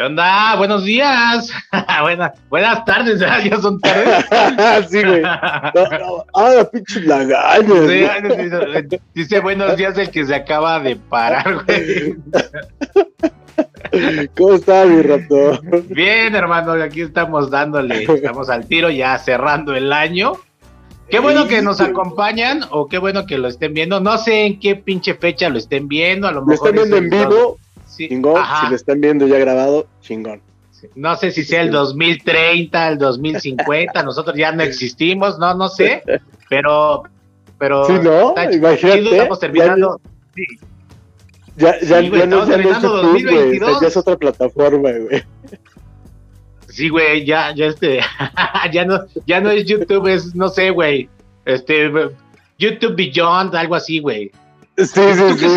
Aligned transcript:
¿Qué 0.00 0.06
onda? 0.06 0.56
Buenos 0.56 0.84
días. 0.86 1.50
buenas, 2.00 2.32
buenas 2.48 2.86
tardes, 2.86 3.20
ya 3.20 3.60
son 3.60 3.78
tardes. 3.80 4.24
sí, 4.90 5.02
güey. 5.04 5.20
ah, 5.26 6.68
pinche 6.72 7.02
lagaña. 7.02 8.22
dice 9.12 9.40
buenos 9.40 9.76
días 9.76 9.98
el 9.98 10.10
que 10.10 10.24
se 10.24 10.34
acaba 10.34 10.80
de 10.80 10.96
parar, 10.96 11.66
güey. 11.66 12.16
¿Cómo 14.38 14.54
estás, 14.54 14.88
mi 14.88 15.02
rato? 15.02 15.60
Bien, 15.90 16.34
hermano, 16.34 16.72
aquí 16.82 17.02
estamos 17.02 17.50
dándole, 17.50 18.04
estamos 18.04 18.48
al 18.48 18.64
tiro 18.64 18.88
ya 18.88 19.18
cerrando 19.18 19.74
el 19.74 19.92
año. 19.92 20.32
Qué 21.10 21.18
bueno 21.18 21.46
que 21.46 21.60
nos 21.60 21.78
acompañan 21.82 22.62
o 22.70 22.88
qué 22.88 22.96
bueno 22.96 23.26
que 23.26 23.36
lo 23.36 23.48
estén 23.48 23.74
viendo. 23.74 24.00
No 24.00 24.16
sé 24.16 24.46
en 24.46 24.60
qué 24.60 24.76
pinche 24.76 25.12
fecha 25.12 25.50
lo 25.50 25.58
estén 25.58 25.88
viendo. 25.88 26.26
A 26.26 26.32
lo, 26.32 26.42
mejor 26.42 26.68
están 26.68 26.88
viendo 26.88 26.96
en 26.96 27.10
vivo 27.10 27.58
chingón. 28.08 28.42
Si 28.60 28.70
lo 28.70 28.76
están 28.76 29.00
viendo 29.00 29.26
ya 29.26 29.38
grabado, 29.38 29.86
chingón. 30.00 30.42
No 30.94 31.14
sé 31.16 31.30
si 31.30 31.44
sea 31.44 31.62
el 31.62 31.70
2030, 31.70 32.88
el 32.88 32.98
2050, 32.98 34.02
nosotros 34.04 34.36
ya 34.36 34.52
no 34.52 34.62
existimos, 34.62 35.38
no, 35.38 35.54
no 35.54 35.68
sé, 35.68 36.02
pero, 36.48 37.02
pero. 37.58 37.84
Sí, 37.84 37.94
no, 38.02 38.34
imagínate. 38.50 39.10
Estamos 39.10 39.40
terminando. 39.40 40.00
Ya, 41.56 41.78
ya, 41.80 42.00
ya, 42.00 42.26
no, 42.26 42.46
ya 42.48 42.80
no 42.80 43.80
ya 43.80 43.88
es 43.88 43.96
otra 43.96 44.16
plataforma, 44.16 44.90
güey. 44.92 45.22
Sí, 46.68 46.88
güey, 46.88 47.26
ya, 47.26 47.52
ya 47.54 47.66
este, 47.66 48.00
ya 48.72 48.84
no, 48.84 49.04
ya 49.26 49.40
no 49.40 49.50
es 49.50 49.66
YouTube, 49.66 50.06
es, 50.06 50.34
no 50.34 50.48
sé, 50.48 50.70
güey, 50.70 51.08
este, 51.44 51.90
YouTube 52.58 52.94
Beyond, 52.96 53.54
algo 53.54 53.74
así, 53.74 53.98
güey. 53.98 54.30
Sí, 54.78 54.86
sí, 54.86 55.34
sí, 55.36 55.48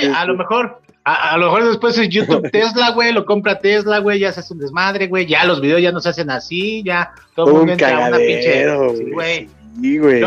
sí, 0.00 0.06
A 0.14 0.26
lo 0.26 0.36
mejor, 0.36 0.80
a, 1.14 1.36
lo 1.38 1.46
mejor 1.46 1.66
después 1.66 1.96
es 1.98 2.08
YouTube 2.08 2.50
Tesla, 2.52 2.90
güey, 2.90 3.12
lo 3.12 3.24
compra 3.24 3.58
Tesla, 3.58 3.98
güey, 3.98 4.20
ya 4.20 4.32
se 4.32 4.40
hace 4.40 4.52
un 4.52 4.60
desmadre, 4.60 5.06
güey, 5.06 5.26
ya 5.26 5.44
los 5.44 5.60
videos 5.60 5.80
ya 5.80 5.92
no 5.92 6.00
se 6.00 6.10
hacen 6.10 6.30
así, 6.30 6.82
ya 6.84 7.12
todo 7.34 7.48
el 7.48 7.52
mundo 7.54 7.72
entra 7.72 8.08
una 8.08 8.16
pinche. 8.16 8.66
güey. 9.12 9.48
Sí, 9.80 9.98
güey. 9.98 10.22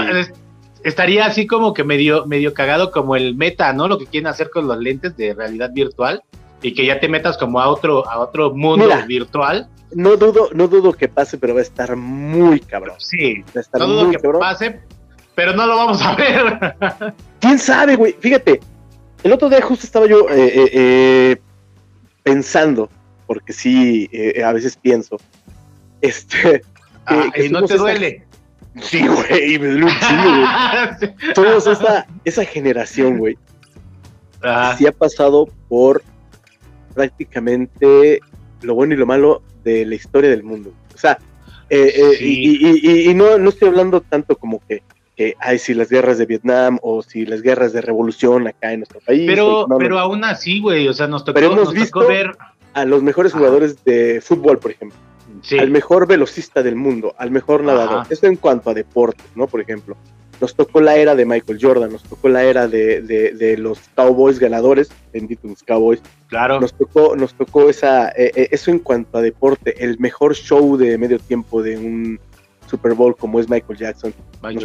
estaría 0.84 1.26
así 1.26 1.46
como 1.46 1.74
que 1.74 1.84
medio, 1.84 2.26
medio 2.26 2.54
cagado 2.54 2.92
como 2.92 3.16
el 3.16 3.36
meta, 3.36 3.74
¿no? 3.74 3.88
Lo 3.88 3.98
que 3.98 4.06
quieren 4.06 4.28
hacer 4.28 4.50
con 4.50 4.68
los 4.68 4.78
lentes 4.78 5.16
de 5.18 5.34
realidad 5.34 5.72
virtual 5.74 6.24
y 6.62 6.74
que 6.74 6.86
ya 6.86 7.00
te 7.00 7.10
metas 7.10 7.38
como 7.38 7.60
a 7.60 7.68
otro, 7.68 8.08
a 8.10 8.20
otro 8.20 8.54
mundo 8.54 8.90
virtual. 9.08 9.68
No 9.94 10.16
dudo, 10.16 10.50
no 10.54 10.68
dudo 10.68 10.94
que 10.94 11.10
pase, 11.10 11.38
pero 11.38 11.54
va 11.54 11.60
a 11.60 11.64
estar 11.64 11.96
muy 11.96 12.60
cabrón. 12.62 12.96
Sí, 13.00 13.42
va 13.56 13.58
a 13.58 13.60
estar 13.60 13.82
no 13.82 13.88
dudo 13.88 14.12
que 14.12 14.20
pase, 14.20 14.80
pero 15.36 15.54
no 15.54 15.66
lo 15.66 15.76
vamos 15.76 16.02
a 16.02 16.16
ver. 16.16 16.76
¿Quién 17.40 17.60
sabe, 17.60 17.96
güey? 17.98 18.16
Fíjate, 18.18 18.62
el 19.24 19.34
otro 19.34 19.50
día 19.50 19.62
justo 19.62 19.86
estaba 19.86 20.08
yo 20.08 20.30
eh, 20.30 20.48
eh, 20.48 20.70
eh, 20.74 21.42
pensando, 22.24 22.90
porque 23.28 23.54
sí, 23.54 24.10
a 24.44 24.52
veces 24.52 24.76
pienso, 24.76 25.18
este... 26.02 26.62
Ah, 27.06 27.32
y 27.36 27.50
no 27.50 27.66
te 27.66 27.78
duele. 27.78 28.26
Sí, 28.82 29.06
güey, 29.06 29.60
me 29.60 29.68
duele 29.68 29.86
un 29.86 30.00
chingo, 30.00 30.30
güey. 30.30 31.34
Todos 31.34 31.68
esa, 31.68 32.06
esa 32.24 32.46
generación, 32.46 33.18
güey, 33.18 33.38
sí 34.78 34.88
ha 34.88 34.92
pasado 34.92 35.48
por 35.68 36.04
prácticamente 36.94 38.22
lo 38.62 38.76
bueno 38.76 38.94
y 38.94 38.98
lo 38.98 39.06
malo 39.06 39.42
de 39.64 39.86
la 39.86 39.96
historia 39.96 40.30
del 40.30 40.44
mundo. 40.44 40.72
O 40.94 40.98
sea, 40.98 41.18
y, 41.70 43.10
y, 43.10 43.14
no, 43.14 43.38
no 43.38 43.50
estoy 43.50 43.70
hablando 43.70 44.02
tanto 44.02 44.36
como 44.36 44.60
que 44.68 44.84
que 45.22 45.36
hay 45.40 45.60
si 45.60 45.74
las 45.74 45.90
guerras 45.90 46.18
de 46.18 46.26
Vietnam 46.26 46.80
o 46.82 47.04
si 47.04 47.26
las 47.26 47.42
guerras 47.42 47.74
de 47.74 47.82
revolución 47.82 48.48
acá 48.48 48.74
en 48.74 48.80
nuestro 48.80 49.00
país. 49.02 49.24
Pero, 49.28 49.68
pero 49.78 50.00
aún 50.00 50.24
así, 50.24 50.60
güey, 50.60 50.88
o 50.88 50.94
sea, 50.94 51.08
nos 51.08 51.24
tocó, 51.24 51.36
pero 51.36 51.52
hemos 51.52 51.74
visto 51.74 52.08
ver 52.08 52.36
a 52.74 52.86
los 52.86 53.04
mejores 53.04 53.34
jugadores 53.34 53.84
de 53.84 54.20
fútbol, 54.22 54.58
por 54.58 54.72
ejemplo. 54.72 54.98
Al 55.60 55.70
mejor 55.70 56.08
velocista 56.08 56.62
del 56.62 56.76
mundo, 56.76 57.14
al 57.18 57.32
mejor 57.32 57.64
nadador. 57.64 58.06
Esto 58.10 58.28
en 58.28 58.36
cuanto 58.36 58.70
a 58.70 58.74
deportes, 58.74 59.26
¿no? 59.36 59.48
Por 59.48 59.62
ejemplo, 59.62 59.96
nos 60.40 60.56
tocó 60.56 60.82
la 60.82 60.96
era 60.96 61.16
de 61.16 61.26
Michael 61.26 61.60
Jordan, 61.62 61.92
nos 61.92 62.04
tocó 62.04 62.28
la 62.30 62.44
era 62.44 62.68
de, 62.68 63.02
de, 63.02 63.58
los 63.58 63.80
Cowboys 63.96 64.40
ganadores, 64.40 64.92
bendito 65.14 65.48
los 65.48 65.64
Cowboys. 65.64 66.02
Claro. 66.28 66.60
Nos 66.60 66.74
tocó, 66.74 67.16
nos 67.16 67.34
tocó 67.34 67.70
esa, 67.70 68.10
eh, 68.10 68.32
eh, 68.36 68.48
eso 68.52 68.72
en 68.72 68.80
cuanto 68.80 69.18
a 69.18 69.22
deporte, 69.22 69.84
el 69.84 70.00
mejor 70.00 70.36
show 70.36 70.78
de 70.78 70.98
medio 70.98 71.20
tiempo 71.20 71.62
de 71.62 71.78
un 71.78 72.20
Super 72.72 72.94
Bowl 72.94 73.16
como 73.16 73.40
es 73.40 73.50
Michael 73.50 73.78
Jackson. 73.78 74.14
Bueno, 74.42 74.62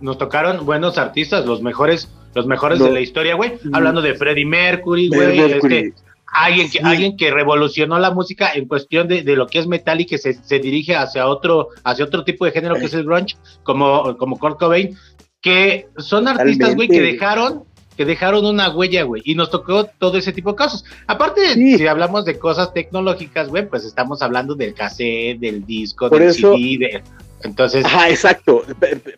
nos, 0.00 0.18
tocaron 0.18 0.64
buenos 0.64 0.96
artistas, 0.98 1.44
los 1.44 1.60
mejores, 1.60 2.08
los 2.34 2.46
mejores 2.46 2.78
de 2.78 2.90
la 2.90 3.00
historia, 3.00 3.34
güey. 3.34 3.58
Mm. 3.62 3.74
Hablando 3.74 4.00
de 4.00 4.14
Freddie 4.14 4.46
Mercury, 4.46 5.08
güey. 5.08 5.38
Este, 5.40 5.94
alguien, 6.32 6.70
que, 6.70 6.78
alguien 6.78 7.16
que 7.16 7.32
revolucionó 7.32 7.98
la 7.98 8.12
música 8.12 8.52
en 8.54 8.68
cuestión 8.68 9.08
de, 9.08 9.22
lo 9.24 9.48
que 9.48 9.58
es 9.58 9.66
metal 9.66 10.00
y 10.00 10.06
que 10.06 10.16
se, 10.16 10.58
dirige 10.60 10.94
hacia 10.94 11.26
otro, 11.26 11.70
hacia 11.82 12.04
otro 12.04 12.22
tipo 12.22 12.44
de 12.44 12.52
género 12.52 12.76
que 12.76 12.86
es 12.86 12.94
el 12.94 13.04
grunge, 13.04 13.36
como, 13.64 14.16
como 14.16 14.38
Kurt 14.38 14.58
Cobain, 14.58 14.96
que 15.40 15.88
son 15.98 16.28
artistas, 16.28 16.76
güey, 16.76 16.88
que 16.88 17.00
dejaron 17.00 17.64
que 18.00 18.06
dejaron 18.06 18.46
una 18.46 18.70
huella, 18.70 19.02
güey, 19.02 19.20
y 19.26 19.34
nos 19.34 19.50
tocó 19.50 19.84
todo 19.84 20.16
ese 20.16 20.32
tipo 20.32 20.52
de 20.52 20.56
cosas. 20.56 20.86
Aparte, 21.06 21.52
si 21.52 21.86
hablamos 21.86 22.24
de 22.24 22.38
cosas 22.38 22.72
tecnológicas, 22.72 23.48
güey, 23.48 23.68
pues 23.68 23.84
estamos 23.84 24.22
hablando 24.22 24.54
del 24.54 24.72
cassette, 24.72 25.38
del 25.38 25.66
disco, 25.66 26.08
del 26.08 26.32
CD, 26.32 26.78
de, 26.78 27.02
entonces. 27.42 27.84
Ajá, 27.84 28.08
exacto. 28.08 28.64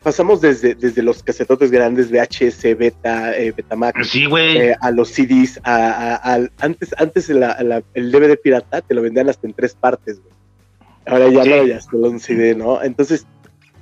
Pasamos 0.02 0.40
desde, 0.40 0.74
desde 0.74 1.00
los 1.00 1.22
casetotes 1.22 1.70
grandes, 1.70 2.10
VHS, 2.10 2.76
Beta, 2.76 3.38
eh, 3.38 3.52
Betamax, 3.52 4.08
sí, 4.08 4.26
güey. 4.26 4.56
Eh, 4.56 4.76
a 4.80 4.90
los 4.90 5.10
CDs, 5.10 5.60
a, 5.62 6.40
antes, 6.58 6.92
antes 6.98 7.30
el 7.30 8.10
DVD 8.10 8.36
pirata 8.36 8.80
te 8.80 8.94
lo 8.94 9.02
vendían 9.02 9.28
hasta 9.28 9.46
en 9.46 9.54
tres 9.54 9.76
partes, 9.76 10.20
güey. 10.20 10.34
Ahora 11.06 11.28
ya 11.28 11.44
no, 11.44 11.66
ya 11.66 11.80
solo 11.80 12.10
un 12.10 12.18
CD, 12.18 12.56
¿no? 12.56 12.82
Entonces, 12.82 13.28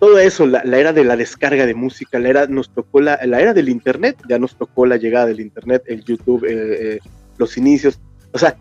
todo 0.01 0.19
eso, 0.19 0.47
la, 0.47 0.63
era 0.63 0.93
de 0.93 1.05
la 1.05 1.17
descarga 1.17 1.67
de 1.67 1.75
música, 1.75 2.19
la 2.19 2.29
era, 2.31 2.47
nos 2.47 2.71
tocó 2.71 3.01
la, 3.01 3.21
la, 3.25 3.41
era 3.41 3.53
del 3.53 3.69
internet, 3.69 4.17
ya 4.29 4.39
nos 4.39 4.57
tocó 4.57 4.87
la 4.87 4.97
llegada 4.97 5.27
del 5.27 5.41
internet, 5.41 5.83
el 5.87 6.03
YouTube, 6.03 6.45
eh, 6.45 6.95
eh, 6.95 6.99
los 7.37 7.57
inicios, 7.59 8.01
o 8.33 8.39
sea, 8.39 8.57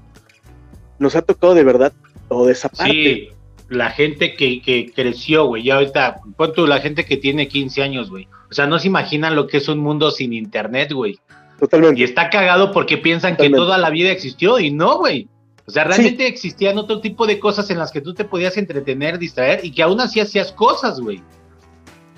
nos 1.00 1.16
ha 1.16 1.22
tocado 1.22 1.56
de 1.56 1.64
verdad 1.64 1.94
toda 2.28 2.52
esa 2.52 2.68
parte. 2.68 2.92
Sí, 2.92 3.30
la 3.70 3.90
gente 3.90 4.36
que, 4.36 4.62
que 4.62 4.92
creció, 4.94 5.46
güey, 5.46 5.64
ya 5.64 5.76
ahorita, 5.76 6.18
pon 6.36 6.54
tú, 6.54 6.68
la 6.68 6.82
gente 6.82 7.06
que 7.06 7.16
tiene 7.16 7.48
15 7.48 7.82
años, 7.84 8.10
güey, 8.10 8.28
o 8.52 8.54
sea, 8.54 8.68
no 8.68 8.78
se 8.78 8.88
imaginan 8.88 9.36
lo 9.36 9.48
que 9.48 9.58
es 9.58 9.70
un 9.70 9.80
mundo 9.80 10.12
sin 10.12 10.34
internet, 10.34 10.92
güey. 10.92 11.20
Totalmente. 11.58 12.02
Y 12.02 12.04
está 12.04 12.30
cagado 12.30 12.72
porque 12.72 12.98
piensan 12.98 13.38
que 13.38 13.50
toda 13.50 13.78
la 13.78 13.90
vida 13.90 14.12
existió 14.12 14.60
y 14.60 14.72
no, 14.72 14.98
güey. 14.98 15.28
O 15.70 15.72
sea, 15.72 15.84
realmente 15.84 16.26
existían 16.26 16.80
otro 16.80 17.00
tipo 17.00 17.28
de 17.28 17.40
cosas 17.40 17.70
en 17.70 17.78
las 17.78 17.92
que 17.92 18.02
tú 18.02 18.16
te 18.16 18.26
podías 18.26 18.58
entretener, 18.58 19.20
distraer 19.20 19.64
y 19.64 19.72
que 19.72 19.84
aún 19.84 20.02
así 20.02 20.20
hacías 20.20 20.52
cosas, 20.52 21.00
güey. 21.00 21.22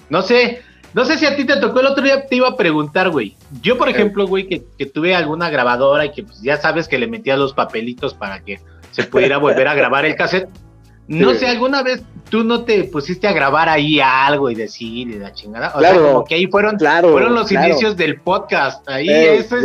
No 0.10 0.22
sé, 0.22 0.62
no 0.94 1.04
sé 1.04 1.18
si 1.18 1.26
a 1.26 1.36
ti 1.36 1.44
te 1.44 1.58
tocó 1.58 1.82
el 1.82 1.88
otro 1.88 2.02
día, 2.02 2.26
te 2.28 2.38
iba 2.38 2.48
a 2.48 2.56
preguntar, 2.56 3.10
güey. 3.10 3.36
Yo, 3.62 3.78
por 3.78 3.90
ejemplo, 3.90 4.26
güey, 4.26 4.48
que, 4.48 4.86
tuve 4.86 5.14
alguna 5.14 5.50
grabadora 5.50 6.06
y 6.06 6.14
que 6.14 6.24
pues, 6.24 6.42
ya 6.42 6.56
sabes 6.56 6.88
que 6.88 6.98
le 6.98 7.08
metía 7.08 7.36
los 7.36 7.52
papelitos 7.52 8.14
para 8.14 8.42
que 8.42 8.62
se 8.92 9.04
pudiera 9.04 9.38
volver 9.38 9.68
a 9.68 9.74
grabar 9.74 10.06
el 10.06 10.16
cassette. 10.16 10.48
No 11.08 11.34
sé, 11.34 11.46
¿alguna 11.46 11.84
vez 11.84 12.04
tú 12.30 12.46
no 12.46 12.64
te 12.64 12.86
pusiste 12.86 13.28
a 13.28 13.34
grabar 13.34 13.68
ahí 13.68 14.00
algo 14.00 14.50
y 14.50 14.56
decir 14.56 15.10
y 15.10 15.20
la 15.20 15.34
chingada? 15.34 15.74
O 15.76 15.82
sea, 15.82 15.94
como 15.94 16.24
que 16.24 16.36
ahí 16.36 16.48
fueron, 16.48 16.78
fueron 16.80 17.36
los 17.36 17.52
inicios 17.52 17.98
del 17.98 18.22
podcast. 18.22 18.88
Ahí, 18.88 19.10
ese, 19.10 19.58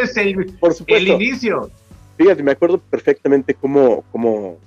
es 0.00 0.16
el, 0.16 0.56
el 0.86 1.08
inicio. 1.08 1.70
Fíjate, 2.16 2.42
me 2.42 2.52
acuerdo 2.52 2.78
perfectamente 2.78 3.54
cómo, 3.54 4.04
cómo, 4.12 4.58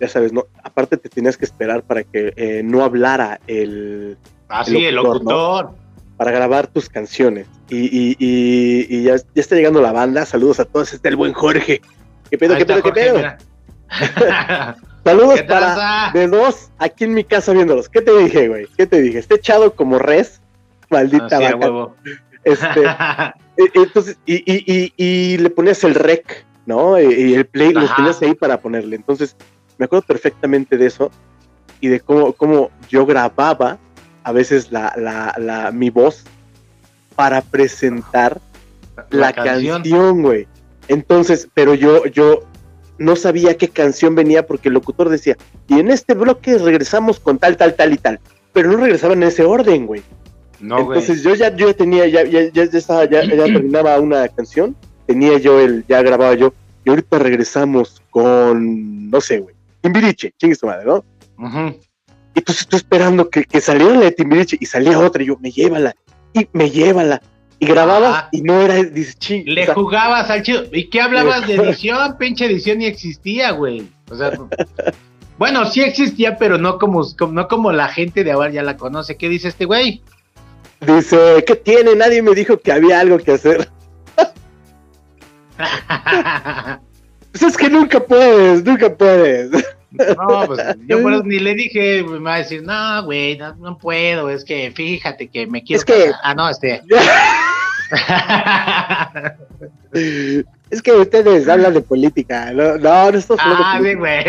ya 0.00 0.08
sabes, 0.08 0.32
¿no? 0.32 0.46
Aparte 0.62 0.96
te 0.96 1.08
tenías 1.08 1.36
que 1.36 1.44
esperar 1.44 1.82
para 1.82 2.02
que 2.04 2.32
eh, 2.36 2.62
no 2.64 2.82
hablara 2.82 3.40
el... 3.46 4.16
Ah, 4.48 4.64
sí, 4.64 4.84
el 4.84 4.96
locutor. 4.96 5.70
Para 6.16 6.30
grabar 6.30 6.66
tus 6.66 6.88
canciones. 6.88 7.46
Y, 7.68 8.16
y, 8.18 9.02
ya, 9.02 9.16
está 9.34 9.54
llegando 9.54 9.80
la 9.82 9.92
banda. 9.92 10.24
Saludos 10.24 10.60
a 10.60 10.64
todos. 10.64 10.92
Está 10.92 11.08
el 11.08 11.16
buen 11.16 11.32
Jorge. 11.32 11.82
¿Qué 12.30 12.38
pedo, 12.38 12.56
qué 12.56 12.64
pedo, 12.64 12.82
qué 12.82 12.92
pedo? 12.92 13.22
Saludos 15.04 15.42
para 15.42 16.10
de 16.12 16.26
dos 16.26 16.70
aquí 16.78 17.04
en 17.04 17.14
mi 17.14 17.22
casa 17.22 17.52
viéndolos. 17.52 17.88
¿Qué 17.88 18.02
te 18.02 18.16
dije, 18.18 18.48
güey? 18.48 18.66
¿Qué 18.76 18.86
te 18.86 19.00
dije? 19.00 19.18
Está 19.18 19.36
echado 19.36 19.74
como 19.74 19.98
res. 19.98 20.40
Maldita 20.90 21.38
ah, 21.38 21.88
Este, 22.42 22.84
e, 23.56 23.70
entonces, 23.74 24.18
y, 24.26 24.42
y, 24.46 24.92
y, 24.96 25.38
le 25.38 25.50
ponías 25.50 25.82
el 25.84 25.94
rec 25.94 26.45
¿no? 26.66 27.00
Y, 27.00 27.34
el 27.34 27.46
play 27.46 27.72
los 27.72 27.94
tenías 27.94 28.20
ahí 28.20 28.34
para 28.34 28.60
ponerle. 28.60 28.96
Entonces, 28.96 29.36
me 29.78 29.86
acuerdo 29.86 30.04
perfectamente 30.06 30.76
de 30.76 30.86
eso 30.86 31.10
y 31.80 31.88
de 31.88 32.00
cómo, 32.00 32.32
cómo 32.32 32.70
yo 32.88 33.06
grababa 33.06 33.78
a 34.24 34.32
veces 34.32 34.72
la, 34.72 34.92
la, 34.96 35.34
la, 35.38 35.70
mi 35.70 35.88
voz 35.88 36.24
para 37.14 37.40
presentar 37.40 38.40
la, 39.10 39.32
canción, 39.32 40.22
güey. 40.22 40.48
Entonces, 40.88 41.48
pero 41.54 41.74
yo, 41.74 42.06
yo 42.06 42.42
no 42.98 43.14
sabía 43.14 43.56
qué 43.56 43.68
canción 43.68 44.14
venía 44.14 44.46
porque 44.46 44.68
el 44.68 44.74
locutor 44.74 45.08
decía, 45.08 45.36
y 45.68 45.78
en 45.78 45.90
este 45.90 46.14
bloque 46.14 46.58
regresamos 46.58 47.20
con 47.20 47.38
tal, 47.38 47.56
tal, 47.56 47.74
tal 47.74 47.92
y 47.92 47.98
tal. 47.98 48.20
Pero 48.52 48.72
no 48.72 48.78
regresaban 48.78 49.22
en 49.22 49.28
ese 49.28 49.44
orden, 49.44 49.86
güey. 49.86 50.02
No, 50.58 50.78
Entonces 50.78 51.22
yo 51.22 51.34
ya, 51.34 51.54
yo 51.54 51.68
ya 51.68 51.74
tenía, 51.74 52.06
ya, 52.06 52.24
ya, 52.24 52.50
ya, 52.50 52.62
estaba, 52.62 53.04
ya, 53.04 53.22
ya 53.22 53.44
terminaba 53.44 54.00
una 54.00 54.26
canción 54.28 54.74
tenía 55.06 55.38
yo 55.38 55.60
el, 55.60 55.84
ya 55.88 56.02
grababa 56.02 56.34
yo, 56.34 56.52
y 56.84 56.90
ahorita 56.90 57.18
regresamos 57.18 58.02
con, 58.10 59.10
no 59.10 59.20
sé, 59.20 59.38
güey, 59.38 59.54
Timbiriche, 59.80 60.32
chingue 60.38 60.54
su 60.54 60.66
madre, 60.66 60.84
¿no? 60.86 61.04
Y 62.34 62.38
entonces 62.38 62.62
estoy 62.62 62.78
esperando 62.78 63.28
que, 63.30 63.44
que 63.44 63.60
saliera 63.60 63.94
la 63.94 64.00
de 64.00 64.12
Timbiriche 64.12 64.56
y 64.60 64.66
salía 64.66 64.98
otra, 64.98 65.22
y 65.22 65.26
yo, 65.26 65.36
me 65.40 65.50
llévala, 65.50 65.94
y 66.32 66.48
me 66.52 66.70
llévala. 66.70 67.22
Y 67.58 67.66
grababa 67.66 68.28
y 68.32 68.42
no 68.42 68.60
era, 68.60 68.82
dice, 68.82 69.42
Le 69.46 69.66
jugabas 69.68 70.28
al 70.28 70.42
chido. 70.42 70.64
¿Y 70.72 70.90
qué 70.90 71.00
hablabas 71.00 71.46
de 71.46 71.54
edición? 71.56 72.16
Pinche 72.18 72.44
edición 72.44 72.78
ni 72.78 72.84
existía, 72.84 73.52
güey. 73.52 73.88
O 74.10 74.14
sea, 74.14 74.32
bueno, 75.38 75.64
sí 75.64 75.82
existía, 75.82 76.36
pero 76.36 76.58
no 76.58 76.78
como, 76.78 77.02
no 77.30 77.48
como 77.48 77.72
la 77.72 77.88
gente 77.88 78.24
de 78.24 78.32
ahora 78.32 78.50
ya 78.50 78.62
la 78.62 78.76
conoce. 78.76 79.16
¿Qué 79.16 79.28
dice 79.30 79.48
este 79.48 79.64
güey? 79.64 80.02
Dice, 80.80 81.42
¿qué 81.46 81.56
tiene? 81.56 81.94
Nadie 81.94 82.20
me 82.20 82.34
dijo 82.34 82.58
que 82.58 82.72
había 82.72 83.00
algo 83.00 83.16
que 83.18 83.32
hacer. 83.32 83.70
Pues 87.32 87.42
es 87.42 87.56
que 87.56 87.68
nunca 87.68 88.00
puedes, 88.00 88.64
nunca 88.64 88.94
puedes. 88.94 89.50
No, 89.90 90.46
pues 90.46 90.60
yo 90.86 91.02
por 91.02 91.12
eso 91.12 91.22
ni 91.24 91.38
le 91.38 91.54
dije, 91.54 92.02
me 92.02 92.18
va 92.18 92.34
a 92.34 92.38
decir, 92.38 92.62
no, 92.62 93.04
güey, 93.04 93.38
no, 93.38 93.78
puedo, 93.78 94.28
es 94.28 94.44
que 94.44 94.70
fíjate 94.74 95.28
que 95.28 95.46
me 95.46 95.62
quiero. 95.62 95.78
Es 95.78 95.84
que. 95.84 96.10
Ah, 96.22 96.34
no, 96.34 96.48
este. 96.48 96.82
es 100.70 100.82
que 100.82 100.92
ustedes 100.92 101.48
hablan 101.48 101.72
de 101.74 101.80
política, 101.80 102.52
no, 102.52 102.76
no, 102.76 103.12
no 103.12 103.18
estás 103.18 103.38
Ah, 103.40 103.78
sí, 103.82 103.94
güey. 103.94 104.24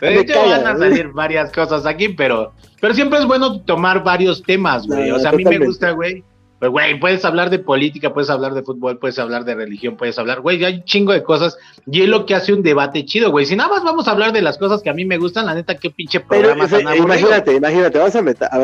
De 0.00 0.20
hecho, 0.20 0.46
van 0.46 0.66
a 0.66 0.76
salir 0.76 1.08
varias 1.08 1.52
cosas 1.52 1.86
aquí, 1.86 2.08
pero, 2.08 2.52
pero 2.80 2.92
siempre 2.94 3.20
es 3.20 3.26
bueno 3.26 3.60
tomar 3.60 4.02
varios 4.02 4.42
temas, 4.42 4.86
güey. 4.86 5.10
o 5.12 5.18
sea, 5.18 5.30
a 5.30 5.34
mí 5.34 5.44
me 5.44 5.58
gusta, 5.58 5.92
güey 5.92 6.24
pues, 6.62 6.70
güey, 6.70 7.00
puedes 7.00 7.24
hablar 7.24 7.50
de 7.50 7.58
política, 7.58 8.14
puedes 8.14 8.30
hablar 8.30 8.54
de 8.54 8.62
fútbol, 8.62 8.96
puedes 8.96 9.18
hablar 9.18 9.44
de 9.44 9.56
religión, 9.56 9.96
puedes 9.96 10.16
hablar, 10.16 10.42
güey, 10.42 10.64
hay 10.64 10.76
un 10.76 10.84
chingo 10.84 11.12
de 11.12 11.24
cosas. 11.24 11.58
Y 11.90 12.02
es 12.02 12.08
lo 12.08 12.24
que 12.24 12.36
hace 12.36 12.52
un 12.52 12.62
debate 12.62 13.04
chido, 13.04 13.32
güey. 13.32 13.46
Si 13.46 13.56
nada 13.56 13.68
más 13.68 13.82
vamos 13.82 14.06
a 14.06 14.12
hablar 14.12 14.32
de 14.32 14.42
las 14.42 14.58
cosas 14.58 14.80
que 14.80 14.88
a 14.88 14.94
mí 14.94 15.04
me 15.04 15.18
gustan, 15.18 15.46
la 15.46 15.54
neta, 15.54 15.74
qué 15.74 15.90
pinche 15.90 16.20
programa 16.20 16.68
Pero, 16.70 16.84
tan 16.84 16.96
Imagínate, 16.96 17.56
imagínate, 17.56 17.98
vamos 17.98 18.14
a 18.14 18.22
meter, 18.22 18.48
a 18.48 18.58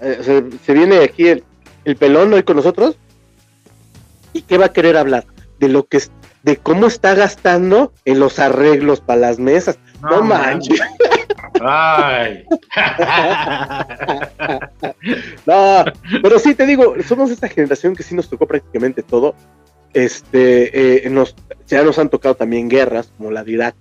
ver, 0.00 0.24
se, 0.64 0.72
viene 0.72 1.00
aquí 1.00 1.28
el, 1.28 1.44
el 1.84 1.96
pelón 1.96 2.32
hoy 2.32 2.42
con 2.42 2.56
nosotros. 2.56 2.96
¿Y 4.32 4.40
qué 4.40 4.56
va 4.56 4.64
a 4.64 4.72
querer 4.72 4.96
hablar? 4.96 5.26
De 5.58 5.68
lo 5.68 5.84
que 5.84 6.00
de 6.42 6.56
cómo 6.56 6.86
está 6.86 7.14
gastando 7.14 7.92
en 8.06 8.18
los 8.18 8.38
arreglos 8.38 9.02
para 9.02 9.20
las 9.20 9.38
mesas. 9.38 9.78
No, 10.00 10.22
manches. 10.22 10.80
Ay. 11.60 12.44
no, 15.46 15.84
pero 16.22 16.38
sí 16.38 16.54
te 16.54 16.66
digo, 16.66 16.94
somos 17.06 17.30
esta 17.30 17.48
generación 17.48 17.96
que 17.96 18.02
sí 18.02 18.14
nos 18.14 18.28
tocó 18.28 18.46
prácticamente 18.46 19.02
todo. 19.02 19.34
Este, 19.94 21.06
eh, 21.06 21.10
nos, 21.10 21.34
ya 21.66 21.82
nos 21.82 21.98
han 21.98 22.10
tocado 22.10 22.34
también 22.34 22.68
guerras, 22.68 23.10
como 23.16 23.30
la 23.30 23.44
de 23.44 23.52
Irak. 23.52 23.74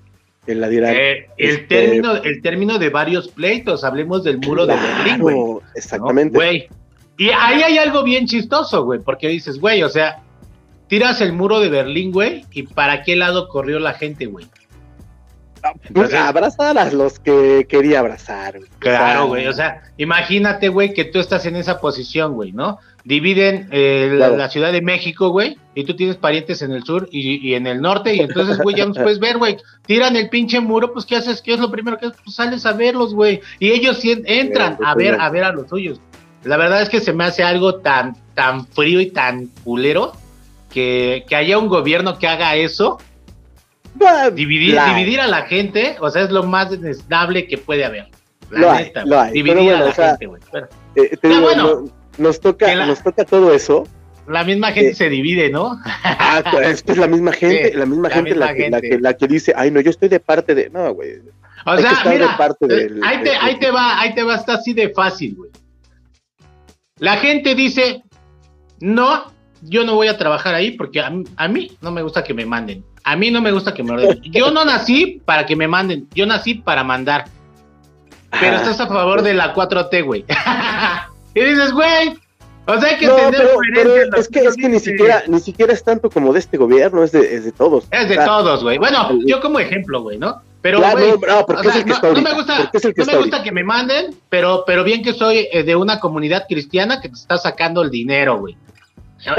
la 0.47 0.69
eh, 0.69 1.27
el, 1.37 1.49
este, 1.49 1.65
término, 1.67 2.15
el 2.15 2.41
término 2.41 2.79
de 2.79 2.89
varios 2.89 3.27
pleitos, 3.27 3.83
hablemos 3.83 4.23
del 4.23 4.37
muro 4.37 4.65
de 4.65 4.75
Berlín, 4.75 5.19
güey. 5.19 5.37
Exactamente. 5.75 6.69
Y 7.17 7.29
ahí 7.29 7.63
hay 7.63 7.77
algo 7.77 8.03
bien 8.03 8.27
chistoso, 8.27 8.83
güey, 8.83 8.99
porque 8.99 9.27
dices, 9.27 9.59
güey, 9.59 9.83
o 9.83 9.89
sea, 9.89 10.21
tiras 10.87 11.21
el 11.21 11.33
muro 11.33 11.59
de 11.59 11.69
Berlín, 11.69 12.11
güey, 12.11 12.45
y 12.51 12.63
para 12.63 13.03
qué 13.03 13.15
lado 13.15 13.47
corrió 13.47 13.79
la 13.79 13.93
gente, 13.93 14.25
güey. 14.25 14.45
Abrazar 16.17 16.77
a 16.77 16.91
los 16.91 17.19
que 17.19 17.65
quería 17.67 17.99
abrazar. 17.99 18.59
Claro, 18.79 19.27
güey. 19.27 19.47
O 19.47 19.53
sea, 19.53 19.83
imagínate, 19.97 20.69
güey, 20.69 20.93
que 20.93 21.05
tú 21.05 21.19
estás 21.19 21.45
en 21.45 21.55
esa 21.55 21.79
posición, 21.79 22.33
güey, 22.33 22.51
¿no? 22.51 22.79
Dividen 23.03 23.69
eh, 23.71 24.15
la, 24.17 24.49
Ciudad 24.49 24.71
de 24.71 24.81
México, 24.81 25.29
güey, 25.29 25.57
y 25.75 25.83
tú 25.83 25.95
tienes 25.95 26.15
parientes 26.15 26.61
en 26.61 26.71
el 26.71 26.83
sur 26.83 27.07
y, 27.11 27.53
en 27.53 27.67
el 27.67 27.81
norte, 27.81 28.15
y 28.15 28.19
entonces, 28.19 28.57
güey, 28.57 28.75
ya 28.75 28.85
nos 28.85 28.97
puedes 28.97 29.19
ver, 29.19 29.37
güey. 29.37 29.57
Tiran 29.85 30.15
el 30.15 30.29
pinche 30.29 30.59
muro, 30.59 30.91
pues, 30.91 31.05
¿qué 31.05 31.15
haces? 31.15 31.41
¿Qué 31.41 31.53
es 31.53 31.59
lo 31.59 31.69
primero 31.69 31.97
que 31.97 32.07
haces? 32.07 32.19
Pues 32.23 32.35
sales 32.35 32.65
a 32.65 32.73
verlos, 32.73 33.13
güey. 33.13 33.41
Y 33.59 33.71
ellos 33.71 33.99
entran 34.03 34.77
a 34.83 34.95
ver, 34.95 35.19
a 35.19 35.29
ver 35.29 35.43
a 35.43 35.51
los 35.51 35.69
suyos. 35.69 35.99
La 36.43 36.57
verdad 36.57 36.81
es 36.81 36.89
que 36.89 36.99
se 36.99 37.13
me 37.13 37.25
hace 37.25 37.43
algo 37.43 37.75
tan, 37.75 38.15
tan 38.33 38.65
frío 38.67 39.01
y 39.01 39.11
tan 39.11 39.47
culero 39.63 40.13
que, 40.69 41.25
que 41.27 41.35
haya 41.35 41.57
un 41.57 41.67
gobierno 41.67 42.19
que 42.19 42.27
haga 42.27 42.55
eso 42.55 42.99
dividir, 44.33 44.79
dividir 44.89 45.21
a 45.21 45.27
la 45.27 45.43
gente, 45.43 45.95
o 45.99 46.09
sea, 46.09 46.23
es 46.23 46.31
lo 46.31 46.43
más 46.43 46.69
desnable 46.79 47.47
que 47.47 47.57
puede 47.57 47.85
haber. 47.85 48.07
La 48.51 48.79
neta, 48.79 49.03
dividir 49.31 49.73
a 49.73 49.85
la 49.85 49.91
gente, 49.93 50.25
güey. 50.25 50.41
Eh, 50.95 51.17
bueno, 51.23 51.85
nos 52.17 52.39
toca, 52.39 52.85
nos 52.85 53.03
toca 53.03 53.25
todo 53.25 53.53
eso. 53.53 53.87
La 54.27 54.43
misma 54.43 54.71
gente 54.71 54.91
eh, 54.91 54.95
se 54.95 55.09
divide, 55.09 55.49
¿no? 55.49 55.79
Ah, 56.03 56.41
es 56.63 56.81
que 56.81 56.93
es 56.93 56.97
la 56.97 57.07
misma 57.07 57.31
gente, 57.31 57.73
la 57.75 57.85
misma, 57.85 58.09
gente, 58.09 58.35
la, 58.35 58.53
Que, 58.53 58.97
la, 58.99 59.13
que, 59.13 59.27
dice, 59.27 59.53
ay, 59.55 59.69
no, 59.69 59.81
yo 59.81 59.91
estoy 59.91 60.09
de 60.09 60.19
parte 60.19 60.55
de. 60.55 60.69
No, 60.69 60.93
güey. 60.93 61.19
O 61.65 61.77
sea, 61.77 61.93
mira, 62.05 62.35
parte 62.37 62.65
eh, 62.69 62.89
ahí, 63.03 63.23
te, 63.23 63.35
ahí 63.35 63.59
te 63.59 63.71
va, 63.71 63.99
ahí 63.99 64.13
te 64.13 64.23
va, 64.23 64.35
está 64.35 64.55
así 64.55 64.73
de 64.73 64.89
fácil, 64.89 65.35
güey. 65.35 65.51
La 66.97 67.17
gente 67.17 67.55
dice, 67.55 68.03
no, 68.79 69.31
yo 69.61 69.83
no 69.83 69.95
voy 69.95 70.07
a 70.07 70.17
trabajar 70.17 70.55
ahí 70.55 70.71
porque 70.71 71.01
a, 71.01 71.11
a 71.37 71.47
mí 71.47 71.77
no 71.81 71.91
me 71.91 72.01
gusta 72.01 72.23
que 72.23 72.33
me 72.33 72.45
manden. 72.45 72.83
A 73.05 73.15
mí 73.15 73.29
no 73.31 73.39
me 73.39 73.51
gusta 73.51 73.73
que 73.73 73.83
me 73.83 73.91
ordenen. 73.91 74.21
Yo 74.23 74.51
no 74.51 74.65
nací 74.65 75.21
para 75.23 75.45
que 75.45 75.55
me 75.55 75.67
manden, 75.67 76.07
yo 76.13 76.25
nací 76.25 76.55
para 76.55 76.83
mandar. 76.83 77.25
Pero 78.39 78.57
estás 78.57 78.79
a 78.79 78.87
favor 78.87 79.21
de 79.21 79.33
la 79.33 79.53
4T, 79.53 80.03
güey. 80.03 80.25
y 81.35 81.39
dices, 81.39 81.71
güey, 81.71 82.17
o 82.67 82.79
sea, 82.79 82.89
hay 82.89 82.97
que 82.97 83.07
tener 83.07 84.09
es 84.17 84.27
que, 84.27 84.39
es 84.39 84.55
que 84.55 84.69
ni 84.69 84.79
siquiera, 84.79 85.23
ni 85.27 85.39
siquiera 85.39 85.71
es 85.71 85.83
tanto 85.83 86.09
como 86.09 86.33
de 86.33 86.39
este 86.39 86.57
gobierno, 86.57 87.03
es 87.03 87.11
de, 87.11 87.35
es 87.35 87.45
de 87.45 87.51
todos. 87.51 87.85
Es 87.91 88.09
de 88.09 88.17
todos, 88.17 88.63
güey. 88.63 88.79
Bueno, 88.79 89.19
yo 89.25 89.39
como 89.39 89.59
ejemplo, 89.59 90.01
güey, 90.01 90.17
¿no? 90.17 90.41
Pero, 90.61 90.79
güey, 90.79 91.11
no, 91.11 91.45
porque 91.45 91.67
es 91.67 91.75
el 91.75 91.85
que 91.85 91.91
está 91.91 92.11
no, 92.11 92.21
me 92.23 92.33
gusta, 92.33 92.71
no 92.73 93.05
me 93.05 93.17
gusta 93.17 93.43
que 93.43 93.51
me 93.51 93.63
manden, 93.63 94.15
pero, 94.29 94.63
pero 94.65 94.83
bien 94.83 95.03
que 95.03 95.13
soy 95.13 95.47
eh, 95.51 95.61
de 95.61 95.75
una 95.75 95.99
comunidad 95.99 96.45
cristiana 96.49 97.01
que 97.01 97.09
te 97.09 97.13
está 97.13 97.37
sacando 97.37 97.83
el 97.83 97.91
dinero, 97.91 98.39
güey. 98.39 98.57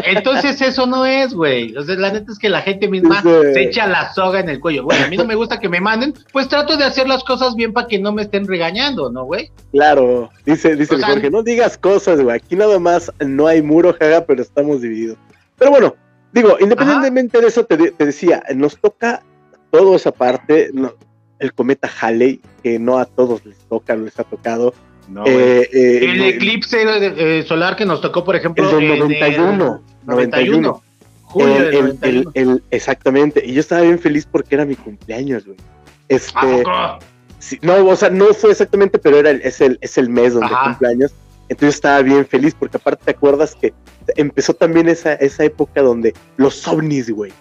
Entonces 0.04 0.60
eso 0.60 0.86
no 0.86 1.06
es, 1.06 1.34
güey. 1.34 1.76
O 1.76 1.82
sea, 1.82 1.96
la 1.96 2.12
neta 2.12 2.32
es 2.32 2.38
que 2.38 2.48
la 2.48 2.62
gente 2.62 2.88
misma 2.88 3.22
se 3.22 3.62
echa 3.62 3.86
la 3.86 4.12
soga 4.12 4.40
en 4.40 4.48
el 4.48 4.60
cuello. 4.60 4.84
Güey, 4.84 5.02
a 5.02 5.08
mí 5.08 5.16
no 5.16 5.24
me 5.24 5.34
gusta 5.34 5.60
que 5.60 5.68
me 5.68 5.80
manden, 5.80 6.14
pues 6.32 6.48
trato 6.48 6.76
de 6.76 6.84
hacer 6.84 7.08
las 7.08 7.22
cosas 7.24 7.54
bien 7.54 7.72
para 7.72 7.86
que 7.86 7.98
no 7.98 8.12
me 8.12 8.22
estén 8.22 8.46
regañando, 8.46 9.10
¿no, 9.10 9.24
güey? 9.24 9.50
Claro, 9.72 10.30
dice, 10.44 10.76
dice 10.76 11.00
Jorge, 11.00 11.30
no 11.30 11.42
digas 11.42 11.78
cosas, 11.78 12.20
güey. 12.20 12.36
Aquí 12.36 12.56
nada 12.56 12.78
más 12.78 13.12
no 13.20 13.46
hay 13.46 13.62
muro, 13.62 13.94
jaga, 13.98 14.24
pero 14.24 14.42
estamos 14.42 14.82
divididos. 14.82 15.18
Pero 15.58 15.70
bueno, 15.70 15.94
digo, 16.32 16.56
independientemente 16.60 17.40
de 17.40 17.48
eso, 17.48 17.64
te, 17.64 17.76
decía, 17.76 18.42
nos 18.54 18.78
toca 18.78 19.22
toda 19.70 19.96
esa 19.96 20.12
parte, 20.12 20.70
el 21.38 21.52
cometa 21.52 21.88
Halley, 22.00 22.40
que 22.62 22.78
no 22.78 22.98
a 22.98 23.04
todos 23.04 23.44
les 23.44 23.58
toca, 23.68 23.94
no 23.94 24.04
les 24.04 24.18
ha 24.18 24.24
tocado 24.24 24.74
eh, 25.26 25.68
eh, 25.72 25.98
el 26.02 26.22
eclipse 26.22 26.84
eh, 26.84 27.44
solar 27.46 27.76
que 27.76 27.84
nos 27.84 28.00
tocó, 28.00 28.24
por 28.24 28.36
ejemplo, 28.36 28.78
el 28.78 28.98
91. 28.98 29.82
91. 30.04 30.82
Julio 31.22 32.62
exactamente. 32.70 33.44
Y 33.44 33.54
yo 33.54 33.60
estaba 33.60 33.82
bien 33.82 33.98
feliz 33.98 34.26
porque 34.30 34.54
era 34.54 34.64
mi 34.64 34.76
cumpleaños, 34.76 35.44
güey. 35.44 35.56
Este, 36.08 36.64
no, 37.62 37.86
o 37.86 37.96
sea, 37.96 38.10
no 38.10 38.32
fue 38.32 38.52
exactamente, 38.52 38.98
pero 38.98 39.18
era 39.18 39.30
el, 39.30 39.40
es, 39.42 39.60
el, 39.60 39.78
es 39.80 39.98
el 39.98 40.08
mes 40.08 40.34
donde 40.34 40.54
cumpleaños. 40.64 41.12
Entonces 41.48 41.76
estaba 41.76 42.02
bien 42.02 42.26
feliz 42.26 42.54
porque 42.58 42.76
aparte 42.76 43.04
te 43.04 43.10
acuerdas 43.12 43.54
que 43.54 43.72
empezó 44.16 44.54
también 44.54 44.88
esa, 44.88 45.14
esa 45.14 45.44
época 45.44 45.82
donde 45.82 46.12
los 46.36 46.66
ovnis, 46.66 47.10
güey. 47.10 47.32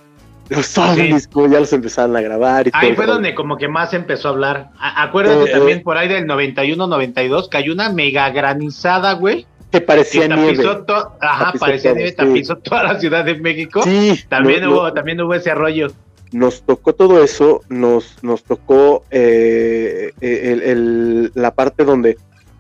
Los 0.50 0.78
ovnis, 0.78 1.28
como 1.28 1.48
ya 1.48 1.60
los 1.60 1.74
empezaron 1.74 2.16
a 2.16 2.22
grabar. 2.22 2.68
Y 2.68 2.72
ahí 2.74 2.96
fue 2.96 3.06
donde 3.06 3.34
como 3.34 3.58
que 3.58 3.68
más 3.68 3.94
empezó 3.94 4.28
a 4.28 4.32
hablar. 4.32 4.70
acuérdate 4.80 5.50
eh, 5.50 5.54
también 5.54 5.84
por 5.84 5.98
ahí 5.98 6.08
del 6.08 6.28
91, 6.28 6.88
92, 6.88 7.50
que 7.50 7.58
hay 7.58 7.70
una 7.70 7.92
mega 7.92 8.30
granizada, 8.30 9.14
güey. 9.14 9.48
Que 9.72 9.82
parecía 9.82 10.28
nieve. 10.28 10.64
ajá, 11.20 11.54
parecía 11.60 11.94
nieve, 11.94 12.12
tapizó 12.12 12.58
toda 12.58 12.84
la 12.84 13.00
Ciudad 13.00 13.26
de 13.26 13.36
México. 13.36 13.82
Sí. 13.84 14.24
También, 14.30 14.68
hubo, 14.68 14.94
también 14.94 15.20
hubo 15.20 15.34
ese 15.34 15.52
arroyo. 15.52 15.88
Nos 16.32 16.62
tocó 16.62 16.94
todo 16.94 17.24
eso, 17.24 17.62
nos, 17.70 18.24
nos 18.24 18.44
tocó 18.44 19.04
eh, 19.10 20.12
el, 20.22 21.32
la 21.34 21.52
parte 21.52 21.86
donde 21.86 22.18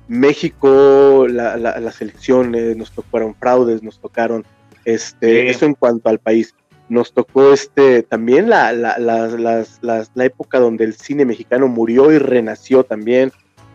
México, 0.07 1.27
la, 1.29 1.57
las 1.57 2.01
elecciones, 2.01 2.75
nos 2.77 2.91
tocaron 2.91 3.35
fraudes, 3.35 3.83
nos 3.83 3.99
tocaron 3.99 4.45
este, 4.85 5.49
eso 5.49 5.65
en 5.65 5.73
cuanto 5.73 6.09
al 6.09 6.19
país 6.19 6.53
nos 6.89 7.13
tocó 7.13 7.53
este 7.53 8.03
también 8.03 8.49
la, 8.49 8.71
la, 8.71 8.97
la, 8.99 10.25
época 10.25 10.59
donde 10.59 10.83
el 10.83 10.93
cine 10.93 11.25
mexicano 11.25 11.67
murió 11.67 12.11
y 12.11 12.19
renació 12.19 12.83
también. 12.83 13.31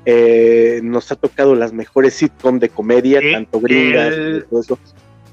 Eh, 0.07 0.81
nos 0.83 1.13
ha 1.13 1.17
tocado 1.17 1.55
las 1.55 1.73
mejores 1.73 2.15
sitcom 2.15 2.59
de 2.59 2.71
comedia, 2.71 3.21
tanto 3.33 3.61
gringas 3.61 4.15
el, 4.15 4.47
todo 4.49 4.61
eso. 4.61 4.79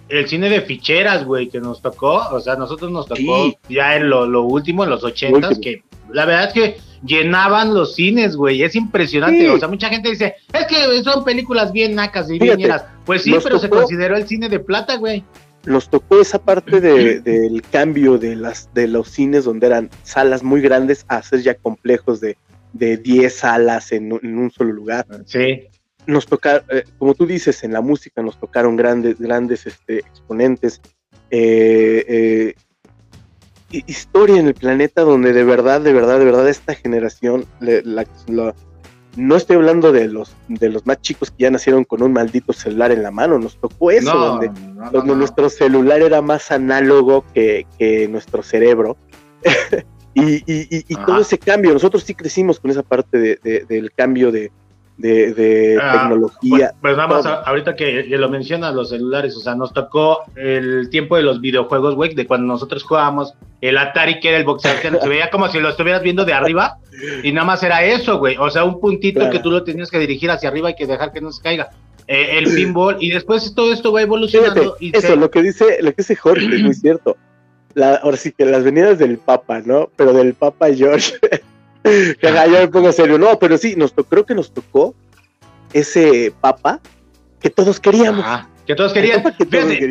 El 0.09 0.27
cine 0.27 0.49
de 0.49 0.61
ficheras, 0.61 1.23
güey, 1.25 1.49
que 1.49 1.59
nos 1.59 1.81
tocó, 1.81 2.27
o 2.31 2.39
sea, 2.39 2.55
nosotros 2.55 2.91
nos 2.91 3.07
tocó 3.07 3.53
ya 3.69 3.95
en 3.95 4.09
lo, 4.09 4.43
último, 4.43 4.83
en 4.83 4.89
los 4.89 5.03
ochentas, 5.03 5.59
que 5.59 5.83
la 6.11 6.25
verdad 6.25 6.47
es 6.47 6.53
que 6.53 6.77
llenaban 7.05 7.73
los 7.73 7.95
cines, 7.95 8.35
güey, 8.35 8.63
es 8.63 8.75
impresionante, 8.75 9.49
o 9.49 9.59
sea, 9.59 9.67
mucha 9.67 9.89
gente 9.89 10.09
dice, 10.09 10.35
es 10.51 10.65
que 10.65 11.03
son 11.03 11.23
películas 11.23 11.71
bien 11.71 11.95
nacas 11.95 12.29
y 12.29 12.39
bien 12.39 12.59
pues 13.05 13.23
sí, 13.23 13.33
pero 13.41 13.59
se 13.59 13.69
consideró 13.69 14.17
el 14.17 14.27
cine 14.27 14.49
de 14.49 14.59
plata, 14.59 14.95
güey 14.97 15.23
nos 15.67 15.89
tocó 15.89 16.21
esa 16.21 16.39
parte 16.39 16.79
del 16.79 17.61
cambio 17.61 18.17
de, 18.17 18.35
las, 18.35 18.73
de 18.73 18.87
los 18.87 19.09
cines 19.09 19.43
donde 19.43 19.67
eran 19.67 19.89
salas 20.03 20.41
muy 20.41 20.61
grandes 20.61 21.05
a 21.09 21.17
hacer 21.17 21.41
ya 21.41 21.55
complejos 21.55 22.21
de, 22.21 22.37
de 22.71 22.97
10 22.97 23.35
salas 23.35 23.91
en, 23.91 24.13
un 24.13 24.49
solo 24.49 24.71
lugar. 24.71 25.05
Sí. 25.25 25.67
Nos 26.05 26.25
tocaron, 26.25 26.63
eh, 26.69 26.83
como 26.97 27.13
tú 27.13 27.25
dices, 27.25 27.63
en 27.65 27.73
la 27.73 27.81
música 27.81 28.21
nos 28.21 28.39
tocaron 28.39 28.77
grandes, 28.77 29.19
grandes 29.19 29.67
este, 29.67 29.99
exponentes. 29.99 30.81
Eh, 31.29 32.05
eh, 32.07 32.55
historia 33.69 34.39
en 34.39 34.47
el 34.47 34.53
planeta 34.53 35.01
donde 35.01 35.33
de 35.33 35.43
verdad, 35.43 35.81
de 35.81 35.91
verdad, 35.91 36.19
de 36.19 36.25
verdad 36.25 36.47
esta 36.47 36.75
generación, 36.75 37.45
no 39.17 39.35
estoy 39.35 39.57
hablando 39.57 39.91
de 39.91 40.07
los, 40.07 40.35
de 40.47 40.69
los 40.69 40.85
más 40.85 41.01
chicos 41.01 41.31
que 41.31 41.43
ya 41.43 41.51
nacieron 41.51 41.83
con 41.83 42.03
un 42.03 42.13
maldito 42.13 42.53
celular 42.53 42.91
en 42.91 43.03
la 43.03 43.11
mano, 43.11 43.39
nos 43.39 43.57
tocó 43.57 43.91
eso, 43.91 44.13
donde, 44.15 44.51
nuestro 45.15 45.49
celular 45.49 46.01
era 46.01 46.21
más 46.21 46.51
análogo 46.51 47.25
que, 47.33 47.65
nuestro 48.09 48.43
cerebro. 48.43 48.95
y, 50.13 50.95
todo 51.05 51.21
ese 51.21 51.37
cambio, 51.37 51.73
nosotros 51.73 52.03
sí 52.03 52.13
crecimos 52.13 52.59
con 52.59 52.71
esa 52.71 52.83
parte 52.83 53.39
del 53.43 53.91
cambio 53.91 54.31
de, 54.31 54.51
de, 54.97 55.79
ah, 55.81 55.91
tecnología. 55.91 56.73
Pues, 56.81 56.97
nada 56.97 57.07
más, 57.07 57.25
ahorita 57.25 57.75
que, 57.75 58.03
lo 58.09 58.29
mencionas, 58.29 58.73
los 58.73 58.89
celulares, 58.89 59.35
o 59.35 59.39
sea, 59.39 59.55
nos 59.55 59.73
tocó 59.73 60.23
el 60.35 60.89
tiempo 60.89 61.15
de 61.15 61.23
los 61.23 61.39
videojuegos, 61.39 61.95
güey, 61.95 62.15
de 62.15 62.25
cuando 62.25 62.47
nosotros 62.47 62.83
jugábamos 62.83 63.33
el 63.61 63.77
Atari, 63.77 64.19
que 64.19 64.29
era 64.29 64.37
el 64.37 64.43
boxeador, 64.43 64.81
que 64.81 64.91
se 64.99 65.09
veía 65.09 65.29
como 65.29 65.47
si 65.49 65.59
lo 65.59 65.69
estuvieras 65.69 66.01
viendo 66.01 66.25
de 66.25 66.33
arriba, 66.33 66.77
y 67.23 67.31
nada 67.31 67.45
más 67.45 67.63
era 67.63 67.83
eso, 67.83 68.17
güey, 68.17 68.37
o 68.37 68.49
sea, 68.49 68.63
un 68.63 68.79
puntito 68.79 69.29
que 69.29 69.39
tú 69.39 69.51
lo 69.51 69.63
tenías 69.63 69.91
que 69.91 69.99
dirigir 69.99 70.31
hacia 70.31 70.49
arriba 70.49 70.71
y 70.71 70.75
que 70.75 70.87
dejar 70.87 71.11
que 71.11 71.21
no 71.21 71.31
se 71.31 71.41
caiga. 71.41 71.69
Eh, 72.07 72.37
el 72.37 72.45
pinball, 72.55 72.97
y 73.01 73.09
después 73.09 73.53
todo 73.53 73.73
esto 73.73 73.91
va 73.91 74.01
evolucionando. 74.01 74.77
y 74.79 74.95
eso, 74.95 75.15
lo 75.15 75.29
que 75.29 75.43
dice, 75.43 75.79
lo 75.81 75.91
que 75.91 75.97
dice 75.97 76.15
Jorge 76.15 76.55
es 76.55 76.61
muy 76.61 76.73
cierto. 76.73 77.17
La, 77.73 77.95
ahora 77.95 78.17
sí 78.17 78.31
que 78.31 78.45
las 78.45 78.63
venidas 78.63 78.97
del 78.97 79.17
Papa, 79.19 79.61
¿no? 79.63 79.89
Pero 79.95 80.13
del 80.13 80.33
Papa 80.33 80.73
George. 80.73 81.13
ya 82.21 82.47
me 82.47 82.67
pongo 82.67 82.91
serio. 82.91 83.17
No, 83.17 83.37
pero 83.39 83.57
sí, 83.57 83.75
nos 83.75 83.93
creo 83.93 84.25
que 84.25 84.35
nos 84.35 84.51
tocó 84.51 84.93
ese 85.73 86.33
papa 86.41 86.79
que 87.39 87.49
todos 87.49 87.79
queríamos. 87.79 88.25
que 88.65 88.75
todos 88.75 88.93
querían. 88.93 89.23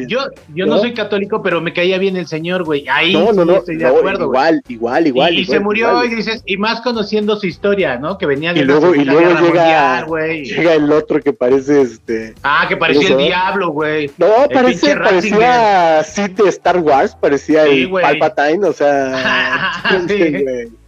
yo, 0.08 0.18
yo 0.54 0.66
¿No? 0.66 0.78
soy 0.78 0.92
católico, 0.92 1.42
pero 1.42 1.60
me 1.60 1.72
caía 1.72 1.98
bien 1.98 2.16
el 2.16 2.26
Señor, 2.26 2.64
güey. 2.64 2.86
Ahí 2.88 3.12
no, 3.12 3.32
no, 3.32 3.44
no, 3.44 3.56
estoy 3.56 3.76
de 3.76 3.86
acuerdo. 3.86 4.24
Igual, 4.24 4.62
igual, 4.68 5.06
igual. 5.06 5.38
Y, 5.38 5.44
se 5.44 5.60
murió 5.60 6.04
y 6.04 6.14
dices, 6.14 6.42
y 6.44 6.56
más 6.56 6.80
conociendo 6.80 7.36
su 7.36 7.46
historia, 7.46 7.98
¿no? 7.98 8.18
Que 8.18 8.26
venía 8.26 8.52
de 8.52 8.60
y 8.60 8.64
luego, 8.64 8.94
y 8.94 9.04
luego 9.04 9.40
llega, 9.40 10.04
llega 10.42 10.74
el 10.74 10.90
otro 10.92 11.20
que 11.20 11.32
parece 11.32 11.82
este. 11.82 12.34
Ah, 12.42 12.66
que 12.68 12.76
parecía 12.76 13.10
el 13.10 13.18
diablo, 13.18 13.70
güey. 13.70 14.10
No, 14.18 14.48
parece, 14.52 14.96
parecía 14.96 16.02
Sid 16.02 16.30
de 16.32 16.48
Star 16.48 16.78
Wars, 16.78 17.16
parecía 17.18 17.64
el 17.64 17.90
Palpatine, 17.90 18.66
o 18.66 18.72
sea. 18.72 19.72
sí. 20.08 20.44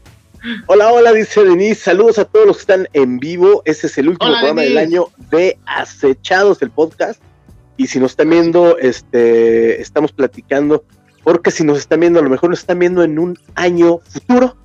Hola, 0.67 0.93
hola, 0.93 1.13
dice 1.13 1.45
Denise. 1.45 1.81
Saludos 1.81 2.19
a 2.19 2.25
todos 2.25 2.47
los 2.47 2.57
que 2.57 2.61
están 2.61 2.89
en 2.93 3.19
vivo. 3.19 3.63
Este 3.65 3.89
es 3.89 3.99
el 3.99 4.09
último 4.09 4.33
programa 4.33 4.63
del 4.63 4.79
año 4.79 5.07
de 5.31 5.59
Acechados, 5.67 6.63
el 6.63 6.71
podcast. 6.71 7.21
Y 7.77 7.89
si 7.89 7.99
nos 7.99 8.13
están 8.13 8.31
viendo, 8.31 8.79
este, 8.79 9.81
estamos 9.81 10.13
platicando, 10.13 10.85
porque 11.25 11.51
si 11.51 11.65
nos 11.65 11.79
están 11.79 12.01
viendo, 12.01 12.21
a 12.21 12.23
lo 12.23 12.31
mejor 12.31 12.51
nos 12.51 12.61
están 12.61 12.79
viendo 12.79 13.03
en 13.03 13.19
un 13.19 13.39
año 13.55 13.99
futuro, 13.99 14.57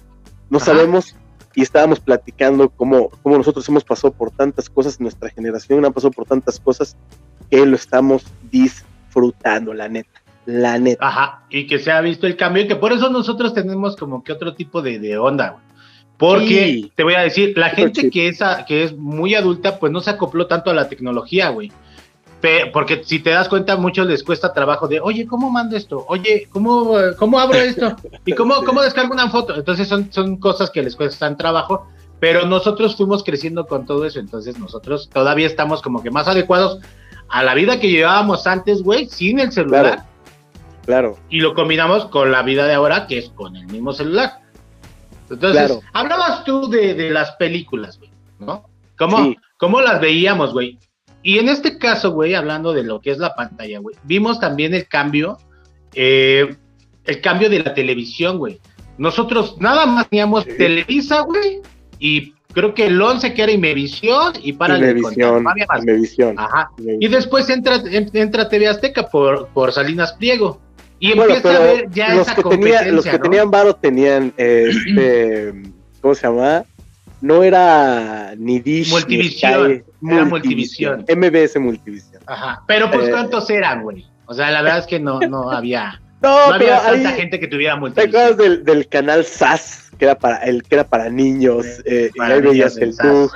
no 0.49 0.59
sabemos. 0.59 1.15
Y 1.55 1.61
estábamos 1.61 1.99
platicando 1.99 2.69
cómo, 2.69 3.09
cómo 3.21 3.37
nosotros 3.37 3.67
hemos 3.69 3.83
pasado 3.83 4.11
por 4.11 4.31
tantas 4.31 4.69
cosas, 4.69 4.99
nuestra 4.99 5.29
generación 5.29 5.85
ha 5.85 5.91
pasado 5.91 6.11
por 6.11 6.25
tantas 6.25 6.59
cosas 6.59 6.97
que 7.51 7.63
lo 7.63 7.75
estamos 7.75 8.25
disfrutando, 8.51 9.73
la 9.73 9.87
neta 9.87 10.22
la 10.45 10.77
neta. 10.77 11.07
Ajá, 11.07 11.43
y 11.49 11.67
que 11.67 11.79
se 11.79 11.91
ha 11.91 12.01
visto 12.01 12.27
el 12.27 12.35
cambio 12.35 12.63
y 12.63 12.67
que 12.67 12.75
por 12.75 12.91
eso 12.91 13.09
nosotros 13.09 13.53
tenemos 13.53 13.95
como 13.95 14.23
que 14.23 14.33
otro 14.33 14.53
tipo 14.55 14.81
de, 14.81 15.17
onda, 15.17 15.51
güey. 15.51 15.63
Porque 16.17 16.91
te 16.95 17.03
voy 17.03 17.15
a 17.15 17.21
decir, 17.21 17.57
la 17.57 17.71
gente 17.71 18.09
que 18.09 18.29
es, 18.29 18.39
que 18.67 18.83
es 18.83 18.95
muy 18.95 19.35
adulta, 19.35 19.79
pues 19.79 19.91
no 19.91 19.99
se 19.99 20.11
acopló 20.11 20.47
tanto 20.47 20.69
a 20.69 20.73
la 20.73 20.87
tecnología, 20.87 21.49
güey. 21.49 21.71
Porque 22.73 23.03
si 23.05 23.19
te 23.19 23.29
das 23.29 23.47
cuenta, 23.47 23.73
a 23.73 23.77
muchos 23.77 24.05
les 24.05 24.21
cuesta 24.21 24.53
trabajo 24.53 24.87
de, 24.87 24.99
oye, 24.99 25.25
¿cómo 25.25 25.49
mando 25.49 25.77
esto? 25.77 26.05
Oye, 26.07 26.47
¿cómo, 26.51 26.93
cómo 27.17 27.39
abro 27.39 27.57
esto? 27.57 27.95
¿Y 28.25 28.33
cómo, 28.33 28.63
cómo 28.63 28.81
descargo 28.81 29.13
una 29.13 29.29
foto? 29.29 29.55
Entonces 29.55 29.87
son, 29.87 30.11
son 30.11 30.37
cosas 30.37 30.69
que 30.69 30.83
les 30.83 30.95
cuestan 30.95 31.37
trabajo, 31.37 31.87
pero 32.19 32.45
nosotros 32.45 32.97
fuimos 32.97 33.23
creciendo 33.23 33.65
con 33.65 33.85
todo 33.85 34.05
eso, 34.05 34.19
entonces 34.19 34.59
nosotros 34.59 35.09
todavía 35.09 35.47
estamos 35.47 35.81
como 35.81 36.03
que 36.03 36.11
más 36.11 36.27
adecuados 36.27 36.79
a 37.29 37.43
la 37.43 37.53
vida 37.53 37.79
que 37.79 37.89
llevábamos 37.89 38.45
antes, 38.45 38.83
güey, 38.83 39.07
sin 39.07 39.39
el 39.39 39.51
celular. 39.51 39.83
Claro. 39.83 40.12
Y 41.29 41.39
lo 41.39 41.53
combinamos 41.53 42.05
con 42.05 42.31
la 42.31 42.43
vida 42.43 42.65
de 42.67 42.73
ahora, 42.73 43.07
que 43.07 43.19
es 43.19 43.29
con 43.29 43.55
el 43.55 43.65
mismo 43.67 43.93
celular. 43.93 44.39
Entonces, 45.29 45.79
hablabas 45.93 46.43
tú 46.43 46.69
de, 46.69 47.09
las 47.09 47.31
películas, 47.33 47.97
güey, 47.97 48.11
¿no? 48.39 48.65
¿Cómo, 48.97 49.33
¿Cómo 49.57 49.81
las 49.81 49.99
veíamos, 49.99 50.53
güey? 50.53 50.77
Y 51.23 51.39
en 51.39 51.49
este 51.49 51.77
caso, 51.77 52.11
güey, 52.11 52.35
hablando 52.35 52.73
de 52.73 52.83
lo 52.83 52.99
que 52.99 53.11
es 53.11 53.17
la 53.17 53.33
pantalla, 53.33 53.79
güey, 53.79 53.95
vimos 54.03 54.39
también 54.39 54.73
el 54.73 54.87
cambio, 54.87 55.37
eh, 55.93 56.55
el 57.05 57.21
cambio 57.21 57.49
de 57.49 57.63
la 57.63 57.73
televisión, 57.73 58.37
güey. 58.37 58.59
Nosotros 58.97 59.55
nada 59.59 59.85
más 59.85 60.09
teníamos 60.09 60.45
Televisa, 60.45 61.21
güey, 61.21 61.61
y 61.97 62.33
creo 62.53 62.73
que 62.73 62.85
el 62.87 63.01
11 63.01 63.33
que 63.33 63.41
era 63.41 63.51
Imevisión 63.51 64.33
y 64.41 64.53
para 64.53 64.77
Imevisión, 64.77 65.45
Imevisión. 65.81 66.37
Ajá. 66.37 66.69
Y 66.77 67.07
después 67.07 67.49
entra, 67.49 67.81
entra 67.91 68.49
TV 68.49 68.67
Azteca 68.67 69.07
por, 69.07 69.47
por 69.49 69.71
Salinas 69.71 70.13
Pliego. 70.13 70.61
Y 71.03 71.11
empieza 71.11 71.57
a 71.57 71.59
ver 71.59 71.89
ya 71.89 72.15
los 72.15 72.29
esa 72.29 72.35
que 72.41 72.91
Los 72.93 73.03
que 73.03 73.19
tenían 73.19 73.51
varo 73.51 73.75
tenían, 73.75 74.33
este, 74.37 75.53
¿cómo 76.01 76.15
se 76.15 76.27
llama? 76.27 76.63
No 77.19 77.43
era 77.43 78.33
ni 78.37 78.61
Dish. 78.61 78.89
Multivisión. 78.89 79.83
era 80.09 80.23
Multivisión. 80.23 81.05
MBS 81.13 81.59
Multivisión. 81.59 82.21
Ajá. 82.25 82.63
Pero 82.67 82.89
pues, 82.89 83.09
eh, 83.09 83.11
¿cuántos 83.11 83.49
eran, 83.49 83.83
güey? 83.83 84.05
O 84.27 84.33
sea, 84.33 84.49
la 84.49 84.61
verdad 84.61 84.79
es 84.79 84.87
que 84.87 85.01
no, 85.01 85.19
no 85.19 85.51
había. 85.51 85.99
No, 86.23 86.47
no 86.47 86.53
había 86.53 86.81
tanta 86.81 87.11
gente 87.11 87.37
que 87.37 87.49
tuviera 87.49 87.75
multivisión. 87.75 88.09
¿Te 88.09 88.17
acuerdas 88.17 88.37
del, 88.37 88.63
del 88.63 88.87
canal 88.87 89.25
SAS? 89.25 89.91
Que 89.99 90.05
era 90.05 90.17
para, 90.17 90.37
el, 90.37 90.63
que 90.63 90.75
era 90.75 90.85
para 90.85 91.09
niños. 91.09 91.65
Eh, 91.83 92.11
y 92.15 92.21
ahí 92.21 92.39
veías 92.39 92.77
el 92.77 92.95
Tug. 92.95 93.29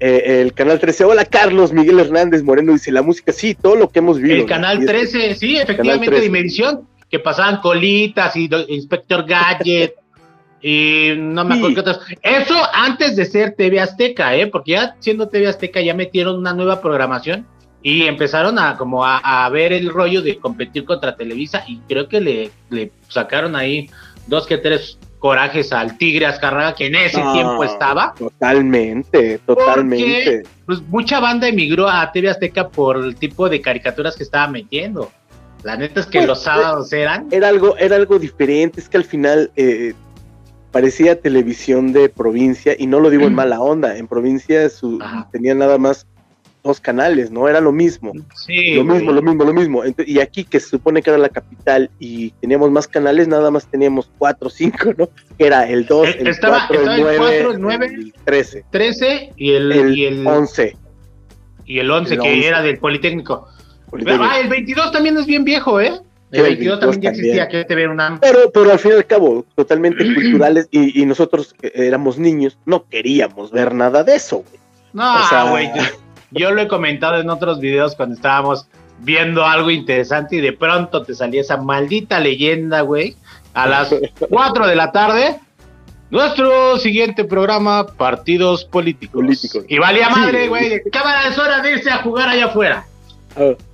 Eh, 0.00 0.42
el 0.42 0.52
canal 0.52 0.78
13. 0.78 1.04
Hola 1.04 1.24
Carlos, 1.24 1.72
Miguel 1.72 1.98
Hernández 1.98 2.42
Moreno 2.42 2.72
dice 2.72 2.92
la 2.92 3.02
música, 3.02 3.32
sí, 3.32 3.54
todo 3.54 3.74
lo 3.74 3.88
que 3.88 3.98
hemos 3.98 4.18
visto. 4.18 4.36
El 4.36 4.46
canal 4.46 4.84
13, 4.84 5.34
sí, 5.34 5.56
efectivamente, 5.56 6.20
Dimensión, 6.20 6.86
que 7.10 7.18
pasaban 7.18 7.60
colitas 7.60 8.36
y 8.36 8.48
Inspector 8.68 9.26
Gadget. 9.26 9.94
y 10.62 11.10
no 11.16 11.44
me 11.44 11.56
acuerdo 11.56 11.74
qué 11.74 11.80
otras. 11.80 12.00
Eso 12.22 12.54
antes 12.72 13.16
de 13.16 13.24
ser 13.24 13.54
TV 13.56 13.80
Azteca, 13.80 14.36
¿eh? 14.36 14.46
Porque 14.46 14.72
ya 14.72 14.94
siendo 15.00 15.28
TV 15.28 15.48
Azteca 15.48 15.80
ya 15.80 15.94
metieron 15.94 16.36
una 16.36 16.52
nueva 16.52 16.80
programación 16.80 17.46
y 17.82 18.04
empezaron 18.04 18.58
a 18.58 18.76
como 18.76 19.04
a, 19.04 19.48
ver 19.50 19.72
el 19.72 19.88
rollo 19.88 20.22
de 20.22 20.38
competir 20.38 20.84
contra 20.84 21.16
Televisa 21.16 21.64
y 21.66 21.78
creo 21.88 22.08
que 22.08 22.20
le, 22.20 22.50
le 22.70 22.92
sacaron 23.08 23.56
ahí 23.56 23.88
dos 24.26 24.46
que 24.46 24.58
tres 24.58 24.98
corajes 25.18 25.72
al 25.72 25.98
Tigre 25.98 26.26
Azcarraga, 26.26 26.74
que 26.74 26.86
en 26.86 26.94
ese 26.94 27.20
tiempo 27.32 27.64
estaba. 27.64 28.14
Totalmente, 28.16 29.38
totalmente. 29.38 30.44
pues 30.66 30.80
mucha 30.82 31.20
banda 31.20 31.48
emigró 31.48 31.88
a 31.88 32.10
TV 32.12 32.30
Azteca 32.30 32.68
por 32.68 32.96
el 32.96 33.16
tipo 33.16 33.48
de 33.48 33.60
caricaturas 33.60 34.16
que 34.16 34.22
estaba 34.22 34.48
metiendo. 34.48 35.10
La 35.62 35.76
neta 35.76 36.00
es 36.00 36.06
que 36.06 36.18
pues, 36.18 36.28
los 36.28 36.42
sábados 36.42 36.92
eran. 36.92 37.26
Era 37.30 37.48
algo, 37.48 37.76
era 37.78 37.96
algo 37.96 38.18
diferente, 38.18 38.80
es 38.80 38.88
que 38.88 38.96
al 38.96 39.04
final 39.04 39.50
eh, 39.56 39.92
parecía 40.70 41.20
televisión 41.20 41.92
de 41.92 42.08
provincia, 42.08 42.74
y 42.78 42.86
no 42.86 43.00
lo 43.00 43.10
digo 43.10 43.26
en 43.26 43.34
mala 43.34 43.60
onda, 43.60 43.96
en 43.96 44.06
provincia 44.06 44.68
su, 44.68 45.02
tenía 45.32 45.54
nada 45.54 45.78
más 45.78 46.06
dos 46.68 46.80
canales, 46.80 47.30
¿no? 47.30 47.48
Era 47.48 47.60
lo 47.60 47.72
mismo. 47.72 48.12
Sí, 48.34 48.74
lo 48.74 48.84
mismo, 48.84 49.10
lo 49.10 49.22
mismo, 49.22 49.44
lo 49.44 49.52
mismo. 49.52 49.82
y 50.06 50.20
aquí 50.20 50.44
que 50.44 50.60
se 50.60 50.68
supone 50.68 51.02
que 51.02 51.10
era 51.10 51.18
la 51.18 51.30
capital 51.30 51.90
y 51.98 52.30
teníamos 52.40 52.70
más 52.70 52.86
canales, 52.86 53.26
nada 53.26 53.50
más 53.50 53.66
teníamos 53.66 54.10
cuatro 54.18 54.48
cinco, 54.50 54.92
¿no? 54.96 55.08
Que 55.36 55.46
era 55.46 55.68
el 55.68 55.86
2, 55.86 56.08
el, 56.20 56.28
el 56.28 56.38
4, 56.38 56.80
el 56.80 57.02
9, 57.02 57.38
el 57.40 57.60
9, 57.60 57.86
el 57.86 58.14
13. 58.24 58.64
13 58.70 59.32
y 59.36 59.52
el, 59.52 59.72
el, 59.72 59.98
y 59.98 60.04
el 60.06 60.26
11. 60.26 60.76
Y 61.64 61.78
el 61.80 61.90
11, 61.90 62.18
que 62.18 62.46
era 62.46 62.62
del 62.62 62.78
Politécnico. 62.78 63.48
Ah, 64.06 64.38
el 64.40 64.48
22 64.48 64.92
también 64.92 65.16
es 65.16 65.26
bien 65.26 65.44
viejo, 65.44 65.80
¿eh? 65.80 65.92
El 66.30 66.42
22, 66.42 66.80
también 66.80 67.00
ya 67.00 67.10
existía, 67.10 67.48
que 67.48 67.64
te 67.64 67.74
ve 67.74 67.88
una... 67.88 68.18
Pero, 68.20 68.50
pero 68.52 68.72
al 68.72 68.78
fin 68.78 68.92
y 68.92 68.94
al 68.96 69.06
cabo, 69.06 69.46
totalmente 69.54 70.04
culturales, 70.14 70.68
y, 70.70 71.00
y, 71.00 71.06
nosotros 71.06 71.54
éramos 71.62 72.18
niños, 72.18 72.58
no 72.66 72.86
queríamos 72.86 73.50
ver 73.50 73.74
nada 73.74 74.04
de 74.04 74.16
eso, 74.16 74.44
güey. 74.46 74.58
No, 74.92 75.22
o 75.22 75.28
sea, 75.28 75.50
güey, 75.50 75.70
yo 76.30 76.50
lo 76.50 76.62
he 76.62 76.68
comentado 76.68 77.18
en 77.18 77.30
otros 77.30 77.60
videos 77.60 77.94
cuando 77.94 78.14
estábamos 78.14 78.66
viendo 79.00 79.44
algo 79.44 79.70
interesante 79.70 80.36
y 80.36 80.40
de 80.40 80.52
pronto 80.52 81.02
te 81.02 81.14
salía 81.14 81.40
esa 81.40 81.56
maldita 81.56 82.20
leyenda, 82.20 82.80
güey, 82.82 83.16
a 83.54 83.66
las 83.66 83.94
4 84.28 84.66
de 84.66 84.76
la 84.76 84.92
tarde. 84.92 85.40
Nuestro 86.10 86.78
siguiente 86.78 87.24
programa, 87.24 87.86
partidos 87.86 88.64
políticos. 88.64 89.20
políticos. 89.20 89.64
Y 89.68 89.78
valía 89.78 90.08
madre, 90.08 90.48
güey. 90.48 90.82
Cámara, 90.90 91.28
es 91.28 91.38
hora 91.38 91.60
de 91.60 91.72
irse 91.72 91.90
a 91.90 91.98
jugar 91.98 92.30
allá 92.30 92.46
afuera. 92.46 92.86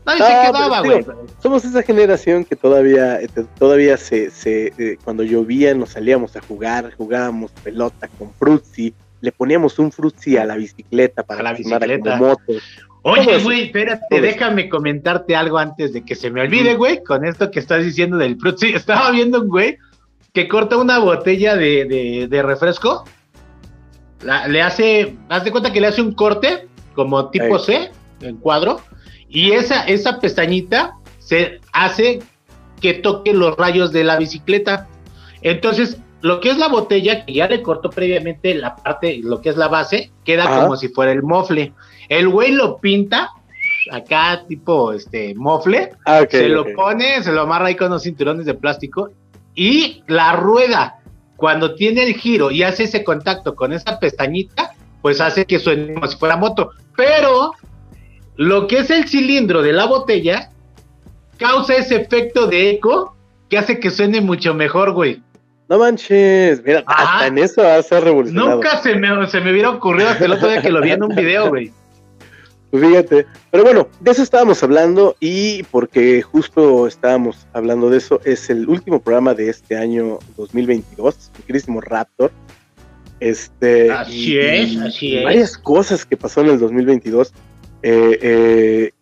Nadie 0.05 0.23
se 0.23 0.51
quedaba, 0.51 0.81
güey. 0.81 1.07
Somos 1.43 1.65
esa 1.65 1.83
generación 1.83 2.45
que 2.45 2.57
todavía, 2.57 3.21
eh, 3.21 3.29
todavía 3.59 3.97
se, 3.97 4.31
se 4.31 4.73
eh, 4.79 4.99
cuando 5.05 5.23
llovía 5.23 5.75
nos 5.75 5.91
salíamos 5.91 6.37
a 6.37 6.41
jugar, 6.41 6.93
jugábamos 6.97 7.53
pelota 7.63 8.09
con 8.19 8.33
Fruitsy, 8.35 8.95
le 9.25 9.33
poníamos 9.33 9.79
un 9.79 9.91
Fruitsy 9.91 10.37
a 10.37 10.45
la 10.45 10.57
bicicleta 10.57 11.23
para 11.23 11.43
la 11.43 11.55
bicicleta. 11.55 12.17
moto. 12.17 12.53
Oye, 13.03 13.43
güey, 13.43 13.65
espérate, 13.65 14.21
déjame 14.21 14.69
comentarte 14.69 15.35
algo 15.35 15.59
antes 15.59 15.93
de 15.95 16.05
que 16.05 16.15
se 16.15 16.31
me 16.31 16.43
olvide, 16.43 16.75
güey, 16.75 17.03
con 17.03 17.25
esto 17.25 17.51
que 17.51 17.59
estás 17.59 17.85
diciendo 17.85 18.19
del 18.19 18.39
Fruitsy. 18.39 18.69
Estaba 18.75 19.11
viendo 19.11 19.41
un 19.41 19.49
güey 19.49 19.79
que 20.35 20.47
corta 20.47 20.77
una 20.77 20.99
botella 20.99 21.57
de, 21.57 22.27
de, 22.29 22.43
refresco, 22.43 23.05
le 24.49 24.63
hace, 24.63 25.17
haz 25.29 25.45
de 25.45 25.51
cuenta 25.51 25.73
que 25.73 25.81
le 25.81 25.87
hace 25.87 26.03
un 26.03 26.13
corte 26.13 26.67
como 26.95 27.31
tipo 27.31 27.59
C, 27.59 27.91
en 28.21 28.37
cuadro, 28.37 28.81
y 29.29 29.53
esa, 29.53 29.85
esa 29.85 30.19
pestañita 30.21 30.97
se 31.19 31.61
hace 31.73 32.21
que 32.81 32.95
toque 32.95 33.33
los 33.33 33.57
rayos 33.57 33.93
de 33.93 34.05
la 34.05 34.19
bicicleta. 34.19 34.89
Entonces, 35.43 35.99
lo 36.25 36.41
que 36.41 36.49
es 36.49 36.57
la 36.57 36.69
botella, 36.69 37.27
que 37.27 37.35
ya 37.35 37.49
le 37.49 37.61
cortó 37.61 37.91
previamente 37.91 38.55
la 38.55 38.77
parte, 38.77 39.21
lo 39.23 39.43
que 39.43 39.51
es 39.51 39.59
la 39.59 39.69
base, 39.69 40.11
queda 40.25 40.63
como 40.63 40.75
si 40.75 40.89
fuera 40.89 41.13
el 41.13 41.23
mofle. 41.23 41.75
El 42.09 42.31
güey 42.31 42.53
lo 42.53 42.79
pinta 42.79 43.31
acá 43.93 44.43
tipo 44.49 44.95
este 44.95 45.35
mofle, 45.35 45.91
ah, 46.07 46.23
se 46.27 46.49
lo 46.49 46.65
pone, 46.73 47.23
se 47.23 47.31
lo 47.31 47.43
amarra 47.43 47.67
ahí 47.67 47.77
con 47.77 47.89
unos 47.89 48.05
cinturones 48.05 48.47
de 48.47 48.55
plástico 48.55 49.11
y 49.55 50.03
la 50.07 50.33
rueda 50.33 50.99
cuando 51.37 51.75
tiene 51.75 52.05
el 52.05 52.15
giro 52.15 52.51
y 52.51 52.63
hace 52.63 52.85
ese 52.85 53.05
contacto 53.05 53.55
con 53.55 53.75
esa 53.75 53.99
pestañita, 53.99 54.73
pues 55.03 55.21
hace 55.21 55.45
que 55.45 55.59
suene 55.59 55.93
como 55.93 56.07
si 56.07 56.17
fuera 56.17 56.39
moto. 56.39 56.71
Pero 56.97 57.53
lo 58.37 58.67
que 58.67 58.79
es 58.79 58.89
el 58.89 59.07
cilindro 59.09 59.61
de 59.61 59.75
la 59.75 59.85
botella 59.85 60.49
causa 61.37 61.75
ese 61.75 61.97
efecto 61.97 62.47
de 62.47 62.71
eco 62.71 63.15
que 63.51 63.59
hace 63.59 63.79
que 63.79 63.91
suene 63.91 64.23
mucho 64.23 64.55
mejor, 64.55 64.93
güey. 64.93 65.23
No 65.75 65.81
manches, 65.81 66.63
mira, 66.63 66.85
hasta 66.87 67.27
en 67.27 67.37
eso 67.37 67.61
va 67.61 67.75
a 67.75 67.83
ser 67.83 68.05
revolucionario. 68.05 68.55
Nunca 68.55 68.81
se 68.81 68.95
me, 68.95 69.27
se 69.27 69.41
me 69.41 69.51
hubiera 69.51 69.71
ocurrido 69.71 70.09
hasta 70.09 70.25
el 70.25 70.31
otro 70.35 70.47
día 70.47 70.63
que 70.63 70.71
lo 70.71 70.81
vi 70.81 70.93
en 70.93 71.03
un 71.03 71.17
video, 71.17 71.49
güey. 71.49 71.73
Pues 72.71 72.87
fíjate, 72.87 73.27
pero 73.51 73.65
bueno, 73.65 73.89
de 73.99 74.13
eso 74.13 74.23
estábamos 74.23 74.63
hablando 74.63 75.17
y 75.19 75.65
porque 75.65 76.23
justo 76.23 76.87
estábamos 76.87 77.49
hablando 77.53 77.91
de 77.91 77.99
eso, 77.99 78.21
es 78.25 78.51
el 78.51 78.69
último 78.69 79.01
programa 79.01 79.35
de 79.35 79.51
este 79.51 79.77
año 79.77 80.21
2022, 80.37 81.33
mi 81.39 81.43
querísimo 81.43 81.81
Raptor. 81.81 82.31
Este, 83.19 83.91
así 83.91 84.39
es, 84.39 84.77
así 84.81 85.17
es. 85.17 85.25
Varias 85.25 85.59
cosas 85.59 86.07
que 86.07 86.17
pasó 86.17 86.43
en 86.43 86.51
el 86.51 86.61
2022 86.61 87.33
eh, 87.83 88.19
eh, 88.23 88.93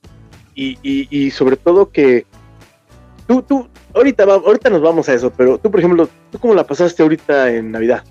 y, 0.54 1.30
sobre 1.32 1.58
todo 1.58 1.90
que 1.90 2.24
tú, 3.26 3.42
tú, 3.42 3.68
ahorita, 3.94 4.24
ahorita 4.24 4.70
nos 4.70 4.82
vamos 4.82 5.08
a 5.08 5.14
eso, 5.14 5.32
pero 5.36 5.58
tú, 5.58 5.70
por 5.70 5.80
ejemplo, 5.80 6.08
¿tú 6.30 6.38
cómo 6.38 6.54
la 6.54 6.66
pasaste 6.66 7.02
ahorita 7.02 7.50
en 7.52 7.70
Navidad? 7.70 8.04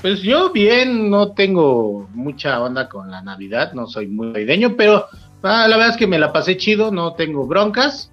Pues 0.00 0.20
yo 0.20 0.52
bien, 0.52 1.10
no 1.10 1.32
tengo 1.32 2.08
mucha 2.12 2.60
onda 2.62 2.88
con 2.88 3.10
la 3.10 3.22
Navidad, 3.22 3.72
no 3.72 3.86
soy 3.86 4.06
muy 4.06 4.28
navideño, 4.28 4.76
pero 4.76 5.06
ah, 5.42 5.66
la 5.66 5.76
verdad 5.76 5.92
es 5.92 5.96
que 5.96 6.06
me 6.06 6.18
la 6.18 6.32
pasé 6.32 6.56
chido, 6.56 6.90
no 6.90 7.14
tengo 7.14 7.46
broncas, 7.46 8.10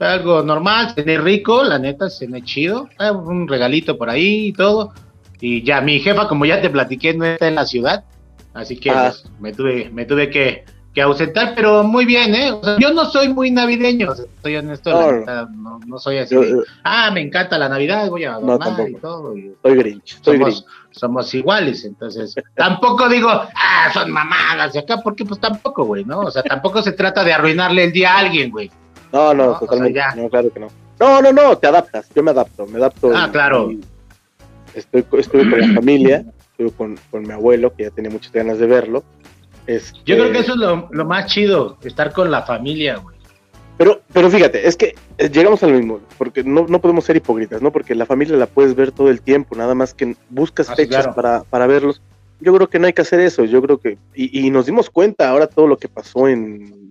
algo 0.00 0.42
normal, 0.42 0.92
cené 0.94 1.18
rico, 1.18 1.62
la 1.62 1.78
neta, 1.78 2.10
cené 2.10 2.42
chido, 2.42 2.88
ah, 2.98 3.12
un 3.12 3.46
regalito 3.46 3.96
por 3.96 4.10
ahí 4.10 4.48
y 4.48 4.52
todo, 4.52 4.92
y 5.40 5.62
ya 5.62 5.80
mi 5.80 6.00
jefa, 6.00 6.26
como 6.26 6.46
ya 6.46 6.60
te 6.60 6.68
platiqué, 6.68 7.14
no 7.14 7.24
está 7.24 7.46
en 7.46 7.54
la 7.54 7.64
ciudad, 7.64 8.04
así 8.52 8.76
que 8.76 8.90
ah. 8.90 9.12
pues, 9.12 9.30
me 9.38 9.52
tuve, 9.52 9.88
me 9.90 10.06
tuve 10.06 10.30
que 10.30 10.64
que 10.94 11.02
ausentar, 11.02 11.54
pero 11.54 11.84
muy 11.84 12.04
bien, 12.04 12.34
¿eh? 12.34 12.50
O 12.50 12.64
sea, 12.64 12.76
yo 12.78 12.92
no 12.92 13.04
soy 13.04 13.28
muy 13.28 13.50
navideño, 13.50 14.12
estoy 14.12 14.56
honesto, 14.56 14.90
no, 15.50 15.80
no, 15.86 15.98
soy 15.98 16.18
así. 16.18 16.36
ah, 16.82 17.10
me 17.12 17.20
encanta 17.20 17.58
la 17.58 17.68
Navidad, 17.68 18.08
voy 18.08 18.24
a 18.24 18.34
adornar 18.34 18.88
y 18.88 18.94
todo. 18.94 19.34
soy 19.62 19.74
Grinch, 19.76 20.20
soy 20.20 20.38
somos, 20.38 20.54
Grinch. 20.54 20.64
somos 20.90 21.34
iguales, 21.34 21.84
entonces 21.84 22.34
tampoco 22.56 23.08
digo, 23.08 23.28
ah, 23.30 23.90
son 23.92 24.10
mamadas 24.10 24.72
de 24.72 24.80
acá, 24.80 24.98
porque 25.02 25.24
pues 25.24 25.38
tampoco, 25.38 25.84
güey, 25.84 26.04
¿no? 26.04 26.20
O 26.20 26.30
sea, 26.30 26.42
tampoco 26.42 26.82
se 26.82 26.92
trata 26.92 27.22
de 27.22 27.32
arruinarle 27.32 27.84
el 27.84 27.92
día 27.92 28.14
a 28.14 28.18
alguien, 28.18 28.50
güey. 28.50 28.70
No, 29.12 29.32
no, 29.32 29.58
totalmente, 29.58 30.00
no, 30.16 30.28
claro 30.28 30.52
que 30.52 30.60
no. 30.60 30.68
No, 30.98 31.22
no, 31.22 31.32
no, 31.32 31.56
te 31.56 31.68
adaptas, 31.68 32.08
yo 32.14 32.22
me 32.22 32.32
adapto, 32.32 32.66
me 32.66 32.78
adapto. 32.78 33.12
Ah, 33.14 33.28
claro. 33.30 33.70
estoy, 34.74 35.06
estuve 35.18 35.48
con 35.48 35.60
la 35.60 35.74
familia, 35.74 36.24
estuve 36.50 36.72
con, 36.72 36.98
con 37.10 37.22
mi 37.22 37.32
abuelo, 37.32 37.72
que 37.74 37.84
ya 37.84 37.90
tenía 37.90 38.10
muchas 38.10 38.32
ganas 38.32 38.58
de 38.58 38.66
verlo 38.66 39.04
yo 40.04 40.16
creo 40.16 40.32
que 40.32 40.38
eso 40.38 40.52
es 40.52 40.58
lo, 40.58 41.04
más 41.04 41.26
chido, 41.26 41.78
estar 41.82 42.12
con 42.12 42.30
la 42.30 42.42
familia, 42.42 42.96
güey. 42.96 43.16
Pero, 43.76 44.02
pero 44.12 44.30
fíjate, 44.30 44.68
es 44.68 44.76
que 44.76 44.94
eh, 45.16 45.30
llegamos 45.30 45.62
a 45.62 45.66
lo 45.66 45.74
mismo, 45.74 46.00
porque 46.18 46.44
no, 46.44 46.66
podemos 46.66 47.04
ser 47.04 47.16
hipócritas, 47.16 47.62
¿no? 47.62 47.72
Porque 47.72 47.94
la 47.94 48.04
familia 48.04 48.36
la 48.36 48.46
puedes 48.46 48.74
ver 48.74 48.92
todo 48.92 49.08
el 49.08 49.22
tiempo, 49.22 49.56
nada 49.56 49.74
más 49.74 49.94
que 49.94 50.16
buscas 50.28 50.68
ah, 50.68 50.76
fechas 50.76 51.08
para, 51.08 51.44
para 51.44 51.66
verlos. 51.66 52.02
Yo 52.40 52.54
creo 52.54 52.68
que 52.68 52.78
no 52.78 52.86
hay 52.86 52.92
que 52.92 53.02
hacer 53.02 53.20
eso, 53.20 53.44
yo 53.44 53.62
creo 53.62 53.78
que, 53.78 53.96
y, 54.14 54.50
nos 54.50 54.66
dimos 54.66 54.90
cuenta 54.90 55.30
ahora 55.30 55.46
todo 55.46 55.66
lo 55.66 55.78
que 55.78 55.88
pasó 55.88 56.28
en, 56.28 56.90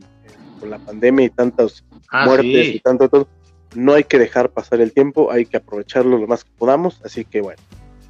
con 0.59 0.69
la 0.69 0.79
pandemia 0.79 1.25
y 1.25 1.29
tantas 1.29 1.83
ah, 2.09 2.25
muertes 2.25 2.75
y 2.75 2.79
tanto 2.79 3.07
todo, 3.09 3.27
no 3.75 3.93
hay 3.93 4.03
que 4.03 4.17
dejar 4.17 4.49
pasar 4.49 4.81
el 4.81 4.91
tiempo, 4.91 5.31
hay 5.31 5.45
que 5.45 5.57
aprovecharlo 5.57 6.17
lo 6.17 6.27
más 6.27 6.43
que 6.43 6.51
podamos, 6.57 7.01
así 7.03 7.25
que 7.25 7.41
bueno, 7.41 7.61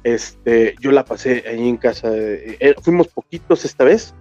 este, 0.04 0.74
yo 0.80 0.90
la 0.90 1.04
pasé 1.04 1.44
ahí 1.46 1.68
en 1.68 1.76
casa, 1.76 2.08
eh, 2.12 2.74
fuimos 2.82 3.08
poquitos 3.08 3.64
esta 3.64 3.84
vez, 3.84 4.14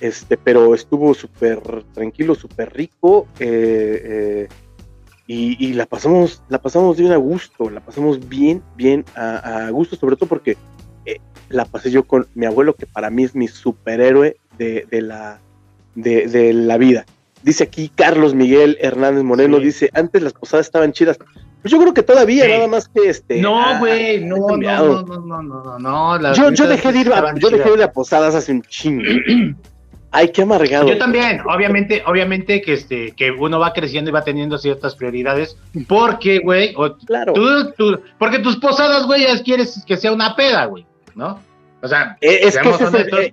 este, 0.00 0.36
pero 0.36 0.74
estuvo 0.74 1.14
súper 1.14 1.60
tranquilo, 1.94 2.34
súper 2.34 2.72
rico, 2.72 3.26
eh, 3.38 4.02
eh, 4.04 4.48
y, 5.28 5.72
la 5.72 5.86
pasamos, 5.86 6.42
la 6.48 6.62
pasamos 6.62 6.96
bien 6.96 7.10
a 7.10 7.16
gusto, 7.16 7.68
la 7.68 7.80
pasamos 7.80 8.28
bien, 8.28 8.62
bien 8.76 9.04
a, 9.16 9.68
gusto, 9.72 9.96
sobre 9.96 10.14
todo 10.14 10.28
porque 10.28 10.56
eh, 11.04 11.18
la 11.48 11.64
pasé 11.64 11.90
yo 11.90 12.04
con 12.04 12.28
mi 12.34 12.46
abuelo, 12.46 12.76
que 12.76 12.86
para 12.86 13.10
mí 13.10 13.24
es 13.24 13.34
mi 13.34 13.48
superhéroe 13.48 14.36
de, 14.56 14.86
la, 15.02 15.40
de, 15.96 16.52
la 16.52 16.78
vida. 16.78 17.06
Dice 17.42 17.64
aquí 17.64 17.90
Carlos 17.92 18.34
Miguel 18.34 18.78
Hernández 18.80 19.24
Moreno, 19.24 19.58
dice, 19.58 19.90
antes 19.94 20.22
las 20.22 20.32
posadas 20.32 20.66
estaban 20.66 20.92
chidas. 20.92 21.18
Pues 21.60 21.72
yo 21.72 21.80
creo 21.80 21.92
que 21.92 22.04
todavía, 22.04 22.46
nada 22.46 22.68
más 22.68 22.88
que 22.88 23.08
este. 23.08 23.40
No, 23.40 23.60
ah, 23.60 23.80
güey, 23.80 24.24
no, 24.24 24.36
no, 24.36 24.56
no, 24.56 25.02
no, 25.02 25.42
no, 25.42 25.78
no, 25.78 26.18
no, 26.18 26.34
Yo, 26.34 26.52
yo 26.52 26.68
dejé 26.68 26.92
de 26.92 27.00
ir 27.00 27.12
a, 27.12 27.34
yo 27.34 27.50
dejé 27.50 27.70
de 27.70 27.76
ir 27.76 27.82
a 27.82 27.90
posadas 27.90 28.36
hace 28.36 28.52
un 28.52 28.62
chingo. 28.62 29.02
Ay, 30.16 30.28
qué 30.32 30.42
amargado. 30.42 30.88
Yo 30.88 30.96
también, 30.96 31.42
obviamente, 31.44 32.02
obviamente 32.06 32.62
que 32.62 32.72
este, 32.72 33.12
que 33.12 33.30
uno 33.30 33.58
va 33.58 33.74
creciendo 33.74 34.08
y 34.08 34.14
va 34.14 34.22
teniendo 34.22 34.56
ciertas 34.56 34.94
prioridades, 34.94 35.58
porque, 35.86 36.38
güey, 36.38 36.74
claro. 37.06 37.34
Tú, 37.76 38.00
porque 38.18 38.38
tus 38.38 38.56
posadas, 38.56 39.04
güey, 39.06 39.24
ya 39.24 39.42
quieres 39.42 39.84
que 39.86 39.98
sea 39.98 40.12
una 40.12 40.34
peda, 40.34 40.64
güey, 40.64 40.86
¿no? 41.14 41.38
O 41.82 41.88
sea, 41.88 42.16
eh, 42.22 42.40
es 42.44 42.56
que 42.56 42.70
ese 42.70 42.84
es, 42.84 42.94
el, 42.94 43.10
eh, 43.12 43.32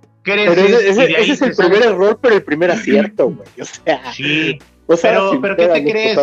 ese, 0.90 1.32
es 1.32 1.42
el 1.42 1.56
primer 1.56 1.84
error, 1.84 2.20
pero 2.22 2.36
el 2.36 2.44
primer 2.44 2.72
acierto, 2.72 3.30
güey. 3.30 3.48
O 3.62 3.64
sea, 3.64 4.12
sí. 4.12 4.60
pero, 5.02 5.40
pero 5.42 5.56
¿qué 5.56 5.68
te 5.68 5.84
crees? 5.90 6.20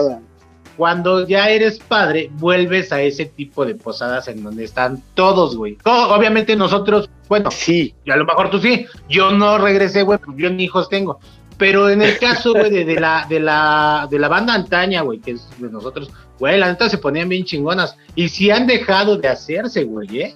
Cuando 0.76 1.26
ya 1.26 1.50
eres 1.50 1.78
padre, 1.78 2.30
vuelves 2.35 2.92
a 2.92 3.02
ese 3.02 3.26
tipo 3.26 3.64
de 3.64 3.74
posadas 3.74 4.28
en 4.28 4.42
donde 4.42 4.64
están 4.64 5.02
todos, 5.14 5.56
güey. 5.56 5.76
obviamente 5.85 6.56
nosotros, 6.56 7.09
bueno, 7.28 7.50
sí, 7.50 7.94
y 8.04 8.11
a 8.11 8.16
lo 8.16 8.24
mejor 8.24 8.50
tú 8.50 8.59
sí, 8.59 8.87
yo 9.09 9.30
no 9.30 9.59
regresé, 9.59 10.02
güey, 10.02 10.18
pues 10.18 10.37
yo 10.37 10.50
ni 10.50 10.64
hijos 10.64 10.88
tengo. 10.88 11.20
Pero 11.59 11.90
en 11.90 12.00
el 12.00 12.18
caso, 12.18 12.52
güey, 12.54 12.70
de, 12.70 12.98
la, 12.98 13.26
de, 13.28 13.38
la, 13.38 14.09
de 14.11 14.18
la 14.18 14.28
banda 14.28 14.54
antaña, 14.54 15.02
güey, 15.02 15.18
que 15.18 15.33
es 15.33 15.46
de 15.59 15.68
nosotros, 15.68 16.11
güey, 16.38 16.59
la 16.59 16.68
neta 16.68 16.88
se 16.88 16.96
ponían 16.96 17.28
bien 17.28 17.44
chingonas. 17.44 17.96
Y 18.14 18.30
si 18.30 18.50
han 18.50 18.66
dejado 18.66 19.18
de 19.18 19.28
hacerse, 19.28 19.85
güey, 19.85 20.20
¿eh? 20.20 20.35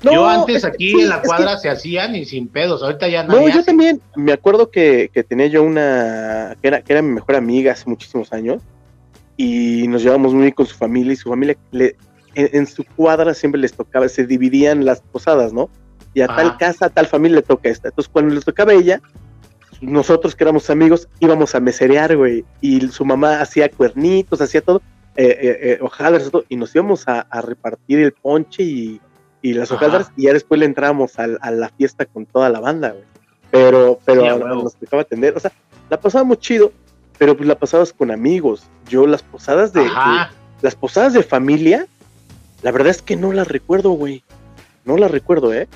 yo 0.00 0.28
antes 0.28 0.64
aquí 0.64 0.92
en 0.92 1.08
la 1.08 1.22
cuadra 1.22 1.58
se 1.58 1.68
hacían 1.68 2.14
y 2.14 2.24
sin 2.24 2.46
pedos, 2.46 2.84
ahorita 2.84 3.08
ya 3.08 3.24
no. 3.24 3.34
No, 3.34 3.48
yo 3.48 3.64
también 3.64 4.00
me 4.14 4.32
acuerdo 4.32 4.70
que, 4.70 5.10
que, 5.12 5.24
tenía 5.24 5.48
yo 5.48 5.64
una 5.64 6.56
que 6.62 6.68
era, 6.68 6.82
que 6.82 6.92
era 6.92 7.02
mi 7.02 7.10
mejor 7.10 7.34
amiga 7.34 7.72
hace 7.72 7.90
muchísimos 7.90 8.32
años 8.32 8.62
y 9.38 9.86
nos 9.86 10.02
llevamos 10.02 10.34
muy 10.34 10.42
bien 10.42 10.54
con 10.54 10.66
su 10.66 10.76
familia 10.76 11.12
y 11.12 11.16
su 11.16 11.28
familia 11.30 11.56
le, 11.70 11.96
en, 12.34 12.66
su 12.66 12.84
cuadra 12.84 13.32
siempre 13.32 13.60
les 13.60 13.72
tocaba, 13.72 14.08
se 14.08 14.26
dividían 14.26 14.84
las 14.84 15.00
posadas, 15.00 15.52
¿no? 15.52 15.70
Y 16.12 16.20
a 16.20 16.26
tal 16.26 16.56
casa, 16.56 16.86
a 16.86 16.90
tal 16.90 17.06
familia 17.06 17.36
le 17.36 17.42
toca 17.42 17.68
esta. 17.68 17.88
Entonces 17.88 18.10
cuando 18.12 18.34
les 18.34 18.44
tocaba 18.44 18.72
a 18.72 18.74
ella, 18.74 19.00
nosotros 19.80 20.34
que 20.34 20.42
éramos 20.42 20.68
amigos 20.70 21.08
íbamos 21.20 21.54
a 21.54 21.60
meserear, 21.60 22.16
güey, 22.16 22.44
y 22.60 22.80
su 22.88 23.04
mamá 23.04 23.40
hacía 23.40 23.68
cuernitos, 23.68 24.40
hacía 24.40 24.60
todo, 24.60 24.82
eh, 25.14 25.38
eh, 25.40 25.78
eh 25.80 26.44
y 26.48 26.56
nos 26.56 26.74
íbamos 26.74 27.06
a, 27.06 27.24
repartir 27.40 28.00
el 28.00 28.12
ponche 28.12 28.64
y, 28.64 29.00
y 29.40 29.54
las 29.54 29.70
hojaldras 29.70 30.10
y 30.16 30.24
ya 30.24 30.32
después 30.32 30.58
le 30.58 30.66
entrábamos 30.66 31.16
a, 31.18 31.28
la 31.28 31.68
fiesta 31.70 32.06
con 32.06 32.26
toda 32.26 32.50
la 32.50 32.58
banda, 32.58 32.90
güey. 32.90 33.04
Pero, 33.52 34.00
pero 34.04 34.36
nos 34.56 34.74
tocaba 34.74 35.02
atender, 35.02 35.34
o 35.36 35.40
sea, 35.40 35.52
la 35.88 35.98
pasábamos 35.98 36.38
chido, 36.40 36.72
pero 37.18 37.36
pues 37.36 37.48
la 37.48 37.58
pasabas 37.58 37.92
con 37.92 38.10
amigos. 38.10 38.64
Yo 38.88 39.06
las 39.06 39.22
posadas 39.22 39.72
de, 39.72 39.90
las 40.62 40.74
posadas 40.74 41.12
de 41.12 41.22
familia, 41.22 41.86
la 42.62 42.70
verdad 42.70 42.90
es 42.90 43.02
que 43.02 43.16
no 43.16 43.32
las 43.32 43.48
recuerdo, 43.48 43.90
güey. 43.90 44.22
No 44.84 44.96
las 44.96 45.10
recuerdo, 45.10 45.52
¿eh? 45.52 45.68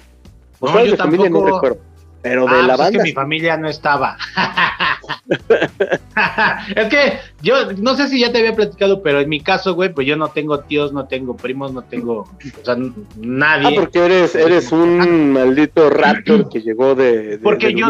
Posadas 0.59 0.91
de 0.91 0.97
familia 0.97 1.29
no 1.29 1.45
recuerdo. 1.45 1.81
Pero 2.23 2.47
de 2.47 2.55
ah, 2.55 2.63
la 2.63 2.77
pues 2.77 2.79
banda. 2.79 2.99
Es 2.99 3.03
que 3.03 3.11
mi 3.11 3.13
familia 3.13 3.57
no 3.57 3.69
estaba. 3.69 4.17
es 6.77 6.89
que 6.89 7.19
yo 7.43 7.73
no 7.73 7.95
sé 7.95 8.09
si 8.09 8.21
ya 8.21 8.33
te 8.33 8.39
había 8.39 8.55
platicado, 8.55 9.03
pero 9.03 9.21
en 9.21 9.29
mi 9.29 9.41
caso, 9.41 9.75
güey, 9.75 9.93
pues 9.93 10.07
yo 10.07 10.17
no 10.17 10.29
tengo 10.29 10.61
tíos, 10.61 10.93
no 10.93 11.07
tengo 11.07 11.37
primos, 11.37 11.73
no 11.73 11.83
tengo, 11.83 12.21
o 12.21 12.65
sea, 12.65 12.77
nadie. 13.17 13.69
Ah, 13.69 13.73
porque 13.75 14.05
eres, 14.05 14.35
eres 14.35 14.73
un 14.73 15.33
maldito 15.33 15.91
raptor 15.91 16.49
que 16.49 16.61
llegó 16.61 16.95
de. 16.95 17.39
porque 17.43 17.75
yo 17.75 17.89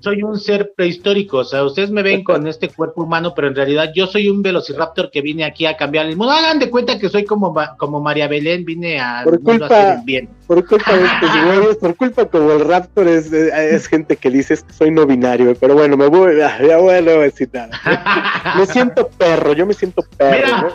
soy 0.00 0.22
un, 0.22 0.38
ser 0.38 0.72
prehistórico, 0.76 1.38
o 1.38 1.44
sea, 1.44 1.64
ustedes 1.64 1.90
me 1.90 2.02
ven 2.02 2.24
con 2.24 2.46
este 2.46 2.68
cuerpo 2.68 3.04
humano, 3.04 3.32
pero 3.34 3.48
en 3.48 3.54
realidad 3.54 3.90
yo 3.94 4.06
soy 4.06 4.28
un 4.28 4.42
velociraptor 4.42 5.10
que 5.10 5.22
vine 5.22 5.44
aquí 5.44 5.66
a 5.66 5.76
cambiar 5.76 6.06
el 6.06 6.16
mundo. 6.16 6.32
Hagan 6.32 6.58
de 6.58 6.70
cuenta 6.70 6.98
que 6.98 7.08
soy 7.08 7.24
como, 7.24 7.54
como 7.78 8.00
María 8.00 8.28
Belén, 8.28 8.64
vine 8.64 9.00
a 9.00 9.22
por 9.24 9.40
culpa, 9.40 10.02
bien. 10.04 10.28
Por 10.46 10.66
culpa 10.66 10.96
de 10.96 11.04
estos 11.04 11.76
por 11.80 11.96
culpa 11.96 12.26
como 12.26 12.52
el 12.52 12.60
raptor 12.60 13.08
es, 13.08 13.32
es 13.32 13.86
gente 13.86 14.16
que 14.16 14.30
dice 14.30 14.54
que 14.54 14.72
soy 14.72 14.90
no 14.90 15.06
binario, 15.06 15.54
pero 15.58 15.74
bueno, 15.74 15.96
me 15.96 16.06
voy, 16.06 16.34
ya 16.74 16.82
bueno, 16.82 17.10
decir 17.20 17.48
nada. 17.52 17.70
Me 18.56 18.66
siento 18.66 19.08
perro, 19.08 19.52
yo 19.52 19.66
me 19.66 19.74
siento 19.74 20.02
perro. 20.16 20.68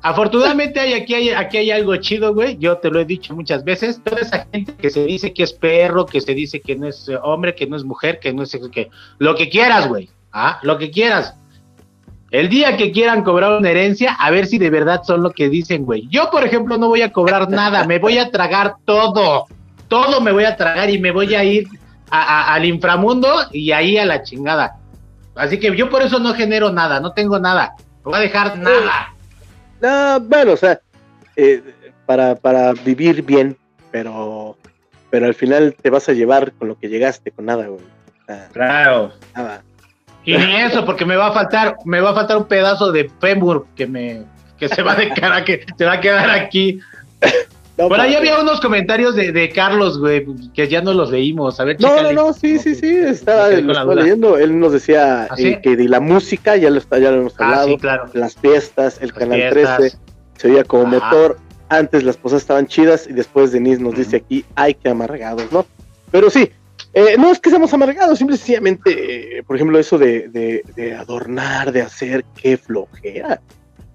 Afortunadamente 0.00 0.78
hay 0.78 0.94
aquí, 0.94 1.14
hay 1.14 1.30
aquí 1.30 1.56
hay 1.58 1.70
algo 1.70 1.96
chido, 1.96 2.32
güey. 2.32 2.56
Yo 2.58 2.78
te 2.78 2.90
lo 2.90 3.00
he 3.00 3.04
dicho 3.04 3.34
muchas 3.34 3.64
veces. 3.64 4.00
Toda 4.02 4.20
esa 4.20 4.46
gente 4.52 4.74
que 4.74 4.90
se 4.90 5.04
dice 5.04 5.32
que 5.32 5.42
es 5.42 5.52
perro, 5.52 6.06
que 6.06 6.20
se 6.20 6.34
dice 6.34 6.60
que 6.60 6.76
no 6.76 6.86
es 6.86 7.10
hombre, 7.22 7.54
que 7.54 7.66
no 7.66 7.76
es 7.76 7.84
mujer, 7.84 8.20
que 8.20 8.32
no 8.32 8.44
es 8.44 8.56
que 8.72 8.90
lo 9.18 9.34
que 9.34 9.48
quieras, 9.48 9.88
güey. 9.88 10.08
Ah, 10.32 10.60
lo 10.62 10.78
que 10.78 10.90
quieras. 10.90 11.34
El 12.30 12.48
día 12.48 12.76
que 12.76 12.92
quieran 12.92 13.24
cobrar 13.24 13.58
una 13.58 13.70
herencia, 13.70 14.12
a 14.12 14.30
ver 14.30 14.46
si 14.46 14.58
de 14.58 14.70
verdad 14.70 15.02
son 15.02 15.22
lo 15.22 15.30
que 15.30 15.48
dicen, 15.48 15.84
güey. 15.84 16.06
Yo, 16.10 16.30
por 16.30 16.44
ejemplo, 16.44 16.76
no 16.76 16.88
voy 16.88 17.02
a 17.02 17.10
cobrar 17.10 17.50
nada, 17.50 17.84
me 17.84 17.98
voy 17.98 18.18
a 18.18 18.30
tragar 18.30 18.74
todo. 18.84 19.46
Todo 19.88 20.20
me 20.20 20.32
voy 20.32 20.44
a 20.44 20.56
tragar 20.56 20.90
y 20.90 20.98
me 20.98 21.10
voy 21.10 21.34
a 21.34 21.42
ir 21.42 21.66
al 22.10 22.64
inframundo 22.64 23.28
y 23.52 23.72
ahí 23.72 23.96
a 23.96 24.06
la 24.06 24.22
chingada. 24.22 24.77
Así 25.38 25.58
que 25.60 25.74
yo 25.76 25.88
por 25.88 26.02
eso 26.02 26.18
no 26.18 26.34
genero 26.34 26.72
nada, 26.72 27.00
no 27.00 27.12
tengo 27.12 27.38
nada. 27.38 27.74
No 28.04 28.10
voy 28.10 28.16
a 28.16 28.22
dejar 28.22 28.58
nada. 28.58 29.14
No, 29.80 30.20
bueno, 30.20 30.52
o 30.52 30.56
sea, 30.56 30.80
eh, 31.36 31.62
para, 32.06 32.34
para 32.34 32.72
vivir 32.72 33.22
bien, 33.22 33.56
pero, 33.92 34.56
pero 35.10 35.26
al 35.26 35.34
final 35.34 35.76
te 35.80 35.90
vas 35.90 36.08
a 36.08 36.12
llevar 36.12 36.52
con 36.52 36.66
lo 36.66 36.78
que 36.78 36.88
llegaste, 36.88 37.30
con 37.30 37.46
nada, 37.46 37.68
güey. 37.68 37.80
claro. 38.52 39.12
Nada. 39.36 39.62
Y 40.24 40.36
ni 40.36 40.56
eso, 40.56 40.84
porque 40.84 41.06
me 41.06 41.16
va 41.16 41.28
a 41.28 41.32
faltar, 41.32 41.76
me 41.84 42.00
va 42.00 42.10
a 42.10 42.14
faltar 42.14 42.36
un 42.36 42.48
pedazo 42.48 42.90
de 42.90 43.10
fémur 43.20 43.66
que 43.76 43.86
me, 43.86 44.24
que 44.58 44.68
se 44.68 44.82
va 44.82 44.92
a 44.92 45.14
cara, 45.14 45.44
que 45.44 45.64
se 45.76 45.84
va 45.84 45.92
a 45.92 46.00
quedar 46.00 46.30
aquí. 46.30 46.80
Por 47.86 48.00
ahí 48.00 48.16
había 48.16 48.40
unos 48.40 48.60
comentarios 48.60 49.14
de, 49.14 49.30
de, 49.30 49.50
Carlos, 49.50 50.00
güey, 50.00 50.26
que 50.52 50.66
ya 50.66 50.82
no 50.82 50.92
los 50.92 51.12
leímos. 51.12 51.60
A 51.60 51.64
ver, 51.64 51.80
No, 51.80 52.02
no, 52.02 52.12
no, 52.12 52.32
sí, 52.32 52.58
sí, 52.58 52.74
sí, 52.74 52.96
estaba, 52.96 53.48
leyendo. 53.50 54.36
Él 54.36 54.58
nos 54.58 54.72
decía 54.72 55.28
¿Ah, 55.30 55.34
eh, 55.38 55.60
que 55.62 55.76
de 55.76 55.88
la 55.88 56.00
música, 56.00 56.56
ya 56.56 56.70
lo, 56.70 56.78
está, 56.78 56.98
ya 56.98 57.12
lo 57.12 57.18
hemos 57.20 57.34
ah, 57.38 57.44
hablado, 57.44 57.78
claro. 57.78 58.10
las 58.14 58.34
fiestas, 58.34 58.98
el 59.00 59.12
Canal 59.12 59.50
13, 59.50 59.96
se 60.36 60.48
oía 60.50 60.64
como 60.64 60.86
motor. 60.86 61.38
Antes 61.68 62.02
las 62.02 62.16
cosas 62.16 62.40
estaban 62.40 62.66
chidas 62.66 63.06
y 63.08 63.12
después 63.12 63.52
Denise 63.52 63.80
nos 63.80 63.94
dice 63.94 64.16
aquí, 64.16 64.44
ay, 64.56 64.74
qué 64.74 64.88
amargados, 64.88 65.52
¿no? 65.52 65.64
Pero 66.10 66.30
sí, 66.30 66.50
eh, 66.94 67.16
no 67.16 67.30
es 67.30 67.38
que 67.38 67.50
seamos 67.50 67.72
amargados, 67.74 68.18
simplemente, 68.18 69.38
eh, 69.38 69.42
por 69.44 69.54
ejemplo, 69.54 69.78
eso 69.78 69.98
de, 69.98 70.28
de, 70.28 70.62
de, 70.74 70.96
adornar, 70.96 71.70
de 71.70 71.82
hacer, 71.82 72.24
qué 72.42 72.56
flojera. 72.56 73.40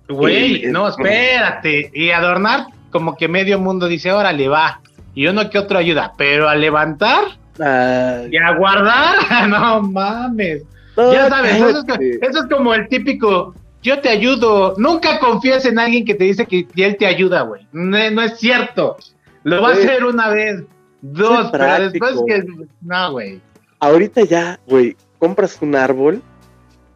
Güey, 0.08 0.67
no, 0.67 0.88
espérate. 0.88 1.91
Y 1.93 2.12
adornar, 2.12 2.67
como 2.94 3.18
que 3.18 3.28
medio 3.28 3.60
mundo 3.60 3.90
dice, 3.90 4.14
órale, 4.14 4.48
va. 4.48 4.80
Y 5.14 5.28
uno 5.28 5.50
que 5.50 5.58
otro 5.58 5.78
ayuda, 5.78 6.14
pero 6.18 6.48
a 6.48 6.56
levantar 6.56 7.26
y 7.60 8.38
a 8.38 8.56
guardar, 8.58 9.48
no 9.50 9.82
mames. 9.82 10.64
ya 10.96 11.30
sabes, 11.30 11.56
eso 11.56 12.40
es, 12.40 12.46
como 12.50 12.74
el 12.74 12.88
típico, 12.88 13.54
yo 13.82 14.00
te 14.00 14.10
ayudo. 14.10 14.76
Nunca 14.78 15.20
confías 15.20 15.66
en 15.66 15.78
alguien 15.78 16.06
que 16.06 16.16
te 16.16 16.24
dice 16.24 16.46
que 16.46 16.68
él 16.78 16.98
te 16.98 17.06
ayuda, 17.06 17.42
güey. 17.42 17.68
No, 17.74 18.22
es 18.22 18.40
cierto. 18.40 18.98
Lo 19.44 19.62
va 19.62 19.70
a 19.70 19.74
hacer 19.74 20.06
una 20.06 20.30
vez, 20.30 20.64
dos, 21.02 21.50
pero 21.52 21.90
después 21.90 22.16
que. 22.26 22.44
No, 22.82 23.12
güey. 23.12 23.42
Ahorita 23.80 24.24
ya, 24.24 24.60
güey, 24.68 24.96
compras 25.20 25.58
un 25.62 25.76
árbol 25.76 26.22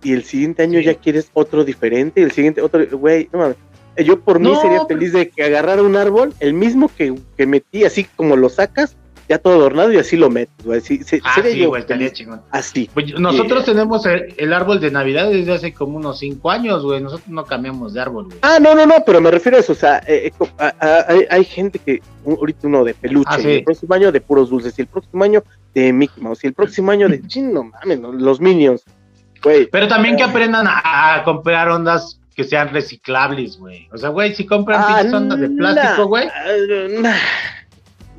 y 0.01 0.13
el 0.13 0.23
siguiente 0.23 0.63
año 0.63 0.79
ya 0.79 0.93
quieres 0.93 1.29
otro 1.33 1.65
diferente, 1.65 2.21
y 2.21 2.23
el 2.23 2.31
siguiente 2.31 2.61
otro, 2.61 2.85
güey, 2.97 3.29
no 3.33 3.39
mames. 3.39 3.57
Yo 4.03 4.19
por 4.19 4.39
mí 4.39 4.53
sería 4.61 4.85
feliz 4.85 5.13
de 5.13 5.29
que 5.29 5.43
agarrara 5.43 5.81
un 5.81 5.95
árbol, 5.95 6.33
el 6.39 6.53
mismo 6.53 6.89
que, 6.95 7.15
que 7.35 7.45
metí, 7.45 7.83
así 7.83 8.05
como 8.15 8.35
lo 8.35 8.49
sacas, 8.49 8.95
ya 9.29 9.37
todo 9.39 9.55
adornado 9.55 9.91
y 9.91 9.97
así 9.97 10.15
lo 10.15 10.29
metes, 10.29 10.65
güey. 10.65 10.79
Sí, 10.79 11.01
ah, 11.23 11.41
sí, 11.41 11.65
güey, 11.65 11.81
estaría 11.81 12.11
chingón. 12.11 12.41
Así. 12.51 12.89
Pues 12.93 13.13
nosotros 13.19 13.65
tenemos 13.65 14.05
el, 14.05 14.53
árbol 14.53 14.79
de 14.79 14.89
Navidad 14.89 15.29
desde 15.29 15.53
hace 15.53 15.73
como 15.73 15.97
unos 15.97 16.19
cinco 16.19 16.49
años, 16.49 16.83
güey. 16.83 17.01
Nosotros 17.01 17.27
no 17.27 17.45
cambiamos 17.45 17.93
de 17.93 18.01
árbol, 18.01 18.25
güey. 18.25 18.37
Ah, 18.41 18.57
no, 18.61 18.73
no, 18.73 18.85
no, 18.85 18.95
pero 19.05 19.19
me 19.19 19.29
refiero 19.29 19.57
a 19.57 19.59
eso. 19.59 19.73
O 19.73 19.75
sea, 19.75 20.01
eh, 20.07 20.31
eh, 20.59 21.27
hay, 21.29 21.43
gente 21.43 21.79
que 21.79 22.01
ahorita 22.25 22.67
uno 22.67 22.83
de 22.85 22.93
peluche, 22.93 23.29
ah, 23.29 23.37
el 23.37 23.63
próximo 23.63 23.93
año 23.93 24.11
de 24.11 24.21
puros 24.21 24.49
dulces, 24.49 24.77
y 24.79 24.81
el 24.83 24.87
próximo 24.87 25.23
año 25.23 25.43
de 25.73 25.91
Mickey 25.91 26.23
Mouse, 26.23 26.43
y 26.43 26.47
el 26.47 26.53
próximo 26.53 26.91
año 26.91 27.09
de 27.09 27.21
chino, 27.27 27.63
mames, 27.63 27.99
los 27.99 28.39
Minions. 28.39 28.83
Güey. 29.43 29.67
Pero 29.69 29.87
también 29.87 30.15
que 30.15 30.23
aprendan 30.23 30.65
a 30.67 31.21
comprar 31.25 31.69
ondas 31.69 32.19
que 32.37 32.43
sean 32.43 32.69
reciclables, 32.69 33.57
güey. 33.57 33.89
O 33.91 33.97
sea, 33.97 34.09
güey, 34.09 34.35
si 34.35 34.45
compran 34.45 34.79
ah, 34.79 35.01
ondas 35.11 35.39
de 35.39 35.49
plástico, 35.49 36.05
güey. 36.05 36.29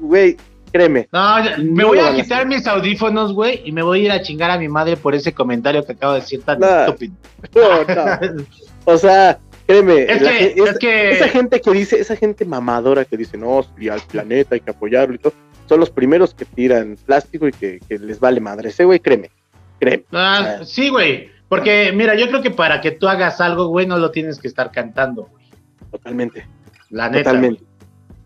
Güey, 0.00 0.36
créeme. 0.72 1.08
No, 1.12 1.36
me 1.58 1.84
voy 1.84 2.00
a 2.00 2.12
quitar 2.16 2.44
mis 2.44 2.66
audífonos, 2.66 3.32
güey, 3.32 3.62
y 3.64 3.70
me 3.70 3.84
voy 3.84 4.00
a 4.00 4.04
ir 4.06 4.10
a 4.10 4.20
chingar 4.20 4.50
a 4.50 4.58
mi 4.58 4.68
madre 4.68 4.96
por 4.96 5.14
ese 5.14 5.32
comentario 5.32 5.86
que 5.86 5.92
acabo 5.92 6.14
de 6.14 6.20
decir 6.20 6.42
tan 6.42 6.60
estúpido. 6.62 7.14
No, 7.54 7.84
no. 7.94 8.44
o 8.86 8.98
sea, 8.98 9.38
créeme. 9.68 10.02
Es 10.08 10.78
que, 10.80 11.12
Esa 11.12 11.28
gente 11.28 11.60
que 11.60 11.70
dice, 11.70 12.00
esa 12.00 12.16
gente 12.16 12.44
mamadora 12.44 13.04
que 13.04 13.16
dice, 13.16 13.38
no, 13.38 13.64
y 13.78 13.88
al 13.88 14.00
planeta 14.00 14.56
hay 14.56 14.60
que 14.60 14.72
apoyarlo 14.72 15.14
y 15.14 15.18
todo, 15.18 15.32
son 15.68 15.78
los 15.78 15.90
primeros 15.90 16.34
que 16.34 16.44
tiran 16.44 16.96
plástico 17.06 17.46
y 17.46 17.52
que, 17.52 17.80
les 17.88 18.18
vale 18.18 18.40
madre. 18.40 18.70
Ese 18.70 18.84
güey, 18.84 18.98
créeme. 18.98 19.30
Créeme. 19.78 20.04
Ah, 20.10 20.62
sí, 20.64 20.88
güey. 20.88 21.30
Porque, 21.48 21.92
mira, 21.92 22.14
yo 22.14 22.28
creo 22.28 22.42
que 22.42 22.50
para 22.50 22.80
que 22.80 22.90
tú 22.90 23.08
hagas 23.08 23.40
algo, 23.40 23.68
güey, 23.68 23.86
no 23.86 23.98
lo 23.98 24.10
tienes 24.10 24.38
que 24.38 24.48
estar 24.48 24.70
cantando, 24.70 25.24
güey. 25.24 25.46
Totalmente. 25.90 26.46
La 26.90 27.08
neta. 27.08 27.30
Totalmente. 27.30 27.64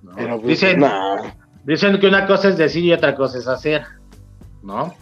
Pues, 0.02 0.42
dicen, 0.42 0.82
dicen 1.64 2.00
que 2.00 2.08
una 2.08 2.26
cosa 2.26 2.48
es 2.48 2.58
decir 2.58 2.85
y 2.85 2.92
otra 2.92 3.14
cosa 3.14 3.38
es 3.38 3.46
hacer, 3.46 3.85
¿no? 4.62 4.94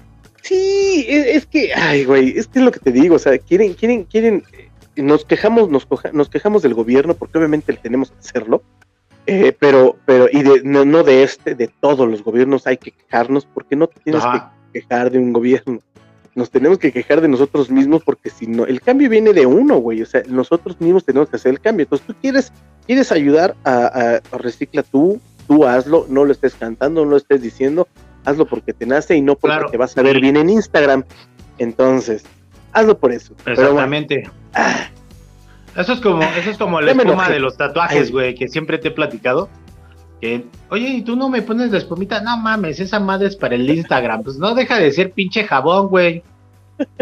Sí, 0.43 1.07
es, 1.09 1.47
que, 1.47 1.73
ay, 1.75 2.05
güey, 2.05 2.39
es 2.39 2.47
que 2.47 2.61
es 2.61 2.65
lo 2.65 2.71
que 2.71 2.81
te 2.81 2.93
digo, 2.93 3.17
o 3.17 3.19
sea, 3.19 3.37
quieren, 3.39 3.75
quieren, 3.75 4.05
quieren, 4.05 4.43
eh, 4.53 4.69
nos 5.03 5.25
quejamos, 5.25 5.69
nos, 5.69 5.87
nos 6.13 6.29
quejamos 6.29 6.63
del 6.63 6.75
gobierno 6.75 7.15
porque 7.15 7.39
obviamente 7.39 7.73
tenemos 7.75 8.11
que 8.11 8.19
hacerlo, 8.19 8.63
eh, 9.27 9.55
pero, 9.59 9.97
pero, 10.07 10.29
y 10.33 10.43
de, 10.43 10.63
no, 10.65 11.03
de 11.03 11.23
este, 11.23 11.55
de 11.55 11.69
todos 11.69 12.09
los 12.09 12.25
gobiernos 12.25 12.67
hay 12.67 12.79
que 12.79 12.91
quejarnos 12.93 13.47
porque 13.47 13.77
no 13.77 13.87
tienes 13.87 14.25
que 14.25 14.81
quejar 14.81 15.11
de 15.11 15.19
un 15.19 15.33
gobierno 15.33 15.81
nos 16.35 16.51
tenemos 16.51 16.79
que 16.79 16.93
quejar 16.93 17.21
de 17.21 17.29
nosotros 17.29 17.71
mismos 17.71 18.03
porque 18.05 18.31
si 18.31 18.47
no, 18.47 18.65
el 18.65 18.81
cambio 18.81 19.09
viene 19.09 19.33
de 19.33 19.47
uno, 19.47 19.77
güey, 19.79 20.03
o 20.03 20.07
sea, 20.07 20.23
nosotros 20.29 20.81
mismos 20.81 21.05
tenemos 21.05 21.29
que 21.29 21.37
hacer 21.37 21.53
el 21.53 21.61
cambio. 21.61 21.85
Entonces, 21.85 22.07
tú 22.07 22.15
quieres, 22.21 22.53
quieres 22.87 23.11
ayudar 23.13 23.57
a, 23.65 24.21
recicla 24.33 24.83
tú, 24.83 25.21
tú 25.49 25.67
hazlo, 25.67 26.07
no 26.09 26.25
lo 26.25 26.33
estés 26.33 26.55
cantando, 26.55 27.05
no 27.05 27.13
lo 27.13 27.17
estés 27.17 27.43
diciendo, 27.43 27.89
hazlo 28.25 28.47
porque 28.47 28.73
te 28.73 28.87
nace 28.87 29.17
y 29.17 29.23
no 29.23 29.37
porque 29.37 29.71
te 29.71 29.77
vas 29.77 29.97
a 29.97 30.03
ver 30.03 30.21
bien 30.21 30.37
en 30.37 30.51
Instagram. 30.51 31.05
Entonces, 31.59 32.25
hazlo 32.73 32.99
por 32.99 33.13
eso. 33.13 33.35
Exactamente. 33.47 34.31
Ah. 34.55 34.89
eso 35.77 35.93
es 35.93 36.01
como, 36.01 36.23
eso 36.23 36.51
es 36.51 36.59
como 36.59 36.81
la 36.81 36.93
espuma 36.93 37.29
de 37.29 37.41
los 37.41 37.57
tatuajes, 37.57 38.11
güey, 38.11 38.35
que 38.35 38.49
siempre 38.49 38.79
te 38.79 38.89
he 38.89 38.91
platicado. 38.93 39.49
Oye, 40.69 40.89
¿y 40.89 41.03
tú 41.03 41.17
no 41.17 41.29
me 41.29 41.43
pones 41.43 41.71
la 41.71 41.79
espumita? 41.79 42.21
No 42.21 42.37
mames, 42.37 42.81
esa 42.81 43.01
madre 43.01 43.29
es 43.29 43.37
para 43.37 43.55
el 43.55 43.69
Instagram. 43.69 44.23
Pues 44.23 44.37
no 44.37 44.55
deja 44.55 44.79
de 44.79 44.93
ser 44.93 45.13
pinche 45.13 45.45
jabón, 45.45 45.89
güey. 45.89 46.23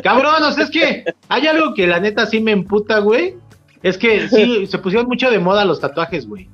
Cabrón, 0.03 0.43
o 0.43 0.53
sea, 0.53 0.65
es 0.65 0.71
que 0.71 1.05
hay 1.29 1.47
algo 1.47 1.75
que 1.75 1.87
la 1.87 2.01
neta 2.01 2.27
sí 2.27 2.41
me 2.41 2.53
emputa, 2.53 2.99
güey. 2.99 3.35
Es 3.83 3.97
que 3.97 4.29
sí, 4.29 4.67
se 4.67 4.79
pusieron 4.79 5.07
mucho 5.07 5.31
de 5.31 5.39
moda 5.39 5.65
los 5.65 5.81
tatuajes, 5.81 6.27
güey. 6.27 6.49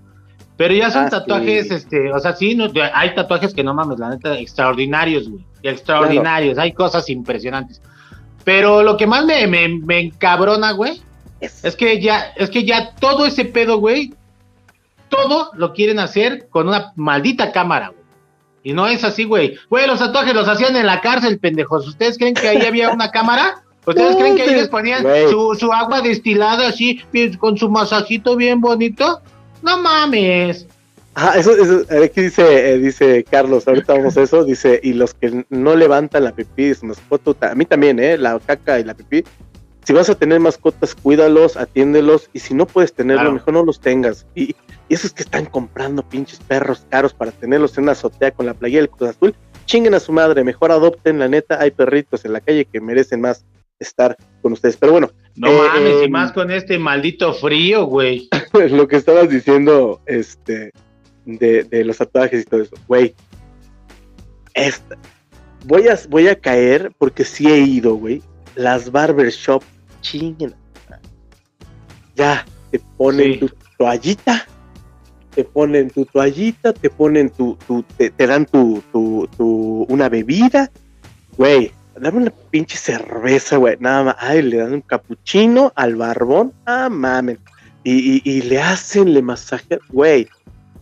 Pero 0.57 0.75
ya 0.75 0.91
son 0.91 1.07
ah, 1.07 1.11
tatuajes, 1.11 1.71
este, 1.71 2.13
o 2.13 2.19
sea, 2.21 2.35
sí, 2.35 2.57
hay 2.93 3.15
tatuajes 3.15 3.53
que 3.55 3.65
no 3.65 3.75
mames, 3.75 3.99
la 3.99 4.11
neta, 4.11 4.39
extraordinarios, 4.39 5.29
güey. 5.29 5.45
Extraordinarios, 5.63 6.59
hay 6.59 6.73
cosas 6.73 7.09
impresionantes. 7.11 7.83
Pero 8.45 8.83
lo 8.83 8.97
que 8.97 9.07
más 9.07 9.25
me, 9.25 9.47
me, 9.47 9.69
me 9.69 9.99
encabrona, 9.99 10.73
güey, 10.73 11.01
es 11.41 11.77
que 11.77 12.01
ya, 12.01 12.33
es 12.37 12.51
que 12.51 12.65
ya 12.65 12.95
todo 12.95 13.27
ese 13.27 13.47
pedo, 13.47 13.79
güey, 13.79 14.15
todo 15.15 15.51
lo 15.55 15.73
quieren 15.73 15.99
hacer 15.99 16.49
con 16.51 16.69
una 16.69 16.93
maldita 16.97 17.53
cámara, 17.53 17.89
güey. 17.89 18.05
Y 18.63 18.73
no 18.73 18.87
es 18.87 19.05
así, 19.05 19.25
güey. 19.25 19.57
Güey, 19.69 19.87
los 19.87 19.99
tatuajes 19.99 20.35
los 20.35 20.49
hacían 20.49 20.75
en 20.75 20.87
la 20.87 21.01
cárcel, 21.01 21.39
pendejos. 21.39 21.87
¿Ustedes 21.87 22.17
creen 22.17 22.35
que 22.35 22.49
ahí 22.49 22.63
había 22.67 22.91
una 22.91 23.11
cámara? 23.11 23.63
¿Ustedes 23.87 24.17
creen 24.17 24.37
que 24.37 24.43
ahí 24.43 24.55
les 24.55 24.69
ponían 24.69 25.05
su, 25.29 25.71
agua 25.73 26.01
destilada 26.01 26.69
así, 26.69 27.03
con 27.39 27.59
su 27.59 27.69
masajito 27.69 28.35
bien 28.35 28.63
bonito? 28.63 29.21
No 29.63 29.77
mames. 29.77 30.67
Ah, 31.15 31.35
eso, 31.37 31.53
eso, 31.53 31.85
aquí 32.03 32.23
dice, 32.23 32.73
eh, 32.73 32.79
dice 32.79 33.25
Carlos, 33.31 33.69
ahorita 33.69 33.93
vamos 33.93 34.17
a 34.17 34.23
eso, 34.23 34.43
dice, 34.43 34.81
y 34.83 34.95
los 34.95 35.15
que 35.15 35.45
no 35.49 35.77
levantan 35.77 36.25
la 36.25 36.33
pipí 36.33 36.65
de 36.65 36.75
su 36.75 36.87
mascota, 36.87 37.53
a 37.53 37.55
mí 37.55 37.65
también, 37.67 38.01
¿eh? 38.01 38.19
La 38.19 38.41
caca 38.41 38.81
y 38.81 38.85
la 38.85 38.95
pipí. 38.95 39.23
Si 39.85 39.93
vas 39.93 40.09
a 40.11 40.15
tener 40.15 40.41
mascotas, 40.41 40.95
cuídalos, 40.95 41.57
atiéndelos, 41.57 42.31
y 42.33 42.41
si 42.41 42.55
no 42.55 42.67
puedes 42.67 42.93
tenerlo, 42.93 43.33
mejor 43.33 43.55
no 43.55 43.65
los 43.65 43.81
tengas. 43.81 44.27
Y, 44.35 44.51
y, 44.51 44.57
esos 44.89 45.13
que 45.13 45.23
están 45.23 45.47
comprando 45.47 46.03
pinches 46.03 46.39
perros 46.41 46.87
caros 46.89 47.15
para 47.15 47.31
tenerlos 47.31 47.77
en 47.77 47.85
una 47.85 47.93
azotea 47.93 48.31
con 48.31 48.47
la 48.47 48.55
playa 48.55 48.79
del 48.79 48.91
Cruz 48.91 49.11
Azul, 49.11 49.35
chinguen 49.67 49.95
a 49.95 50.01
su 50.01 50.13
madre, 50.13 50.45
mejor 50.45 50.73
adopten, 50.73 51.19
la 51.19 51.29
neta, 51.29 51.61
hay 51.61 51.71
perritos 51.71 52.25
en 52.25 52.33
la 52.33 52.41
calle 52.41 52.65
que 52.65 52.81
merecen 52.81 53.21
más 53.21 53.45
estar 53.79 54.17
con 54.43 54.53
ustedes. 54.53 54.77
Pero 54.77 54.93
bueno. 54.93 55.11
No 55.37 55.53
mames, 55.53 56.01
y 56.01 56.05
em, 56.05 56.11
más 56.11 56.33
con 56.33 56.51
este 56.51 56.79
maldito 56.79 57.35
frío, 57.35 57.87
güey. 57.87 58.29
lo 58.71 58.87
que 58.89 58.97
estabas 58.97 59.29
diciendo, 59.29 60.01
este, 60.07 60.71
de, 61.25 61.85
los 61.85 61.99
tatuajes 61.99 62.43
y 62.43 62.45
todo 62.45 62.63
eso. 62.63 62.77
Güey, 62.87 63.15
voy, 65.65 65.89
a, 65.89 65.99
voy 66.09 66.29
a 66.29 66.37
caer 66.37 66.93
porque 66.99 67.25
sí 67.25 67.47
he 67.47 67.59
ido, 67.59 67.95
güey. 67.95 68.23
Las 68.55 68.93
barbershop, 68.93 69.63
chinguen. 70.05 70.55
Ya, 72.15 72.45
te 72.71 72.79
ponen 72.97 73.41
tu 73.41 73.49
toallita, 73.77 74.47
te 75.35 75.43
ponen 75.43 75.91
tu 75.91 76.05
toallita, 76.05 76.73
te 76.73 76.91
ponen 76.91 77.31
tu, 77.31 77.59
tu 77.67 77.83
te, 77.97 78.13
dan 78.27 78.47
tu, 78.47 78.83
tu, 78.93 79.29
tu, 79.37 79.87
una 79.89 80.09
bebida, 80.09 80.71
güey, 81.37 81.73
dame 81.99 82.19
una 82.19 82.33
pinche 82.51 82.77
cerveza, 82.77 83.57
güey, 83.57 83.77
nada 83.81 84.05
más, 84.05 84.17
ay, 84.21 84.43
le 84.43 84.59
dan 84.59 84.75
un 84.75 84.81
capuchino 84.83 85.73
al 85.75 85.97
barbón, 85.97 86.53
ah, 86.67 86.89
mames, 86.89 87.39
y, 87.83 88.19
y, 88.19 88.23
y 88.25 88.43
le 88.43 88.61
hacen, 88.61 89.13
le 89.13 89.23
masaje, 89.23 89.79
güey, 89.89 90.29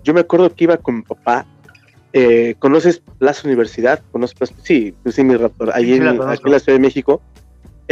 yo 0.04 0.12
me 0.12 0.20
acuerdo 0.20 0.54
que 0.54 0.64
iba 0.64 0.76
con 0.76 0.96
mi 0.96 1.02
papá. 1.02 1.46
Eh, 2.12 2.56
¿Conoces 2.58 3.00
Plaza 3.18 3.46
Universidad? 3.46 4.02
¿Conoces 4.10 4.36
Plaza? 4.36 4.54
Sí, 4.62 4.94
pues 5.02 5.14
sí, 5.14 5.24
mi 5.24 5.36
raptor. 5.36 5.70
Ahí 5.74 5.94
en, 5.94 6.06
aquí 6.08 6.42
en 6.44 6.52
la 6.52 6.58
Ciudad 6.58 6.76
de 6.76 6.82
México. 6.82 7.22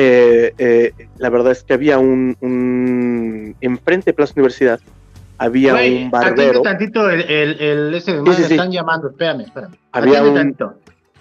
Eh, 0.03 0.55
eh, 0.57 0.93
la 1.19 1.29
verdad 1.29 1.53
es 1.53 1.63
que 1.63 1.75
había 1.75 1.99
un, 1.99 2.35
un 2.41 3.55
enfrente 3.61 4.07
de 4.07 4.15
Plaza 4.15 4.33
Universidad 4.35 4.81
había 5.37 5.75
un 5.75 6.11
barbero. 6.11 6.63
tantito 6.63 7.11
el, 7.11 7.21
el, 7.23 7.61
el 7.61 7.95
ese 7.95 8.19
sí, 8.19 8.33
sí, 8.35 8.55
están 8.55 8.71
llamando, 8.71 9.11
espérame, 9.11 9.41
espérame. 9.41 9.75
Había 9.93 10.23
un, 10.23 10.57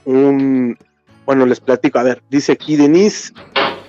un, 0.05 0.77
bueno, 1.25 1.45
les 1.45 1.59
platico, 1.59 1.99
a 1.99 2.03
ver, 2.03 2.21
dice 2.29 2.53
aquí 2.53 2.77
Denise, 2.77 3.33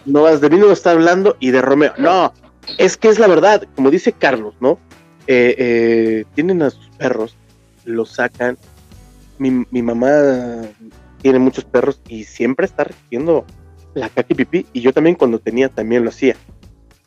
no 0.06 0.22
vas 0.22 0.40
de 0.40 0.50
mí 0.50 0.56
no 0.56 0.72
está 0.72 0.90
hablando 0.90 1.36
y 1.38 1.52
de 1.52 1.62
Romeo. 1.62 1.92
No, 1.98 2.32
es 2.78 2.96
que 2.96 3.08
es 3.08 3.20
la 3.20 3.28
verdad, 3.28 3.62
como 3.76 3.90
dice 3.90 4.12
Carlos, 4.12 4.54
¿no? 4.60 4.78
Eh, 5.28 6.24
tienen 6.34 6.62
a 6.62 6.70
sus 6.70 6.88
perros, 6.90 7.36
los 7.84 8.10
sacan. 8.10 8.58
Mi, 9.38 9.64
mi, 9.70 9.82
mamá 9.82 10.10
tiene 11.22 11.38
muchos 11.38 11.64
perros 11.64 12.00
y 12.08 12.24
siempre 12.24 12.66
está 12.66 12.84
recogiendo 12.84 13.44
la 13.94 14.08
caca 14.08 14.26
y 14.30 14.34
pipí. 14.34 14.66
Y 14.72 14.80
yo 14.80 14.92
también 14.92 15.16
cuando 15.16 15.38
tenía 15.38 15.68
también 15.68 16.04
lo 16.04 16.10
hacía. 16.10 16.36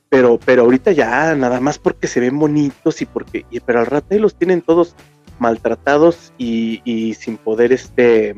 Pero, 0.10 0.40
pero 0.44 0.64
ahorita 0.64 0.92
ya 0.92 1.34
nada 1.36 1.60
más 1.60 1.80
porque 1.80 2.08
se 2.08 2.20
ven 2.20 2.38
bonitos 2.38 3.02
y 3.02 3.06
porque, 3.06 3.46
pero 3.66 3.80
al 3.80 3.88
rato 3.88 4.08
ahí 4.12 4.20
los 4.20 4.36
tienen 4.36 4.62
todos 4.62 4.96
maltratados 5.40 6.32
y, 6.38 7.16
sin 7.20 7.38
poder 7.38 7.74
este 7.74 8.36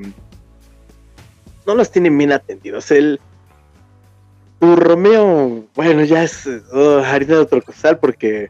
no 1.66 1.76
los 1.76 1.92
tienen 1.92 2.18
bien 2.18 2.32
atendidos. 2.32 2.92
El 2.92 3.20
tu 4.60 4.76
Romeo, 4.76 5.66
bueno, 5.76 6.04
ya 6.06 6.24
es 6.24 6.48
oh, 6.72 7.00
harina 7.00 7.36
de 7.36 7.42
otro 7.42 7.62
costal 7.62 8.00
porque 8.00 8.50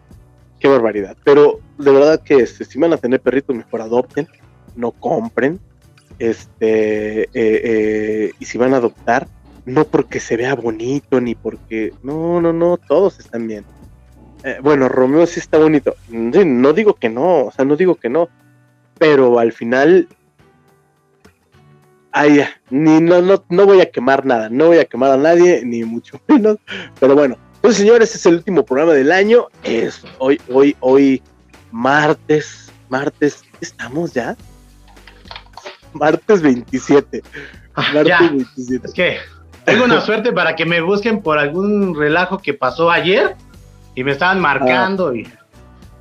qué 0.59 0.67
barbaridad. 0.67 1.17
Pero 1.23 1.59
de 1.77 1.91
verdad 1.91 2.21
que 2.21 2.35
este, 2.35 2.65
si 2.65 2.77
van 2.77 2.93
a 2.93 2.97
tener 2.97 3.21
perritos, 3.21 3.55
mejor 3.55 3.81
adopten, 3.81 4.27
no 4.75 4.91
compren. 4.91 5.59
Este, 6.19 7.23
eh, 7.23 7.29
eh, 7.33 8.31
y 8.39 8.45
si 8.45 8.57
van 8.57 8.73
a 8.73 8.77
adoptar, 8.77 9.27
no 9.65 9.85
porque 9.85 10.19
se 10.19 10.37
vea 10.37 10.55
bonito, 10.55 11.19
ni 11.19 11.35
porque. 11.35 11.93
No, 12.03 12.39
no, 12.41 12.53
no, 12.53 12.77
todos 12.77 13.19
están 13.19 13.47
bien. 13.47 13.65
Eh, 14.43 14.59
bueno, 14.61 14.87
Romeo 14.89 15.25
sí 15.25 15.39
está 15.39 15.57
bonito. 15.57 15.95
No 16.09 16.73
digo 16.73 16.93
que 16.93 17.09
no, 17.09 17.45
o 17.45 17.51
sea, 17.51 17.65
no 17.65 17.75
digo 17.75 17.95
que 17.95 18.09
no. 18.09 18.29
Pero 18.99 19.39
al 19.39 19.51
final. 19.51 20.07
Ay, 22.11 22.45
ni, 22.69 23.01
no, 23.01 23.21
no, 23.21 23.43
no 23.49 23.65
voy 23.65 23.81
a 23.81 23.91
quemar 23.91 24.25
nada, 24.25 24.47
no 24.49 24.67
voy 24.67 24.77
a 24.77 24.85
quemar 24.85 25.11
a 25.11 25.17
nadie, 25.17 25.63
ni 25.65 25.83
mucho 25.83 26.21
menos. 26.27 26.57
Pero 26.99 27.15
bueno, 27.15 27.37
pues 27.61 27.75
señores, 27.75 28.09
este 28.09 28.19
es 28.19 28.25
el 28.27 28.35
último 28.35 28.63
programa 28.63 28.93
del 28.93 29.11
año. 29.11 29.47
Es 29.63 30.03
hoy, 30.19 30.39
hoy, 30.49 30.77
hoy, 30.79 31.21
martes, 31.71 32.71
martes, 32.87 33.43
¿estamos 33.59 34.13
ya? 34.13 34.37
Martes 35.91 36.41
27. 36.41 37.23
Ah, 37.73 37.91
martes 37.93 38.19
27. 38.19 38.87
Es 38.87 38.93
que 38.93 39.17
tengo 39.65 39.83
una 39.83 40.01
suerte 40.05 40.31
para 40.31 40.55
que 40.55 40.65
me 40.65 40.81
busquen 40.81 41.21
por 41.21 41.37
algún 41.37 41.95
relajo 41.95 42.37
que 42.37 42.53
pasó 42.53 42.89
ayer 42.89 43.35
y 43.95 44.03
me 44.03 44.11
estaban 44.11 44.39
marcando 44.39 45.09
ah. 45.09 45.17
y 45.17 45.27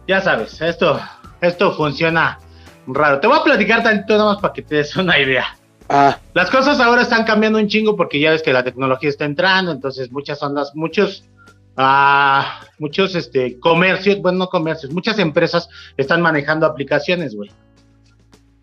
ya 0.06 0.20
sabes, 0.20 0.60
esto, 0.60 1.00
esto 1.40 1.72
funciona 1.72 2.38
raro. 2.86 3.20
Te 3.20 3.26
voy 3.26 3.38
a 3.38 3.42
platicar 3.42 3.82
tantito 3.82 4.16
nada 4.16 4.32
más 4.32 4.42
para 4.42 4.52
que 4.52 4.62
te 4.62 4.76
des 4.76 4.94
una 4.96 5.18
idea. 5.18 5.46
Ah. 5.88 6.18
Las 6.34 6.50
cosas 6.50 6.80
ahora 6.80 7.02
están 7.02 7.24
cambiando 7.24 7.58
un 7.58 7.68
chingo 7.68 7.96
porque 7.96 8.20
ya 8.20 8.30
ves 8.30 8.42
que 8.42 8.52
la 8.52 8.64
tecnología 8.64 9.08
está 9.08 9.24
entrando, 9.24 9.72
entonces 9.72 10.10
muchas 10.12 10.42
ondas, 10.42 10.72
muchos 10.74 11.24
a 11.76 12.60
muchos 12.78 13.14
este, 13.16 13.58
comercios, 13.58 14.20
bueno, 14.20 14.38
no 14.38 14.46
comercios, 14.48 14.92
muchas 14.92 15.18
empresas 15.18 15.68
están 15.96 16.22
manejando 16.22 16.66
aplicaciones, 16.66 17.34
güey. 17.34 17.50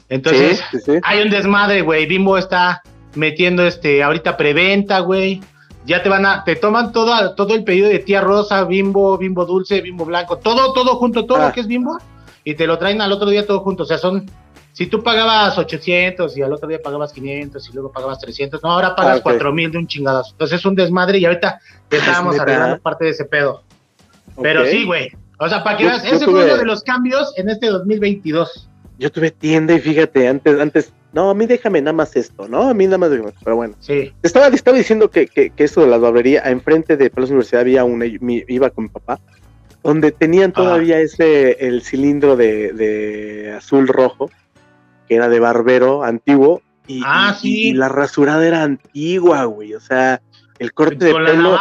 Entonces, 0.08 0.62
hay 1.04 1.22
un 1.22 1.30
desmadre, 1.30 1.82
güey. 1.82 2.06
Bimbo 2.06 2.38
está 2.38 2.82
metiendo 3.16 3.64
este 3.64 4.04
ahorita 4.04 4.38
preventa, 4.38 5.00
güey. 5.00 5.42
Ya 5.86 6.04
te 6.04 6.10
van 6.10 6.26
a, 6.26 6.44
te 6.44 6.56
toman 6.56 6.92
todo, 6.92 7.34
todo 7.34 7.56
el 7.56 7.64
pedido 7.64 7.90
de 7.90 8.00
tía 8.00 8.22
Rosa, 8.22 8.66
Bimbo, 8.66 9.18
Bimbo 9.18 9.46
Dulce, 9.46 9.82
Bimbo 9.82 10.06
Blanco, 10.06 10.38
todo, 10.38 10.74
todo 10.74 10.96
junto, 10.96 11.26
todo 11.26 11.40
lo 11.40 11.46
ah. 11.46 11.52
que 11.52 11.62
es 11.62 11.68
Bimbo, 11.68 11.98
y 12.44 12.54
te 12.54 12.68
lo 12.68 12.78
traen 12.78 13.02
al 13.02 13.12
otro 13.12 13.30
día 13.30 13.48
todo 13.48 13.62
junto. 13.62 13.84
O 13.84 13.86
sea, 13.88 13.98
son 13.98 14.30
si 14.74 14.88
tú 14.88 15.04
pagabas 15.04 15.58
800 15.58 16.38
y 16.38 16.42
al 16.42 16.54
otro 16.54 16.70
día 16.70 16.80
pagabas 16.82 17.12
500 17.12 17.70
y 17.70 17.74
luego 17.74 17.92
pagabas 17.92 18.20
300, 18.20 18.64
no, 18.64 18.72
ahora 18.72 18.96
pagas 18.96 19.22
4000 19.22 19.66
ah, 19.66 19.72
de 19.72 19.78
un 19.78 19.88
chingadazo. 19.88 20.32
Entonces 20.32 20.60
es 20.60 20.66
un 20.66 20.76
desmadre 20.76 21.18
y 21.18 21.26
ahorita 21.26 21.60
estábamos 21.90 22.40
arreglando 22.40 22.80
parte 22.80 23.06
de 23.06 23.12
ese 23.12 23.26
pedo. 23.26 23.64
Pero 24.42 24.66
sí, 24.66 24.86
güey. 24.86 25.12
O 25.38 25.50
sea, 25.50 25.64
para 25.64 25.78
que 25.78 25.86
veas, 25.86 26.06
ese 26.06 26.26
fue 26.26 26.46
uno 26.46 26.58
de 26.58 26.66
los 26.66 26.84
cambios 26.84 27.34
en 27.38 27.50
este 27.50 27.68
2022. 27.68 28.70
Yo 29.00 29.12
tuve 29.12 29.32
tienda 29.32 29.74
y 29.74 29.80
fíjate, 29.80 30.28
antes, 30.28 30.60
antes, 30.60 30.94
no, 31.14 31.30
a 31.30 31.34
mí 31.34 31.46
déjame 31.46 31.82
nada 31.82 31.94
más 31.94 32.16
esto, 32.16 32.48
¿no? 32.48 32.70
A 32.70 32.74
mí 32.74 32.86
nada 32.86 32.98
más, 32.98 33.10
pero 33.44 33.56
bueno. 33.56 33.76
Sí. 33.80 34.14
Estaba, 34.24 34.48
estaba 34.48 34.78
diciendo 34.78 35.10
que, 35.10 35.28
que, 35.28 35.50
que 35.50 35.64
eso 35.64 35.82
de 35.82 35.88
la 35.88 35.98
barbería, 35.98 36.42
enfrente 36.46 36.98
de 36.98 37.10
Plaza 37.10 37.32
Universidad 37.32 37.62
había 37.62 37.84
una, 37.84 38.06
iba 38.06 38.70
con 38.70 38.86
mi 38.86 38.90
papá, 38.90 39.20
donde 39.84 40.12
tenían 40.12 40.52
todavía 40.52 41.00
ese, 41.00 41.68
el 41.68 41.82
cilindro 41.82 42.36
de, 42.36 42.72
de 42.74 43.54
azul 43.58 43.88
rojo, 43.88 44.30
que 45.08 45.16
era 45.16 45.28
de 45.28 45.40
barbero 45.40 46.04
antiguo 46.04 46.62
y, 46.88 47.02
ah, 47.06 47.38
la 47.74 47.90
rasurada 47.90 48.46
era 48.46 48.64
antigua, 48.64 49.46
güey. 49.46 49.74
O 49.74 49.80
sea, 49.80 50.22
el 50.60 50.74
corte 50.74 51.06
de 51.06 51.14
pelo. 51.14 51.58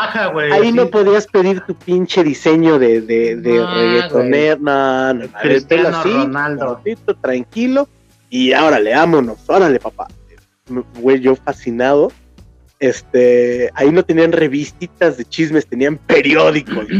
ahí 0.52 0.72
no 0.72 0.88
podías 0.88 1.26
pedir 1.26 1.60
tu 1.62 1.74
pinche 1.74 2.24
diseño 2.24 2.78
de, 2.78 3.00
de, 3.00 3.36
de 3.36 3.58
no, 3.58 3.74
reggaetoner, 3.74 4.60
no, 4.60 5.14
no, 5.14 5.24
el 5.42 5.66
pelo 5.66 5.88
así, 5.88 6.12
Ronaldo. 6.12 6.80
tranquilo, 7.20 7.88
y 8.30 8.52
órale, 8.52 8.94
vámonos, 8.94 9.38
órale, 9.48 9.78
papá. 9.78 10.08
Güey, 11.00 11.20
yo 11.20 11.34
fascinado. 11.36 12.12
Este, 12.78 13.70
ahí 13.74 13.90
no 13.90 14.02
tenían 14.04 14.32
revistitas 14.32 15.18
de 15.18 15.24
chismes, 15.24 15.66
tenían 15.66 15.98
periódicos. 15.98 16.86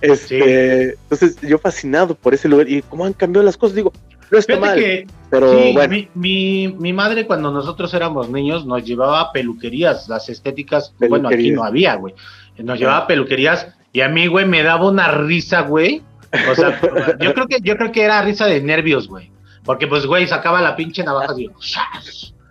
Este, 0.00 0.94
entonces 0.94 1.40
yo 1.42 1.58
fascinado 1.58 2.16
por 2.16 2.34
ese 2.34 2.48
lugar 2.48 2.68
y 2.68 2.82
cómo 2.82 3.04
han 3.04 3.12
cambiado 3.12 3.46
las 3.46 3.56
cosas, 3.56 3.76
digo, 3.76 3.92
no 4.32 4.38
está 4.38 4.58
mal. 4.58 4.82
pero 5.30 5.72
bueno. 5.72 6.08
mi, 6.14 6.74
mi, 6.76 6.92
madre 6.92 7.24
cuando 7.24 7.52
nosotros 7.52 7.94
éramos 7.94 8.28
niños 8.28 8.66
nos 8.66 8.84
llevaba 8.84 9.30
peluquerías, 9.30 10.08
las 10.08 10.28
estéticas, 10.28 10.92
bueno, 10.98 11.28
aquí 11.28 11.52
no 11.52 11.62
había, 11.62 11.94
güey. 11.94 12.14
Nos 12.58 12.80
llevaba 12.80 13.04
a 13.04 13.06
peluquerías 13.06 13.68
y 13.92 14.00
a 14.00 14.08
mí, 14.08 14.26
güey, 14.26 14.46
me 14.46 14.62
daba 14.62 14.88
una 14.88 15.08
risa, 15.08 15.60
güey. 15.60 16.02
O 16.50 16.54
sea, 16.54 16.80
yo 17.20 17.34
creo 17.34 17.46
que 17.46 17.58
yo 17.60 17.76
creo 17.76 17.92
que 17.92 18.02
era 18.02 18.22
risa 18.22 18.46
de 18.46 18.60
nervios, 18.60 19.06
güey. 19.06 19.30
Porque 19.64 19.86
pues, 19.86 20.06
güey, 20.06 20.26
sacaba 20.26 20.60
la 20.60 20.76
pinche 20.76 21.04
navaja 21.04 21.34
y, 21.36 21.48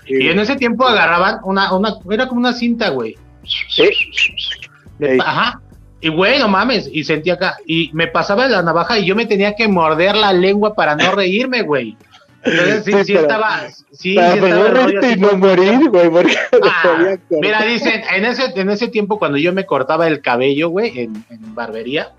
y 0.07 0.29
en 0.29 0.39
ese 0.39 0.55
tiempo 0.55 0.85
agarraban 0.87 1.39
una, 1.43 1.73
una, 1.73 1.95
era 2.09 2.27
como 2.27 2.39
una 2.39 2.53
cinta, 2.53 2.89
güey. 2.89 3.17
¿Sí? 3.69 3.89
Ajá. 5.19 5.61
Y 5.99 6.09
güey, 6.09 6.39
no 6.39 6.47
mames, 6.47 6.89
y 6.91 7.03
sentía 7.03 7.35
acá, 7.35 7.57
y 7.65 7.91
me 7.93 8.07
pasaba 8.07 8.47
la 8.47 8.63
navaja 8.63 8.97
y 8.97 9.05
yo 9.05 9.15
me 9.15 9.27
tenía 9.27 9.55
que 9.55 9.67
morder 9.67 10.15
la 10.15 10.33
lengua 10.33 10.73
para 10.73 10.95
no 10.95 11.11
reírme, 11.11 11.61
güey. 11.61 11.95
Entonces 12.43 12.83
sí, 12.83 12.91
sí, 13.05 13.13
estaba, 13.13 13.67
sí, 13.91 14.15
para 14.15 14.33
sí 14.33 14.39
reírte 14.39 15.11
y 15.11 15.15
no 15.17 15.37
morir, 15.37 15.89
güey, 15.89 16.09
porque 16.09 16.35
ah, 16.63 17.15
Mira, 17.29 17.63
dicen, 17.65 18.01
en 18.15 18.25
ese, 18.25 18.51
en 18.55 18.71
ese 18.71 18.87
tiempo 18.87 19.19
cuando 19.19 19.37
yo 19.37 19.53
me 19.53 19.67
cortaba 19.67 20.07
el 20.07 20.21
cabello, 20.21 20.69
güey, 20.69 21.01
en, 21.01 21.23
en 21.29 21.53
barbería, 21.53 22.13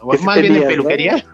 o 0.00 0.12
más 0.18 0.40
bien 0.40 0.56
en 0.56 0.66
peluquería, 0.66 1.24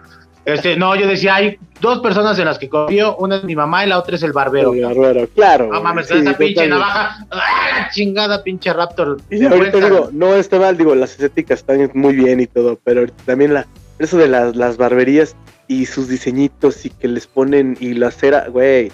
Este, 0.45 0.75
no, 0.75 0.95
yo 0.95 1.07
decía, 1.07 1.35
hay 1.35 1.57
dos 1.81 1.99
personas 1.99 2.37
en 2.37 2.45
las 2.45 2.59
que 2.59 2.69
confío, 2.69 3.17
una 3.17 3.37
es 3.37 3.43
mi 3.43 3.55
mamá 3.55 3.83
y 3.83 3.89
la 3.89 3.97
otra 3.97 4.15
es 4.15 4.21
el 4.21 4.31
barbero. 4.31 4.73
El 4.73 4.85
barbero, 4.85 5.27
claro. 5.29 5.69
No 5.71 5.81
mames, 5.81 6.09
esa 6.11 6.37
pinche 6.37 6.67
navaja, 6.67 7.25
¡ah, 7.31 7.89
chingada 7.91 8.43
pinche 8.43 8.71
Raptor. 8.71 9.17
Y 9.31 9.43
ahorita 9.43 9.79
digo, 9.79 10.09
no 10.11 10.35
está 10.35 10.59
mal, 10.59 10.77
digo, 10.77 10.93
las 10.93 11.13
estéticas 11.13 11.59
están 11.59 11.89
muy 11.95 12.15
bien 12.15 12.39
y 12.39 12.45
todo, 12.45 12.79
pero 12.83 13.07
también 13.25 13.55
la, 13.55 13.65
eso 13.97 14.17
de 14.17 14.27
las, 14.27 14.55
las 14.55 14.77
barberías 14.77 15.35
y 15.67 15.87
sus 15.87 16.07
diseñitos 16.07 16.85
y 16.85 16.91
que 16.91 17.07
les 17.07 17.25
ponen 17.25 17.75
y 17.79 17.95
la 17.95 18.11
cera, 18.11 18.47
güey. 18.47 18.91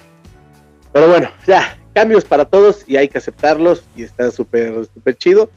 Pero 0.94 1.10
bueno, 1.10 1.30
ya, 1.46 1.78
cambios 1.94 2.24
para 2.24 2.46
todos 2.46 2.86
y 2.88 2.96
hay 2.96 3.10
que 3.10 3.18
aceptarlos 3.18 3.84
y 3.96 4.04
está 4.04 4.32
súper, 4.32 4.86
súper 4.94 5.18
chido. 5.18 5.50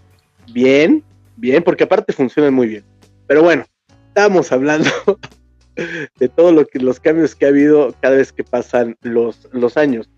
Bien, 0.52 1.04
bien, 1.36 1.62
porque 1.62 1.84
aparte 1.84 2.12
funcionan 2.12 2.52
muy 2.52 2.66
bien. 2.66 2.84
Pero 3.28 3.44
bueno, 3.44 3.64
estamos 4.08 4.50
hablando 4.50 4.90
de 5.76 6.28
todos 6.28 6.52
lo 6.52 6.66
que, 6.66 6.78
los 6.78 7.00
cambios 7.00 7.34
que 7.34 7.46
ha 7.46 7.48
habido 7.48 7.94
cada 8.00 8.16
vez 8.16 8.32
que 8.32 8.44
pasan 8.44 8.96
los, 9.02 9.48
los 9.52 9.76
años. 9.76 10.08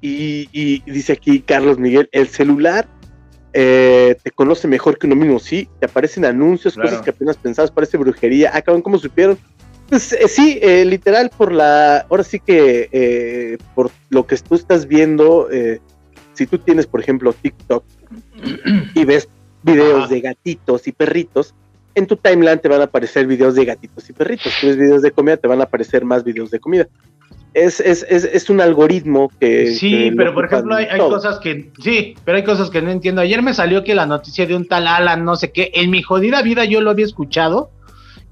Y, 0.00 0.82
dice 0.86 1.14
aquí 1.14 1.40
Carlos 1.40 1.78
Miguel, 1.78 2.08
el 2.12 2.28
celular 2.28 2.86
eh, 3.52 4.16
te 4.22 4.30
conoce 4.30 4.68
mejor 4.68 4.98
que 4.98 5.06
uno 5.06 5.16
mismo, 5.16 5.38
sí, 5.40 5.68
te 5.80 5.86
aparecen 5.86 6.24
anuncios, 6.24 6.76
cosas 6.76 7.02
que 7.02 7.10
apenas 7.10 7.36
pensabas, 7.36 7.70
parece 7.70 7.96
brujería, 7.96 8.54
acaban 8.54 8.82
como 8.82 8.98
supieron. 8.98 9.38
Pues 9.88 10.12
eh, 10.12 10.28
sí, 10.28 10.58
eh, 10.62 10.84
literal 10.84 11.30
por 11.36 11.50
la, 11.50 12.06
ahora 12.10 12.22
sí 12.22 12.38
que 12.38 13.58
por 13.74 13.90
lo 14.10 14.26
que 14.26 14.36
tú 14.36 14.54
estás 14.54 14.86
viendo, 14.86 15.48
si 16.34 16.46
tú 16.46 16.58
tienes 16.58 16.86
por 16.86 17.00
ejemplo 17.00 17.32
TikTok 17.32 17.84
y 18.94 19.04
ves 19.04 19.28
videos 19.62 20.08
de 20.08 20.20
gatitos 20.20 20.86
y 20.86 20.92
perritos, 20.92 21.54
en 21.98 22.06
tu 22.06 22.16
timeline 22.16 22.58
te 22.58 22.68
van 22.68 22.80
a 22.80 22.84
aparecer 22.84 23.26
videos 23.26 23.54
de 23.54 23.64
gatitos 23.64 24.08
y 24.08 24.12
perritos. 24.12 24.52
Si 24.52 24.66
ves 24.66 24.76
videos 24.76 25.02
de 25.02 25.10
comida, 25.10 25.36
te 25.36 25.48
van 25.48 25.60
a 25.60 25.64
aparecer 25.64 26.04
más 26.04 26.24
videos 26.24 26.50
de 26.50 26.60
comida. 26.60 26.88
Es, 27.54 27.80
es, 27.80 28.06
es, 28.08 28.24
es 28.24 28.50
un 28.50 28.60
algoritmo 28.60 29.30
que... 29.40 29.72
Sí, 29.72 30.12
pero 30.16 30.32
por 30.32 30.44
ejemplo 30.44 30.76
hay, 30.76 30.86
hay, 30.86 30.98
cosas 30.98 31.40
que... 31.40 31.70
Sí, 31.82 32.14
pero 32.24 32.36
hay 32.36 32.44
cosas 32.44 32.70
que 32.70 32.80
no 32.80 32.90
entiendo. 32.90 33.20
Ayer 33.20 33.42
me 33.42 33.52
salió 33.52 33.82
que 33.82 33.94
la 33.94 34.06
noticia 34.06 34.46
de 34.46 34.54
un 34.54 34.66
tal 34.66 34.86
Alan, 34.86 35.24
no 35.24 35.34
sé 35.34 35.50
qué, 35.50 35.72
en 35.74 35.90
mi 35.90 36.02
jodida 36.02 36.42
vida 36.42 36.64
yo 36.64 36.80
lo 36.80 36.90
había 36.90 37.06
escuchado, 37.06 37.70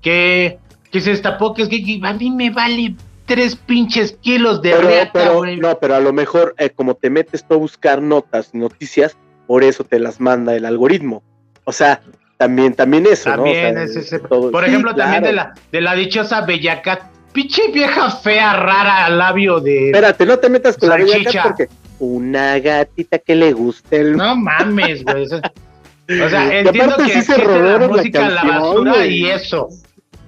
que, 0.00 0.58
que 0.92 1.00
se 1.00 1.10
destapó 1.10 1.54
que 1.54 1.62
es 1.62 1.68
que 1.68 2.00
a 2.02 2.12
mí 2.12 2.30
me 2.30 2.50
vale 2.50 2.94
tres 3.24 3.56
pinches 3.56 4.12
kilos 4.20 4.62
de 4.62 4.74
pero, 5.12 5.44
No, 5.56 5.78
pero 5.78 5.96
a 5.96 6.00
lo 6.00 6.12
mejor 6.12 6.54
eh, 6.58 6.70
como 6.70 6.94
te 6.94 7.10
metes 7.10 7.44
tú 7.44 7.54
a 7.54 7.58
buscar 7.58 8.00
notas, 8.00 8.54
noticias, 8.54 9.16
por 9.48 9.64
eso 9.64 9.82
te 9.82 9.98
las 9.98 10.20
manda 10.20 10.54
el 10.54 10.64
algoritmo. 10.64 11.24
O 11.64 11.72
sea, 11.72 12.00
también, 12.36 12.74
también 12.74 13.06
eso, 13.06 13.30
también 13.30 13.74
¿no? 13.74 13.80
es 13.80 13.96
ese, 13.96 14.18
por 14.18 14.64
ejemplo, 14.64 14.94
también 14.94 15.22
de 15.22 15.32
la, 15.32 15.54
de 15.72 15.80
la 15.80 15.94
dichosa 15.94 16.42
Bellacat, 16.42 17.02
pinche 17.32 17.68
vieja 17.72 18.10
fea, 18.10 18.52
rara, 18.54 19.08
labio 19.08 19.60
de. 19.60 19.86
Espérate, 19.86 20.26
no 20.26 20.38
te 20.38 20.48
metas 20.50 20.76
con 20.76 20.90
la 20.90 20.96
Bellacat 20.96 21.42
porque 21.42 21.68
una 21.98 22.58
gatita 22.58 23.18
que 23.18 23.34
le 23.34 23.52
guste 23.52 24.00
el. 24.00 24.16
No 24.16 24.36
mames, 24.36 25.02
güey. 25.04 25.24
o 25.24 26.28
sea, 26.28 26.58
entiendo 26.58 26.96
que 26.96 27.08
sí 27.08 27.22
se 27.22 27.36
robaron 27.36 27.82
la 27.82 27.88
música 27.88 28.28
la, 28.28 28.44
basura 28.44 29.06
y 29.06 29.26
eso. 29.26 29.68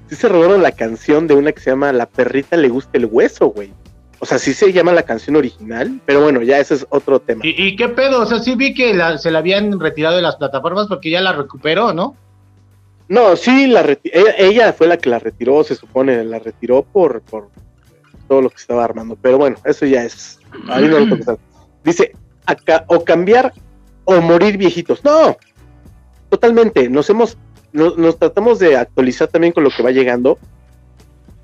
Sí 0.09 0.17
se 0.17 0.29
robaron 0.29 0.63
la 0.63 0.73
canción 0.73 1.27
de 1.27 1.35
una 1.35 1.53
que 1.53 1.61
se 1.61 1.71
llama 1.71 1.93
La 1.93 2.07
perrita 2.07 2.57
le 2.57 2.69
gusta 2.69 2.97
el 2.97 3.05
hueso, 3.05 3.49
güey. 3.49 3.73
O 4.21 4.27
sea, 4.27 4.39
sí 4.39 4.53
se 4.53 4.73
llama 4.73 4.93
la 4.93 5.05
canción 5.05 5.37
original, 5.37 6.01
pero 6.05 6.23
bueno, 6.23 6.43
ya 6.43 6.59
ese 6.59 6.75
es 6.75 6.87
otro 6.91 7.21
tema. 7.21 7.43
¿Y, 7.45 7.77
qué 7.77 7.89
pedo? 7.89 8.23
O 8.23 8.27
sea, 8.27 8.41
sí 8.41 8.57
vi 8.57 8.75
que 8.75 8.99
se 9.19 9.31
la 9.31 9.39
habían 9.39 9.79
retirado 9.79 10.17
de 10.17 10.23
las 10.23 10.37
plataformas 10.37 10.89
porque 10.89 11.11
ya 11.11 11.21
la 11.21 11.33
recuperó, 11.33 11.93
¿no? 11.93 12.17
No, 13.09 13.37
sí, 13.37 13.69
la 13.69 13.97
ella, 14.03 14.73
fue 14.73 14.89
la 14.89 14.99
que 14.99 15.09
la 15.09 15.19
retiró, 15.19 15.63
se 15.63 15.77
supone, 15.77 16.25
la 16.25 16.41
retiró 16.41 16.83
por, 16.83 17.23
por 17.23 17.49
todo 18.27 18.43
lo 18.43 18.51
que 18.51 18.57
estaba 18.57 18.85
armando. 18.85 19.17
Pero 19.21 19.39
bueno, 19.39 19.57
eso 19.65 19.87
ya 19.87 20.05
es. 20.05 20.41
Ahí 20.69 20.89
no 20.89 20.99
lo 20.99 21.17
Dice, 21.85 22.13
acá, 22.45 22.85
o 22.89 23.05
cambiar 23.05 23.53
o 24.05 24.21
morir 24.21 24.59
viejitos. 24.59 25.03
No, 25.05 25.37
totalmente. 26.29 26.91
Nos 26.91 27.09
hemos, 27.09 27.39
nos 27.73 28.19
tratamos 28.19 28.59
de 28.59 28.77
actualizar 28.77 29.29
también 29.29 29.53
con 29.53 29.63
lo 29.63 29.71
que 29.71 29.83
va 29.83 29.91
llegando 29.91 30.39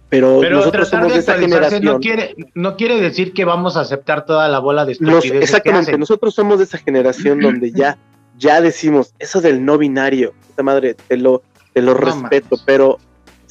pero, 0.09 0.40
nosotros 0.49 0.88
somos 0.88 1.12
de, 1.12 1.19
esa 1.19 1.35
generación. 1.35 1.83
No 1.83 1.99
quiere, 1.99 2.35
no 2.55 2.77
quiere 2.77 3.01
decir 3.01 3.33
que 3.33 3.45
vamos 3.45 3.77
a 3.77 3.81
aceptar 3.81 4.25
toda 4.27 4.49
la 4.49 4.59
bola 4.59 4.85
de 4.85 4.93
estupideces 4.93 5.43
Exactamente, 5.43 5.99
nosotros 5.99 6.35
somos 6.35 6.59
de 6.59 6.64
esa 6.64 6.79
generación 6.79 7.40
donde 7.40 7.73
ya, 7.73 7.99
ya 8.38 8.61
decimos, 8.61 9.14
eso 9.19 9.40
del 9.40 9.64
no 9.64 9.79
binario, 9.79 10.35
esta 10.49 10.62
madre, 10.62 10.95
te 10.95 11.17
lo, 11.17 11.43
te 11.73 11.83
lo 11.83 11.95
respeto, 11.95 12.57
pero... 12.64 12.99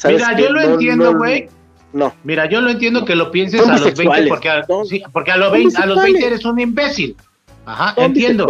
Mira, 0.06 0.38
yo 0.38 0.52
lo 0.52 0.62
entiendo, 0.62 1.16
güey. 1.16 1.50
No, 1.94 2.14
Mira, 2.24 2.50
yo 2.50 2.60
lo 2.60 2.72
entiendo 2.72 3.06
que 3.06 3.16
lo 3.16 3.30
pienses 3.30 3.62
a 3.68 3.78
los 3.78 3.96
20, 3.96 4.28
porque 4.28 4.50
a, 4.50 4.66
porque 5.14 5.32
a, 5.32 5.38
los 5.38 5.52
20, 5.52 5.78
a 5.78 5.86
los 5.86 6.02
20 6.02 6.26
eres 6.26 6.44
un 6.44 6.60
imbécil. 6.60 7.16
Ajá, 7.66 7.94
entiendo. 8.04 8.48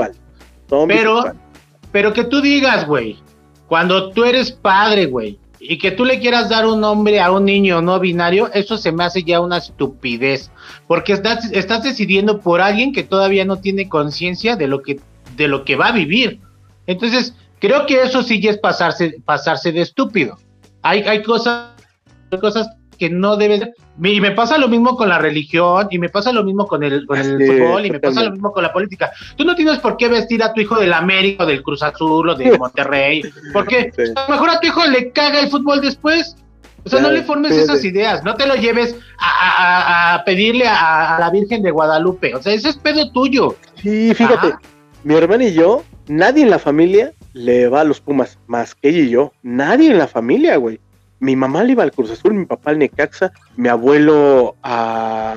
Pero, 0.88 1.24
pero 1.92 2.14
que 2.14 2.24
tú 2.24 2.42
digas, 2.42 2.88
güey, 2.88 3.18
cuando 3.68 4.12
tú 4.12 4.24
eres 4.24 4.52
padre, 4.52 5.08
güey, 5.08 5.38
y 5.66 5.78
que 5.78 5.92
tú 5.92 6.04
le 6.04 6.20
quieras 6.20 6.50
dar 6.50 6.66
un 6.66 6.82
nombre 6.82 7.22
a 7.22 7.32
un 7.32 7.46
niño 7.46 7.82
no 7.82 7.98
binario, 8.00 8.52
eso 8.54 8.78
se 8.78 8.92
me 8.92 9.06
hace 9.06 9.24
ya 9.24 9.40
una 9.40 9.58
estupidez, 9.58 10.52
porque 10.88 11.14
estás, 11.14 11.50
estás 11.54 11.84
decidiendo 11.84 12.42
por 12.42 12.60
alguien 12.60 12.92
que 12.92 13.04
todavía 13.04 13.46
no 13.46 13.58
tiene 13.58 13.88
conciencia 13.88 14.58
de 14.58 14.68
lo 14.68 14.82
que 14.82 15.00
de 15.38 15.48
lo 15.48 15.64
que 15.64 15.76
va 15.76 15.88
a 15.88 15.92
vivir. 15.94 16.42
Entonces, 16.86 17.34
creo 17.60 17.86
que 17.86 18.02
eso 18.02 18.24
sí 18.24 18.46
es 18.46 18.58
pasarse 18.58 19.16
pasarse 19.24 19.72
de 19.72 19.82
estúpido. 19.82 20.38
Hay 20.82 21.02
hay 21.04 21.24
cosas 21.24 21.70
cosas 22.42 22.68
que 22.94 23.10
no 23.10 23.38
deben 23.38 23.74
y 24.02 24.22
me 24.22 24.32
pasa 24.32 24.58
lo 24.58 24.68
mismo 24.68 24.96
con 24.96 25.10
la 25.10 25.20
religión 25.20 25.88
y 25.92 26.00
me 26.00 26.10
pasa 26.10 26.32
lo 26.32 26.44
mismo 26.44 26.66
con 26.66 26.84
el, 26.84 27.06
con 27.06 27.18
el 27.18 27.46
fútbol 27.46 27.86
y 27.86 27.92
me 27.92 28.00
pasa 28.00 28.24
lo 28.24 28.32
mismo 28.32 28.52
con 28.52 28.64
la 28.64 28.74
política. 28.74 29.12
Tú 29.36 29.46
no 29.46 29.56
tienes 29.56 29.80
por 29.80 29.98
qué 29.98 30.08
vestir 30.08 30.42
a 30.44 30.54
tu 30.54 30.62
hijo 30.62 30.80
del 30.80 30.94
América 30.94 31.44
o 31.44 31.48
del 31.48 31.62
Cruz 31.62 31.84
Azul 31.84 32.30
o 32.30 32.36
de 32.36 32.58
Monterrey, 32.58 33.22
porque 33.54 33.92
a 34.16 34.22
lo 34.28 34.34
mejor 34.34 34.50
a 34.50 34.60
tu 34.60 34.68
hijo 34.68 34.86
le 34.88 35.12
caga 35.12 35.40
el 35.40 35.50
fútbol 35.50 35.82
después. 35.82 36.36
O 36.86 36.90
sea, 36.90 37.00
no 37.00 37.12
le 37.12 37.24
formes 37.24 37.54
esas 37.54 37.86
ideas, 37.86 38.26
no 38.26 38.36
te 38.36 38.46
lo 38.46 38.56
lleves 38.56 38.98
a, 39.18 40.22
pedirle 40.26 40.66
a, 40.68 41.16
la 41.18 41.30
Virgen 41.30 41.64
de 41.64 41.72
Guadalupe. 41.72 42.36
O 42.36 42.42
sea, 42.42 42.54
ese 42.54 42.70
es 42.70 42.78
pedo 42.78 43.10
tuyo. 43.12 43.56
Sí, 43.82 44.14
fíjate, 44.14 44.54
mi 45.06 45.14
hermana 45.14 45.46
y 45.46 45.54
yo, 45.54 45.84
nadie 46.08 46.44
en 46.44 46.50
la 46.50 46.60
familia 46.60 47.14
le 47.32 47.70
va 47.70 47.82
a 47.82 47.84
los 47.86 48.02
Pumas, 48.02 48.38
más 48.48 48.76
que 48.76 48.90
ella 48.90 49.00
y 49.00 49.10
yo. 49.12 49.32
Nadie 49.44 49.92
en 49.92 49.98
la 49.98 50.08
familia, 50.08 50.58
güey 50.58 50.82
mi 51.24 51.38
mamá 51.38 51.64
le 51.64 51.72
iba 51.72 51.84
al 51.84 51.94
Cruz 51.94 52.12
Azul, 52.12 52.34
mi 52.34 52.46
papá 52.46 52.72
al 52.72 52.80
Necaxa, 52.80 53.32
mi 53.56 53.70
abuelo 53.70 54.58
a, 54.62 55.34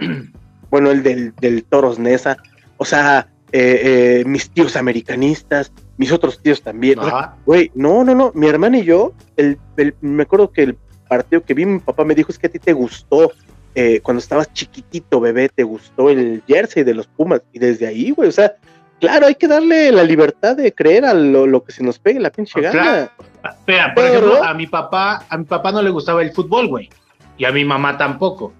bueno, 0.70 0.90
el 0.90 1.04
del, 1.04 1.32
del 1.40 1.62
Toros 1.62 2.00
Nesa, 2.00 2.36
o 2.76 2.84
sea, 2.84 3.28
eh, 3.52 4.20
eh, 4.20 4.24
mis 4.26 4.50
tíos 4.50 4.74
americanistas, 4.74 5.70
mis 5.96 6.10
otros 6.10 6.42
tíos 6.42 6.62
también. 6.62 6.98
Güey, 7.46 7.70
no, 7.76 8.02
no, 8.02 8.16
no, 8.16 8.32
mi 8.34 8.48
hermana 8.48 8.78
y 8.78 8.84
yo, 8.84 9.12
el, 9.36 9.58
me 10.00 10.24
acuerdo 10.24 10.50
que 10.50 10.64
el 10.64 10.76
partido 11.08 11.44
que 11.44 11.54
vi, 11.54 11.66
mi 11.66 11.78
papá 11.78 12.04
me 12.04 12.16
dijo 12.16 12.32
es 12.32 12.38
que 12.38 12.48
a 12.48 12.50
ti 12.50 12.58
te 12.58 12.72
gustó, 12.72 13.30
eh, 13.76 14.00
cuando 14.00 14.18
estabas 14.18 14.52
chiquitito, 14.52 15.20
bebé, 15.20 15.48
te 15.50 15.62
gustó 15.62 16.10
el 16.10 16.42
jersey 16.48 16.82
de 16.82 16.94
los 16.94 17.06
Pumas, 17.06 17.42
y 17.52 17.60
desde 17.60 17.86
ahí, 17.86 18.10
güey, 18.10 18.28
o 18.28 18.32
sea, 18.32 18.56
Claro, 19.02 19.26
hay 19.26 19.34
que 19.34 19.48
darle 19.48 19.90
la 19.90 20.04
libertad 20.04 20.54
de 20.54 20.72
creer 20.72 21.04
a 21.04 21.12
lo, 21.12 21.64
que 21.64 21.72
se 21.72 21.82
nos 21.82 21.98
pegue 21.98 22.20
la 22.20 22.30
pinche 22.30 22.64
ah, 22.64 22.70
gana. 22.70 23.12
Espera, 23.44 23.94
por 23.94 24.04
ejemplo, 24.04 24.44
a 24.44 24.54
mi 24.54 24.66
papá, 24.66 25.24
a 25.28 25.36
mi 25.36 25.44
papá 25.44 25.72
no 25.72 25.82
le 25.82 25.90
gustaba 25.90 26.22
el 26.22 26.32
fútbol, 26.32 26.68
güey. 26.68 26.90
Y 27.38 27.44
a 27.44 27.52
mi 27.52 27.64
mamá 27.64 27.96
tampoco. 27.96 28.52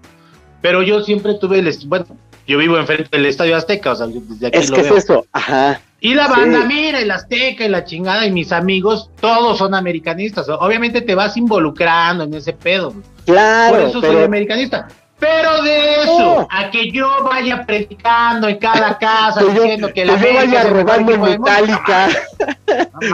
Pero 0.61 0.81
yo 0.81 1.01
siempre 1.01 1.35
tuve 1.35 1.59
el, 1.59 1.77
bueno, 1.87 2.05
yo 2.47 2.57
vivo 2.57 2.77
enfrente 2.77 3.09
del 3.11 3.25
Estadio 3.25 3.55
Azteca, 3.55 3.91
o 3.91 3.95
sea, 3.95 4.07
desde 4.07 4.47
aquí 4.47 4.57
es 4.57 4.71
que 4.71 4.81
es 4.81 4.91
eso, 4.91 5.25
ajá. 5.31 5.79
Y 5.99 6.15
la 6.15 6.27
banda, 6.27 6.65
mira, 6.65 6.99
el 6.99 7.09
Azteca 7.11 7.63
y 7.63 7.69
la 7.69 7.85
chingada, 7.85 8.25
y 8.25 8.31
mis 8.31 8.51
amigos, 8.51 9.09
todos 9.21 9.57
son 9.57 9.73
americanistas. 9.73 10.49
Obviamente 10.49 11.01
te 11.01 11.15
vas 11.15 11.37
involucrando 11.37 12.25
en 12.25 12.33
ese 12.33 12.51
pedo. 12.51 12.93
Claro. 13.25 13.77
Por 13.77 13.87
eso 13.87 14.01
soy 14.01 14.23
americanista. 14.23 14.89
Pero 15.23 15.63
de 15.63 16.01
eso, 16.01 16.47
a 16.49 16.69
que 16.69 16.91
yo 16.91 17.23
vaya 17.23 17.65
predicando 17.65 18.49
en 18.49 18.57
cada 18.57 18.97
casa 18.99 19.41
diciendo 19.41 19.89
que, 19.93 20.05
la 20.05 20.19
que 20.19 20.33
vaya 20.33 20.63
robando 20.63 21.13
en 21.13 21.21
Metallica. 21.21 22.09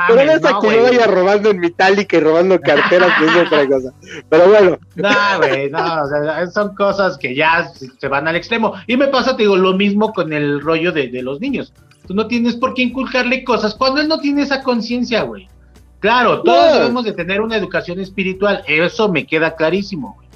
Pero 0.07 0.25
no 0.25 0.31
es 0.31 0.45
a 0.45 0.59
que 0.59 0.75
yo 0.75 0.83
vaya 0.83 1.05
robando 1.05 1.51
en 1.51 1.59
Metallica 1.59 2.17
y 2.17 2.19
robando 2.19 2.59
carteras, 2.61 3.11
que 3.19 3.25
es 3.25 3.35
otra 3.45 3.67
cosa. 3.67 3.93
Pero 4.27 4.49
bueno. 4.49 4.79
No, 4.95 5.37
güey, 5.37 5.69
no, 5.69 6.03
o 6.03 6.07
sea, 6.07 6.47
son 6.47 6.73
cosas 6.73 7.17
que 7.17 7.35
ya 7.35 7.69
se 7.99 8.07
van 8.07 8.27
al 8.27 8.35
extremo. 8.35 8.73
Y 8.87 8.97
me 8.97 9.07
pasa, 9.07 9.35
te 9.35 9.43
digo, 9.43 9.55
lo 9.55 9.73
mismo 9.73 10.11
con 10.11 10.33
el 10.33 10.61
rollo 10.61 10.91
de, 10.91 11.09
de 11.09 11.21
los 11.21 11.39
niños. 11.39 11.73
Tú 12.07 12.15
no 12.15 12.25
tienes 12.25 12.55
por 12.55 12.73
qué 12.73 12.81
inculcarle 12.81 13.43
cosas 13.43 13.75
cuando 13.75 14.01
él 14.01 14.07
no 14.07 14.19
tiene 14.19 14.41
esa 14.41 14.63
conciencia, 14.63 15.21
güey. 15.21 15.47
Claro, 15.99 16.41
todos 16.41 16.73
debemos 16.73 17.03
de 17.03 17.11
tener 17.11 17.41
una 17.41 17.57
educación 17.57 17.99
espiritual, 17.99 18.63
eso 18.67 19.09
me 19.09 19.27
queda 19.27 19.55
clarísimo, 19.55 20.15
güey 20.15 20.28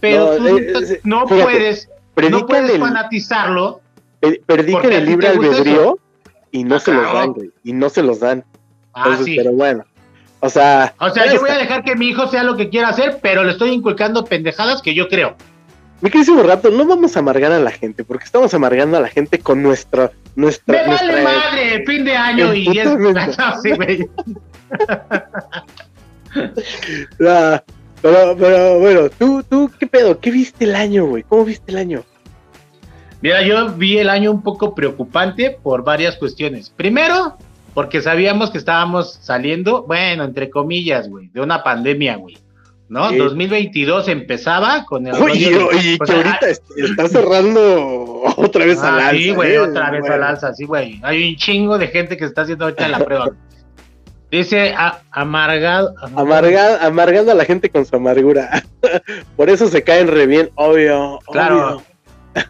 pero 0.00 0.38
no, 0.38 0.46
tú 0.46 0.98
no 1.04 1.26
puedes, 1.26 1.88
no 2.30 2.46
puedes 2.46 2.78
fanatizarlo. 2.78 3.80
Predican 4.46 4.92
el 4.92 5.06
libre 5.06 5.28
albedrío 5.28 5.98
y 6.50 6.64
no 6.64 6.76
ah, 6.76 6.80
se 6.80 6.92
los 6.92 7.12
dan, 7.12 7.34
y 7.64 7.72
no 7.72 7.88
se 7.88 8.02
los 8.02 8.20
dan. 8.20 8.44
Ah, 8.94 9.18
pero 9.24 9.52
bueno. 9.52 9.84
O 10.40 10.50
sea, 10.50 10.94
o 11.00 11.10
sea, 11.10 11.32
yo 11.32 11.40
voy 11.40 11.50
a 11.50 11.58
dejar 11.58 11.82
que 11.82 11.96
mi 11.96 12.08
hijo 12.08 12.28
sea 12.28 12.42
lo 12.42 12.56
que 12.56 12.68
quiera 12.68 12.88
hacer, 12.88 13.18
pero 13.22 13.42
le 13.42 13.52
estoy 13.52 13.70
inculcando 13.70 14.24
pendejadas 14.24 14.82
que 14.82 14.94
yo 14.94 15.08
creo. 15.08 15.36
Mi 16.02 16.10
querido 16.10 16.42
rato, 16.42 16.70
no 16.70 16.84
vamos 16.84 17.16
a 17.16 17.20
amargar 17.20 17.52
a 17.52 17.58
la 17.58 17.70
gente, 17.70 18.04
porque 18.04 18.24
estamos 18.24 18.52
amargando 18.52 18.98
a 18.98 19.00
la 19.00 19.08
gente 19.08 19.38
con 19.38 19.62
nuestra. 19.62 20.12
nuestra 20.34 20.82
Me 20.82 20.94
vale 20.94 21.22
madre, 21.22 21.84
fin 21.86 22.04
de 22.04 22.14
año 22.14 22.52
y 22.52 22.78
es. 22.78 22.88
sí, 23.62 23.70
güey. 23.72 24.08
pero, 28.02 28.36
pero 28.38 28.78
bueno, 28.78 29.10
¿tú, 29.10 29.42
tú, 29.42 29.70
¿qué 29.78 29.86
pedo? 29.86 30.18
¿Qué 30.20 30.30
viste 30.30 30.64
el 30.64 30.74
año, 30.74 31.06
güey? 31.06 31.22
¿Cómo 31.22 31.44
viste 31.44 31.72
el 31.72 31.78
año? 31.78 32.04
Mira, 33.22 33.42
yo 33.42 33.72
vi 33.72 33.98
el 33.98 34.10
año 34.10 34.30
un 34.30 34.42
poco 34.42 34.74
preocupante 34.74 35.58
por 35.62 35.82
varias 35.82 36.16
cuestiones. 36.16 36.70
Primero, 36.70 37.36
porque 37.74 38.00
sabíamos 38.00 38.50
que 38.50 38.58
estábamos 38.58 39.18
saliendo, 39.20 39.82
bueno, 39.82 40.24
entre 40.24 40.50
comillas, 40.50 41.08
güey, 41.08 41.28
de 41.28 41.40
una 41.40 41.62
pandemia, 41.62 42.16
güey. 42.16 42.38
¿No? 42.88 43.10
2022 43.10 44.06
empezaba 44.06 44.84
con 44.84 45.08
el. 45.08 45.14
Oye, 45.14 45.56
oye, 45.56 45.98
que 45.98 46.12
ahorita 46.12 46.46
está 46.48 47.08
cerrando 47.08 48.22
otra 48.36 48.64
vez 48.64 48.78
al 48.78 49.00
ah, 49.00 49.08
alza. 49.08 49.22
Sí, 49.22 49.30
güey, 49.32 49.54
¿eh? 49.54 49.58
otra 49.58 49.90
vez 49.90 50.08
al 50.08 50.22
alza, 50.22 50.54
sí, 50.54 50.64
güey. 50.64 51.00
Hay 51.02 51.30
un 51.30 51.36
chingo 51.36 51.78
de 51.78 51.88
gente 51.88 52.16
que 52.16 52.26
está 52.26 52.42
haciendo 52.42 52.66
ahorita 52.66 52.86
la 52.86 53.00
prueba. 53.00 53.30
Dice 54.30 54.74
amargado, 55.12 55.94
amargado. 56.16 56.78
Amargando 56.80 57.32
a 57.32 57.34
la 57.34 57.44
gente 57.44 57.70
con 57.70 57.86
su 57.86 57.94
amargura. 57.96 58.62
Por 59.36 59.48
eso 59.48 59.68
se 59.68 59.82
caen 59.84 60.08
re 60.08 60.26
bien, 60.26 60.50
obvio. 60.56 61.20
Claro. 61.30 61.82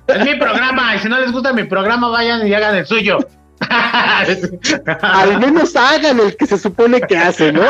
Es 0.06 0.24
mi 0.24 0.34
programa, 0.36 0.96
y 0.96 0.98
si 0.98 1.08
no 1.08 1.20
les 1.20 1.30
gusta 1.30 1.52
mi 1.52 1.64
programa, 1.64 2.08
vayan 2.08 2.46
y 2.46 2.54
hagan 2.54 2.74
el 2.76 2.86
suyo. 2.86 3.18
Al 3.60 5.40
menos 5.40 5.76
hagan 5.76 6.18
el 6.20 6.36
que 6.36 6.46
se 6.46 6.58
supone 6.58 7.00
que 7.00 7.16
hacen, 7.16 7.54
¿no? 7.54 7.62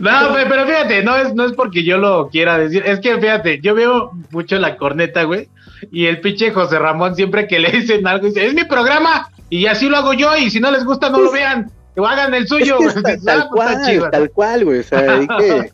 No, 0.00 0.34
pero 0.34 0.66
fíjate, 0.66 1.02
no 1.02 1.16
es, 1.16 1.34
no 1.34 1.44
es 1.46 1.52
porque 1.52 1.84
yo 1.84 1.98
lo 1.98 2.28
quiera 2.28 2.58
decir, 2.58 2.82
es 2.84 3.00
que 3.00 3.18
fíjate, 3.18 3.60
yo 3.62 3.74
veo 3.74 4.12
mucho 4.30 4.58
la 4.58 4.76
corneta, 4.76 5.22
güey, 5.22 5.48
y 5.90 6.06
el 6.06 6.20
pinche 6.20 6.50
José 6.50 6.78
Ramón 6.78 7.14
siempre 7.16 7.46
que 7.46 7.58
le 7.58 7.70
dicen 7.70 8.06
algo 8.06 8.26
dice, 8.26 8.46
es 8.46 8.54
mi 8.54 8.64
programa, 8.64 9.30
y 9.52 9.66
así 9.66 9.86
lo 9.86 9.98
hago 9.98 10.14
yo, 10.14 10.34
y 10.34 10.50
si 10.50 10.60
no 10.60 10.70
les 10.70 10.82
gusta 10.82 11.10
no 11.10 11.18
lo 11.18 11.30
vean, 11.30 11.70
o 11.94 12.06
hagan 12.06 12.32
el 12.32 12.48
suyo. 12.48 12.78
tal, 13.22 13.48
cual, 13.50 14.10
tal 14.10 14.30
cual, 14.30 14.64
güey, 14.64 14.78
o 14.78 14.82
sea, 14.82 15.20
que... 15.38 15.70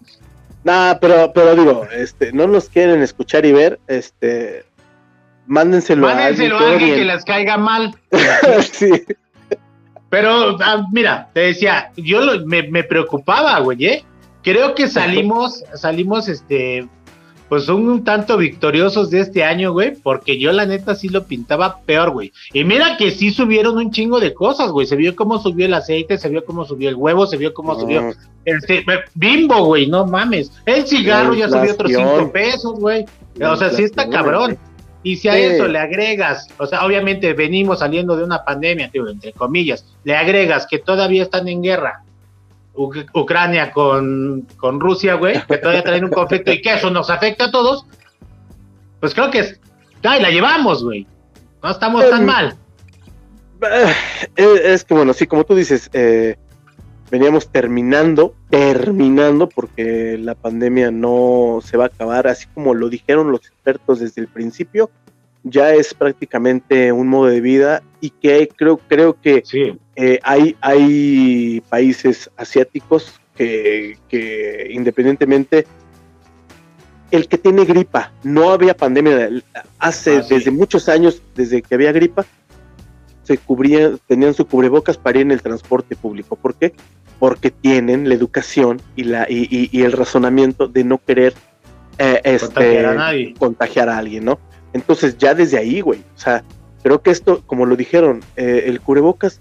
Nah, 0.65 0.95
pero, 0.95 1.33
pero 1.33 1.55
digo, 1.55 1.87
este, 1.93 2.33
no 2.33 2.49
nos 2.49 2.69
quieren 2.69 3.01
escuchar 3.03 3.47
y 3.47 3.53
ver, 3.53 3.79
este, 3.87 4.65
mándenselo, 5.47 6.09
mándenselo 6.09 6.59
a 6.59 6.71
alguien, 6.73 6.97
que 6.97 7.05
les 7.05 7.25
caiga 7.25 7.57
mal. 7.57 7.95
sí. 8.73 8.91
Pero, 10.11 10.59
ah, 10.61 10.85
mira, 10.91 11.31
te 11.33 11.41
decía, 11.41 11.93
yo 11.95 12.21
me, 12.47 12.65
me, 12.65 12.83
preocupaba, 12.83 13.61
güey, 13.61 13.87
¿eh? 13.87 14.05
Creo 14.43 14.75
que 14.75 14.89
salimos, 14.89 15.63
salimos, 15.75 16.29
este, 16.29 16.89
pues 17.49 17.69
un, 17.69 18.05
tanto 18.05 18.37
victoriosos 18.37 19.11
de 19.11 19.21
este 19.21 19.45
año, 19.45 19.73
güey, 19.73 19.95
porque 19.97 20.39
yo 20.39 20.53
la 20.53 20.67
neta 20.67 20.95
sí 20.95 21.09
lo 21.09 21.25
pintaba 21.25 21.81
peor, 21.87 22.11
güey. 22.11 22.33
Y 22.53 22.65
mira 22.65 22.97
que 22.97 23.11
sí 23.11 23.31
subieron 23.31 23.77
un 23.77 23.91
chingo 23.91 24.21
de 24.21 24.35
cosas, 24.35 24.71
güey. 24.71 24.87
Se 24.87 24.97
vio 24.97 25.17
cómo 25.17 25.39
subió 25.39 25.67
el 25.67 25.75
aceite, 25.75 26.19
se 26.19 26.29
vio 26.29 26.45
cómo 26.45 26.65
subió 26.65 26.89
el 26.89 26.97
huevo, 26.97 27.27
se 27.27 27.37
vio 27.37 27.55
cómo 27.55 27.79
subió 27.79 28.13
este, 28.45 28.85
bimbo, 29.15 29.65
güey, 29.65 29.87
no 29.87 30.07
mames. 30.07 30.53
El 30.67 30.87
cigarro 30.87 31.35
ya 31.35 31.49
subió 31.49 31.73
otros 31.73 31.93
cinco 31.93 32.31
pesos, 32.33 32.79
güey. 32.79 33.05
O 33.41 33.57
sea, 33.57 33.71
sí 33.71 33.85
está 33.85 34.09
cabrón. 34.09 34.59
Y 35.03 35.17
si 35.17 35.29
a 35.29 35.39
eso 35.39 35.69
le 35.69 35.79
agregas, 35.79 36.49
o 36.59 36.67
sea, 36.67 36.85
obviamente 36.85 37.33
venimos 37.33 37.79
saliendo 37.79 38.17
de 38.17 38.25
una 38.25 38.45
pandemia, 38.45 38.91
tío, 38.91 39.09
entre 39.09 39.33
comillas, 39.33 39.87
le 40.05 40.17
agregas 40.17 40.67
que 40.67 40.79
todavía 40.79 41.23
están 41.23 41.49
en 41.49 41.63
guerra 41.63 42.03
Ucrania 42.79 43.73
con, 43.73 44.47
con 44.57 44.81
Rusia, 44.81 45.15
güey, 45.15 45.43
que 45.47 45.59
todavía 45.59 45.83
traen 45.83 46.05
un 46.05 46.11
conflicto 46.11 46.53
y 46.53 46.63
que 46.63 46.75
eso 46.75 46.91
nos 46.91 47.11
afecta 47.11 47.47
a 47.47 47.51
todos, 47.51 47.87
pues 49.01 49.15
creo 49.15 49.31
que 49.31 49.41
es, 49.41 49.61
ay, 50.05 50.23
la 50.23 50.31
llevamos, 50.31 50.85
güey. 50.85 51.07
No 51.63 51.71
estamos 51.71 52.09
tan 52.09 52.21
em, 52.21 52.27
mal. 52.27 52.57
Eh, 54.37 54.61
es 54.65 54.85
que 54.85 54.95
bueno, 54.95 55.13
sí, 55.13 55.27
como 55.27 55.45
tú 55.45 55.55
dices, 55.55 55.91
eh, 55.93 56.37
veníamos 57.11 57.49
terminando, 57.49 58.35
terminando, 58.51 59.49
porque 59.49 60.17
la 60.19 60.35
pandemia 60.35 60.91
no 60.91 61.59
se 61.65 61.77
va 61.77 61.85
a 61.85 61.89
acabar, 61.89 62.29
así 62.29 62.47
como 62.55 62.75
lo 62.75 62.89
dijeron 62.89 63.33
los 63.33 63.41
expertos 63.41 64.01
desde 64.01 64.21
el 64.21 64.29
principio, 64.29 64.91
ya 65.51 65.75
es 65.75 65.95
prácticamente 65.95 66.93
un 66.93 67.09
modo 67.09 67.27
de 67.27 67.41
vida 67.41 67.83
y 68.01 68.11
que 68.11 68.49
creo, 68.49 68.79
creo 68.89 69.21
que 69.21 69.43
eh, 69.97 70.19
hay, 70.23 70.57
hay 70.61 71.63
países 71.69 72.31
asiáticos 72.37 73.21
que, 73.37 74.69
independientemente, 74.71 75.67
el 77.11 77.29
que 77.29 77.39
tiene 77.39 77.65
gripa, 77.65 78.13
no 78.23 78.51
había 78.51 78.77
pandemia, 78.77 79.31
hace 79.79 80.19
ah, 80.19 80.27
desde 80.29 80.51
muchos 80.51 80.89
años, 80.89 81.23
desde 81.35 81.63
que 81.63 81.75
había 81.75 81.93
gripa, 81.93 82.27
se 83.23 83.39
cubrían, 83.39 83.99
tenían 84.07 84.35
su 84.35 84.47
cubrebocas 84.47 84.97
para 84.97 85.19
ir 85.19 85.27
en 85.27 85.33
el 85.33 85.43
transporte 85.43 85.97
público. 85.97 86.37
¿Por 86.37 86.55
qué? 86.55 86.75
Porque 87.19 87.51
tienen 87.51 88.09
la 88.09 88.15
educación 88.15 88.81
y, 88.97 89.05
la, 89.05 89.27
y, 89.29 89.83
el 89.83 89.93
razonamiento 89.93 90.67
de 90.67 90.85
no 90.85 90.99
querer 90.99 91.35
eh, 91.99 92.21
este, 92.25 92.85
contagiar, 93.39 93.89
a 93.89 93.99
alguien, 93.99 94.25
¿no? 94.25 94.39
Entonces 94.73 95.17
ya 95.19 95.35
desde 95.35 95.59
ahí, 95.59 95.81
güey, 95.81 96.01
o 96.01 96.19
sea, 96.19 96.45
creo 96.83 97.03
que 97.03 97.11
esto, 97.11 97.43
como 97.47 97.67
lo 97.67 97.77
dijeron, 97.77 98.21
eh, 98.37 98.65
el 98.67 98.81
cubrebocas, 98.81 99.41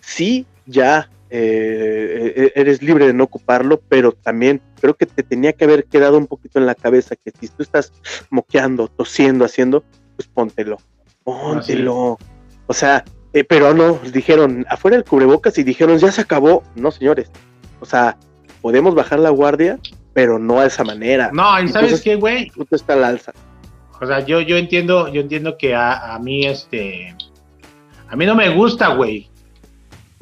sí, 0.00 0.46
ya 0.66 1.10
eh, 1.30 2.52
eres 2.54 2.82
libre 2.82 3.06
de 3.06 3.14
no 3.14 3.24
ocuparlo, 3.24 3.80
pero 3.88 4.12
también 4.12 4.60
creo 4.80 4.94
que 4.94 5.06
te 5.06 5.22
tenía 5.22 5.52
que 5.52 5.64
haber 5.64 5.84
quedado 5.84 6.18
un 6.18 6.26
poquito 6.26 6.58
en 6.58 6.66
la 6.66 6.74
cabeza 6.74 7.16
que 7.16 7.32
si 7.38 7.48
tú 7.48 7.62
estás 7.62 7.92
moqueando, 8.30 8.88
tosiendo, 8.88 9.44
haciendo, 9.44 9.84
pues 10.16 10.28
póntelo, 10.28 10.78
póntelo. 11.24 12.18
O 12.66 12.74
sea, 12.74 13.04
eh, 13.32 13.44
pero 13.44 13.72
no, 13.72 13.98
dijeron 14.12 14.66
afuera 14.68 14.96
el 14.96 15.04
cubrebocas 15.04 15.56
y 15.58 15.62
dijeron 15.62 15.98
ya 15.98 16.12
se 16.12 16.20
acabó. 16.20 16.62
No, 16.74 16.90
señores. 16.90 17.30
O 17.80 17.86
sea, 17.86 18.16
podemos 18.60 18.94
bajar 18.94 19.18
la 19.18 19.30
guardia, 19.30 19.78
pero 20.12 20.38
no 20.38 20.60
a 20.60 20.66
esa 20.66 20.84
manera. 20.84 21.30
No, 21.32 21.60
y 21.62 21.68
sabes 21.68 22.00
qué, 22.02 22.16
güey. 22.16 22.50
Tú 22.50 22.66
está 22.70 22.92
al 22.92 23.04
alza. 23.04 23.32
O 24.02 24.06
sea, 24.06 24.18
yo, 24.18 24.40
yo 24.40 24.56
entiendo, 24.56 25.06
yo 25.12 25.20
entiendo 25.20 25.56
que 25.56 25.76
a, 25.76 26.18
mí, 26.20 26.44
este, 26.44 27.14
a 28.08 28.16
mí 28.16 28.26
no 28.26 28.34
me 28.34 28.48
gusta, 28.48 28.88
güey. 28.88 29.30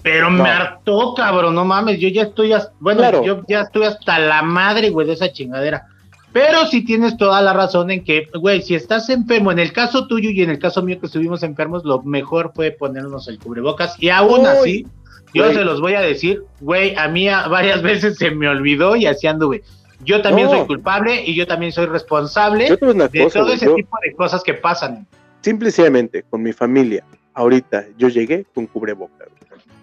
Pero 0.03 0.31
me 0.31 0.51
hartó, 0.51 1.15
cabrón, 1.15 1.55
no 1.55 1.65
mames, 1.65 1.99
yo 1.99 2.09
ya 2.09 2.23
estoy, 2.23 2.53
bueno, 2.79 3.25
yo 3.25 3.43
ya 3.49 3.63
estoy 3.63 3.85
hasta 3.85 4.19
la 4.19 4.43
madre, 4.43 4.91
güey, 4.91 5.07
de 5.07 5.15
esa 5.15 5.33
chingadera. 5.33 5.87
Pero 6.31 6.67
sí 6.67 6.85
tienes 6.85 7.17
toda 7.17 7.41
la 7.41 7.55
razón 7.55 7.91
en 7.91 8.05
que, 8.05 8.29
güey, 8.35 8.61
si 8.61 8.75
estás 8.75 9.09
enfermo, 9.09 9.51
en 9.51 9.59
el 9.59 9.73
caso 9.73 10.07
tuyo 10.07 10.29
y 10.29 10.43
en 10.43 10.51
el 10.51 10.59
caso 10.59 10.83
mío 10.83 11.01
que 11.01 11.07
estuvimos 11.07 11.43
enfermos, 11.43 11.83
lo 11.83 12.03
mejor 12.03 12.53
fue 12.55 12.73
ponernos 12.73 13.29
el 13.29 13.39
cubrebocas. 13.39 13.97
Y 13.99 14.11
aún 14.11 14.47
así, 14.47 14.87
yo 15.33 15.53
se 15.55 15.65
los 15.65 15.81
voy 15.81 15.95
a 15.95 16.03
decir, 16.03 16.45
güey, 16.61 16.95
a 16.97 17.09
mí 17.09 17.29
varias 17.29 17.81
veces 17.83 18.19
se 18.19 18.31
me 18.31 18.47
olvidó 18.47 18.95
y 18.95 19.07
así 19.07 19.27
anduve. 19.27 19.63
Yo 20.05 20.23
también 20.23 20.49
soy 20.49 20.67
culpable 20.67 21.25
y 21.25 21.35
yo 21.35 21.47
también 21.47 21.73
soy 21.73 21.87
responsable 21.87 22.71
de 22.71 22.77
todo 22.77 23.53
ese 23.53 23.67
tipo 23.69 23.99
de 24.03 24.15
cosas 24.15 24.43
que 24.43 24.55
pasan. 24.55 25.07
Simplemente 25.43 26.23
con 26.29 26.43
mi 26.43 26.53
familia, 26.53 27.05
ahorita 27.35 27.87
yo 27.99 28.09
llegué 28.09 28.47
con 28.55 28.67
cubrebocas. 28.67 29.29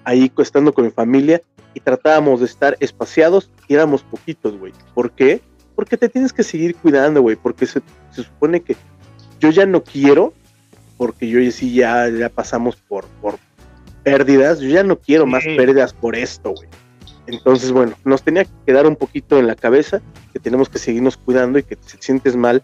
Ahí 0.03 0.31
estando 0.37 0.73
con 0.73 0.85
mi 0.85 0.91
familia 0.91 1.41
y 1.73 1.79
tratábamos 1.79 2.39
de 2.39 2.45
estar 2.45 2.77
espaciados 2.79 3.51
y 3.67 3.73
éramos 3.73 4.03
poquitos, 4.03 4.57
güey. 4.57 4.73
¿Por 4.93 5.11
qué? 5.11 5.41
porque 5.77 5.95
te 5.95 6.09
tienes 6.09 6.33
que 6.33 6.41
seguir 6.41 6.75
cuidando, 6.75 7.21
güey, 7.21 7.35
porque 7.35 7.67
se, 7.67 7.83
supone 8.11 8.61
que 8.61 8.75
yo 9.39 9.51
ya 9.51 9.67
no 9.67 9.83
quiero, 9.83 10.33
porque 10.97 11.29
yo 11.29 11.39
sí 11.51 11.71
ya, 11.71 12.09
ya 12.09 12.29
pasamos 12.29 12.77
por, 12.77 13.05
por 13.21 13.37
pérdidas, 14.01 14.59
yo 14.59 14.69
ya 14.69 14.81
no 14.81 14.97
quiero 14.97 15.27
más 15.27 15.43
pérdidas 15.43 15.93
por 15.93 16.15
esto, 16.15 16.53
güey. 16.55 16.67
Entonces, 17.27 17.71
bueno, 17.71 17.93
nos 18.05 18.23
tenía 18.23 18.45
que 18.45 18.51
quedar 18.65 18.87
un 18.87 18.95
poquito 18.95 19.37
en 19.37 19.47
la 19.47 19.55
cabeza 19.55 20.01
que 20.33 20.39
tenemos 20.39 20.69
que 20.69 20.79
seguirnos 20.79 21.17
cuidando 21.17 21.59
y 21.59 21.63
que 21.63 21.77
si 21.85 21.97
te 21.97 22.03
sientes 22.03 22.35
mal, 22.35 22.63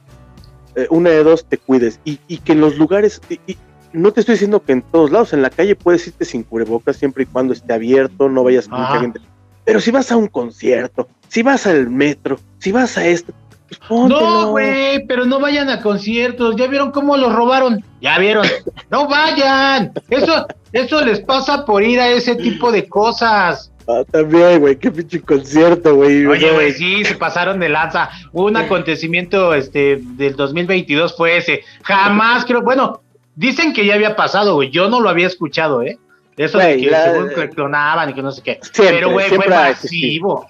eh, 0.75 0.87
una 0.89 1.11
de 1.11 1.23
dos, 1.23 1.45
te 1.45 1.57
cuides. 1.57 1.99
Y, 2.05 2.17
que 2.17 2.53
en 2.53 2.61
los 2.61 2.77
lugares, 2.77 3.21
y, 3.29 3.57
no 3.91 4.11
te 4.11 4.21
estoy 4.21 4.33
diciendo 4.33 4.63
que 4.63 4.71
en 4.71 4.81
todos 4.81 5.11
lados, 5.11 5.33
en 5.33 5.41
la 5.41 5.49
calle 5.49 5.75
puedes 5.75 6.07
irte 6.07 6.25
sin 6.25 6.43
cubrebocas 6.43 6.97
siempre 6.97 7.23
y 7.23 7.25
cuando 7.27 7.53
esté 7.53 7.73
abierto, 7.73 8.29
no 8.29 8.43
vayas 8.43 8.67
con 8.67 8.81
mucha 8.81 8.99
gente. 8.99 9.19
Pero 9.65 9.79
si 9.79 9.91
vas 9.91 10.11
a 10.11 10.17
un 10.17 10.27
concierto, 10.27 11.07
si 11.27 11.43
vas 11.43 11.67
al 11.67 11.89
metro, 11.89 12.39
si 12.57 12.71
vas 12.71 12.97
a 12.97 13.05
esto, 13.05 13.33
pues 13.67 14.09
No, 14.09 14.49
güey, 14.49 15.05
pero 15.07 15.25
no 15.25 15.39
vayan 15.39 15.69
a 15.69 15.81
conciertos. 15.81 16.55
¿Ya 16.55 16.67
vieron 16.67 16.91
cómo 16.91 17.17
los 17.17 17.33
robaron? 17.33 17.83
Ya 18.01 18.17
vieron. 18.19 18.45
No 18.89 19.07
vayan. 19.07 19.93
Eso, 20.09 20.47
eso 20.71 21.03
les 21.03 21.21
pasa 21.21 21.65
por 21.65 21.83
ir 21.83 21.99
a 21.99 22.09
ese 22.09 22.35
tipo 22.35 22.71
de 22.71 22.87
cosas. 22.87 23.72
Ah, 23.87 24.03
también, 24.09 24.59
güey, 24.59 24.77
qué 24.77 24.91
pinche 24.91 25.21
concierto, 25.21 25.95
güey. 25.95 26.25
Oye, 26.25 26.51
güey, 26.51 26.71
sí, 26.71 27.03
se 27.03 27.15
pasaron 27.15 27.59
de 27.59 27.69
lanza. 27.69 28.09
Un 28.31 28.55
acontecimiento 28.55 29.53
este 29.53 29.99
del 30.01 30.35
2022 30.35 31.17
fue 31.17 31.37
ese. 31.37 31.63
Jamás 31.83 32.45
creo, 32.45 32.61
bueno, 32.61 33.01
dicen 33.35 33.73
que 33.73 33.85
ya 33.85 33.95
había 33.95 34.15
pasado, 34.15 34.55
güey. 34.55 34.69
Yo 34.69 34.89
no 34.89 35.01
lo 35.01 35.09
había 35.09 35.27
escuchado, 35.27 35.81
¿eh? 35.81 35.97
Eso 36.37 36.57
de 36.57 36.77
que 36.77 36.89
según 36.89 37.29
que 37.29 37.49
clonaban 37.49 38.09
y 38.09 38.13
que 38.13 38.21
no 38.21 38.31
sé 38.31 38.41
qué. 38.41 38.59
Pero, 38.75 39.11
güey, 39.11 39.29
fue 39.29 39.47
masivo. 39.47 40.47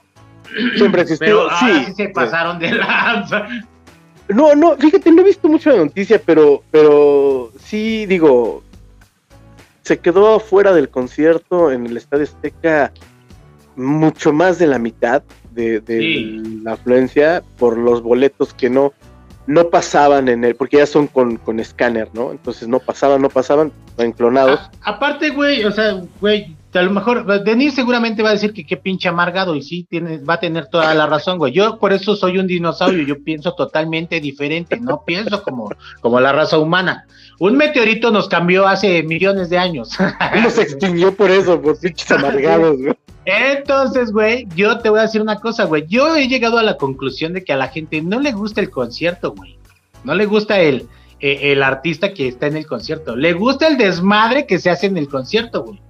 Siempre 0.77 1.01
existió. 1.01 1.47
Pero 1.47 1.57
sí, 1.57 1.85
sí 1.85 1.93
se 1.93 2.09
pasaron 2.09 2.59
de 2.59 2.71
lanza. 2.71 3.47
No, 4.29 4.55
no, 4.55 4.77
fíjate, 4.77 5.11
no 5.11 5.21
he 5.21 5.25
visto 5.25 5.49
mucho 5.49 5.71
la 5.71 5.77
noticia, 5.77 6.21
pero, 6.23 6.63
pero 6.71 7.51
sí, 7.59 8.05
digo, 8.05 8.63
se 9.81 9.99
quedó 9.99 10.39
fuera 10.39 10.73
del 10.73 10.89
concierto 10.89 11.71
en 11.71 11.85
el 11.85 11.97
Estadio 11.97 12.23
Azteca 12.23 12.93
mucho 13.75 14.33
más 14.33 14.59
de 14.59 14.67
la 14.67 14.79
mitad 14.79 15.23
de, 15.51 15.81
la 16.63 16.73
afluencia 16.73 17.43
por 17.57 17.77
los 17.77 18.01
boletos 18.01 18.53
que 18.53 18.69
no, 18.69 18.93
no 19.47 19.69
pasaban 19.69 20.27
en 20.29 20.43
el, 20.43 20.55
porque 20.55 20.77
ya 20.77 20.85
son 20.85 21.07
con, 21.07 21.37
con 21.37 21.59
escáner, 21.59 22.09
¿no? 22.13 22.31
Entonces 22.31 22.67
no 22.67 22.79
pasaban, 22.79 23.21
no 23.21 23.29
pasaban, 23.29 23.71
enclonados. 23.97 24.59
aparte, 24.81 25.29
güey, 25.29 25.63
o 25.65 25.71
sea, 25.71 26.01
güey, 26.19 26.55
a 26.73 26.81
lo 26.81 26.91
mejor 26.91 27.43
Denis 27.43 27.75
seguramente 27.75 28.23
va 28.23 28.29
a 28.29 28.33
decir 28.33 28.53
que 28.53 28.65
qué 28.65 28.77
pinche 28.77 29.07
amargado 29.07 29.55
y 29.55 29.61
sí 29.61 29.85
tiene, 29.89 30.17
va 30.17 30.35
a 30.35 30.39
tener 30.39 30.67
toda 30.67 30.93
la 30.95 31.05
razón, 31.05 31.37
güey. 31.37 31.53
Yo 31.53 31.77
por 31.77 31.93
eso 31.93 32.15
soy 32.15 32.39
un 32.39 32.47
dinosaurio, 32.47 33.05
yo 33.05 33.23
pienso 33.23 33.53
totalmente 33.53 34.19
diferente, 34.19 34.79
no 34.79 35.03
pienso 35.05 35.43
como, 35.43 35.69
como 36.01 36.19
la 36.19 36.31
raza 36.31 36.57
humana. 36.57 37.05
Un 37.39 37.57
meteorito 37.57 38.11
nos 38.11 38.27
cambió 38.27 38.67
hace 38.67 39.03
millones 39.03 39.49
de 39.49 39.57
años. 39.57 39.91
Nos 40.43 40.57
extinguió 40.57 41.13
por 41.13 41.29
eso, 41.29 41.61
por 41.61 41.79
pinches 41.79 42.09
amargados, 42.11 42.77
güey. 42.77 42.95
Entonces, 43.25 44.11
güey, 44.11 44.47
yo 44.55 44.79
te 44.79 44.89
voy 44.89 44.99
a 44.99 45.03
decir 45.03 45.21
una 45.21 45.37
cosa, 45.37 45.65
güey. 45.65 45.85
Yo 45.87 46.15
he 46.15 46.27
llegado 46.27 46.57
a 46.57 46.63
la 46.63 46.77
conclusión 46.77 47.33
de 47.33 47.43
que 47.43 47.53
a 47.53 47.57
la 47.57 47.69
gente 47.69 48.01
no 48.01 48.19
le 48.19 48.31
gusta 48.31 48.61
el 48.61 48.69
concierto, 48.69 49.31
güey. 49.31 49.57
No 50.03 50.13
le 50.15 50.25
gusta 50.25 50.59
el, 50.59 50.87
eh, 51.19 51.51
el 51.53 51.63
artista 51.63 52.13
que 52.13 52.27
está 52.27 52.47
en 52.47 52.57
el 52.57 52.67
concierto. 52.67 53.15
Le 53.15 53.33
gusta 53.33 53.67
el 53.67 53.77
desmadre 53.77 54.45
que 54.45 54.59
se 54.59 54.69
hace 54.69 54.87
en 54.87 54.97
el 54.97 55.07
concierto, 55.07 55.63
güey. 55.63 55.81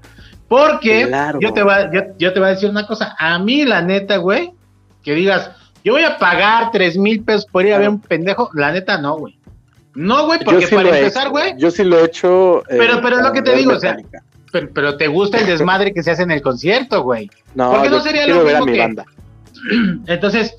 Porque 0.48 1.10
yo, 1.40 1.54
te 1.54 1.64
voy 1.64 1.74
a, 1.74 1.92
yo, 2.20 2.34
te 2.34 2.40
voy 2.40 2.50
a 2.50 2.52
decir 2.52 2.70
una 2.70 2.86
cosa. 2.86 3.16
A 3.18 3.40
mí, 3.40 3.66
la 3.66 3.82
neta, 3.82 4.18
güey, 4.18 4.54
que 5.02 5.16
digas, 5.16 5.50
yo 5.84 5.94
voy 5.94 6.04
a 6.04 6.20
pagar 6.20 6.70
tres 6.72 6.96
mil 6.96 7.24
pesos 7.24 7.48
por 7.48 7.66
ir 7.66 7.74
a 7.74 7.80
ver 7.80 7.90
un 7.90 8.00
pendejo. 8.00 8.52
La 8.54 8.72
neta, 8.72 9.00
no, 9.00 9.18
güey. 9.18 9.40
No, 9.96 10.28
güey, 10.28 10.40
porque 10.44 10.68
para 10.68 10.98
empezar, 11.00 11.30
güey. 11.30 11.56
Yo 11.58 11.72
sí 11.72 11.84
lo 11.84 12.00
he 12.00 12.06
hecho. 12.06 12.60
Eh, 12.70 12.76
pero, 12.78 13.02
pero 13.02 13.18
es 13.18 13.24
lo 13.24 13.32
que 13.32 13.42
te 13.42 13.56
digo, 13.56 13.74
o 13.74 13.80
sea, 13.80 13.98
pero, 14.74 14.97
te 14.97 15.08
gusta 15.08 15.39
el 15.39 15.47
desmadre 15.47 15.93
que 15.93 16.04
se 16.04 16.12
hace 16.12 16.24
en 16.24 16.32
el 16.32 16.41
concierto, 16.41 17.04
güey. 17.04 17.30
No, 17.56 17.72
porque 17.72 17.89
no 17.89 17.99
sería 18.01 18.28
lo 18.28 18.43
mismo 18.43 18.66
que... 18.66 18.78
banda. 18.78 19.06
Entonces, 20.08 20.56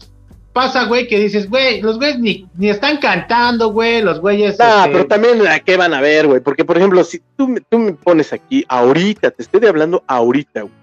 pasa, 0.52 0.84
güey, 0.84 1.06
que 1.06 1.18
dices, 1.18 1.48
güey, 1.48 1.80
los 1.80 1.98
güeyes 1.98 2.18
ni, 2.18 2.48
ni 2.56 2.70
están 2.70 2.98
cantando, 2.98 3.72
güey, 3.72 4.02
los 4.02 4.20
güeyes. 4.20 4.52
Este 4.52 4.64
pero 4.86 5.06
también 5.06 5.46
a 5.46 5.60
qué 5.60 5.76
van 5.76 5.94
a 5.94 6.00
ver, 6.00 6.26
güey. 6.26 6.40
Porque, 6.40 6.64
por 6.64 6.76
ejemplo, 6.76 7.04
si 7.04 7.20
tú, 7.36 7.54
tú 7.68 7.78
me 7.78 7.92
pones 7.92 8.32
aquí 8.32 8.64
ahorita, 8.68 9.30
te 9.30 9.42
estoy 9.42 9.66
hablando 9.66 10.02
ahorita, 10.06 10.62
güey, 10.62 10.74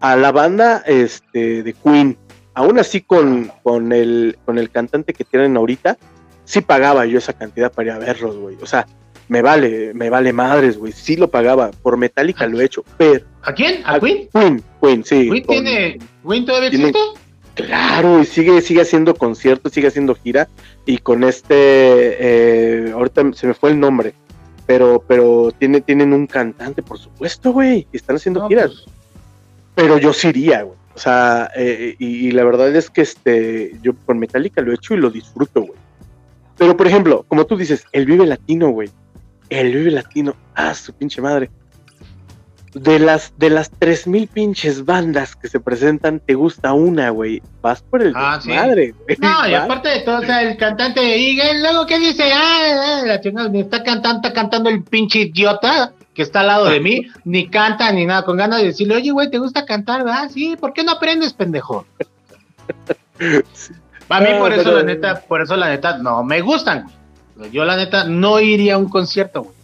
a 0.00 0.16
la 0.16 0.32
banda 0.32 0.82
este, 0.86 1.62
de 1.62 1.72
Queen, 1.74 2.16
aún 2.54 2.78
así 2.78 3.02
con, 3.02 3.52
con, 3.62 3.92
el, 3.92 4.38
con 4.44 4.58
el 4.58 4.70
cantante 4.70 5.12
que 5.12 5.24
tienen 5.24 5.56
ahorita, 5.56 5.98
sí 6.44 6.62
pagaba 6.62 7.06
yo 7.06 7.18
esa 7.18 7.32
cantidad 7.32 7.70
para 7.70 7.86
ir 7.86 7.92
a 7.92 7.98
verlos, 7.98 8.36
güey. 8.36 8.56
O 8.62 8.66
sea, 8.66 8.86
me 9.30 9.42
vale, 9.42 9.94
me 9.94 10.10
vale 10.10 10.32
madres, 10.32 10.76
güey. 10.76 10.92
Sí 10.92 11.14
lo 11.14 11.30
pagaba. 11.30 11.70
Por 11.70 11.96
Metallica 11.96 12.48
lo 12.48 12.60
he 12.60 12.64
hecho, 12.64 12.84
pero. 12.98 13.24
¿A 13.42 13.54
quién? 13.54 13.80
¿A, 13.84 14.00
Queen? 14.00 14.28
Queen, 14.32 14.60
Queen, 14.82 15.04
sí. 15.04 15.30
¿Queen 15.30 15.46
tiene. 15.46 15.98
¿Queen 16.28 16.44
todavía 16.44 16.68
existe? 16.68 16.98
Claro, 17.54 18.20
y 18.20 18.26
sigue, 18.26 18.60
sigue 18.60 18.80
haciendo 18.80 19.14
conciertos, 19.14 19.72
sigue 19.72 19.86
haciendo 19.86 20.16
gira. 20.16 20.48
Y 20.84 20.98
con 20.98 21.22
este. 21.22 21.54
Eh, 21.54 22.90
ahorita 22.92 23.32
se 23.34 23.46
me 23.46 23.54
fue 23.54 23.70
el 23.70 23.78
nombre. 23.78 24.14
Pero, 24.66 25.04
pero 25.06 25.52
tiene, 25.56 25.80
tienen 25.80 26.12
un 26.12 26.26
cantante, 26.26 26.82
por 26.82 26.98
supuesto, 26.98 27.52
güey. 27.52 27.86
Y 27.92 27.98
están 27.98 28.16
haciendo 28.16 28.48
giras. 28.48 28.72
Pues. 28.84 28.96
Pero 29.76 29.98
yo 29.98 30.12
sí 30.12 30.26
iría, 30.30 30.62
güey. 30.62 30.76
O 30.92 30.98
sea, 30.98 31.52
eh, 31.54 31.94
y, 32.00 32.26
y, 32.26 32.32
la 32.32 32.42
verdad 32.42 32.74
es 32.74 32.90
que 32.90 33.02
este, 33.02 33.76
yo 33.80 33.92
con 34.06 34.18
Metallica 34.18 34.60
lo 34.60 34.72
he 34.72 34.74
hecho 34.74 34.94
y 34.94 34.96
lo 34.96 35.08
disfruto, 35.08 35.60
güey. 35.60 35.78
Pero, 36.58 36.76
por 36.76 36.88
ejemplo, 36.88 37.24
como 37.28 37.46
tú 37.46 37.56
dices, 37.56 37.84
el 37.92 38.06
Vive 38.06 38.26
Latino, 38.26 38.70
güey 38.70 38.90
el 39.50 39.74
Vive 39.74 39.90
Latino, 39.90 40.34
ah, 40.54 40.74
su 40.74 40.92
pinche 40.94 41.20
madre. 41.20 41.50
De 42.72 43.00
las, 43.00 43.32
de 43.36 43.50
las 43.50 43.68
3000 43.68 44.28
pinches 44.28 44.84
bandas 44.84 45.34
que 45.34 45.48
se 45.48 45.58
presentan, 45.58 46.20
te 46.20 46.34
gusta 46.34 46.72
una, 46.72 47.10
güey. 47.10 47.42
Vas 47.60 47.82
por 47.82 48.00
el 48.00 48.12
ah, 48.14 48.40
madre, 48.46 48.92
güey. 48.92 49.16
No, 49.18 49.48
y 49.48 49.54
aparte 49.54 49.88
de 49.88 50.00
todo, 50.02 50.18
o 50.18 50.22
sea, 50.22 50.42
el 50.42 50.56
cantante, 50.56 51.18
y 51.18 51.36
luego, 51.60 51.84
¿qué 51.84 51.98
dice? 51.98 52.30
Ah, 52.32 53.00
ah 53.00 53.02
la 53.04 53.20
chingada, 53.20 53.48
me 53.48 53.60
está 53.60 53.82
cantando, 53.82 54.18
está 54.18 54.32
cantando 54.32 54.70
el 54.70 54.84
pinche 54.84 55.18
idiota 55.18 55.92
que 56.14 56.22
está 56.22 56.40
al 56.40 56.46
lado 56.46 56.66
de 56.66 56.78
mí, 56.78 57.06
ni 57.24 57.48
canta 57.48 57.90
ni 57.90 58.06
nada, 58.06 58.24
con 58.24 58.36
ganas 58.36 58.60
de 58.60 58.68
decirle, 58.68 58.94
oye, 58.96 59.10
güey, 59.10 59.30
¿te 59.30 59.38
gusta 59.38 59.64
cantar? 59.64 60.04
Ah, 60.06 60.28
sí, 60.28 60.56
¿por 60.56 60.72
qué 60.72 60.84
no 60.84 60.92
aprendes, 60.92 61.32
pendejo? 61.32 61.86
A 64.10 64.20
mí, 64.20 64.26
por 64.38 64.52
eso, 64.52 64.72
la 64.72 64.82
neta, 64.82 65.20
por 65.20 65.40
eso, 65.40 65.56
la 65.56 65.68
neta, 65.68 65.98
no 65.98 66.24
me 66.24 66.40
gustan. 66.40 66.86
Yo 67.46 67.64
la 67.64 67.76
neta 67.76 68.04
no 68.04 68.40
iría 68.40 68.74
a 68.74 68.78
un 68.78 68.88
concierto, 68.88 69.42
güey. 69.42 69.54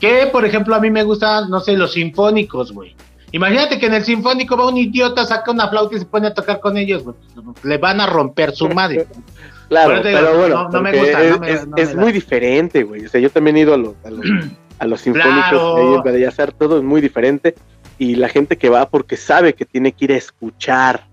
Que, 0.00 0.28
por 0.30 0.44
ejemplo, 0.44 0.74
a 0.74 0.80
mí 0.80 0.90
me 0.90 1.02
gustan, 1.02 1.48
no 1.48 1.60
sé, 1.60 1.76
los 1.76 1.92
sinfónicos, 1.92 2.72
güey. 2.72 2.94
Imagínate 3.32 3.78
que 3.80 3.86
en 3.86 3.94
el 3.94 4.04
sinfónico 4.04 4.56
va 4.56 4.68
un 4.68 4.76
idiota, 4.76 5.24
saca 5.24 5.50
una 5.50 5.68
flauta 5.68 5.96
y 5.96 5.98
se 5.98 6.06
pone 6.06 6.28
a 6.28 6.34
tocar 6.34 6.60
con 6.60 6.76
ellos, 6.76 7.02
güey. 7.02 7.16
Le 7.64 7.78
van 7.78 8.00
a 8.00 8.06
romper 8.06 8.52
su 8.52 8.68
madre. 8.68 9.08
claro, 9.68 10.00
pero, 10.02 10.38
bueno, 10.38 10.68
no, 10.68 10.80
me 10.80 10.96
gusta. 10.96 11.24
Es, 11.24 11.66
es 11.76 11.96
muy 11.96 12.12
diferente, 12.12 12.84
güey. 12.84 13.06
O 13.06 13.08
sea, 13.08 13.20
yo 13.20 13.30
también 13.30 13.56
he 13.56 13.60
ido 13.62 13.74
a 13.74 13.76
los, 13.76 13.94
a 14.04 14.86
los, 14.86 15.00
sinfónicos 15.00 15.48
claro. 15.48 16.02
de 16.02 16.26
hacer 16.26 16.52
todo 16.52 16.78
es 16.78 16.84
muy 16.84 17.00
diferente. 17.00 17.56
Y 17.98 18.14
la 18.14 18.28
gente 18.28 18.56
que 18.56 18.68
va 18.68 18.88
porque 18.88 19.16
sabe 19.16 19.54
que 19.54 19.64
tiene 19.64 19.90
que 19.90 20.04
ir 20.04 20.12
a 20.12 20.16
escuchar, 20.16 21.06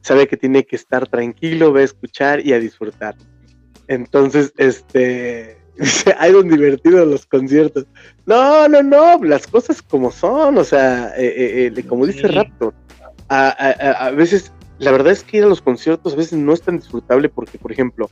sabe 0.00 0.28
que 0.28 0.36
tiene 0.36 0.64
que 0.64 0.76
estar 0.76 1.08
tranquilo, 1.08 1.72
va 1.72 1.80
a 1.80 1.84
escuchar 1.84 2.44
y 2.44 2.52
a 2.52 2.60
disfrutar. 2.60 3.16
Entonces, 3.88 4.52
este, 4.56 5.58
hay 6.18 6.32
un 6.32 6.48
divertido 6.48 7.04
los 7.04 7.26
conciertos. 7.26 7.86
No, 8.26 8.68
no, 8.68 8.82
no, 8.82 9.22
las 9.24 9.46
cosas 9.46 9.82
como 9.82 10.10
son, 10.10 10.58
o 10.58 10.64
sea, 10.64 11.12
eh, 11.16 11.34
eh, 11.36 11.72
eh 11.74 11.82
como 11.84 12.06
dice 12.06 12.28
Raptor, 12.28 12.74
a, 13.28 13.48
a, 13.48 14.10
veces, 14.10 14.52
la 14.78 14.90
verdad 14.90 15.12
es 15.12 15.22
que 15.22 15.38
ir 15.38 15.44
a 15.44 15.48
los 15.48 15.60
conciertos 15.60 16.14
a 16.14 16.16
veces 16.16 16.38
no 16.38 16.52
es 16.52 16.62
tan 16.62 16.78
disfrutable 16.78 17.28
porque, 17.28 17.58
por 17.58 17.72
ejemplo, 17.72 18.10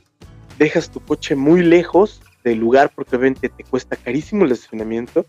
dejas 0.57 0.89
tu 0.89 0.99
coche 0.99 1.35
muy 1.35 1.63
lejos 1.63 2.21
del 2.43 2.59
lugar 2.59 2.91
porque 2.93 3.15
obviamente 3.15 3.49
te 3.49 3.63
cuesta 3.63 3.95
carísimo 3.95 4.45
el 4.45 4.51
estacionamiento, 4.51 5.25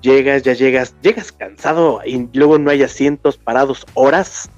llegas, 0.00 0.42
ya 0.42 0.52
llegas, 0.52 0.94
llegas 1.02 1.32
cansado 1.32 2.00
y 2.04 2.28
luego 2.32 2.58
no 2.58 2.70
hay 2.70 2.82
asientos 2.82 3.36
parados 3.36 3.86
horas, 3.94 4.50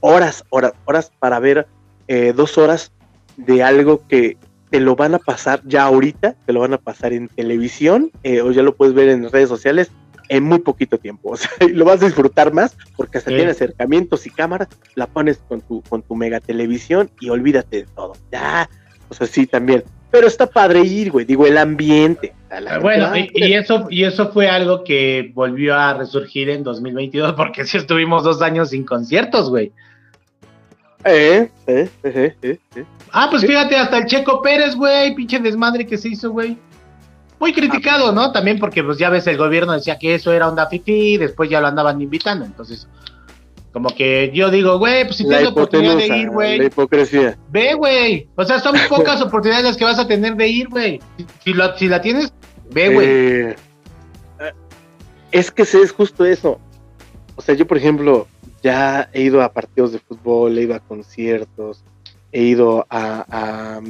horas, 0.00 0.44
horas, 0.50 0.72
horas 0.84 1.12
para 1.18 1.38
ver 1.38 1.66
eh, 2.08 2.32
dos 2.34 2.58
horas 2.58 2.92
de 3.36 3.62
algo 3.62 4.06
que 4.06 4.36
te 4.74 4.80
lo 4.80 4.96
van 4.96 5.14
a 5.14 5.20
pasar 5.20 5.60
ya 5.64 5.84
ahorita, 5.84 6.34
te 6.44 6.52
lo 6.52 6.58
van 6.58 6.74
a 6.74 6.78
pasar 6.78 7.12
en 7.12 7.28
televisión 7.28 8.10
eh, 8.24 8.40
o 8.40 8.50
ya 8.50 8.64
lo 8.64 8.74
puedes 8.74 8.92
ver 8.92 9.08
en 9.08 9.30
redes 9.30 9.48
sociales 9.48 9.92
en 10.28 10.42
muy 10.42 10.58
poquito 10.58 10.98
tiempo. 10.98 11.30
O 11.34 11.36
sea, 11.36 11.48
lo 11.72 11.84
vas 11.84 12.02
a 12.02 12.06
disfrutar 12.06 12.52
más 12.52 12.76
porque 12.96 13.18
hasta 13.18 13.30
tiene 13.30 13.52
acercamientos 13.52 14.26
y 14.26 14.30
cámaras, 14.30 14.66
la 14.96 15.06
pones 15.06 15.38
con 15.48 15.60
tu, 15.60 15.80
con 15.82 16.02
tu 16.02 16.16
mega 16.16 16.40
televisión 16.40 17.08
y 17.20 17.28
olvídate 17.28 17.82
de 17.82 17.86
todo. 17.94 18.14
Ya, 18.32 18.68
o 19.08 19.14
sea, 19.14 19.28
sí, 19.28 19.46
también. 19.46 19.84
Pero 20.10 20.26
está 20.26 20.48
padre 20.48 20.80
ir, 20.80 21.12
güey, 21.12 21.24
digo, 21.24 21.46
el 21.46 21.56
ambiente. 21.56 22.34
Bueno, 22.80 23.16
y, 23.16 23.30
y, 23.32 23.54
eso, 23.54 23.86
y 23.90 24.02
eso 24.02 24.32
fue 24.32 24.48
algo 24.48 24.82
que 24.82 25.30
volvió 25.34 25.76
a 25.76 25.94
resurgir 25.94 26.50
en 26.50 26.64
2022 26.64 27.34
porque 27.34 27.64
sí 27.64 27.76
estuvimos 27.76 28.24
dos 28.24 28.42
años 28.42 28.70
sin 28.70 28.84
conciertos, 28.84 29.50
güey. 29.50 29.70
Eh, 31.04 31.50
eh, 31.66 31.88
eh, 32.02 32.34
eh, 32.42 32.58
eh. 32.76 32.84
Ah, 33.12 33.28
pues 33.30 33.46
fíjate, 33.46 33.76
hasta 33.76 33.98
el 33.98 34.06
Checo 34.06 34.40
Pérez, 34.42 34.74
güey, 34.74 35.14
pinche 35.14 35.38
desmadre 35.38 35.86
que 35.86 35.98
se 35.98 36.08
hizo, 36.08 36.30
güey. 36.30 36.56
Muy 37.38 37.52
criticado, 37.52 38.12
¿no? 38.12 38.32
También 38.32 38.58
porque, 38.58 38.82
pues 38.82 38.96
ya 38.96 39.10
ves, 39.10 39.26
el 39.26 39.36
gobierno 39.36 39.72
decía 39.72 39.98
que 39.98 40.14
eso 40.14 40.32
era 40.32 40.48
un 40.48 40.58
y 40.86 41.16
después 41.18 41.50
ya 41.50 41.60
lo 41.60 41.66
andaban 41.66 42.00
invitando. 42.00 42.44
Entonces, 42.44 42.88
como 43.72 43.90
que 43.90 44.30
yo 44.32 44.50
digo, 44.50 44.78
güey, 44.78 45.04
pues 45.04 45.16
si 45.16 45.24
tienes 45.28 45.48
oportunidad 45.48 45.96
de 45.96 46.06
ir, 46.06 46.30
güey. 46.30 46.58
La 46.58 46.64
hipocresía. 46.64 47.36
Ve, 47.50 47.74
güey. 47.74 48.28
O 48.36 48.44
sea, 48.44 48.60
son 48.60 48.76
pocas 48.88 49.20
oportunidades 49.20 49.66
las 49.66 49.76
que 49.76 49.84
vas 49.84 49.98
a 49.98 50.06
tener 50.06 50.36
de 50.36 50.48
ir, 50.48 50.68
güey. 50.68 51.00
Si, 51.44 51.52
si 51.76 51.88
la 51.88 52.00
tienes, 52.00 52.32
ve, 52.70 52.94
güey. 52.94 53.06
Eh, 53.08 53.56
es 55.32 55.50
que 55.50 55.62
es 55.62 55.92
justo 55.92 56.24
eso. 56.24 56.60
O 57.36 57.42
sea, 57.42 57.54
yo, 57.56 57.66
por 57.66 57.76
ejemplo, 57.76 58.28
ya 58.64 59.10
he 59.12 59.22
ido 59.22 59.42
a 59.42 59.52
partidos 59.52 59.92
de 59.92 59.98
fútbol, 59.98 60.56
he 60.56 60.62
ido 60.62 60.74
a 60.74 60.80
conciertos, 60.80 61.84
he 62.32 62.42
ido 62.42 62.86
a, 62.88 63.80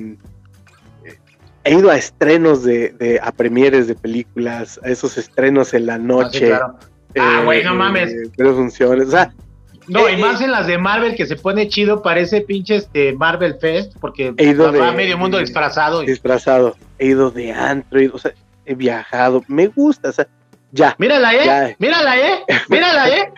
he 1.63 1.75
ido 1.75 1.91
a 1.91 1.97
estrenos 1.97 2.65
de, 2.65 2.91
de, 2.91 3.21
a 3.23 3.31
premieres 3.31 3.87
de 3.87 3.95
películas, 3.95 4.81
a 4.83 4.89
esos 4.89 5.17
estrenos 5.17 5.73
en 5.75 5.87
la 5.87 5.97
noche. 5.97 6.53
Ah, 6.53 6.75
ah 7.19 7.43
güey, 7.45 7.63
no 7.63 7.77
mames. 7.77 8.13
Pero 8.37 8.57
funciones, 8.57 9.07
o 9.07 9.11
sea, 9.13 9.33
no, 9.87 10.09
y 10.09 10.15
eh, 10.15 10.17
más 10.17 10.41
en 10.41 10.51
las 10.51 10.67
de 10.67 10.77
Marvel 10.77 11.15
que 11.15 11.27
se 11.27 11.37
pone 11.37 11.69
chido, 11.69 12.03
parece 12.03 12.41
pinche 12.41 12.77
este 12.77 13.13
Marvel 13.13 13.57
Fest, 13.61 13.93
porque 14.01 14.35
he 14.37 14.49
ido 14.49 14.73
va 14.73 14.91
medio 14.91 15.17
mundo 15.17 15.39
disfrazado. 15.39 16.01
Disfrazado, 16.01 16.77
he 16.99 17.07
ido 17.07 17.31
de 17.31 17.53
antro, 17.53 18.01
o 18.13 18.19
sea, 18.19 18.33
he 18.67 18.75
viajado, 18.75 19.45
me 19.47 19.69
gusta, 19.69 20.09
o 20.09 20.13
sea, 20.13 20.27
Ya. 20.75 20.97
Mírala, 20.99 21.33
¿eh? 21.35 21.77
Mírala, 21.79 22.19
¿eh? 22.19 22.45
Mírala, 22.69 23.09
¿eh? 23.09 23.33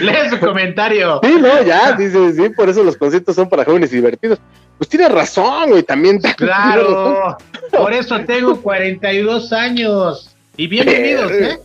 Lee 0.00 0.30
su 0.30 0.40
comentario. 0.40 1.20
Sí, 1.22 1.36
no, 1.40 1.62
ya, 1.62 1.92
dice, 1.92 2.32
sí, 2.32 2.48
por 2.48 2.68
eso 2.68 2.82
los 2.82 2.96
conciertos 2.96 3.36
son 3.36 3.48
para 3.48 3.64
jóvenes 3.64 3.92
divertidos. 3.92 4.40
Pues 4.78 4.90
tiene 4.90 5.08
razón, 5.08 5.70
güey, 5.70 5.84
también. 5.84 6.20
Claro, 6.36 7.38
por 7.70 7.92
eso 7.92 8.18
tengo 8.24 8.60
42 8.60 9.52
años. 9.52 10.34
Y 10.56 10.66
bienvenidos, 10.66 11.30
¿eh? 11.30 11.60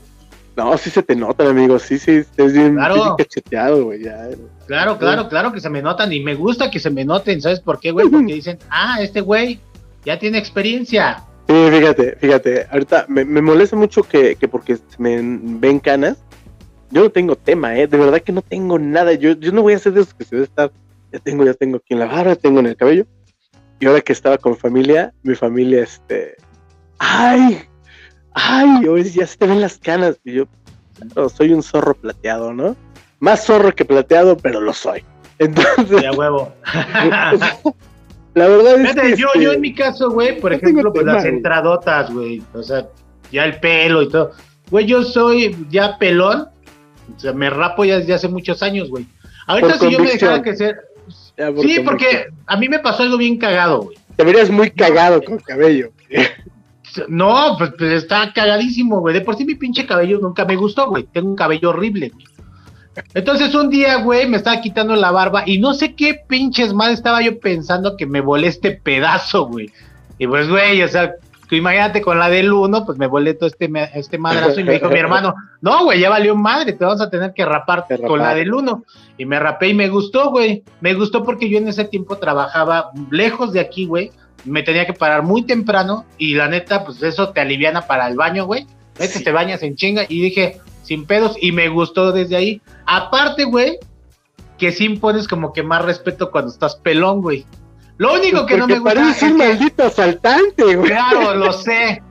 No, 0.55 0.77
sí 0.77 0.91
se 0.91 1.01
te 1.01 1.15
nota, 1.15 1.49
amigo, 1.49 1.79
sí, 1.79 1.97
sí, 1.97 2.23
es 2.37 2.53
bien, 2.53 2.75
claro. 2.75 3.15
cacheteado, 3.17 3.85
güey, 3.85 4.03
ya. 4.03 4.29
Claro, 4.67 4.99
claro, 4.99 5.29
claro 5.29 5.51
que 5.51 5.61
se 5.61 5.69
me 5.71 5.81
notan 5.81 6.13
y 6.13 6.19
me 6.19 6.35
gusta 6.35 6.69
que 6.69 6.79
se 6.79 6.91
me 6.91 7.03
noten, 7.03 7.41
¿sabes 7.41 7.59
por 7.59 7.79
qué, 7.79 7.89
güey? 7.89 8.07
Porque 8.07 8.35
dicen, 8.35 8.59
ah, 8.69 8.99
este 9.01 9.21
güey 9.21 9.59
ya 10.05 10.19
tiene 10.19 10.37
experiencia. 10.37 11.23
Sí, 11.47 11.69
fíjate, 11.69 12.15
fíjate, 12.15 12.67
ahorita 12.71 13.05
me, 13.09 13.25
molesta 13.25 13.75
mucho 13.75 14.03
que, 14.03 14.35
que, 14.35 14.47
porque 14.47 14.77
me 14.97 15.19
ven 15.21 15.79
canas, 15.79 16.23
yo 16.89 17.03
no 17.03 17.09
tengo 17.09 17.35
tema, 17.35 17.77
¿eh? 17.77 17.87
De 17.87 17.97
verdad 17.97 18.21
que 18.21 18.31
no 18.31 18.41
tengo 18.41 18.79
nada, 18.79 19.13
yo, 19.13 19.33
yo 19.33 19.51
no 19.51 19.61
voy 19.61 19.73
a 19.73 19.75
hacer 19.75 19.93
de 19.93 20.01
esos 20.01 20.13
que 20.13 20.23
se 20.23 20.35
debe 20.35 20.45
estar, 20.45 20.71
ya 21.11 21.19
tengo, 21.19 21.43
ya 21.43 21.53
tengo 21.53 21.77
aquí 21.77 21.93
en 21.93 21.99
la 21.99 22.05
barra, 22.05 22.35
tengo 22.35 22.59
en 22.59 22.67
el 22.67 22.77
cabello, 22.77 23.05
y 23.79 23.85
ahora 23.85 24.01
que 24.01 24.13
estaba 24.13 24.37
con 24.37 24.55
familia, 24.55 25.13
mi 25.23 25.35
familia, 25.35 25.83
este, 25.83 26.37
ay, 26.99 27.59
ay, 28.33 28.87
hoy 28.87 29.03
ya 29.03 29.27
se 29.27 29.37
te 29.37 29.45
ven 29.45 29.59
las 29.59 29.77
canas, 29.77 30.19
y 30.23 30.33
yo, 30.33 30.47
soy 31.35 31.51
un 31.51 31.61
zorro 31.61 31.93
plateado, 31.93 32.53
¿no? 32.53 32.77
Más 33.19 33.45
zorro 33.45 33.75
que 33.75 33.83
plateado, 33.83 34.37
pero 34.37 34.61
lo 34.61 34.73
soy. 34.73 35.03
Entonces, 35.39 36.01
ya 36.01 36.11
huevo. 36.11 36.53
La 38.33 38.47
verdad 38.47 38.81
es 38.81 38.95
que. 38.95 39.15
Yo, 39.15 39.27
yo 39.39 39.51
en 39.53 39.61
mi 39.61 39.73
caso, 39.73 40.09
güey, 40.09 40.39
por 40.39 40.53
ejemplo, 40.53 40.91
pues 40.91 41.05
las 41.05 41.25
entradotas, 41.25 42.11
güey. 42.11 42.41
O 42.53 42.63
sea, 42.63 42.87
ya 43.31 43.45
el 43.45 43.59
pelo 43.59 44.01
y 44.01 44.09
todo. 44.09 44.31
Güey, 44.71 44.85
yo 44.85 45.03
soy 45.03 45.55
ya 45.69 45.97
pelón. 45.97 46.47
O 47.15 47.19
sea, 47.19 47.33
me 47.33 47.49
rapo 47.49 47.85
ya 47.85 47.99
desde 47.99 48.13
hace 48.13 48.27
muchos 48.27 48.63
años, 48.63 48.89
güey. 48.89 49.05
Ahorita 49.45 49.77
si 49.77 49.91
yo 49.91 49.99
me 49.99 50.11
dejara 50.11 50.41
que 50.41 50.55
ser. 50.55 50.77
sí, 51.61 51.79
porque 51.83 52.27
a 52.47 52.57
mí 52.57 52.69
me 52.69 52.79
pasó 52.79 53.03
algo 53.03 53.17
bien 53.17 53.37
cagado, 53.37 53.83
güey. 53.83 53.97
Te 54.15 54.23
verías 54.23 54.49
muy 54.49 54.71
cagado 54.71 55.21
con 55.21 55.37
cabello. 55.39 55.91
No, 57.07 57.55
pues, 57.57 57.71
pues, 57.75 58.03
está 58.03 58.31
cagadísimo, 58.33 58.99
güey. 58.99 59.15
De 59.15 59.21
por 59.21 59.35
sí 59.35 59.45
mi 59.45 59.55
pinche 59.55 59.87
cabello 59.87 60.19
nunca 60.19 60.45
me 60.45 60.55
gustó, 60.55 60.89
güey. 60.89 61.03
Tengo 61.03 61.29
un 61.29 61.35
cabello 61.35 61.71
horrible. 61.71 62.11
Güey. 62.13 62.25
Entonces 63.13 63.55
un 63.55 63.69
día, 63.69 63.97
güey, 63.97 64.27
me 64.27 64.37
estaba 64.37 64.61
quitando 64.61 64.95
la 64.95 65.11
barba 65.11 65.43
y 65.45 65.57
no 65.59 65.73
sé 65.73 65.95
qué 65.95 66.21
pinches 66.27 66.73
mal 66.73 66.91
estaba 66.91 67.21
yo 67.21 67.39
pensando 67.39 67.97
que 67.97 68.05
me 68.05 68.21
volé 68.21 68.47
este 68.47 68.71
pedazo, 68.71 69.47
güey. 69.47 69.71
Y 70.17 70.27
pues, 70.27 70.47
güey, 70.47 70.81
o 70.83 70.87
sea, 70.87 71.15
imagínate 71.55 72.01
con 72.01 72.19
la 72.19 72.29
del 72.29 72.51
uno, 72.51 72.85
pues 72.85 72.97
me 72.97 73.07
volé 73.07 73.33
todo 73.33 73.47
este, 73.47 73.69
este 73.93 74.17
madrazo 74.17 74.59
y 74.59 74.63
me 74.63 74.73
dijo 74.73 74.89
mi 74.89 74.99
hermano, 74.99 75.35
no, 75.61 75.85
güey, 75.85 75.99
ya 75.99 76.09
valió 76.09 76.35
madre, 76.35 76.73
te 76.73 76.85
vamos 76.85 77.01
a 77.01 77.09
tener 77.09 77.33
que 77.33 77.45
rapar 77.45 77.85
con 78.05 78.19
la 78.19 78.33
del 78.35 78.53
uno. 78.53 78.83
Y 79.17 79.25
me 79.25 79.39
rapé 79.39 79.69
y 79.69 79.73
me 79.73 79.89
gustó, 79.89 80.31
güey. 80.31 80.63
Me 80.81 80.93
gustó 80.93 81.23
porque 81.23 81.49
yo 81.49 81.57
en 81.57 81.67
ese 81.67 81.85
tiempo 81.85 82.17
trabajaba 82.17 82.91
lejos 83.11 83.53
de 83.53 83.59
aquí, 83.59 83.85
güey. 83.85 84.11
Me 84.45 84.63
tenía 84.63 84.85
que 84.85 84.93
parar 84.93 85.23
muy 85.23 85.43
temprano 85.43 86.05
y 86.17 86.35
la 86.35 86.47
neta, 86.47 86.83
pues 86.83 87.01
eso 87.01 87.29
te 87.29 87.39
aliviana 87.39 87.81
para 87.81 88.07
el 88.07 88.15
baño, 88.15 88.45
güey. 88.45 88.67
Este 88.99 89.21
te 89.21 89.31
bañas 89.31 89.63
en 89.63 89.75
chinga 89.75 90.03
y 90.07 90.21
dije, 90.21 90.59
sin 90.83 91.05
pedos, 91.05 91.35
y 91.41 91.51
me 91.51 91.69
gustó 91.69 92.11
desde 92.11 92.35
ahí. 92.35 92.61
Aparte, 92.85 93.45
güey, 93.45 93.79
que 94.57 94.71
sí 94.71 94.85
impones 94.85 95.27
como 95.27 95.51
que 95.53 95.63
más 95.63 95.83
respeto 95.83 96.31
cuando 96.31 96.51
estás 96.51 96.75
pelón, 96.75 97.21
güey. 97.21 97.45
Lo 97.97 98.13
único 98.13 98.45
que 98.45 98.57
no 98.57 98.67
me 98.67 98.79
gusta 98.79 99.11
es 99.11 99.23
un 99.23 99.37
maldito 99.37 99.83
asaltante, 99.83 100.75
güey. 100.75 100.89
Claro, 100.89 101.35
lo 101.35 101.53
sé. 101.53 102.01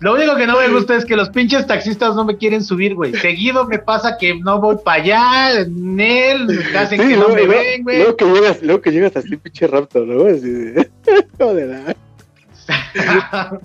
Lo 0.00 0.14
único 0.14 0.36
que 0.36 0.46
no 0.46 0.56
me 0.56 0.68
gusta 0.68 0.94
es 0.94 1.04
que 1.04 1.16
los 1.16 1.28
pinches 1.30 1.66
taxistas 1.66 2.14
no 2.14 2.24
me 2.24 2.36
quieren 2.36 2.62
subir, 2.62 2.94
güey. 2.94 3.14
Seguido 3.14 3.66
me 3.66 3.80
pasa 3.80 4.16
que 4.16 4.36
no 4.36 4.60
voy 4.60 4.76
para 4.84 5.02
allá, 5.02 5.60
en 5.60 5.98
él, 5.98 6.64
hacen 6.76 7.00
que 7.00 7.16
no 7.16 7.30
me 7.30 7.46
ven, 7.46 7.82
güey. 7.82 7.98
Luego 7.98 8.16
que 8.16 8.24
llegas, 8.26 8.62
luego 8.62 8.80
que 8.80 8.92
llegas 8.92 9.16
así, 9.16 9.36
pinche 9.36 9.66
rapto, 9.66 10.04
¿no? 10.06 10.26
Así 10.26 10.72
Joder. 11.38 11.96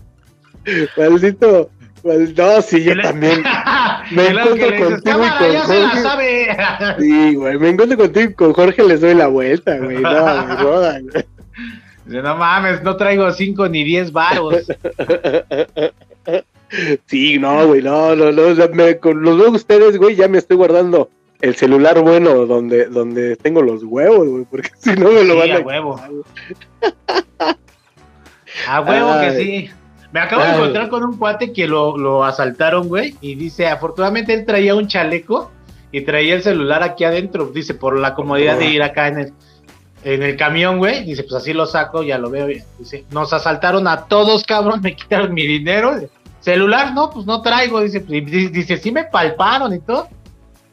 Maldito, 0.97 1.69
pues 2.03 2.37
no, 2.37 2.61
sí, 2.61 2.83
yo 2.83 3.01
también. 3.01 3.41
Me 4.11 4.27
encuentro 4.27 4.89
contigo 4.89 5.21
y 5.25 5.29
con 5.29 6.03
Jorge. 6.03 6.57
Sí, 6.99 7.35
güey, 7.35 7.57
me 7.57 7.69
encuentro 7.69 7.97
contigo 7.97 8.29
y 8.29 8.33
con 8.33 8.53
Jorge 8.53 8.83
les 8.83 8.99
doy 9.01 9.15
la 9.15 9.27
vuelta, 9.27 9.77
güey. 9.77 9.97
No, 9.97 10.45
me 10.45 10.55
jodan, 10.57 11.05
No 12.05 12.35
mames, 12.35 12.83
no 12.83 12.97
traigo 12.97 13.31
cinco 13.31 13.67
ni 13.69 13.83
diez 13.83 14.11
varos. 14.11 14.67
Sí, 17.05 17.37
no, 17.37 17.67
güey, 17.67 17.83
no, 17.83 18.15
no, 18.15 18.31
no. 18.31 18.69
me, 18.73 18.97
con 18.97 19.21
los 19.21 19.37
dos 19.37 19.49
ustedes, 19.49 19.95
güey, 19.97 20.15
ya 20.15 20.27
me 20.27 20.39
estoy 20.39 20.57
guardando 20.57 21.11
el 21.39 21.55
celular 21.55 22.01
bueno 22.01 22.47
donde, 22.47 22.85
donde 22.85 23.35
tengo 23.35 23.61
los 23.61 23.83
huevos, 23.83 24.27
güey, 24.27 24.45
porque 24.45 24.71
si 24.79 24.93
no 24.93 25.11
me 25.11 25.23
lo 25.23 25.37
van 25.37 25.51
a. 25.51 25.55
A 25.57 25.59
huevo. 25.59 26.01
a 28.67 28.81
huevo 28.81 29.19
que 29.21 29.31
sí. 29.35 29.69
Me 30.13 30.19
acabo 30.19 30.43
de 30.43 30.51
encontrar 30.51 30.89
con 30.89 31.03
un 31.03 31.17
cuate 31.17 31.51
que 31.51 31.67
lo, 31.67 31.97
lo 31.97 32.23
asaltaron, 32.23 32.87
güey, 32.87 33.15
y 33.19 33.33
dice, 33.33 33.65
afortunadamente 33.65 34.31
él 34.31 34.45
traía 34.45 34.75
un 34.75 34.87
chaleco 34.87 35.51
y 35.91 36.01
traía 36.01 36.35
el 36.35 36.43
celular 36.43 36.83
aquí 36.83 37.03
adentro, 37.03 37.47
dice, 37.47 37.73
por 37.73 37.97
la 37.97 38.13
comodidad 38.13 38.59
de 38.59 38.67
ir 38.67 38.83
acá 38.83 39.07
en 39.07 39.17
el, 39.17 39.33
en 40.03 40.21
el 40.21 40.37
camión, 40.37 40.77
güey, 40.77 41.03
dice, 41.03 41.23
pues 41.23 41.33
así 41.33 41.51
lo 41.51 41.65
saco, 41.65 42.03
ya 42.03 42.19
lo 42.19 42.29
veo 42.29 42.45
bien. 42.45 42.63
Dice, 42.77 43.05
nos 43.09 43.33
asaltaron 43.33 43.87
a 43.87 44.05
todos, 44.05 44.43
cabrón, 44.43 44.81
me 44.83 44.95
quitaron 44.95 45.33
mi 45.33 45.47
dinero. 45.47 45.95
Celular, 46.41 46.93
no, 46.93 47.09
pues 47.09 47.25
no 47.25 47.41
traigo, 47.41 47.81
dice, 47.81 48.01
dice, 48.01 48.77
sí 48.77 48.91
me 48.91 49.05
palparon 49.05 49.73
y 49.73 49.79
todo. 49.79 50.09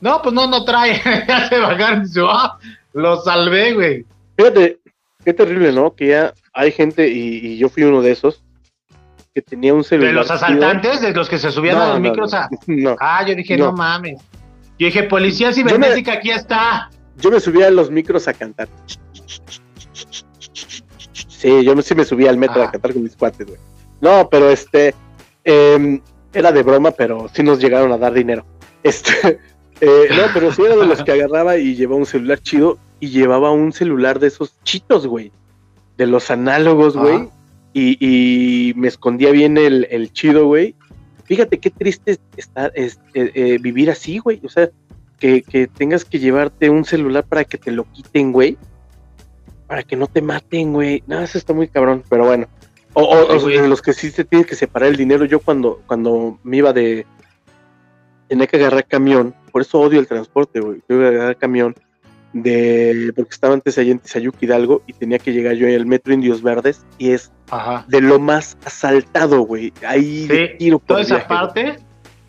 No, 0.02 0.20
pues 0.20 0.34
no, 0.34 0.48
no 0.48 0.66
trae. 0.66 1.00
ya 1.26 1.48
se 1.48 1.58
bajaron, 1.58 2.02
dice, 2.02 2.20
ah, 2.28 2.58
lo 2.92 3.22
salvé, 3.22 3.72
güey. 3.72 4.04
Fíjate, 4.36 4.80
qué 5.24 5.32
terrible, 5.32 5.72
¿no? 5.72 5.94
Que 5.94 6.08
ya 6.08 6.34
hay 6.52 6.72
gente, 6.72 7.08
y 7.08 7.56
yo 7.56 7.70
fui 7.70 7.84
uno 7.84 8.02
de 8.02 8.10
esos, 8.10 8.42
que 9.34 9.42
tenía 9.42 9.72
un 9.72 9.84
celular. 9.84 10.10
¿De 10.10 10.14
los 10.14 10.30
asaltantes? 10.30 11.00
¿De 11.00 11.12
los 11.12 11.28
que 11.28 11.38
se 11.38 11.50
subían 11.50 11.76
a 11.78 11.88
los 11.90 12.00
micros? 12.00 12.34
A... 12.34 12.48
ah, 13.00 13.24
yo 13.26 13.34
dije, 13.34 13.56
no. 13.56 13.72
mames. 13.72 14.20
Yo 14.78 14.86
dije, 14.86 15.04
policía 15.04 15.52
cibernética, 15.52 16.14
aquí 16.14 16.30
está. 16.30 16.90
Yo 17.18 17.30
me 17.30 17.38
subía 17.38 17.66
a 17.66 17.70
los 17.70 17.90
micros 17.90 18.26
a 18.28 18.32
cantar. 18.32 18.68
Sí, 21.28 21.64
yo 21.64 21.80
sí 21.82 21.94
me 21.94 22.04
subía 22.04 22.30
al 22.30 22.38
metro 22.38 22.62
a 22.62 22.66
ah. 22.66 22.70
cantar 22.70 22.92
con 22.92 23.02
mis 23.02 23.16
cuates, 23.16 23.46
güey. 23.46 23.58
No, 24.00 24.28
pero 24.30 24.50
este, 24.50 24.94
em, 25.44 26.00
era 26.32 26.50
de 26.50 26.62
broma, 26.62 26.90
pero 26.90 27.28
sí 27.32 27.42
nos 27.42 27.60
llegaron 27.60 27.92
a 27.92 27.98
dar 27.98 28.12
dinero. 28.12 28.44
Este, 28.82 29.38
eh, 29.82 30.08
no, 30.16 30.22
pero 30.32 30.50
sí 30.54 30.62
era 30.62 30.74
de 30.74 30.86
los 30.86 31.02
que 31.02 31.12
agarraba 31.12 31.58
y 31.58 31.74
llevaba 31.74 31.98
un 31.98 32.06
celular 32.06 32.38
chido 32.38 32.78
y 32.98 33.10
llevaba 33.10 33.50
un 33.50 33.74
celular 33.74 34.18
de 34.18 34.28
esos 34.28 34.58
chitos, 34.62 35.06
güey. 35.06 35.32
De 35.98 36.06
los 36.06 36.30
análogos, 36.30 36.96
güey 36.96 37.28
y, 37.72 38.72
me 38.76 38.88
escondía 38.88 39.30
bien 39.30 39.56
el, 39.56 40.12
chido, 40.12 40.46
güey. 40.46 40.74
Fíjate 41.24 41.58
qué 41.58 41.70
triste 41.70 42.18
estar, 42.36 42.72
es, 42.74 42.98
eh, 43.14 43.30
eh, 43.34 43.58
vivir 43.60 43.90
así, 43.90 44.18
güey. 44.18 44.40
O 44.44 44.48
sea, 44.48 44.70
que, 45.18 45.68
tengas 45.76 46.04
que 46.04 46.18
llevarte 46.18 46.70
un 46.70 46.84
celular 46.84 47.24
para 47.24 47.44
que 47.44 47.58
te 47.58 47.70
lo 47.70 47.84
quiten, 47.84 48.32
güey. 48.32 48.58
Para 49.66 49.82
que 49.84 49.96
no 49.96 50.06
te 50.08 50.22
maten, 50.22 50.72
güey. 50.72 51.04
Nada, 51.06 51.24
eso 51.24 51.38
está 51.38 51.52
muy 51.52 51.68
cabrón, 51.68 52.02
pero 52.08 52.26
bueno. 52.26 52.48
O, 52.94 53.04
o, 53.04 53.48
los 53.48 53.82
que 53.82 53.92
sí 53.92 54.10
se 54.10 54.24
tienen 54.24 54.46
que 54.46 54.56
separar 54.56 54.88
el 54.88 54.96
dinero. 54.96 55.24
Yo 55.24 55.38
cuando, 55.40 55.82
cuando 55.86 56.38
me 56.42 56.56
iba 56.56 56.72
de... 56.72 57.06
Tenía 58.26 58.46
que 58.48 58.56
agarrar 58.56 58.86
camión. 58.86 59.34
Por 59.52 59.62
eso 59.62 59.80
odio 59.80 60.00
el 60.00 60.08
transporte, 60.08 60.60
güey. 60.60 60.80
Tengo 60.86 61.02
que 61.02 61.08
agarrar 61.08 61.36
camión 61.36 61.74
de 62.32 63.12
porque 63.16 63.30
estaba 63.32 63.54
antes 63.54 63.76
allá 63.78 63.92
en 63.92 63.98
Tizayuki 63.98 64.46
Hidalgo 64.46 64.82
y 64.86 64.92
tenía 64.92 65.18
que 65.18 65.32
llegar 65.32 65.54
yo 65.54 65.66
el 65.66 65.86
metro 65.86 66.12
Indios 66.12 66.42
Verdes 66.42 66.84
y 66.98 67.10
es 67.10 67.32
de 67.88 68.00
lo 68.00 68.18
más 68.18 68.56
asaltado, 68.64 69.42
güey. 69.42 69.72
Ahí 69.86 70.26
de 70.26 70.48
tiro 70.58 70.78
por 70.78 70.86
toda 70.86 71.00
esa 71.02 71.26
parte. 71.26 71.76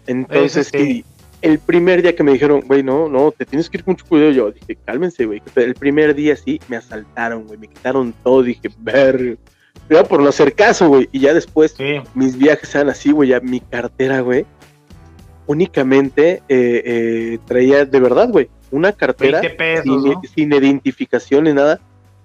Entonces, 0.08 0.72
sí. 0.74 1.06
el 1.42 1.60
primer 1.60 2.02
día 2.02 2.16
que 2.16 2.24
me 2.24 2.34
dijeron, 2.34 2.62
güey, 2.62 2.82
no, 2.82 3.08
no, 3.08 3.32
te 3.32 3.46
tienes 3.46 3.70
que 3.70 3.78
ir 3.78 3.84
con 3.84 3.94
mucho 3.94 4.06
cuidado, 4.08 4.32
yo 4.32 4.52
dije, 4.52 4.76
cálmense, 4.84 5.26
güey. 5.26 5.42
El 5.56 5.76
primer 5.76 6.16
día 6.16 6.36
sí 6.36 6.60
me 6.68 6.78
asaltaron, 6.78 7.46
güey, 7.46 7.60
me 7.60 7.68
quitaron 7.68 8.14
todo, 8.24 8.42
dije, 8.42 8.70
ver, 8.80 9.38
pero 9.88 10.04
por 10.06 10.22
no 10.22 10.30
hacer 10.30 10.54
caso, 10.54 10.88
güey. 10.88 11.08
Y 11.12 11.20
ya 11.20 11.34
después 11.34 11.76
mis 12.16 12.38
viajes 12.38 12.74
eran 12.74 12.90
así, 12.90 13.12
güey, 13.12 13.30
ya 13.30 13.40
mi 13.40 13.60
cartera, 13.60 14.22
güey, 14.22 14.46
únicamente 15.46 16.42
eh, 16.50 16.82
eh, 16.86 17.40
traía, 17.46 17.86
de 17.86 18.00
verdad, 18.00 18.30
güey, 18.30 18.50
una 18.72 18.92
cartera 18.92 19.42
sin, 20.34 20.54
identificación 20.54 21.44
ni 21.46 21.54
nada, 21.54 21.80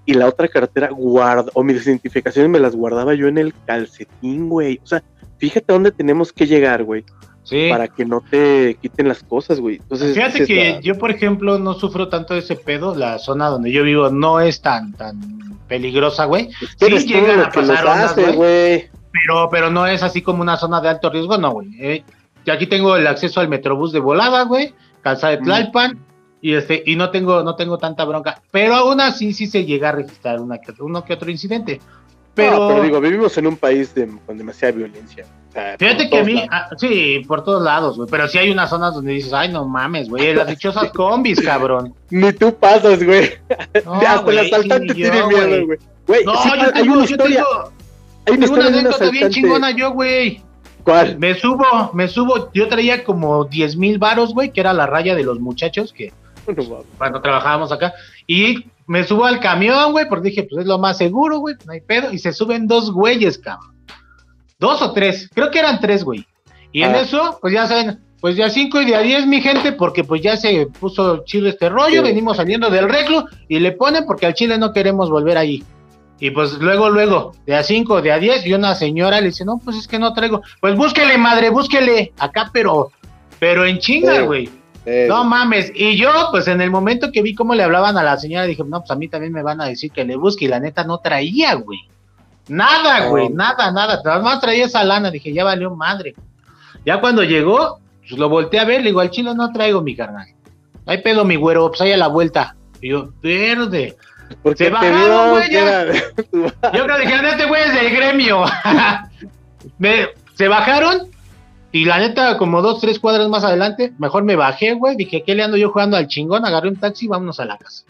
y 0.05 0.15
la 0.15 0.27
otra 0.27 0.49
cartera 0.49 0.89
guarda, 0.91 1.51
o 1.55 1.63
mis 1.63 1.87
identificaciones 1.87 2.51
me 2.51 2.61
las 2.61 2.75
guardaba 2.75 3.15
yo 3.15 3.29
en 3.29 3.39
el 3.39 3.55
calcetín, 3.67 4.49
güey. 4.49 4.81
O 4.83 4.87
sea, 4.87 5.03
fíjate 5.39 5.73
dónde 5.73 5.91
tenemos 5.91 6.33
que 6.33 6.47
llegar, 6.47 6.85
güey. 6.85 7.05
Sí. 7.43 7.69
Para 7.71 7.87
que 7.87 8.05
no 8.05 8.23
te 8.29 8.77
quiten 8.81 9.07
las 9.07 9.23
cosas, 9.23 9.61
güey. 9.61 9.77
Entonces, 9.77 10.15
Fíjate 10.15 10.47
que 10.47 10.81
yo, 10.83 10.99
por 10.99 11.13
ejemplo, 11.13 11.59
no 11.59 11.75
sufro 11.75 12.09
tanto 12.09 12.35
de 12.35 12.41
ese 12.41 12.57
pedo. 12.57 12.97
La 12.97 13.21
zona 13.21 13.47
donde 13.49 13.71
yo 13.71 13.85
vivo 13.85 14.11
no 14.11 14.41
es 14.41 14.61
tan, 14.61 14.93
tan 14.95 15.21
peligrosa, 15.69 16.25
güey. 16.25 16.51
Sí 16.77 17.07
llegan 17.07 17.41
a 17.41 17.51
pasar 17.51 18.35
güey. 18.35 18.91
Pero, 19.13 19.49
pero 19.49 19.71
no 19.71 19.87
es 19.87 20.03
así 20.03 20.23
como 20.23 20.43
una 20.43 20.57
zona 20.57 20.81
de 20.81 20.89
alto 20.89 21.09
riesgo, 21.09 21.39
no, 21.39 21.53
güey. 21.53 21.69
Eh, 21.81 22.05
aquí 22.53 22.67
tengo 22.67 22.97
el 22.97 23.07
acceso 23.07 23.41
al 23.41 23.49
Metrobús 23.49 23.93
de 23.93 24.01
volada, 24.01 24.43
güey, 24.45 24.75
casa 25.03 25.29
de 25.29 25.39
Tlalpan, 25.39 25.99
y 26.47 26.55
este, 26.55 26.81
y 26.87 26.95
no 26.95 27.11
tengo, 27.11 27.43
no 27.43 27.57
tengo 27.57 27.77
tanta 27.77 28.05
bronca. 28.05 28.41
Pero 28.53 28.77
aún 28.77 29.01
así 29.01 29.33
sí 29.33 29.49
se 29.49 29.65
llega 29.65 29.89
a 29.89 29.93
registrar 29.93 30.41
una 30.41 30.59
que, 30.59 30.73
uno 30.79 31.05
que 31.05 31.15
otro 31.15 31.29
incidente. 31.29 31.81
Pero, 32.35 32.81
digo, 32.85 33.01
vivimos 33.01 33.37
en 33.37 33.49
un 33.49 33.57
país 33.57 33.93
con 34.25 34.39
demasiada 34.39 34.71
violencia. 34.77 35.27
Fíjate 35.77 36.09
que 36.09 36.19
a 36.21 36.23
mí, 36.23 36.47
ah, 36.49 36.69
sí, 36.77 37.25
por 37.27 37.43
todos 37.43 37.65
lados, 37.65 37.97
güey. 37.97 38.09
Pero 38.09 38.29
sí 38.29 38.39
hay 38.39 38.53
unas 38.53 38.71
zonas 38.71 38.95
donde 38.95 39.15
dices, 39.15 39.33
ay, 39.33 39.49
no 39.49 39.67
mames, 39.67 40.09
güey, 40.09 40.35
las 40.35 40.47
dichosas 40.47 40.93
combis, 40.93 41.41
cabrón. 41.41 41.93
Ni 42.11 42.33
tú 42.33 42.55
pasas, 42.55 43.03
güey. 43.03 43.29
Hasta 44.07 44.31
el 44.31 44.39
asaltante 44.39 44.95
tiene 44.95 45.27
miedo, 45.27 45.67
güey. 46.07 46.25
no, 46.25 46.33
yo 46.63 46.73
tengo, 46.73 46.93
una 46.95 47.05
historia. 47.05 47.45
hay 48.25 48.35
una, 48.37 48.45
historia 48.45 48.69
una 48.69 48.79
anécdota 48.79 49.11
bien 49.11 49.31
chingona 49.31 49.71
yo, 49.73 49.91
güey. 49.91 50.41
¿Cuál? 50.85 51.19
Me 51.19 51.35
subo, 51.35 51.91
me 51.93 52.07
subo. 52.07 52.53
Yo 52.55 52.69
traía 52.69 53.03
como 53.03 53.47
10 53.47 53.77
mil 53.79 53.99
varos, 53.99 54.33
güey, 54.33 54.53
que 54.53 54.61
era 54.61 54.73
la 54.73 54.87
raya 54.87 55.17
de 55.17 55.25
los 55.25 55.41
muchachos 55.41 55.93
que 55.93 56.13
cuando 56.99 57.21
trabajábamos 57.21 57.73
acá. 57.73 57.93
Y 58.27 58.67
me 58.87 59.05
subo 59.05 59.25
al 59.25 59.41
camión, 59.41 59.93
güey, 59.93 60.09
porque 60.09 60.29
dije, 60.29 60.47
pues 60.49 60.63
es 60.63 60.67
lo 60.67 60.79
más 60.79 60.99
seguro, 60.99 61.39
güey, 61.39 61.57
no 61.65 61.73
hay 61.73 61.81
pedo. 61.81 62.13
Y 62.13 62.19
se 62.19 62.33
suben 62.33 62.67
dos 62.67 62.93
güeyes, 62.93 63.39
cabrón. 63.39 63.75
Dos 64.59 64.81
o 64.81 64.93
tres, 64.93 65.29
creo 65.35 65.51
que 65.51 65.59
eran 65.59 65.81
tres, 65.81 66.03
güey. 66.03 66.27
Y 66.73 66.83
en 66.83 66.95
ah. 66.95 67.01
eso, 67.01 67.39
pues 67.41 67.53
ya 67.53 67.67
saben, 67.67 68.01
pues 68.21 68.37
ya 68.37 68.49
cinco 68.49 68.81
y 68.81 68.87
de 68.87 68.97
a 68.97 69.01
diez, 69.01 69.27
mi 69.27 69.41
gente, 69.41 69.73
porque 69.73 70.03
pues 70.03 70.23
ya 70.23 70.37
se 70.37 70.67
puso 70.67 71.25
chido 71.25 71.49
este 71.49 71.69
rollo, 71.69 72.03
venimos 72.03 72.39
saliendo 72.39 72.71
del 72.71 72.89
reclo 72.89 73.27
y 73.49 73.59
le 73.59 73.73
ponen 73.73 74.07
porque 74.07 74.27
al 74.27 74.35
Chile 74.35 74.57
no 74.59 74.73
queremos 74.73 75.11
volver 75.11 75.37
ahí. 75.37 75.63
Y 76.19 76.31
pues 76.31 76.55
luego, 76.55 76.89
luego, 76.89 77.33
de 77.45 77.55
a 77.55 77.63
cinco, 77.63 78.01
de 78.01 78.11
a 78.11 78.19
diez, 78.19 78.47
y 78.47 78.55
una 78.55 78.75
señora 78.75 79.21
le 79.21 79.29
dice, 79.29 79.45
no, 79.45 79.61
pues 79.63 79.77
es 79.77 79.87
que 79.87 79.99
no 79.99 80.15
traigo. 80.15 80.43
Pues 80.61 80.75
búsquele, 80.75 81.19
madre, 81.19 81.51
búsquele, 81.51 82.15
acá, 82.19 82.49
pero, 82.53 82.91
pero 83.39 83.67
en 83.67 83.79
chinga, 83.79 84.23
güey. 84.23 84.49
No 85.09 85.25
mames. 85.25 85.73
Y 85.75 85.97
yo, 85.97 86.11
pues 86.31 86.47
en 86.47 86.61
el 86.61 86.71
momento 86.71 87.11
que 87.11 87.23
vi 87.23 87.35
cómo 87.35 87.55
le 87.55 87.65
hablaban 87.65 87.99
a 87.99 88.05
la 88.05 88.17
señora, 88.17 88.45
dije, 88.45 88.63
no, 88.65 88.81
pues 88.81 88.91
a 88.91 88.97
mí 88.97 89.09
también 89.09 89.33
me 89.33 89.43
van 89.43 89.61
a 89.61 89.67
decir 89.67 89.91
que 89.91 90.05
le 90.05 90.17
busque. 90.17 90.45
Y 90.45 90.49
la 90.49 90.61
neta 90.61 90.85
no 90.85 90.99
traía, 90.99 91.55
güey. 91.55 91.81
Nada, 92.49 93.09
güey, 93.09 93.29
nada, 93.31 93.73
nada. 93.73 94.01
Nada 94.05 94.21
más 94.21 94.41
traía 94.41 94.67
esa 94.67 94.85
lana. 94.85 95.11
Dije, 95.11 95.33
ya 95.33 95.43
valió 95.43 95.75
madre. 95.75 96.15
Ya 96.85 97.01
cuando 97.01 97.25
llegó, 97.25 97.81
pues 98.01 98.13
lo 98.13 98.29
volteé 98.29 98.61
a 98.61 98.65
ver, 98.65 98.83
le 98.83 98.91
digo, 98.91 99.01
al 99.01 99.11
chile 99.11 99.35
no 99.35 99.53
traigo 99.53 99.83
mi 99.83 99.97
carnal. 99.97 100.29
Hay 100.87 101.03
pedo, 101.03 101.25
mi 101.25 101.35
güero, 101.35 101.69
pues 101.69 101.81
ahí 101.81 101.91
a 101.91 101.97
la 101.97 102.07
vuelta. 102.07 102.55
Y 102.81 102.91
yo, 102.91 103.09
verde. 103.21 103.97
Porque 104.43 104.65
se 104.65 104.71
bajaron, 104.71 105.31
güey. 105.31 105.51
Yo 105.53 106.85
creo 106.85 106.97
que 106.97 107.29
este 107.29 107.47
güey 107.47 107.63
es 107.63 107.75
del 107.75 107.97
gremio. 107.97 108.45
me, 109.79 110.07
se 110.35 110.47
bajaron 110.47 111.11
y 111.73 111.85
la 111.85 111.99
neta, 111.99 112.39
como 112.39 112.63
dos, 112.63 112.81
tres 112.81 112.99
cuadras 112.99 113.29
más 113.29 113.45
adelante, 113.45 113.93
mejor 113.99 114.25
me 114.25 114.37
bajé, 114.37 114.75
güey. 114.75 114.97
Dije, 114.97 115.23
¿qué 115.25 115.35
le 115.35 115.43
ando 115.43 115.57
yo 115.57 115.71
jugando 115.71 115.97
al 115.97 116.07
chingón? 116.07 116.45
Agarré 116.45 116.69
un 116.69 116.77
taxi 116.77 117.07
y 117.07 117.09
vámonos 117.09 117.41
a 117.41 117.45
la 117.45 117.59
casa. 117.59 117.85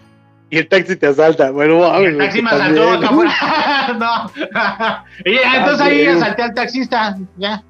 Y 0.50 0.58
el 0.58 0.68
taxi 0.68 0.96
te 0.96 1.06
asalta. 1.06 1.50
Bueno, 1.50 1.80
vamos. 1.80 2.02
el 2.02 2.18
taxi 2.18 2.42
me 2.42 2.50
asaltó 2.50 2.90
acá 2.90 3.08
afuera. 3.08 3.96
no. 3.98 4.32
y 5.24 5.36
entonces 5.36 5.80
ahí 5.80 6.06
asalté 6.06 6.42
al 6.42 6.54
taxista. 6.54 7.16
Ya. 7.36 7.62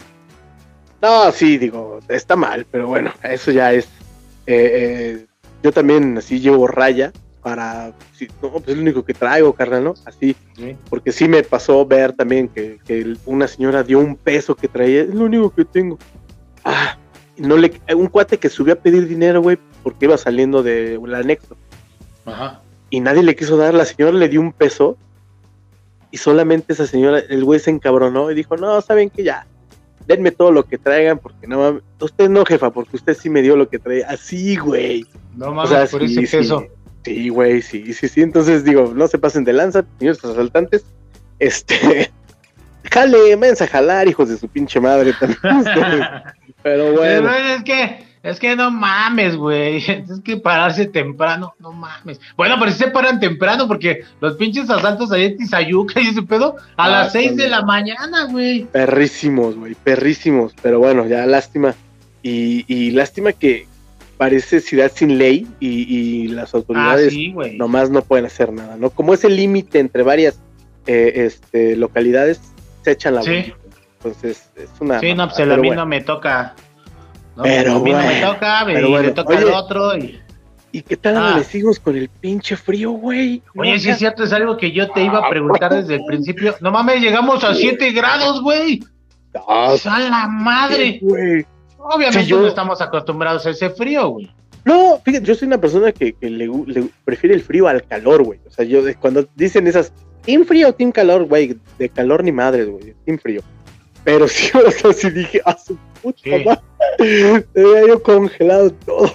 No, 1.03 1.31
sí, 1.33 1.59
digo, 1.59 2.01
está 2.09 2.37
mal, 2.37 2.67
pero 2.71 2.87
bueno, 2.87 3.13
eso 3.23 3.51
ya 3.51 3.73
es. 3.73 3.87
Eh, 4.47 4.71
eh, 5.19 5.27
yo 5.63 5.73
también 5.73 6.17
así 6.19 6.41
llevo 6.41 6.67
raya 6.67 7.13
para. 7.47 7.93
no, 8.43 8.51
pues 8.51 8.69
es 8.69 8.77
lo 8.77 8.83
único 8.83 9.05
que 9.05 9.15
traigo, 9.15 9.53
carnal, 9.53 9.85
¿no? 9.85 9.95
Así. 10.05 10.35
Porque 10.91 11.13
sí 11.13 11.29
me 11.29 11.43
pasó 11.45 11.87
ver 11.87 12.13
también 12.13 12.49
que, 12.49 12.81
que, 12.85 13.17
una 13.25 13.47
señora 13.47 13.85
dio 13.85 14.01
un 14.01 14.17
peso 14.17 14.57
que 14.57 14.67
traía. 14.67 15.03
Es 15.03 15.15
lo 15.15 15.27
único 15.27 15.51
que 15.51 15.65
tengo. 15.65 15.99
Ah, 16.65 16.99
no 17.37 17.57
le, 17.57 17.81
un 17.95 18.09
cuate 18.09 18.39
que 18.39 18.49
subió 18.49 18.73
a 18.75 18.77
pedir 18.77 19.07
dinero, 19.07 19.43
güey, 19.43 19.59
porque 19.83 20.07
iba 20.07 20.17
saliendo 20.19 20.63
del 20.63 21.15
anexo. 21.15 21.57
Ajá 22.25 22.63
y 22.91 23.01
nadie 23.01 23.23
le 23.23 23.37
quiso 23.37 23.57
dar, 23.57 23.75
la 23.75 23.85
señora 23.85 24.13
le 24.13 24.29
dio 24.29 24.41
un 24.41 24.53
peso 24.53 24.97
y 26.11 26.19
solamente 26.19 26.73
esa 26.73 26.87
señora, 26.87 27.19
el 27.19 27.45
güey 27.45 27.61
se 27.61 27.71
encabronó 27.71 28.31
y 28.31 28.35
dijo, 28.35 28.57
no, 28.57 28.81
saben 28.81 29.11
que 29.11 29.25
ya, 29.25 29.47
denme 30.07 30.31
todo 30.31 30.53
lo 30.53 30.65
que 30.65 30.79
traigan 30.79 31.19
porque 31.19 31.47
no 31.47 31.81
usted 32.01 32.29
no 32.29 32.45
jefa, 32.45 32.71
porque 32.71 32.97
usted 32.97 33.17
sí 33.17 33.29
me 33.29 33.43
dio 33.43 33.57
lo 33.57 33.69
que 33.69 33.79
traía, 33.79 34.09
así 34.09 34.57
güey. 34.57 35.05
No 35.35 35.53
mames, 35.53 35.91
por 35.91 36.03
ese 36.03 36.23
peso. 36.23 36.61
Sí, 36.61 36.67
güey, 37.29 37.63
sí, 37.63 37.93
sí, 37.93 38.09
sí, 38.09 38.23
entonces 38.23 38.65
digo, 38.65 38.93
no 38.95 39.09
se 39.09 39.19
pasen 39.19 39.45
de 39.45 39.53
lanza, 39.53 39.85
señores 39.99 40.25
asaltantes, 40.25 40.85
este, 41.39 42.11
jale, 42.91 43.37
váyanse 43.37 43.65
a 43.65 43.69
jalar, 43.69 44.09
hijos 44.09 44.29
de 44.29 44.37
su 44.37 44.49
pinche 44.49 44.81
madre 44.81 45.13
también. 45.19 45.41
Pero 46.63 46.93
bueno. 46.93 47.31
es 47.31 47.63
que 47.63 48.07
es 48.27 48.41
que 48.41 48.57
no 48.57 48.73
mames, 48.73 49.37
güey. 49.37 49.77
Es 49.87 50.21
que 50.25 50.37
pararse 50.37 50.87
temprano, 50.87 51.55
no 51.61 51.71
mames. 51.73 52.21
Bueno, 52.37 52.57
pero 52.59 52.73
si 52.73 52.79
se 52.79 52.89
paran 52.89 53.21
temprano 53.21 53.69
porque 53.69 54.03
los 54.21 54.35
pinches 54.35 54.69
asaltos 54.69 55.13
ahí 55.13 55.27
en 55.27 55.37
Tizayuca 55.37 56.01
y 56.01 56.09
ese 56.09 56.23
pedo 56.23 56.57
a 56.77 56.85
ah, 56.85 56.89
las 56.89 57.13
seis 57.13 57.37
de 57.37 57.49
la 57.49 57.63
mañana, 57.63 58.25
güey. 58.25 58.65
Perrísimos, 58.65 59.55
güey, 59.55 59.77
perrísimos. 59.77 60.55
Pero 60.61 60.81
bueno, 60.81 61.07
ya 61.07 61.25
lástima. 61.25 61.75
Y, 62.21 62.91
lástima 62.91 63.33
que 63.33 63.69
parece 64.17 64.61
ciudad 64.61 64.91
sin 64.95 65.19
ley 65.19 65.47
y, 65.61 66.29
las 66.29 66.55
autoridades 66.55 67.15
ah, 67.15 67.43
nomás 67.57 67.91
no 67.91 68.03
pueden 68.03 68.27
hacer 68.27 68.53
nada, 68.53 68.77
¿no? 68.77 68.91
Como 68.91 69.15
es 69.15 69.25
el 69.25 69.37
límite 69.37 69.79
entre 69.79 70.03
varias 70.03 70.41
eh, 70.87 71.13
este, 71.27 71.77
localidades, 71.77 72.41
se 72.83 72.93
echan 72.93 73.15
la 73.15 73.23
sí. 73.23 73.53
Entonces, 73.99 74.51
es 74.57 74.71
una. 74.81 75.01
Sí, 75.01 75.15
no, 75.15 75.29
pues 75.29 75.41
a 75.41 75.57
mí 75.57 75.71
no 75.71 75.87
me 75.87 76.03
toca 76.03 76.55
pero 77.43 77.81
bueno, 77.81 77.99
me 77.99 78.21
toca, 78.21 78.63
pero 78.67 78.91
bueno. 78.91 79.15
toca 79.15 79.39
el 79.39 79.45
otro. 79.45 79.97
Y... 79.99 80.21
¿Y 80.73 80.83
qué 80.83 80.97
tal 80.97 81.17
ah. 81.17 81.39
le 81.39 81.81
con 81.81 81.97
el 81.97 82.09
pinche 82.09 82.57
frío, 82.57 82.93
güey? 82.93 83.43
Oye, 83.57 83.79
sí 83.79 83.91
es 83.91 83.99
cierto, 83.99 84.25
es 84.25 84.33
algo 84.33 84.57
que 84.57 84.73
yo 84.73 84.91
te 84.91 85.03
iba 85.03 85.19
a 85.19 85.31
preguntar 85.31 85.73
desde 85.73 85.95
el 85.95 86.05
principio. 86.05 86.55
No 86.61 86.71
mames, 86.71 87.01
llegamos 87.01 87.45
a 87.45 87.55
7 87.55 87.93
grados, 87.93 88.43
güey. 88.43 88.83
¡A 89.49 90.01
la 90.01 90.29
madre! 90.29 90.99
güey. 91.01 91.47
Obviamente 91.89 92.31
no 92.31 92.47
estamos 92.47 92.81
acostumbrados 92.81 93.47
a 93.47 93.51
ese 93.51 93.71
frío, 93.71 94.09
güey. 94.09 94.31
No, 94.65 95.01
fíjate, 95.05 95.25
yo 95.25 95.35
soy 95.37 95.47
una 95.47 95.61
persona 95.61 95.93
que, 95.93 96.13
que 96.15 96.29
le, 96.29 96.51
prefiere 97.05 97.37
el 97.37 97.43
frío 97.43 97.69
al 97.69 97.85
calor, 97.85 98.25
güey. 98.25 98.41
O 98.47 98.51
sea, 98.51 98.65
yo 98.65 98.81
cuando 98.99 99.27
dicen 99.37 99.69
esas, 99.69 99.93
¿team 100.25 100.45
frío 100.45 100.71
o 100.71 100.73
team 100.73 100.91
calor, 100.91 101.25
güey? 101.25 101.57
De 101.79 101.89
calor 101.89 102.25
ni 102.25 102.33
madre, 102.33 102.65
güey, 102.65 102.95
team 103.05 103.19
frío. 103.19 103.43
Pero 104.03 104.27
sí, 104.29 104.51
o 104.55 104.71
sea, 104.71 104.93
sí 104.93 105.11
dije, 105.11 105.41
a 105.45 105.57
su 105.57 105.79
puta 106.03 106.31
madre. 106.45 107.47
había 107.55 107.87
yo 107.87 108.03
congelado 108.03 108.73
todo. 108.73 109.13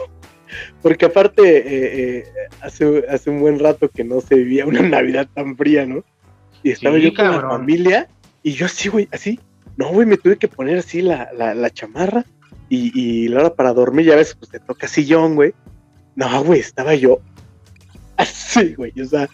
Porque 0.81 1.05
aparte, 1.05 1.57
eh, 1.57 2.19
eh, 2.19 2.23
hace, 2.61 3.05
hace 3.09 3.29
un 3.29 3.41
buen 3.41 3.59
rato 3.59 3.89
que 3.89 4.03
no 4.03 4.21
se 4.21 4.35
vivía 4.35 4.65
una 4.65 4.81
Navidad 4.89 5.27
tan 5.33 5.57
fría, 5.57 5.85
¿no? 5.85 6.03
Y 6.63 6.71
estaba 6.71 6.97
yo 6.97 7.13
con 7.13 7.29
la 7.29 7.41
familia 7.41 8.07
y 8.43 8.53
yo 8.53 8.67
así, 8.67 8.89
güey, 8.89 9.09
así. 9.11 9.39
No, 9.77 9.89
güey, 9.89 10.05
me 10.05 10.17
tuve 10.17 10.37
que 10.37 10.47
poner 10.47 10.77
así 10.77 11.01
la, 11.01 11.29
la, 11.33 11.69
chamarra 11.69 12.25
y, 12.71 12.91
y 12.99 13.27
la 13.27 13.41
hora 13.41 13.53
para 13.53 13.73
dormir, 13.73 14.05
ya 14.05 14.15
ves, 14.15 14.35
pues 14.35 14.49
te 14.49 14.59
toca 14.59 14.87
sillón, 14.87 15.35
güey. 15.35 15.53
No, 16.15 16.43
güey, 16.43 16.61
estaba 16.61 16.95
yo 16.95 17.19
así, 18.21 18.75
güey, 18.75 18.93
o 19.01 19.05
sea, 19.05 19.29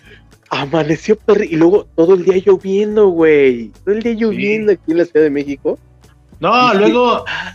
amaneció 0.50 1.18
y 1.50 1.56
luego 1.56 1.88
todo 1.96 2.16
el 2.16 2.24
día 2.24 2.42
lloviendo, 2.46 3.10
güey. 3.10 3.72
Todo 3.84 3.96
el 3.96 4.02
día 4.02 4.14
lloviendo 4.14 4.72
aquí 4.72 4.92
en 4.92 4.98
la 4.98 5.06
Ciudad 5.06 5.26
de 5.26 5.30
México. 5.30 5.78
No, 6.40 6.74
luego 6.74 7.26
ah, 7.28 7.54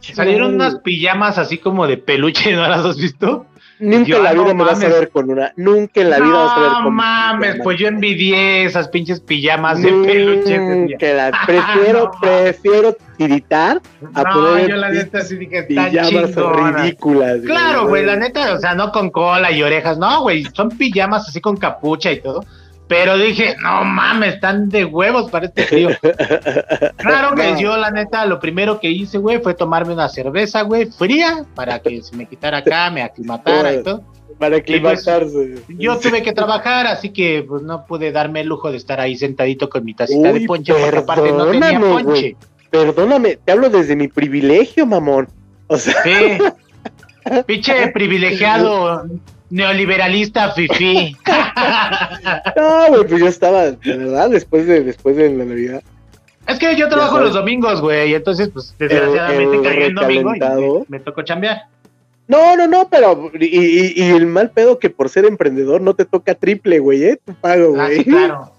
salieron 0.00 0.54
unas 0.54 0.76
pijamas 0.80 1.38
así 1.38 1.58
como 1.58 1.86
de 1.86 1.96
peluche, 1.96 2.52
¿no 2.54 2.66
las 2.68 2.84
has 2.84 2.96
visto? 2.96 3.46
Nunca 3.80 4.16
en 4.16 4.22
la 4.22 4.32
vida 4.32 4.54
me 4.54 4.64
vas 4.64 4.82
a 4.82 4.88
ver 4.88 5.10
con 5.10 5.30
una. 5.30 5.52
Nunca 5.56 6.00
en 6.00 6.10
la 6.10 6.18
vida 6.18 6.32
vas 6.32 6.56
a 6.56 6.60
ver 6.60 6.72
con 6.72 6.84
No 6.84 6.90
mames, 6.90 7.56
pues 7.62 7.78
yo 7.78 7.88
envidié 7.88 8.64
esas 8.64 8.88
pinches 8.88 9.20
pijamas 9.20 9.80
de 9.80 9.90
peluche. 9.90 10.96
Que 10.98 11.14
la 11.14 11.30
prefiero, 11.46 12.10
prefiero 12.20 12.96
tiritar 13.16 13.80
a 14.14 14.22
no, 14.22 14.32
poner 14.32 14.70
yo 14.70 14.76
la 14.76 14.90
neta 14.90 15.20
sí 15.22 15.36
dije, 15.36 15.64
pijamas 15.64 16.34
ridículas. 16.34 17.38
Claro, 17.44 17.88
güey, 17.88 18.04
la 18.04 18.16
neta, 18.16 18.54
o 18.54 18.58
sea, 18.58 18.74
no 18.74 18.90
con 18.92 19.10
cola 19.10 19.50
y 19.52 19.62
orejas, 19.62 19.98
no, 19.98 20.22
güey, 20.22 20.44
son 20.54 20.70
pijamas 20.70 21.28
así 21.28 21.40
con 21.40 21.56
capucha 21.56 22.10
y 22.10 22.20
todo. 22.20 22.44
Pero 22.88 23.18
dije, 23.18 23.54
no 23.62 23.84
mames, 23.84 24.34
están 24.34 24.70
de 24.70 24.86
huevos 24.86 25.30
para 25.30 25.46
este 25.46 25.64
frío. 25.64 25.90
claro 26.96 27.34
que 27.36 27.60
yo, 27.60 27.76
la 27.76 27.90
neta, 27.90 28.24
lo 28.24 28.40
primero 28.40 28.80
que 28.80 28.90
hice, 28.90 29.18
güey, 29.18 29.40
fue 29.40 29.54
tomarme 29.54 29.92
una 29.92 30.08
cerveza, 30.08 30.62
güey, 30.62 30.86
fría, 30.86 31.44
para 31.54 31.78
que 31.80 32.02
se 32.02 32.16
me 32.16 32.26
quitara 32.26 32.58
acá, 32.58 32.90
me 32.90 33.02
aclimatara 33.02 33.74
y 33.74 33.82
todo. 33.82 34.02
Para 34.38 34.52
pues, 34.52 34.62
aclimatarse. 34.62 35.54
yo 35.68 35.98
tuve 35.98 36.22
que 36.22 36.32
trabajar, 36.32 36.86
así 36.86 37.10
que 37.10 37.44
pues 37.46 37.62
no 37.62 37.84
pude 37.84 38.10
darme 38.10 38.40
el 38.40 38.46
lujo 38.46 38.70
de 38.70 38.78
estar 38.78 39.00
ahí 39.00 39.16
sentadito 39.16 39.68
con 39.68 39.84
mi 39.84 39.94
tacita 39.94 40.32
de 40.32 40.46
ponche, 40.46 40.72
porque 40.72 40.98
aparte 40.98 41.32
no 41.32 41.50
tenía 41.50 41.78
ponche. 41.78 42.36
Perdóname, 42.70 43.38
te 43.44 43.52
hablo 43.52 43.68
desde 43.68 43.96
mi 43.96 44.08
privilegio, 44.08 44.86
mamón. 44.86 45.28
O 45.66 45.76
sea. 45.76 46.02
Sí. 46.02 46.38
Pinche 47.46 47.88
privilegiado 47.88 49.06
Neoliberalista 49.50 50.52
fifi. 50.52 51.16
no, 52.56 52.88
güey, 52.88 53.06
pues 53.06 53.20
yo 53.20 53.28
estaba, 53.28 53.70
de 53.70 53.96
verdad, 53.96 54.30
después 54.30 54.66
de, 54.66 54.82
después 54.82 55.16
de 55.16 55.30
la 55.30 55.44
Navidad, 55.44 55.82
Es 56.46 56.58
que 56.58 56.76
yo 56.76 56.88
trabajo 56.88 57.18
los 57.20 57.34
domingos, 57.34 57.80
güey, 57.80 58.14
entonces, 58.14 58.50
pues, 58.50 58.74
desgraciadamente 58.78 59.62
caí 59.62 59.82
en 59.84 59.94
domingo 59.94 60.34
y 60.34 60.84
me, 60.88 61.00
tocó 61.00 61.22
chambear. 61.22 61.62
No, 62.26 62.56
no, 62.56 62.66
no, 62.66 62.88
pero 62.90 63.30
y, 63.40 64.02
y, 64.02 64.10
el 64.10 64.26
mal 64.26 64.50
pedo 64.50 64.78
que 64.78 64.90
por 64.90 65.08
ser 65.08 65.24
emprendedor 65.24 65.80
no 65.80 65.94
te 65.94 66.04
toca 66.04 66.34
triple, 66.34 66.78
güey, 66.78 67.04
¿eh? 67.04 67.18
Tu 67.24 67.32
pago, 67.34 67.74
ah, 67.80 67.86
güey. 67.86 68.04
claro. 68.04 68.52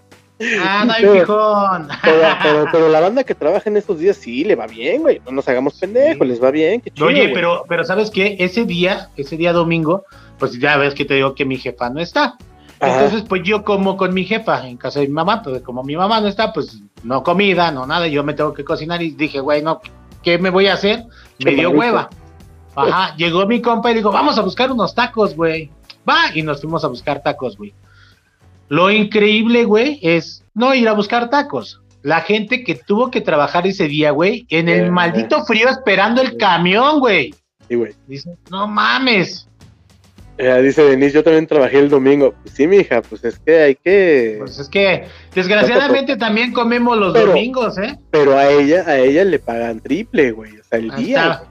Ah, 0.61 0.85
no 0.85 0.93
hay 0.93 1.19
fijón. 1.19 1.87
Pero, 2.01 2.65
pero, 2.71 2.89
la 2.89 3.01
banda 3.01 3.23
que 3.23 3.35
trabaja 3.35 3.69
en 3.69 3.77
estos 3.77 3.99
días 3.99 4.15
sí 4.15 4.45
le 4.45 4.55
va 4.55 4.67
bien, 4.67 5.01
güey. 5.01 5.21
No 5.25 5.31
nos 5.31 5.47
hagamos 5.49 5.77
pendejos, 5.77 6.25
les 6.25 6.41
va 6.41 6.49
bien. 6.49 6.79
Qué 6.79 6.91
chido, 6.91 7.07
Oye, 7.07 7.29
pero, 7.33 7.65
pero 7.67 7.83
¿sabes 7.83 8.09
qué? 8.09 8.37
Ese 8.39 8.63
día, 8.63 9.09
ese 9.17 9.35
día 9.35 9.51
domingo, 9.51 10.05
pues 10.39 10.57
ya 10.59 10.77
ves 10.77 10.93
que 10.93 11.05
te 11.05 11.15
digo 11.15 11.35
que 11.35 11.45
mi 11.45 11.57
jefa 11.57 11.89
no 11.89 11.99
está. 11.99 12.37
Entonces, 12.79 13.23
pues 13.27 13.43
yo 13.43 13.63
como 13.65 13.97
con 13.97 14.13
mi 14.13 14.23
jefa 14.23 14.65
en 14.65 14.77
casa 14.77 15.01
de 15.01 15.07
mi 15.07 15.13
mamá, 15.13 15.41
pues 15.43 15.61
como 15.61 15.83
mi 15.83 15.97
mamá 15.97 16.21
no 16.21 16.27
está, 16.27 16.53
pues 16.53 16.79
no 17.03 17.23
comida, 17.23 17.71
no 17.71 17.85
nada, 17.85 18.07
yo 18.07 18.23
me 18.23 18.33
tengo 18.33 18.53
que 18.53 18.63
cocinar 18.63 19.01
y 19.01 19.11
dije, 19.11 19.41
güey, 19.41 19.61
no, 19.61 19.81
¿qué 20.23 20.37
me 20.37 20.49
voy 20.49 20.67
a 20.67 20.73
hacer? 20.73 21.03
Me 21.43 21.51
dio 21.51 21.71
hueva. 21.71 22.09
Ajá, 22.75 23.15
llegó 23.17 23.45
mi 23.45 23.61
compa 23.61 23.91
y 23.91 23.95
dijo, 23.95 24.11
vamos 24.11 24.37
a 24.37 24.41
buscar 24.41 24.71
unos 24.71 24.95
tacos, 24.95 25.35
güey. 25.35 25.69
Va, 26.07 26.33
y 26.33 26.41
nos 26.41 26.61
fuimos 26.61 26.85
a 26.85 26.87
buscar 26.87 27.21
tacos, 27.21 27.57
güey. 27.57 27.73
Lo 28.69 28.89
increíble, 28.89 29.65
güey, 29.65 29.99
es 30.01 30.45
no 30.53 30.73
ir 30.73 30.87
a 30.87 30.93
buscar 30.93 31.29
tacos. 31.29 31.81
La 32.01 32.21
gente 32.21 32.63
que 32.63 32.75
tuvo 32.75 33.11
que 33.11 33.19
trabajar 33.19 33.67
ese 33.67 33.89
día, 33.89 34.11
güey, 34.11 34.45
en 34.49 34.69
el 34.69 34.89
maldito 34.89 35.43
frío 35.43 35.67
esperando 35.67 36.21
el 36.21 36.37
camión, 36.37 36.99
güey. 36.99 37.35
Sí, 37.67 37.75
güey. 37.75 37.91
Dice, 38.07 38.37
no 38.49 38.67
mames. 38.67 39.48
Eh, 40.41 40.61
dice 40.61 40.83
Denise, 40.83 41.15
yo 41.15 41.23
también 41.23 41.45
trabajé 41.47 41.79
el 41.79 41.89
domingo. 41.89 42.33
Pues 42.41 42.55
sí, 42.55 42.65
mija, 42.65 43.01
pues 43.01 43.25
es 43.25 43.37
que 43.39 43.59
hay 43.59 43.75
que. 43.75 44.37
Pues 44.39 44.57
es 44.57 44.69
que, 44.69 45.05
desgraciadamente 45.35 46.15
también 46.15 46.53
comemos 46.53 46.97
los 46.97 47.13
domingos, 47.13 47.77
¿eh? 47.77 47.99
Pero 48.09 48.37
a 48.37 48.47
ella, 48.47 48.85
a 48.87 48.97
ella 48.97 49.25
le 49.25 49.37
pagan 49.39 49.81
triple, 49.81 50.31
güey. 50.31 50.57
O 50.57 50.63
sea, 50.63 50.79
el 50.79 50.91
día. 50.91 51.43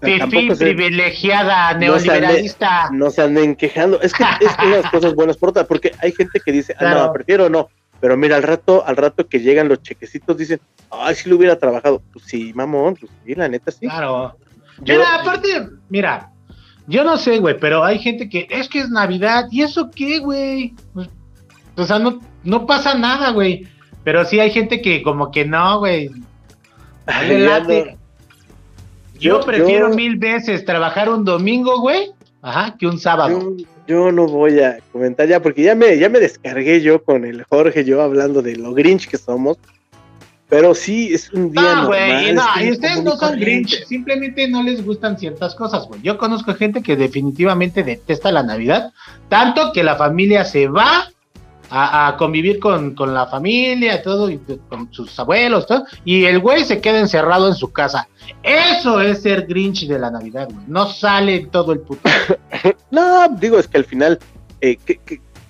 Fifi 0.00 0.56
privilegiada, 0.56 1.74
neoliberalista. 1.74 2.90
No 2.90 3.12
se, 3.12 3.22
anden, 3.22 3.54
quejando. 3.54 4.00
Es 4.00 4.12
que 4.12 4.24
es 4.24 4.50
una 4.58 4.76
de 4.76 4.82
las 4.82 4.90
cosas 4.90 5.14
buenas 5.14 5.36
por 5.36 5.50
otra, 5.50 5.62
porque 5.62 5.92
hay 6.02 6.10
gente 6.10 6.40
que 6.44 6.50
dice, 6.50 6.74
ah, 6.80 6.94
no, 6.94 7.12
prefiero 7.12 7.48
no. 7.48 7.68
Pero 8.00 8.16
mira, 8.16 8.34
al 8.34 8.42
rato, 8.42 8.84
al 8.84 8.96
rato 8.96 9.28
que 9.28 9.38
llegan 9.38 9.68
los 9.68 9.80
chequecitos, 9.82 10.36
dicen, 10.36 10.58
ay, 10.90 11.14
si 11.14 11.30
lo 11.30 11.36
hubiera 11.36 11.56
trabajado. 11.56 12.02
Pues 12.12 12.24
sí, 12.24 12.52
mamón, 12.52 12.96
pues 12.96 13.12
sí, 13.24 13.36
la 13.36 13.48
neta 13.48 13.70
sí. 13.70 13.86
Claro. 13.86 14.36
mira, 14.80 15.20
aparte, 15.20 15.68
mira, 15.88 16.31
yo 16.86 17.04
no 17.04 17.16
sé, 17.16 17.38
güey, 17.38 17.58
pero 17.58 17.84
hay 17.84 17.98
gente 17.98 18.28
que 18.28 18.46
es 18.50 18.68
que 18.68 18.80
es 18.80 18.90
Navidad, 18.90 19.46
¿y 19.50 19.62
eso 19.62 19.90
qué, 19.94 20.18
güey? 20.18 20.74
Pues, 20.92 21.08
o 21.76 21.84
sea, 21.84 21.98
no, 21.98 22.20
no 22.44 22.66
pasa 22.66 22.94
nada, 22.94 23.30
güey. 23.30 23.66
Pero 24.04 24.24
sí 24.24 24.40
hay 24.40 24.50
gente 24.50 24.82
que 24.82 25.02
como 25.02 25.30
que 25.30 25.44
no, 25.44 25.78
güey. 25.78 26.10
Yo, 29.18 29.40
prefiero 29.40 29.90
mil 29.90 30.16
veces 30.16 30.64
trabajar 30.64 31.08
un 31.08 31.24
domingo, 31.24 31.80
güey, 31.80 32.10
ajá, 32.42 32.76
que 32.76 32.86
un 32.86 32.98
sábado. 32.98 33.54
Yo, 33.86 34.10
no 34.10 34.26
voy 34.26 34.58
a 34.60 34.78
comentar 34.90 35.28
ya, 35.28 35.40
porque 35.40 35.62
ya 35.62 35.74
me, 35.74 35.96
ya 35.98 36.08
me 36.08 36.18
descargué 36.18 36.80
yo 36.80 37.02
con 37.02 37.24
el 37.24 37.44
Jorge, 37.44 37.84
yo 37.84 38.02
hablando 38.02 38.42
de 38.42 38.56
lo 38.56 38.72
grinch 38.74 39.08
que 39.08 39.18
somos. 39.18 39.58
Pero 40.52 40.74
sí, 40.74 41.14
es 41.14 41.32
un 41.32 41.50
día. 41.50 41.76
No, 41.76 41.86
güey, 41.86 42.34
no, 42.34 42.42
y 42.62 42.72
ustedes 42.72 43.02
no 43.02 43.16
son 43.16 43.40
grinch, 43.40 43.86
simplemente 43.86 44.46
no 44.48 44.62
les 44.62 44.84
gustan 44.84 45.16
ciertas 45.16 45.54
cosas, 45.54 45.88
güey. 45.88 46.02
Yo 46.02 46.18
conozco 46.18 46.52
gente 46.52 46.82
que 46.82 46.94
definitivamente 46.94 47.82
detesta 47.82 48.30
la 48.30 48.42
Navidad, 48.42 48.92
tanto 49.30 49.72
que 49.72 49.82
la 49.82 49.96
familia 49.96 50.44
se 50.44 50.68
va 50.68 51.08
a, 51.70 52.16
convivir 52.18 52.58
con, 52.58 52.94
la 53.14 53.26
familia, 53.28 54.02
todo, 54.02 54.28
y 54.28 54.38
con 54.68 54.92
sus 54.92 55.18
abuelos, 55.18 55.66
todo, 55.66 55.86
y 56.04 56.24
el 56.26 56.38
güey 56.38 56.66
se 56.66 56.82
queda 56.82 57.00
encerrado 57.00 57.48
en 57.48 57.54
su 57.54 57.72
casa. 57.72 58.06
Eso 58.42 59.00
es 59.00 59.22
ser 59.22 59.46
Grinch 59.46 59.86
de 59.86 59.98
la 59.98 60.10
Navidad, 60.10 60.50
güey. 60.52 60.66
No 60.66 60.86
sale 60.86 61.46
todo 61.50 61.72
el 61.72 61.80
puto. 61.80 62.10
no, 62.90 63.26
digo, 63.40 63.58
es 63.58 63.68
que 63.68 63.78
al 63.78 63.86
final, 63.86 64.18
eh, 64.60 64.76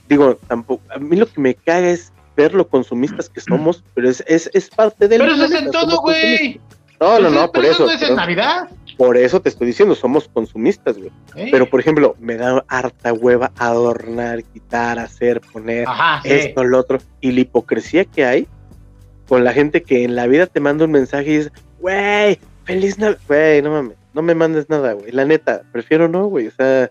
digo, 0.09 0.38
tampoco, 0.46 0.84
a 0.94 1.00
mí 1.00 1.16
lo 1.16 1.26
que 1.26 1.40
me 1.40 1.57
caga 1.57 1.90
es 1.90 2.12
ver 2.36 2.54
lo 2.54 2.68
consumistas 2.68 3.28
que 3.28 3.40
somos, 3.40 3.84
pero 3.94 4.08
es, 4.08 4.22
es, 4.26 4.50
es 4.52 4.70
parte 4.70 5.08
del... 5.08 5.20
Pero 5.20 5.34
eso 5.34 5.44
es 5.44 5.52
en 5.52 5.70
todo, 5.70 6.00
güey. 6.00 6.60
No, 7.00 7.18
no, 7.18 7.30
no, 7.30 7.50
por 7.50 7.64
eso. 7.64 7.84
no 7.84 7.90
es 7.90 8.02
en 8.02 8.14
Navidad. 8.14 8.68
Por 8.96 9.16
eso 9.16 9.40
te 9.40 9.48
estoy 9.48 9.66
diciendo, 9.66 9.94
somos 9.96 10.28
consumistas, 10.28 10.96
güey. 10.98 11.10
Pero, 11.50 11.68
por 11.68 11.80
ejemplo, 11.80 12.14
me 12.20 12.36
da 12.36 12.64
harta 12.68 13.12
hueva 13.12 13.50
adornar, 13.58 14.44
quitar, 14.44 15.00
hacer, 15.00 15.40
poner 15.40 15.86
esto, 16.22 16.62
lo 16.62 16.78
otro. 16.78 16.98
Y 17.20 17.32
la 17.32 17.40
hipocresía 17.40 18.04
que 18.04 18.24
hay 18.24 18.46
con 19.28 19.42
la 19.42 19.52
gente 19.52 19.82
que 19.82 20.04
en 20.04 20.14
la 20.14 20.26
vida 20.26 20.46
te 20.46 20.60
manda 20.60 20.84
un 20.84 20.92
mensaje 20.92 21.30
y 21.30 21.36
dice, 21.38 21.52
güey, 21.80 22.38
feliz 22.64 22.98
Navidad. 22.98 23.20
Güey, 23.26 23.62
no 23.62 23.70
mames, 23.70 23.96
no 24.14 24.22
me 24.22 24.34
mandes 24.34 24.68
nada, 24.68 24.92
güey. 24.92 25.10
La 25.10 25.24
neta, 25.24 25.62
prefiero 25.72 26.06
no, 26.06 26.26
güey. 26.26 26.46
O 26.46 26.52
sea, 26.52 26.90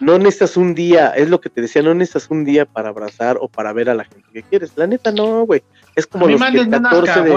no 0.00 0.18
necesitas 0.18 0.56
un 0.56 0.74
día, 0.74 1.10
es 1.10 1.28
lo 1.28 1.40
que 1.40 1.48
te 1.48 1.60
decía, 1.60 1.82
no 1.82 1.94
necesitas 1.94 2.30
un 2.30 2.44
día 2.44 2.64
para 2.64 2.90
abrazar 2.90 3.38
o 3.40 3.48
para 3.48 3.72
ver 3.72 3.90
a 3.90 3.94
la 3.94 4.04
gente 4.04 4.28
que 4.32 4.42
quieres. 4.42 4.72
La 4.76 4.86
neta, 4.86 5.10
no, 5.12 5.44
güey. 5.44 5.62
Es 5.96 6.06
como 6.06 6.28
los 6.28 6.40
el 6.40 6.70
14 6.70 7.22
de, 7.22 7.36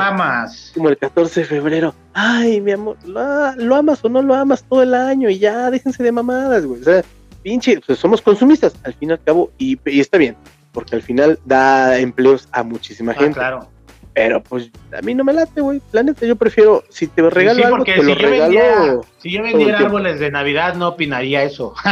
como 0.76 0.90
el 0.90 0.98
14 0.98 1.40
de 1.40 1.46
febrero. 1.46 1.96
Ay, 2.14 2.62
mi 2.62 2.72
amor, 2.72 2.98
lo, 3.06 3.76
amas 3.76 4.04
o 4.06 4.10
no 4.10 4.22
lo 4.22 4.36
amas 4.36 4.64
todo 4.64 4.84
el 4.84 4.94
año 4.94 5.30
y 5.30 5.40
ya, 5.40 5.72
déjense 5.72 6.04
de 6.04 6.12
mamadas, 6.12 6.66
güey. 6.66 6.82
O 6.82 6.84
sea, 6.84 7.04
pinche, 7.42 7.80
pues 7.86 7.98
somos 7.98 8.22
consumistas 8.22 8.76
al 8.84 8.94
fin 8.94 9.10
y 9.10 9.14
al 9.14 9.24
cabo 9.24 9.52
y, 9.58 9.80
está 10.00 10.18
bien, 10.18 10.36
porque 10.72 10.96
al 10.96 11.02
final 11.02 11.40
da 11.46 11.98
empleos 11.98 12.48
a 12.52 12.62
muchísima 12.62 13.14
ah, 13.14 13.16
gente. 13.16 13.34
Claro. 13.34 13.68
Pero 14.14 14.44
pues 14.44 14.70
a 14.98 15.02
mí 15.02 15.16
no 15.16 15.24
me 15.24 15.32
late, 15.34 15.62
güey. 15.62 15.82
La 15.92 16.04
neta, 16.04 16.26
yo 16.26 16.36
prefiero, 16.36 16.84
si 16.90 17.08
te 17.08 17.22
regalo 17.30 17.66
algo, 17.66 17.84
te 17.84 18.04
lo 18.04 18.16
regalo. 18.16 19.06
si 19.20 19.32
yo 19.32 19.42
vendiera 19.44 19.80
árboles 19.80 20.20
de 20.20 20.32
Navidad, 20.32 20.76
no 20.76 20.90
opinaría 20.90 21.44
eso. 21.44 21.74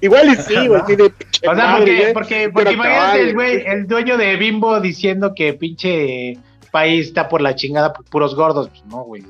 Igual 0.00 0.28
y 0.28 0.36
sí, 0.36 0.68
güey, 0.68 0.82
pinche 0.86 1.48
O 1.48 1.54
sea, 1.54 1.76
porque, 1.78 2.10
porque, 2.12 2.50
porque 2.52 2.72
imagínate 2.72 3.20
el 3.22 3.34
güey, 3.34 3.64
el 3.66 3.86
dueño 3.86 4.18
de 4.18 4.36
Bimbo 4.36 4.78
diciendo 4.80 5.32
que 5.34 5.54
pinche 5.54 6.36
país 6.70 7.06
está 7.06 7.28
por 7.28 7.40
la 7.40 7.54
chingada 7.54 7.94
por 7.94 8.04
puros 8.04 8.34
gordos. 8.34 8.68
Pues 8.68 8.84
no, 8.84 9.04
güey. 9.04 9.22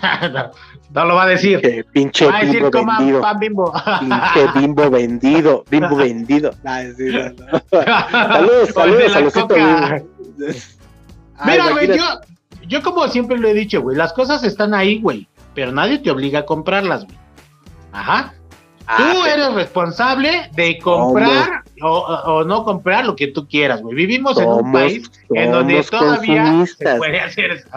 no, 0.94 1.04
lo 1.04 1.14
va 1.14 1.24
a 1.24 1.28
decir. 1.28 1.86
Pinche 1.92 2.26
va 2.26 2.38
a 2.38 2.44
decir, 2.44 2.62
bimbo 2.62 2.86
vendido. 2.86 3.20
pan 3.20 3.38
bimbo. 3.38 3.72
pinche 4.00 4.48
bimbo 4.54 4.90
vendido. 4.90 5.64
Bimbo 5.70 5.96
vendido. 6.04 6.52
saludos, 7.70 8.68
saludos, 8.74 9.12
saludos. 9.12 10.78
Mira, 11.44 11.70
güey, 11.70 11.88
yo, 11.96 12.04
yo 12.66 12.82
como 12.82 13.06
siempre 13.08 13.38
lo 13.38 13.48
he 13.48 13.54
dicho, 13.54 13.82
güey, 13.82 13.96
las 13.96 14.12
cosas 14.12 14.44
están 14.44 14.74
ahí, 14.74 15.00
güey, 15.00 15.26
pero 15.54 15.72
nadie 15.72 15.98
te 15.98 16.10
obliga 16.10 16.40
a 16.40 16.46
comprarlas, 16.46 17.04
güey. 17.04 17.18
Ajá. 17.92 18.34
Tú 18.96 19.04
ah, 19.22 19.28
eres 19.28 19.54
responsable 19.54 20.50
de 20.54 20.78
comprar 20.78 21.61
o, 21.82 22.44
no 22.44 22.64
comprar 22.64 23.04
lo 23.04 23.16
que 23.16 23.28
tú 23.28 23.46
quieras, 23.48 23.82
güey. 23.82 23.94
Vivimos 23.94 24.38
en 24.38 24.48
un 24.48 24.72
país 24.72 25.10
en 25.30 25.50
donde 25.50 25.82
todavía 25.82 26.64
se 26.66 26.96
puede 26.96 27.20
hacer 27.20 27.50
eso. 27.52 27.68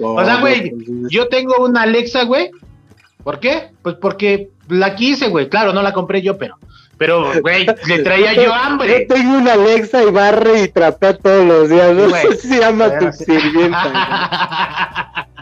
O 0.00 0.24
sea, 0.24 0.36
güey, 0.36 0.72
yo 1.08 1.28
tengo 1.28 1.64
una 1.64 1.82
Alexa, 1.82 2.24
güey. 2.24 2.50
¿Por 3.22 3.40
qué? 3.40 3.70
Pues 3.82 3.96
porque 3.96 4.50
la 4.68 4.94
quise, 4.94 5.28
güey. 5.28 5.48
Claro, 5.48 5.72
no 5.72 5.82
la 5.82 5.92
compré 5.92 6.20
yo, 6.20 6.36
pero 6.36 6.56
pero, 6.98 7.40
güey, 7.40 7.66
le 7.86 7.98
traía 8.00 8.34
yo 8.34 8.52
hambre. 8.52 9.06
Yo 9.08 9.14
tengo 9.14 9.38
una 9.38 9.54
Alexa 9.54 10.02
y 10.02 10.10
barre 10.10 10.62
y 10.62 10.68
trapea 10.68 11.16
todos 11.16 11.44
los 11.44 11.68
días. 11.68 11.94
No 11.94 12.10
sé 12.10 12.36
si 12.36 12.58
llama 12.58 12.98
tu 12.98 13.12
sirvienta. 13.12 13.68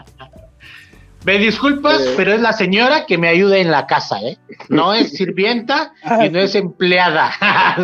Me 1.25 1.37
disculpas, 1.37 2.01
eh. 2.01 2.13
pero 2.17 2.33
es 2.33 2.41
la 2.41 2.53
señora 2.53 3.05
que 3.05 3.17
me 3.17 3.29
ayuda 3.29 3.57
en 3.57 3.71
la 3.71 3.87
casa, 3.87 4.19
¿eh? 4.21 4.37
No 4.69 4.93
es 4.93 5.11
sirvienta 5.17 5.93
y 6.25 6.29
no 6.29 6.39
es 6.39 6.55
empleada. 6.55 7.31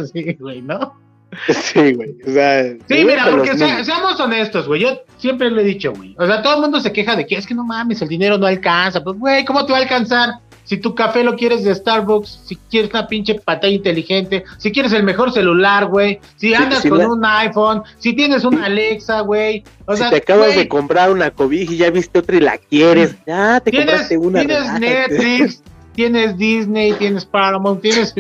sí, 0.13 0.35
güey, 0.39 0.61
¿no? 0.61 0.99
Sí, 1.47 1.93
güey. 1.93 2.15
O 2.27 2.31
sea, 2.31 2.63
sí, 2.87 3.05
mira, 3.05 3.27
porque 3.29 3.55
seamos 3.55 4.19
honestos, 4.19 4.67
güey. 4.67 4.81
Yo 4.81 5.01
siempre 5.17 5.51
lo 5.51 5.61
he 5.61 5.63
dicho, 5.63 5.93
güey. 5.93 6.15
O 6.17 6.25
sea, 6.25 6.41
todo 6.41 6.55
el 6.55 6.61
mundo 6.61 6.79
se 6.79 6.91
queja 6.91 7.15
de 7.15 7.27
que 7.27 7.35
es 7.35 7.45
que 7.45 7.53
no 7.53 7.63
mames, 7.63 8.01
el 8.01 8.09
dinero 8.09 8.37
no 8.37 8.47
alcanza. 8.47 9.03
Pues, 9.03 9.17
güey, 9.17 9.45
¿cómo 9.45 9.63
te 9.63 9.71
va 9.71 9.77
a 9.77 9.81
alcanzar? 9.83 10.29
Si 10.69 10.77
tu 10.77 10.93
café 10.93 11.23
lo 11.23 11.35
quieres 11.35 11.63
de 11.63 11.73
Starbucks, 11.73 12.41
si 12.45 12.55
quieres 12.55 12.91
una 12.91 13.07
pinche 13.07 13.33
pantalla 13.33 13.73
inteligente, 13.73 14.43
si 14.59 14.71
quieres 14.71 14.93
el 14.93 15.01
mejor 15.01 15.31
celular, 15.31 15.87
güey, 15.87 16.19
si 16.35 16.53
andas 16.53 16.85
con 16.85 17.03
un 17.03 17.25
iPhone, 17.25 17.81
si 17.97 18.13
tienes 18.13 18.43
una 18.45 18.65
Alexa, 18.65 19.21
güey. 19.21 19.63
O 19.87 19.95
si 19.95 20.07
te 20.07 20.17
acabas 20.17 20.55
de 20.55 20.67
comprar 20.67 21.11
una 21.11 21.31
cobija 21.31 21.73
y 21.73 21.77
ya 21.77 21.89
viste 21.89 22.19
otra 22.19 22.37
y 22.37 22.41
la 22.41 22.59
quieres, 22.59 23.15
ya 23.25 23.59
te 23.61 23.71
compraste 23.71 24.15
una. 24.15 24.41
Tienes 24.41 24.79
Netflix, 24.79 25.63
tienes 25.95 26.37
Disney, 26.37 26.93
tienes 26.93 27.25
Paramount, 27.25 27.81
tienes, 27.81 28.13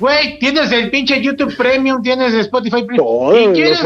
güey, 0.00 0.40
tienes 0.40 0.72
el 0.72 0.90
pinche 0.90 1.22
YouTube 1.22 1.56
Premium, 1.56 2.02
tienes 2.02 2.34
Spotify 2.34 2.82
Premium. 2.82 3.52
y, 3.52 3.52
quieres, 3.52 3.80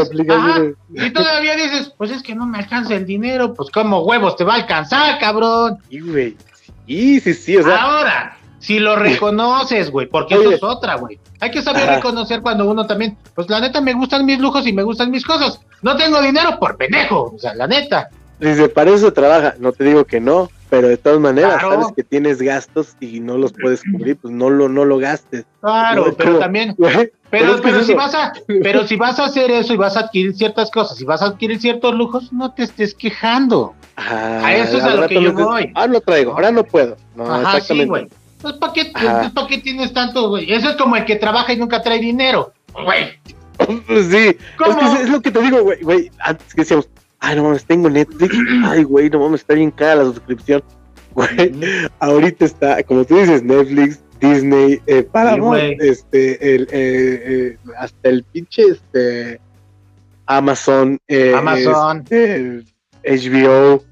y 0.95 1.11
todavía 1.11 1.55
dices, 1.55 1.93
pues 1.99 2.13
es 2.13 2.23
que 2.23 2.35
no 2.35 2.47
me 2.47 2.57
alcanza 2.57 2.95
el 2.95 3.05
dinero, 3.05 3.53
pues 3.53 3.69
como 3.71 4.05
huevos 4.05 4.37
te 4.37 4.45
va 4.45 4.55
a 4.55 4.57
alcanzar, 4.57 5.19
cabrón. 5.19 5.77
Y 5.91 6.01
güey. 6.01 6.37
Sí, 6.91 7.21
sí, 7.21 7.35
sí, 7.35 7.57
o 7.57 7.63
sea. 7.63 7.83
Ahora, 7.83 8.37
si 8.59 8.81
lo 8.81 8.97
reconoces, 8.97 9.93
güey, 9.93 10.09
porque 10.09 10.35
eso 10.35 10.51
es 10.51 10.63
otra, 10.63 10.97
güey. 10.97 11.21
Hay 11.39 11.53
que 11.53 11.63
saber 11.63 11.87
reconocer 11.87 12.43
cuando 12.43 12.69
uno 12.69 12.85
también, 12.85 13.17
pues 13.37 13.49
la 13.49 13.61
neta 13.61 13.81
me 13.81 13.93
gustan 13.93 14.27
mis 14.27 14.41
lujos 14.41 14.67
y 14.67 14.73
me 14.73 14.83
gustan 14.83 15.13
mis 15.13 15.25
cosas. 15.25 15.61
No 15.83 15.97
tengo 15.97 16.21
dinero 16.21 16.59
por 16.59 16.77
pendejo, 16.77 17.33
o 17.37 17.39
sea, 17.39 17.55
la 17.55 17.69
neta. 17.69 18.09
Dice, 18.41 18.69
para 18.69 18.91
eso 18.91 19.13
trabaja, 19.13 19.55
no 19.61 19.71
te 19.71 19.85
digo 19.85 20.05
que 20.05 20.19
no, 20.19 20.51
pero 20.69 20.89
de 20.89 20.97
todas 20.97 21.21
maneras, 21.21 21.61
sabes 21.61 21.87
que 21.95 22.03
tienes 22.03 22.43
gastos 22.43 22.97
y 22.99 23.21
no 23.21 23.39
los 23.39 23.53
puedes 23.53 23.83
cubrir, 23.85 24.17
pues 24.17 24.35
no 24.35 24.51
lo, 24.51 24.69
no 24.69 24.85
lo 24.85 24.99
gastes. 24.99 25.45
Claro, 25.61 26.13
pero 26.19 26.41
también, 26.41 26.75
pero, 27.31 27.61
pero, 27.63 27.85
si 27.85 27.95
vas 27.95 28.15
a, 28.17 28.33
pero 28.63 28.85
si 28.87 28.97
vas 28.97 29.21
a 29.21 29.27
hacer 29.27 29.51
eso 29.53 29.75
y 29.75 29.77
vas 29.77 29.97
a 29.97 30.01
adquirir 30.01 30.35
ciertas 30.35 30.73
cosas, 30.73 31.01
y 31.01 31.05
vas 31.05 31.23
a 31.23 31.27
adquirir 31.27 31.61
ciertos 31.61 31.95
lujos, 31.95 32.33
no 32.33 32.53
te 32.53 32.65
estés 32.65 32.95
quejando. 32.95 33.75
A 34.01 34.57
eso 34.57 34.79
es 34.79 34.85
a 34.85 34.95
lo 34.95 35.09
que 35.09 35.23
yo 35.23 35.33
voy. 35.33 35.71
Ah, 35.75 35.87
lo 35.87 36.01
traigo, 36.01 36.33
ahora 36.33 36.51
no 36.51 36.65
puedo. 36.65 36.97
No, 37.15 37.41
exactamente. 37.41 38.15
Pues, 38.41 38.55
¿para 38.55 38.73
qué, 38.73 38.93
pues, 39.35 39.47
qué 39.49 39.59
tienes 39.59 39.93
tanto, 39.93 40.31
güey? 40.31 40.51
Eso 40.51 40.71
es 40.71 40.77
como 40.77 40.97
el 40.97 41.05
que 41.05 41.17
trabaja 41.17 41.53
y 41.53 41.57
nunca 41.59 41.83
trae 41.83 41.99
dinero, 41.99 42.53
güey. 42.85 43.13
Sí, 43.61 44.17
es, 44.17 44.37
que 44.57 45.03
es, 45.03 45.11
lo 45.11 45.21
que 45.21 45.31
te 45.31 45.43
digo, 45.43 45.63
güey, 45.63 45.83
güey, 45.83 46.11
antes 46.21 46.55
que 46.55 46.63
decíamos, 46.63 46.89
ay, 47.19 47.37
no 47.37 47.45
mames, 47.45 47.67
tengo 47.67 47.91
Netflix, 47.91 48.35
ay, 48.65 48.85
güey, 48.85 49.11
no 49.11 49.21
mames, 49.21 49.43
está 49.43 49.53
bien 49.53 49.71
cara 49.71 49.97
la 49.97 50.05
suscripción, 50.05 50.63
güey, 51.15 51.53
ahorita 51.99 52.47
está, 52.47 52.83
como 52.85 53.05
tú 53.05 53.19
dices, 53.19 53.43
Netflix, 53.43 54.01
Disney, 54.19 54.81
eh, 54.87 55.03
Paramount, 55.03 55.81
este, 55.81 56.55
el, 56.55 56.63
eh, 56.63 56.69
eh, 56.73 57.57
hasta 57.79 58.09
el 58.09 58.25
pinche, 58.25 58.63
este, 58.63 59.41
Amazon, 60.27 60.99
eh, 61.09 61.35
Amazon, 61.35 62.05
este, 62.09 62.65
HBO, 63.05 63.83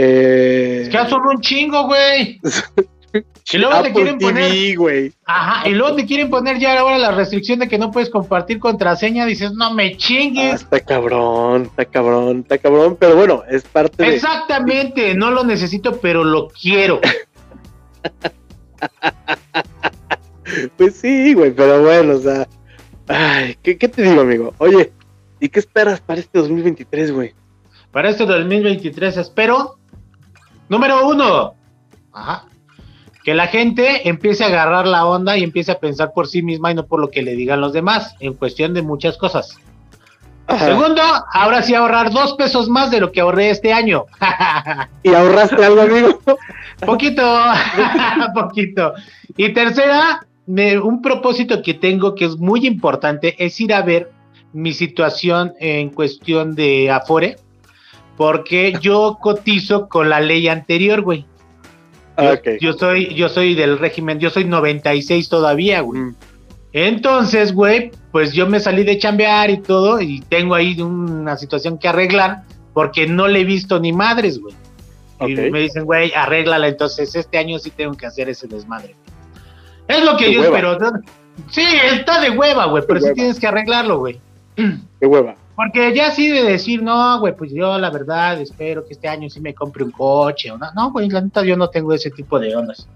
eh, 0.00 0.82
es 0.82 0.88
que 0.90 1.08
son 1.08 1.26
un 1.26 1.40
chingo, 1.40 1.86
güey. 1.86 2.40
Y 3.50 3.56
luego 3.56 3.82
te 3.82 3.92
quieren 3.92 4.18
poner. 4.18 4.76
Ajá, 5.24 5.66
y 5.66 5.72
luego 5.72 5.96
te 5.96 6.04
quieren 6.04 6.28
poner 6.28 6.58
ya 6.58 6.78
ahora 6.78 6.98
la 6.98 7.12
restricción 7.12 7.58
de 7.58 7.66
que 7.66 7.78
no 7.78 7.90
puedes 7.90 8.10
compartir 8.10 8.58
contraseña. 8.58 9.24
Dices, 9.24 9.52
no 9.52 9.72
me 9.72 9.96
chingues. 9.96 10.52
Ah, 10.52 10.56
está 10.56 10.80
cabrón, 10.80 11.62
está 11.62 11.86
cabrón, 11.86 12.40
está 12.40 12.58
cabrón. 12.58 12.98
Pero 13.00 13.16
bueno, 13.16 13.44
es 13.48 13.64
parte 13.64 14.02
de. 14.02 14.14
Exactamente, 14.14 15.14
no 15.14 15.30
lo 15.30 15.42
necesito, 15.42 15.98
pero 15.98 16.22
lo 16.22 16.48
quiero. 16.48 17.00
pues 20.76 20.96
sí, 20.96 21.32
güey, 21.32 21.52
pero 21.52 21.82
bueno, 21.82 22.16
o 22.16 22.20
sea. 22.20 22.46
Ay, 23.08 23.56
¿qué, 23.62 23.78
¿qué 23.78 23.88
te 23.88 24.02
digo, 24.02 24.20
amigo? 24.20 24.52
Oye, 24.58 24.92
¿y 25.40 25.48
qué 25.48 25.60
esperas 25.60 26.02
para 26.02 26.20
este 26.20 26.38
2023, 26.38 27.12
güey? 27.12 27.34
Para 27.90 28.10
este 28.10 28.26
2023 28.26 29.16
espero. 29.16 29.77
Número 30.68 31.08
uno. 31.08 31.54
Ajá 32.12 32.44
que 33.28 33.34
la 33.34 33.48
gente 33.48 34.08
empiece 34.08 34.42
a 34.42 34.46
agarrar 34.46 34.86
la 34.86 35.04
onda 35.04 35.36
y 35.36 35.44
empiece 35.44 35.70
a 35.70 35.78
pensar 35.78 36.14
por 36.14 36.28
sí 36.28 36.40
misma 36.40 36.70
y 36.70 36.74
no 36.74 36.86
por 36.86 36.98
lo 36.98 37.10
que 37.10 37.20
le 37.20 37.36
digan 37.36 37.60
los 37.60 37.74
demás, 37.74 38.16
en 38.20 38.32
cuestión 38.32 38.72
de 38.72 38.80
muchas 38.80 39.18
cosas. 39.18 39.58
Segundo, 40.58 41.02
ahora 41.34 41.60
sí 41.60 41.74
ahorrar 41.74 42.10
dos 42.10 42.32
pesos 42.36 42.70
más 42.70 42.90
de 42.90 43.00
lo 43.00 43.12
que 43.12 43.20
ahorré 43.20 43.50
este 43.50 43.70
año. 43.70 44.06
¿Y 45.02 45.12
ahorraste 45.12 45.62
algo, 45.62 45.82
amigo? 45.82 46.20
poquito, 46.86 47.22
poquito. 48.34 48.94
Y 49.36 49.52
tercera, 49.52 50.26
un 50.46 51.02
propósito 51.02 51.60
que 51.60 51.74
tengo 51.74 52.14
que 52.14 52.24
es 52.24 52.38
muy 52.38 52.66
importante 52.66 53.36
es 53.44 53.60
ir 53.60 53.74
a 53.74 53.82
ver 53.82 54.10
mi 54.54 54.72
situación 54.72 55.52
en 55.60 55.90
cuestión 55.90 56.54
de 56.54 56.90
Afore, 56.90 57.36
porque 58.18 58.74
yo 58.80 59.16
cotizo 59.22 59.88
con 59.88 60.10
la 60.10 60.20
ley 60.20 60.48
anterior, 60.48 61.00
güey. 61.00 61.24
Yo, 62.60 62.72
soy, 62.72 63.14
yo 63.14 63.28
soy 63.28 63.54
del 63.54 63.78
régimen, 63.78 64.18
yo 64.18 64.28
soy 64.28 64.44
96 64.44 65.28
todavía, 65.28 65.82
güey. 65.82 66.00
Mm. 66.00 66.16
Entonces, 66.72 67.54
güey, 67.54 67.92
pues 68.10 68.32
yo 68.32 68.48
me 68.48 68.58
salí 68.58 68.82
de 68.82 68.98
chambear 68.98 69.50
y 69.50 69.58
todo, 69.58 70.00
y 70.00 70.20
tengo 70.28 70.56
ahí 70.56 70.82
una 70.82 71.36
situación 71.36 71.78
que 71.78 71.86
arreglar, 71.86 72.42
porque 72.74 73.06
no 73.06 73.28
le 73.28 73.42
he 73.42 73.44
visto 73.44 73.78
ni 73.78 73.92
madres, 73.92 74.40
güey. 74.40 74.54
Y 75.20 75.50
me 75.50 75.60
dicen, 75.60 75.84
güey, 75.84 76.12
arréglala, 76.12 76.66
entonces 76.66 77.14
este 77.14 77.38
año 77.38 77.60
sí 77.60 77.70
tengo 77.70 77.94
que 77.94 78.06
hacer 78.06 78.28
ese 78.28 78.48
desmadre. 78.48 78.96
Es 79.86 80.04
lo 80.04 80.16
que 80.16 80.32
yo 80.32 80.42
espero. 80.42 80.76
Sí, 81.50 81.64
está 81.92 82.20
de 82.20 82.30
hueva, 82.30 82.66
güey, 82.66 82.82
pero 82.86 83.00
sí 83.00 83.12
tienes 83.14 83.38
que 83.38 83.46
arreglarlo, 83.46 84.00
güey. 84.00 84.20
De 84.56 85.06
hueva. 85.06 85.36
Porque 85.58 85.92
ya 85.92 86.06
así 86.06 86.28
de 86.28 86.44
decir, 86.44 86.84
no, 86.84 87.18
güey, 87.18 87.34
pues 87.34 87.50
yo 87.50 87.76
la 87.80 87.90
verdad 87.90 88.40
espero 88.40 88.86
que 88.86 88.92
este 88.92 89.08
año 89.08 89.28
sí 89.28 89.40
me 89.40 89.56
compre 89.56 89.82
un 89.82 89.90
coche 89.90 90.52
o 90.52 90.56
no. 90.56 90.70
No, 90.72 90.92
güey, 90.92 91.08
la 91.08 91.20
neta 91.20 91.42
yo 91.42 91.56
no 91.56 91.68
tengo 91.68 91.92
ese 91.92 92.12
tipo 92.12 92.38
de 92.38 92.54
ondas. 92.54 92.86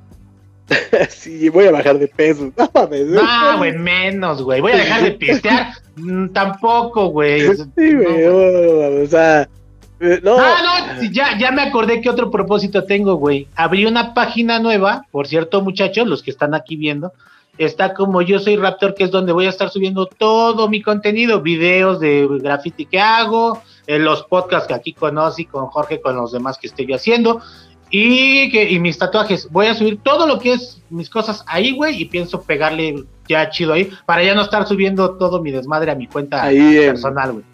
sí, 1.09 1.49
voy 1.49 1.67
a 1.67 1.73
bajar 1.73 1.99
de 1.99 2.07
peso. 2.07 2.53
No, 2.57 3.59
güey, 3.59 3.77
menos, 3.77 4.43
güey. 4.43 4.61
Voy 4.61 4.71
a 4.71 4.77
dejar 4.77 5.03
de 5.03 5.11
pistear. 5.11 5.73
Mm, 5.97 6.29
tampoco, 6.29 7.09
güey. 7.09 7.41
Sí, 7.41 7.95
güey, 7.95 8.27
o 8.27 9.07
sea. 9.09 9.49
Eh, 9.99 10.21
no. 10.23 10.37
Ah, 10.39 10.95
no, 10.95 11.03
ya, 11.11 11.37
ya 11.37 11.51
me 11.51 11.63
acordé 11.63 12.01
que 12.01 12.11
otro 12.11 12.31
propósito 12.31 12.85
tengo, 12.85 13.17
güey. 13.17 13.49
Abrí 13.57 13.87
una 13.87 14.15
página 14.15 14.61
nueva, 14.61 15.05
por 15.11 15.27
cierto, 15.27 15.63
muchachos, 15.63 16.07
los 16.07 16.23
que 16.23 16.31
están 16.31 16.55
aquí 16.55 16.77
viendo, 16.77 17.13
está 17.59 17.95
como 17.95 18.23
Yo 18.23 18.39
Soy 18.39 18.57
Raptor, 18.57 18.95
que 18.95 19.05
es 19.05 19.11
donde 19.11 19.33
voy 19.33 19.47
a 19.47 19.51
estar 19.51 19.71
subiendo 19.71 20.07
todo 20.07 20.69
mi 20.69 20.83
contenido, 20.83 21.41
videos 21.41 22.01
de 22.01 22.27
graffiti 22.41 22.87
que 22.87 23.01
hago, 23.01 23.63
eh, 23.87 23.99
los 23.99 24.25
podcasts 24.25 24.69
que 24.69 24.75
aquí 24.75 24.93
conocí 24.93 25.45
con 25.45 25.67
Jorge, 25.67 26.01
con 26.01 26.17
los 26.17 26.33
demás 26.33 26.59
que 26.59 26.67
estoy 26.67 26.93
haciendo, 26.93 27.41
y, 27.91 28.51
que, 28.51 28.71
y 28.71 28.79
mis 28.79 28.99
tatuajes. 28.99 29.49
Voy 29.51 29.67
a 29.67 29.75
subir 29.75 30.01
todo 30.03 30.27
lo 30.27 30.39
que 30.39 30.55
es 30.55 30.81
mis 30.89 31.11
cosas 31.11 31.45
ahí, 31.47 31.73
güey, 31.73 32.01
y 32.01 32.07
pienso 32.07 32.43
pegarle 32.43 33.05
ya 33.29 33.51
chido 33.51 33.75
ahí, 33.75 33.91
para 34.07 34.25
ya 34.25 34.35
no 34.35 34.43
estar 34.43 34.67
subiendo 34.67 35.17
todo 35.17 35.43
mi 35.43 35.51
desmadre 35.51 35.93
a 35.93 35.95
mi 35.95 36.07
cuenta 36.07 36.49
personal, 36.49 37.33
güey. 37.33 37.45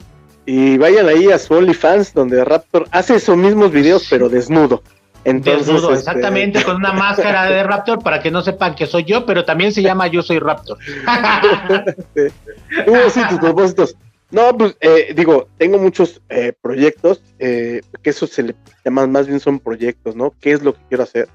Y 0.46 0.78
vayan 0.78 1.06
ahí 1.08 1.30
a 1.30 1.38
su 1.38 1.52
OnlyFans, 1.52 2.14
donde 2.14 2.42
Raptor 2.42 2.86
hace 2.90 3.16
esos 3.16 3.36
mismos 3.36 3.70
videos, 3.70 4.06
pero 4.08 4.30
desnudo. 4.30 4.82
Entonces, 5.28 5.66
Desnudo, 5.66 5.92
este, 5.92 6.10
exactamente, 6.10 6.64
con 6.64 6.76
una 6.76 6.92
máscara 6.92 7.50
de 7.50 7.62
Raptor 7.62 8.02
para 8.02 8.22
que 8.22 8.30
no 8.30 8.42
sepan 8.42 8.74
que 8.74 8.86
soy 8.86 9.04
yo, 9.04 9.26
pero 9.26 9.44
también 9.44 9.72
se 9.72 9.82
llama 9.82 10.06
Yo 10.06 10.22
Soy 10.22 10.38
Raptor. 10.38 10.78
sí, 13.10 13.20
tus 13.28 13.38
propósitos. 13.38 13.96
No, 14.30 14.56
pues 14.56 14.76
eh, 14.80 15.14
digo, 15.14 15.48
tengo 15.56 15.78
muchos 15.78 16.20
eh, 16.28 16.52
proyectos, 16.60 17.22
eh, 17.38 17.80
que 18.02 18.10
eso 18.10 18.26
se 18.26 18.42
le 18.42 18.54
llama 18.84 19.06
más 19.06 19.26
bien 19.26 19.40
son 19.40 19.58
proyectos, 19.58 20.14
¿no? 20.14 20.34
¿Qué 20.40 20.52
es 20.52 20.62
lo 20.62 20.74
que 20.74 20.80
quiero 20.88 21.04
hacer? 21.04 21.28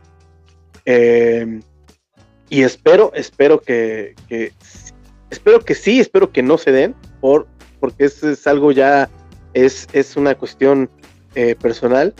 y 0.86 2.62
espero, 2.62 3.14
espero 3.16 3.62
que, 3.62 4.16
espero 5.30 5.62
que 5.62 5.76
sí, 5.76 6.02
espero 6.02 6.34
que 6.34 6.44
no 6.44 6.58
se 6.58 6.74
den, 6.74 6.94
por, 7.22 7.48
porque 7.80 8.04
eso 8.04 8.30
es 8.30 8.46
algo 8.48 8.74
ya, 8.74 9.10
es, 9.54 9.88
es 9.94 10.18
una 10.18 10.36
cuestión 10.36 10.90
personal 11.62 12.14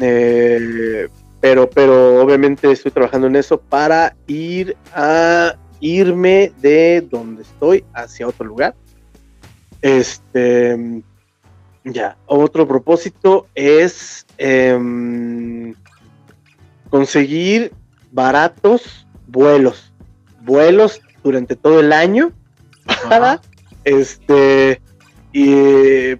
eh, 0.00 1.08
pero, 1.40 1.68
pero 1.68 2.22
obviamente 2.22 2.70
estoy 2.70 2.90
trabajando 2.90 3.26
en 3.26 3.36
eso 3.36 3.60
para 3.60 4.14
ir 4.26 4.76
a 4.94 5.56
irme 5.80 6.52
de 6.60 7.00
donde 7.00 7.42
estoy 7.42 7.84
hacia 7.94 8.28
otro 8.28 8.46
lugar. 8.46 8.74
Este, 9.80 11.02
ya, 11.84 12.16
otro 12.26 12.68
propósito 12.68 13.46
es 13.54 14.26
em, 14.36 15.74
conseguir 16.90 17.72
baratos 18.12 19.06
vuelos, 19.26 19.92
vuelos 20.42 21.00
durante 21.24 21.56
todo 21.56 21.80
el 21.80 21.92
año 21.92 22.32
para, 23.08 23.40
este, 23.84 24.82
y 25.32 26.16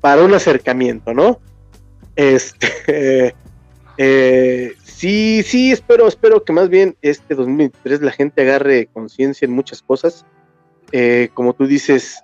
para 0.00 0.22
un 0.22 0.34
acercamiento, 0.34 1.14
¿no? 1.14 1.40
Este, 2.18 3.32
eh, 3.96 4.74
sí, 4.82 5.42
sí, 5.44 5.70
espero, 5.70 6.08
espero 6.08 6.42
que 6.42 6.52
más 6.52 6.68
bien 6.68 6.96
este 7.00 7.36
2023 7.36 8.02
la 8.02 8.10
gente 8.10 8.42
agarre 8.42 8.88
conciencia 8.92 9.46
en 9.46 9.52
muchas 9.52 9.80
cosas. 9.80 10.26
Eh, 10.90 11.30
como 11.32 11.54
tú 11.54 11.66
dices, 11.66 12.20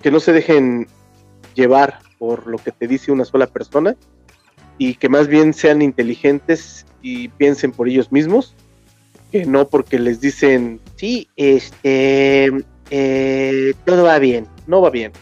que 0.00 0.10
no 0.10 0.18
se 0.18 0.32
dejen 0.32 0.88
llevar 1.54 1.98
por 2.18 2.46
lo 2.46 2.56
que 2.56 2.72
te 2.72 2.88
dice 2.88 3.12
una 3.12 3.26
sola 3.26 3.46
persona 3.46 3.96
y 4.78 4.94
que 4.94 5.10
más 5.10 5.28
bien 5.28 5.52
sean 5.52 5.82
inteligentes 5.82 6.86
y 7.02 7.28
piensen 7.28 7.70
por 7.70 7.86
ellos 7.86 8.10
mismos, 8.12 8.54
que 9.30 9.44
no 9.44 9.68
porque 9.68 9.98
les 9.98 10.22
dicen, 10.22 10.80
sí, 10.96 11.28
este, 11.36 12.50
eh, 12.90 13.74
todo 13.84 14.04
va 14.04 14.18
bien, 14.18 14.46
no 14.66 14.80
va 14.80 14.88
bien. 14.88 15.12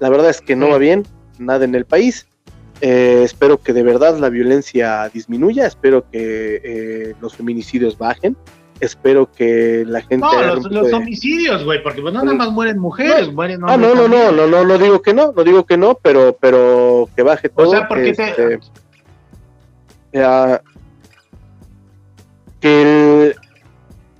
La 0.00 0.08
verdad 0.08 0.30
es 0.30 0.40
que 0.40 0.56
no 0.56 0.70
va 0.70 0.78
bien 0.78 1.04
nada 1.38 1.64
en 1.64 1.74
el 1.74 1.84
país. 1.84 2.26
Eh, 2.80 3.22
espero 3.24 3.58
que 3.58 3.72
de 3.72 3.82
verdad 3.82 4.18
la 4.18 4.28
violencia 4.28 5.08
disminuya, 5.08 5.66
espero 5.66 6.04
que 6.10 6.60
eh, 6.62 7.14
los 7.20 7.34
feminicidios 7.36 7.96
bajen, 7.96 8.36
espero 8.80 9.30
que 9.30 9.84
la 9.86 10.00
gente... 10.02 10.18
No, 10.18 10.56
los, 10.56 10.92
homicidios, 10.92 11.64
güey, 11.64 11.82
porque 11.82 12.02
pues, 12.02 12.12
no 12.12 12.22
nada 12.22 12.36
más 12.36 12.50
mueren 12.50 12.78
mujeres, 12.78 13.32
mueren 13.32 13.60
ah, 13.64 13.76
no, 13.76 13.94
no, 13.94 14.08
no, 14.08 14.32
no, 14.32 14.46
no, 14.46 14.64
no, 14.64 14.78
digo 14.78 15.00
que 15.00 15.14
no, 15.14 15.32
no 15.32 15.44
digo 15.44 15.64
que 15.64 15.76
no, 15.76 15.94
pero, 15.94 16.36
pero 16.40 17.08
que 17.14 17.22
baje 17.22 17.48
todo. 17.48 17.68
O 17.68 17.70
sea, 17.70 17.88
porque 17.88 18.12
te... 18.12 18.58
que 22.60 23.34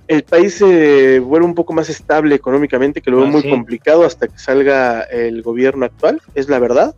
el, 0.07 0.23
país 0.23 0.55
se 0.55 1.19
vuelva 1.19 1.47
un 1.47 1.55
poco 1.55 1.73
más 1.73 1.89
estable 1.89 2.35
económicamente, 2.35 3.01
que 3.01 3.11
lo 3.11 3.17
veo 3.17 3.27
ah, 3.27 3.31
muy 3.31 3.49
complicado 3.49 4.05
hasta 4.05 4.27
que 4.27 4.37
salga 4.37 5.01
el 5.01 5.41
gobierno 5.41 5.85
actual, 5.85 6.21
es 6.35 6.47
la 6.47 6.59
verdad. 6.59 6.95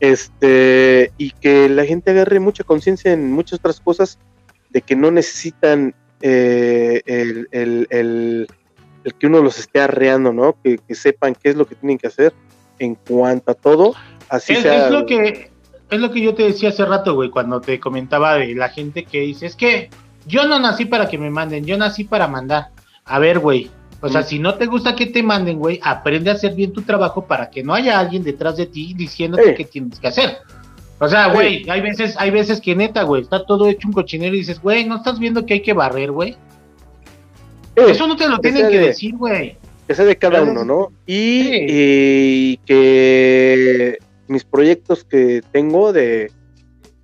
Este, 0.00 1.12
y 1.16 1.30
que 1.30 1.68
la 1.68 1.84
gente 1.84 2.10
agarre 2.10 2.38
mucha 2.38 2.64
conciencia 2.64 3.12
en 3.12 3.32
muchas 3.32 3.58
otras 3.58 3.80
cosas 3.80 4.18
de 4.70 4.82
que 4.82 4.94
no 4.94 5.10
necesitan 5.10 5.94
eh, 6.20 7.02
el, 7.06 7.48
el, 7.50 8.46
que 9.18 9.26
uno 9.26 9.40
los 9.40 9.58
esté 9.58 9.80
arreando, 9.80 10.32
¿no? 10.32 10.56
Que, 10.62 10.78
sepan 10.94 11.34
qué 11.34 11.50
es 11.50 11.56
lo 11.56 11.66
que 11.66 11.76
tienen 11.76 11.98
que 11.98 12.08
hacer 12.08 12.34
en 12.78 12.94
cuanto 12.94 13.52
a 13.52 13.54
todo. 13.54 13.94
Así 14.28 14.54
es, 14.54 14.62
sea, 14.62 14.86
es 14.86 14.92
lo 14.92 15.06
que 15.06 15.50
es 15.88 16.00
lo 16.00 16.10
que 16.10 16.20
yo 16.20 16.34
te 16.34 16.42
decía 16.42 16.70
hace 16.70 16.84
rato, 16.84 17.14
güey, 17.14 17.30
cuando 17.30 17.60
te 17.60 17.78
comentaba 17.78 18.34
de 18.34 18.54
la 18.54 18.68
gente 18.68 19.04
que 19.04 19.20
dice, 19.20 19.46
es 19.46 19.54
que 19.54 19.88
yo 20.26 20.46
no 20.46 20.58
nací 20.58 20.84
para 20.84 21.08
que 21.08 21.16
me 21.16 21.30
manden, 21.30 21.64
yo 21.64 21.76
nací 21.78 22.04
para 22.04 22.26
mandar. 22.26 22.70
A 23.04 23.20
ver, 23.20 23.38
güey, 23.38 23.70
o 24.00 24.08
sea, 24.08 24.22
si 24.22 24.38
no 24.38 24.54
te 24.54 24.66
gusta 24.66 24.94
que 24.94 25.06
te 25.06 25.22
manden, 25.22 25.58
güey, 25.58 25.80
aprende 25.82 26.30
a 26.30 26.34
hacer 26.34 26.54
bien 26.54 26.72
tu 26.72 26.82
trabajo 26.82 27.26
para 27.26 27.50
que 27.50 27.62
no 27.62 27.74
haya 27.74 27.98
alguien 27.98 28.22
detrás 28.22 28.56
de 28.56 28.66
ti 28.66 28.94
diciéndote 28.94 29.54
qué 29.54 29.64
tienes 29.64 29.98
que 29.98 30.08
hacer. 30.08 30.38
O 30.98 31.08
sea, 31.08 31.28
güey, 31.28 31.68
hay 31.68 31.80
veces, 31.80 32.14
hay 32.18 32.30
veces 32.30 32.60
que 32.60 32.74
neta, 32.74 33.02
güey, 33.02 33.22
está 33.22 33.44
todo 33.44 33.68
hecho 33.68 33.88
un 33.88 33.94
cochinero 33.94 34.34
y 34.34 34.38
dices, 34.38 34.60
güey, 34.60 34.84
¿no 34.84 34.96
estás 34.96 35.18
viendo 35.18 35.44
que 35.44 35.54
hay 35.54 35.60
que 35.62 35.72
barrer, 35.72 36.10
güey? 36.10 36.36
Eso 37.74 38.06
no 38.06 38.16
te 38.16 38.28
lo 38.28 38.38
tienen 38.38 38.68
que 38.68 38.78
decir, 38.78 39.16
güey. 39.16 39.56
Que 39.86 39.94
sea 39.94 40.04
de 40.04 40.16
cada 40.16 40.42
uno, 40.42 40.64
¿no? 40.64 40.92
y 41.06 42.56
que 42.58 43.98
mis 44.28 44.44
proyectos 44.44 45.04
que 45.04 45.42
tengo 45.52 45.92
de 45.92 46.30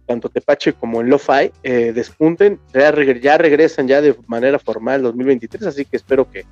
tanto 0.07 0.29
Tepache 0.29 0.73
como 0.73 1.01
en 1.01 1.09
Lo-Fi 1.09 1.53
eh, 1.63 1.93
despunten, 1.95 2.59
ya, 2.73 2.91
regresan 3.39 3.89
ya 3.89 4.01
de 4.01 4.15
manera 4.27 4.59
formal 4.59 5.03
2023, 5.03 5.67
así 5.67 5.85
que 5.85 5.97
espero 5.97 6.31
que, 6.31 6.45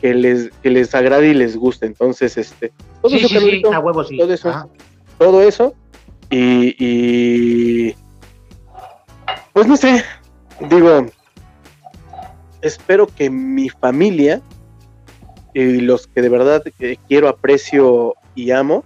que, 0.00 0.14
les, 0.14 0.50
que 0.62 0.70
les 0.70 0.94
agrade 0.94 1.28
y 1.28 1.34
les 1.34 1.56
guste. 1.56 1.86
Entonces, 1.86 2.36
este, 2.36 2.72
todo 3.02 3.14
eso, 3.16 3.28
todo 4.18 4.32
eso, 4.32 4.70
todo 5.18 5.42
eso, 5.42 5.74
y, 6.30 6.74
y, 6.78 7.94
pues 9.52 9.66
no 9.66 9.76
sé, 9.76 10.04
digo, 10.68 11.06
espero 12.62 13.06
que 13.06 13.30
mi 13.30 13.68
familia 13.68 14.40
y 15.52 15.80
los 15.80 16.08
que 16.08 16.22
de 16.22 16.28
verdad 16.28 16.64
quiero, 17.06 17.28
aprecio 17.28 18.14
y 18.34 18.50
amo, 18.50 18.84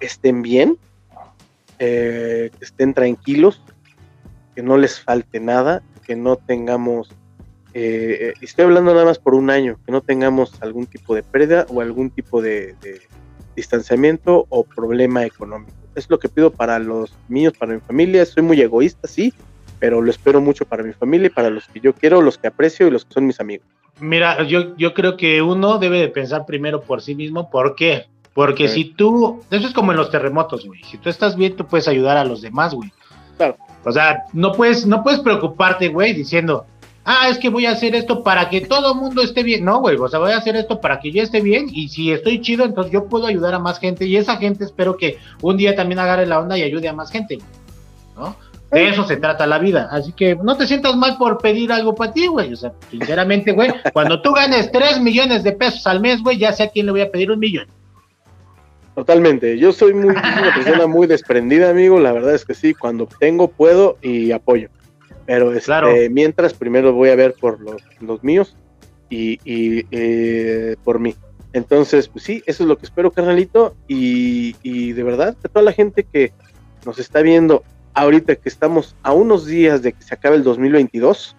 estén 0.00 0.42
bien, 0.42 0.78
eh, 1.80 2.50
que 2.56 2.64
estén 2.64 2.94
tranquilos, 2.94 3.60
que 4.54 4.62
no 4.62 4.76
les 4.78 5.00
falte 5.00 5.40
nada, 5.40 5.82
que 6.06 6.14
no 6.14 6.36
tengamos, 6.36 7.08
eh, 7.74 8.34
estoy 8.40 8.66
hablando 8.66 8.94
nada 8.94 9.04
más 9.04 9.18
por 9.18 9.34
un 9.34 9.50
año, 9.50 9.78
que 9.84 9.90
no 9.90 10.00
tengamos 10.00 10.62
algún 10.62 10.86
tipo 10.86 11.14
de 11.14 11.24
pérdida 11.24 11.66
o 11.68 11.80
algún 11.80 12.10
tipo 12.10 12.40
de, 12.40 12.76
distanciamiento 13.56 14.46
o 14.48 14.64
problema 14.64 15.24
económico. 15.24 15.72
Es 15.94 16.08
lo 16.08 16.18
que 16.18 16.28
pido 16.28 16.50
para 16.50 16.78
los 16.78 17.16
míos, 17.28 17.52
para 17.58 17.74
mi 17.74 17.80
familia. 17.80 18.24
Soy 18.24 18.42
muy 18.42 18.60
egoísta, 18.60 19.06
sí, 19.06 19.32
pero 19.78 20.00
lo 20.00 20.10
espero 20.10 20.40
mucho 20.40 20.64
para 20.64 20.82
mi 20.82 20.92
familia 20.92 21.26
y 21.26 21.30
para 21.30 21.50
los 21.50 21.66
que 21.68 21.80
yo 21.80 21.92
quiero, 21.92 22.20
los 22.20 22.38
que 22.38 22.48
aprecio 22.48 22.86
y 22.86 22.90
los 22.90 23.04
que 23.04 23.14
son 23.14 23.26
mis 23.26 23.40
amigos. 23.40 23.66
Mira, 24.00 24.42
yo, 24.44 24.76
yo 24.76 24.92
creo 24.94 25.16
que 25.16 25.42
uno 25.42 25.78
debe 25.78 26.00
de 26.00 26.08
pensar 26.08 26.46
primero 26.46 26.80
por 26.80 27.00
sí 27.00 27.14
mismo. 27.14 27.50
¿Por 27.50 27.76
qué? 27.76 28.06
Porque 28.34 28.66
si 28.66 28.84
tú, 28.84 29.40
eso 29.50 29.66
es 29.68 29.72
como 29.72 29.92
en 29.92 29.98
los 29.98 30.10
terremotos, 30.10 30.66
güey. 30.66 30.82
Si 30.82 30.98
tú 30.98 31.08
estás 31.08 31.36
bien, 31.36 31.54
tú 31.54 31.66
puedes 31.66 31.86
ayudar 31.86 32.16
a 32.16 32.24
los 32.24 32.42
demás, 32.42 32.74
güey. 32.74 32.92
Claro. 33.36 33.56
O 33.84 33.92
sea, 33.92 34.24
no 34.32 34.52
puedes, 34.52 34.86
no 34.86 35.02
puedes 35.04 35.20
preocuparte, 35.20 35.88
güey, 35.88 36.14
diciendo, 36.14 36.66
ah, 37.04 37.28
es 37.28 37.38
que 37.38 37.48
voy 37.48 37.66
a 37.66 37.72
hacer 37.72 37.94
esto 37.94 38.22
para 38.22 38.48
que 38.48 38.62
todo 38.62 38.92
el 38.92 39.00
mundo 39.00 39.22
esté 39.22 39.42
bien. 39.42 39.64
No, 39.64 39.80
güey, 39.80 39.96
o 39.96 40.08
sea, 40.08 40.18
voy 40.18 40.32
a 40.32 40.38
hacer 40.38 40.56
esto 40.56 40.80
para 40.80 41.00
que 41.00 41.12
yo 41.12 41.22
esté 41.22 41.40
bien 41.40 41.66
y 41.70 41.88
si 41.88 42.12
estoy 42.12 42.40
chido, 42.40 42.64
entonces 42.64 42.92
yo 42.92 43.06
puedo 43.06 43.26
ayudar 43.26 43.54
a 43.54 43.58
más 43.58 43.78
gente 43.78 44.06
y 44.06 44.16
esa 44.16 44.36
gente 44.36 44.64
espero 44.64 44.96
que 44.96 45.18
un 45.42 45.56
día 45.56 45.74
también 45.74 45.98
agarre 45.98 46.26
la 46.26 46.40
onda 46.40 46.58
y 46.58 46.62
ayude 46.62 46.88
a 46.88 46.92
más 46.92 47.10
gente, 47.10 47.38
¿no? 48.16 48.36
De 48.70 48.88
eso 48.88 49.06
se 49.06 49.16
trata 49.16 49.46
la 49.46 49.58
vida. 49.58 49.88
Así 49.92 50.12
que 50.12 50.34
no 50.34 50.56
te 50.56 50.66
sientas 50.66 50.96
mal 50.96 51.16
por 51.16 51.38
pedir 51.38 51.70
algo 51.70 51.94
para 51.94 52.12
ti, 52.12 52.26
güey. 52.26 52.52
O 52.52 52.56
sea, 52.56 52.72
sinceramente, 52.90 53.52
güey, 53.52 53.70
cuando 53.92 54.20
tú 54.20 54.32
ganes 54.32 54.72
3 54.72 55.00
millones 55.00 55.44
de 55.44 55.52
pesos 55.52 55.86
al 55.86 56.00
mes, 56.00 56.20
güey, 56.22 56.38
ya 56.38 56.52
sé 56.52 56.64
a 56.64 56.68
quién 56.68 56.86
le 56.86 56.92
voy 56.92 57.00
a 57.02 57.10
pedir 57.10 57.30
un 57.30 57.38
millón. 57.38 57.68
Totalmente. 58.96 59.58
Yo 59.58 59.72
soy 59.72 59.94
muy, 59.94 60.08
una 60.08 60.54
persona 60.54 60.86
muy 60.88 61.06
desprendida, 61.06 61.70
amigo. 61.70 62.00
La 62.00 62.12
verdad 62.12 62.34
es 62.34 62.44
que 62.44 62.54
sí, 62.54 62.74
cuando 62.74 63.08
tengo, 63.20 63.48
puedo 63.48 63.96
y 64.02 64.32
apoyo. 64.32 64.70
Pero 65.26 65.52
este, 65.52 66.10
mientras, 66.10 66.54
primero 66.54 66.92
voy 66.92 67.10
a 67.10 67.16
ver 67.16 67.34
por 67.34 67.60
los, 67.60 67.82
los 68.00 68.22
míos 68.22 68.56
y, 69.08 69.38
eh, 69.44 70.76
por 70.84 70.98
mí. 70.98 71.14
Entonces, 71.52 72.08
pues 72.08 72.24
sí, 72.24 72.42
eso 72.46 72.64
es 72.64 72.68
lo 72.68 72.76
que 72.76 72.86
espero, 72.86 73.12
carnalito. 73.12 73.76
Y, 73.86 74.56
y 74.62 74.92
de 74.92 75.02
verdad, 75.02 75.36
que 75.40 75.48
toda 75.48 75.64
la 75.64 75.72
gente 75.72 76.04
que 76.04 76.32
nos 76.84 76.98
está 76.98 77.22
viendo 77.22 77.62
ahorita 77.94 78.36
que 78.36 78.48
estamos 78.48 78.96
a 79.02 79.12
unos 79.12 79.46
días 79.46 79.82
de 79.82 79.92
que 79.92 80.02
se 80.02 80.14
acabe 80.14 80.36
el 80.36 80.42
2022, 80.42 81.36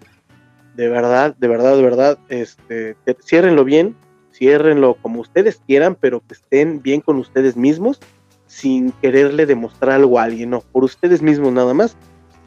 de 0.74 0.88
verdad, 0.88 1.36
de 1.38 1.48
verdad, 1.48 1.76
de 1.76 1.82
verdad, 1.82 2.18
este, 2.28 2.96
ciérrenlo 3.22 3.64
bien, 3.64 3.94
ciérrenlo 4.32 4.96
como 5.00 5.20
ustedes 5.20 5.60
quieran, 5.66 5.96
pero 5.98 6.20
que 6.20 6.34
estén 6.34 6.82
bien 6.82 7.00
con 7.00 7.16
ustedes 7.18 7.56
mismos, 7.56 8.00
sin 8.46 8.92
quererle 8.92 9.46
demostrar 9.46 9.92
algo 9.92 10.18
a 10.18 10.24
alguien, 10.24 10.50
no, 10.50 10.60
por 10.60 10.84
ustedes 10.84 11.22
mismos 11.22 11.52
nada 11.52 11.74
más. 11.74 11.96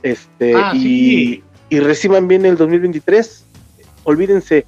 Este, 0.04 0.56
ah, 0.56 0.72
y, 0.76 1.44
reciban 1.70 2.28
bien 2.28 2.46
el 2.46 2.58
2023. 2.58 3.46
Olvídense 4.04 4.66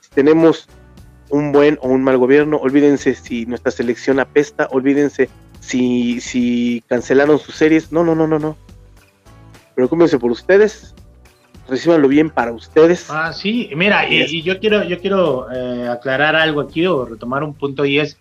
si 0.00 0.10
tenemos 0.10 0.68
un 1.28 1.52
buen 1.52 1.78
o 1.82 1.88
un 1.88 2.02
mal 2.02 2.18
gobierno, 2.18 2.56
olvídense 2.56 3.14
si 3.14 3.46
nuestra 3.46 3.70
selección 3.70 4.20
apesta, 4.20 4.68
olvídense 4.70 5.28
si, 5.60 6.20
si 6.20 6.82
cancelaron 6.88 7.38
sus 7.38 7.54
series. 7.54 7.92
No, 7.92 8.04
no, 8.04 8.14
no, 8.14 8.26
no, 8.26 8.38
no. 8.38 8.56
Preocúpense 9.74 10.18
por 10.18 10.30
ustedes, 10.30 10.94
recibanlo 11.68 12.08
bien 12.08 12.30
para 12.30 12.52
ustedes. 12.52 13.06
Ah, 13.10 13.32
sí, 13.32 13.70
mira, 13.76 14.08
y, 14.08 14.42
yo 14.42 14.58
quiero, 14.58 14.84
yo 14.84 14.98
quiero 15.00 15.50
eh, 15.52 15.88
aclarar 15.88 16.34
algo 16.34 16.60
aquí 16.60 16.86
o 16.86 17.04
retomar 17.04 17.42
un 17.44 17.54
punto 17.54 17.84
y 17.84 17.98
es, 17.98 18.16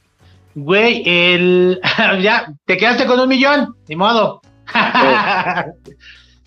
güey, 0.54 1.04
el 1.06 1.80
ya 2.22 2.54
te 2.66 2.78
quedaste 2.78 3.06
con 3.06 3.20
un 3.20 3.30
millón, 3.30 3.76
ni 3.88 3.96
modo. 3.96 4.42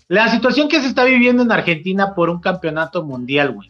La 0.09 0.27
situación 0.27 0.67
que 0.67 0.81
se 0.81 0.87
está 0.87 1.05
viviendo 1.05 1.43
en 1.43 1.51
Argentina 1.51 2.13
por 2.13 2.29
un 2.29 2.41
campeonato 2.41 3.05
mundial, 3.05 3.53
güey. 3.53 3.69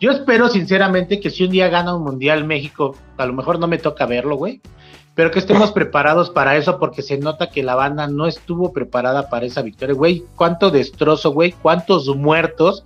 Yo 0.00 0.10
espero 0.10 0.48
sinceramente 0.48 1.20
que 1.20 1.28
si 1.28 1.44
un 1.44 1.50
día 1.50 1.68
gana 1.68 1.94
un 1.94 2.04
mundial 2.04 2.44
México, 2.44 2.96
a 3.18 3.26
lo 3.26 3.34
mejor 3.34 3.58
no 3.58 3.66
me 3.66 3.76
toca 3.76 4.06
verlo, 4.06 4.36
güey 4.36 4.62
pero 5.14 5.30
que 5.30 5.38
estemos 5.38 5.70
preparados 5.72 6.30
para 6.30 6.56
eso 6.56 6.78
porque 6.78 7.02
se 7.02 7.18
nota 7.18 7.48
que 7.48 7.62
la 7.62 7.74
banda 7.74 8.08
no 8.08 8.26
estuvo 8.26 8.72
preparada 8.72 9.28
para 9.28 9.46
esa 9.46 9.62
victoria, 9.62 9.94
güey, 9.94 10.24
cuánto 10.34 10.70
destrozo, 10.70 11.32
güey, 11.32 11.52
cuántos 11.52 12.08
muertos. 12.16 12.84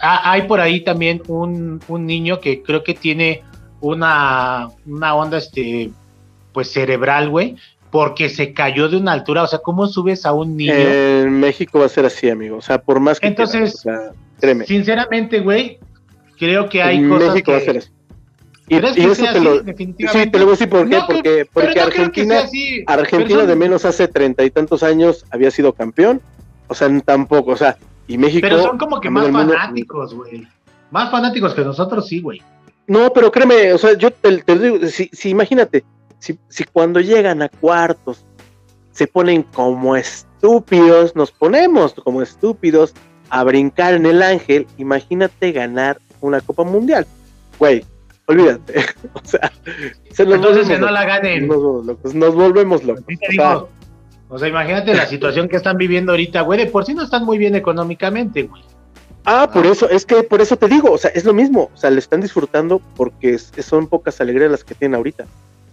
Hay 0.00 0.42
por 0.42 0.60
ahí 0.60 0.82
también 0.84 1.22
un, 1.26 1.80
niño 1.88 2.40
que 2.40 2.62
creo 2.62 2.84
que 2.84 2.94
tiene 2.94 3.42
una, 3.80 4.68
una 4.86 5.14
onda, 5.14 5.38
este, 5.38 5.90
pues 6.52 6.70
cerebral, 6.70 7.28
güey, 7.28 7.56
porque 7.94 8.28
se 8.28 8.52
cayó 8.52 8.88
de 8.88 8.96
una 8.96 9.12
altura, 9.12 9.44
o 9.44 9.46
sea, 9.46 9.60
¿cómo 9.60 9.86
subes 9.86 10.26
a 10.26 10.32
un 10.32 10.56
niño? 10.56 10.74
En 10.74 11.38
México 11.38 11.78
va 11.78 11.86
a 11.86 11.88
ser 11.88 12.04
así, 12.04 12.28
amigo, 12.28 12.56
o 12.56 12.60
sea, 12.60 12.82
por 12.82 12.98
más 12.98 13.20
que... 13.20 13.28
Entonces, 13.28 13.86
sinceramente, 14.66 15.38
güey, 15.38 15.78
creo 16.36 16.68
que 16.68 16.82
hay 16.82 17.08
cosas 17.08 17.40
que... 17.40 17.52
Va 17.52 17.58
a 17.58 17.60
ser 17.60 17.76
así 17.76 17.90
y, 18.66 18.74
eso 18.74 19.24
te 19.32 19.40
lo, 19.40 19.58
sí, 19.62 20.26
te 20.26 20.38
lo 20.40 20.44
voy 20.44 20.48
a 20.48 20.56
decir 20.56 20.68
por 20.68 20.88
qué, 20.88 20.98
porque, 21.06 21.46
porque 21.52 21.80
Argentina, 21.80 22.40
Argentina 22.88 23.46
de 23.46 23.54
menos 23.54 23.84
hace 23.84 24.08
treinta 24.08 24.42
y 24.42 24.50
tantos 24.50 24.82
años 24.82 25.24
había 25.30 25.52
sido 25.52 25.72
campeón, 25.72 26.20
o 26.66 26.74
sea, 26.74 26.88
tampoco, 27.04 27.52
o 27.52 27.56
sea, 27.56 27.76
y 28.08 28.18
México... 28.18 28.44
Pero 28.44 28.60
son 28.60 28.76
como 28.76 29.00
que 29.00 29.08
más 29.08 29.30
fanáticos, 29.30 30.14
güey. 30.14 30.48
Más 30.90 31.12
fanáticos 31.12 31.54
que 31.54 31.62
nosotros, 31.62 32.08
sí, 32.08 32.20
güey. 32.20 32.42
No, 32.88 33.12
pero 33.12 33.30
créeme, 33.30 33.72
o 33.72 33.78
sea, 33.78 33.96
yo 33.96 34.10
te, 34.10 34.38
te 34.38 34.58
digo, 34.58 34.84
si, 34.88 35.08
si 35.12 35.28
imagínate, 35.28 35.84
si, 36.24 36.38
si 36.48 36.64
cuando 36.64 37.00
llegan 37.00 37.42
a 37.42 37.50
cuartos 37.50 38.24
se 38.92 39.06
ponen 39.06 39.42
como 39.42 39.94
estúpidos, 39.94 41.14
nos 41.14 41.30
ponemos 41.30 41.92
como 41.92 42.22
estúpidos 42.22 42.94
a 43.28 43.44
brincar 43.44 43.92
en 43.92 44.06
el 44.06 44.22
ángel, 44.22 44.66
imagínate 44.78 45.52
ganar 45.52 45.98
una 46.22 46.40
Copa 46.40 46.64
Mundial. 46.64 47.06
Güey, 47.58 47.84
olvídate. 48.26 48.86
o 49.12 49.20
sea, 49.22 49.52
se 50.10 50.24
nos 50.24 50.36
entonces 50.36 50.66
que 50.66 50.78
no 50.78 50.90
la 50.90 51.04
ganen. 51.04 51.46
Nos, 51.46 52.34
volvemos 52.34 52.82
locos. 52.84 53.04
O 54.30 54.38
sea, 54.38 54.48
imagínate 54.48 54.94
la 54.94 55.06
situación 55.06 55.48
que 55.48 55.56
están 55.56 55.76
viviendo 55.76 56.12
ahorita, 56.12 56.40
güey. 56.40 56.58
De 56.58 56.66
por 56.66 56.86
sí 56.86 56.94
no 56.94 57.02
están 57.02 57.24
muy 57.24 57.36
bien 57.36 57.54
económicamente, 57.54 58.44
güey. 58.44 58.62
Ah, 59.26 59.50
por 59.52 59.66
eso, 59.66 59.90
es 59.90 60.06
que 60.06 60.22
por 60.22 60.40
eso 60.40 60.56
te 60.56 60.68
digo, 60.68 60.90
o 60.92 60.98
sea, 60.98 61.10
es 61.10 61.24
lo 61.24 61.32
mismo, 61.32 61.70
o 61.72 61.76
sea, 61.76 61.90
le 61.90 61.98
están 61.98 62.20
disfrutando 62.20 62.80
porque 62.94 63.38
son 63.38 63.86
pocas 63.86 64.20
alegrías 64.20 64.50
las 64.50 64.64
que 64.64 64.74
tienen 64.74 64.96
ahorita. 64.96 65.26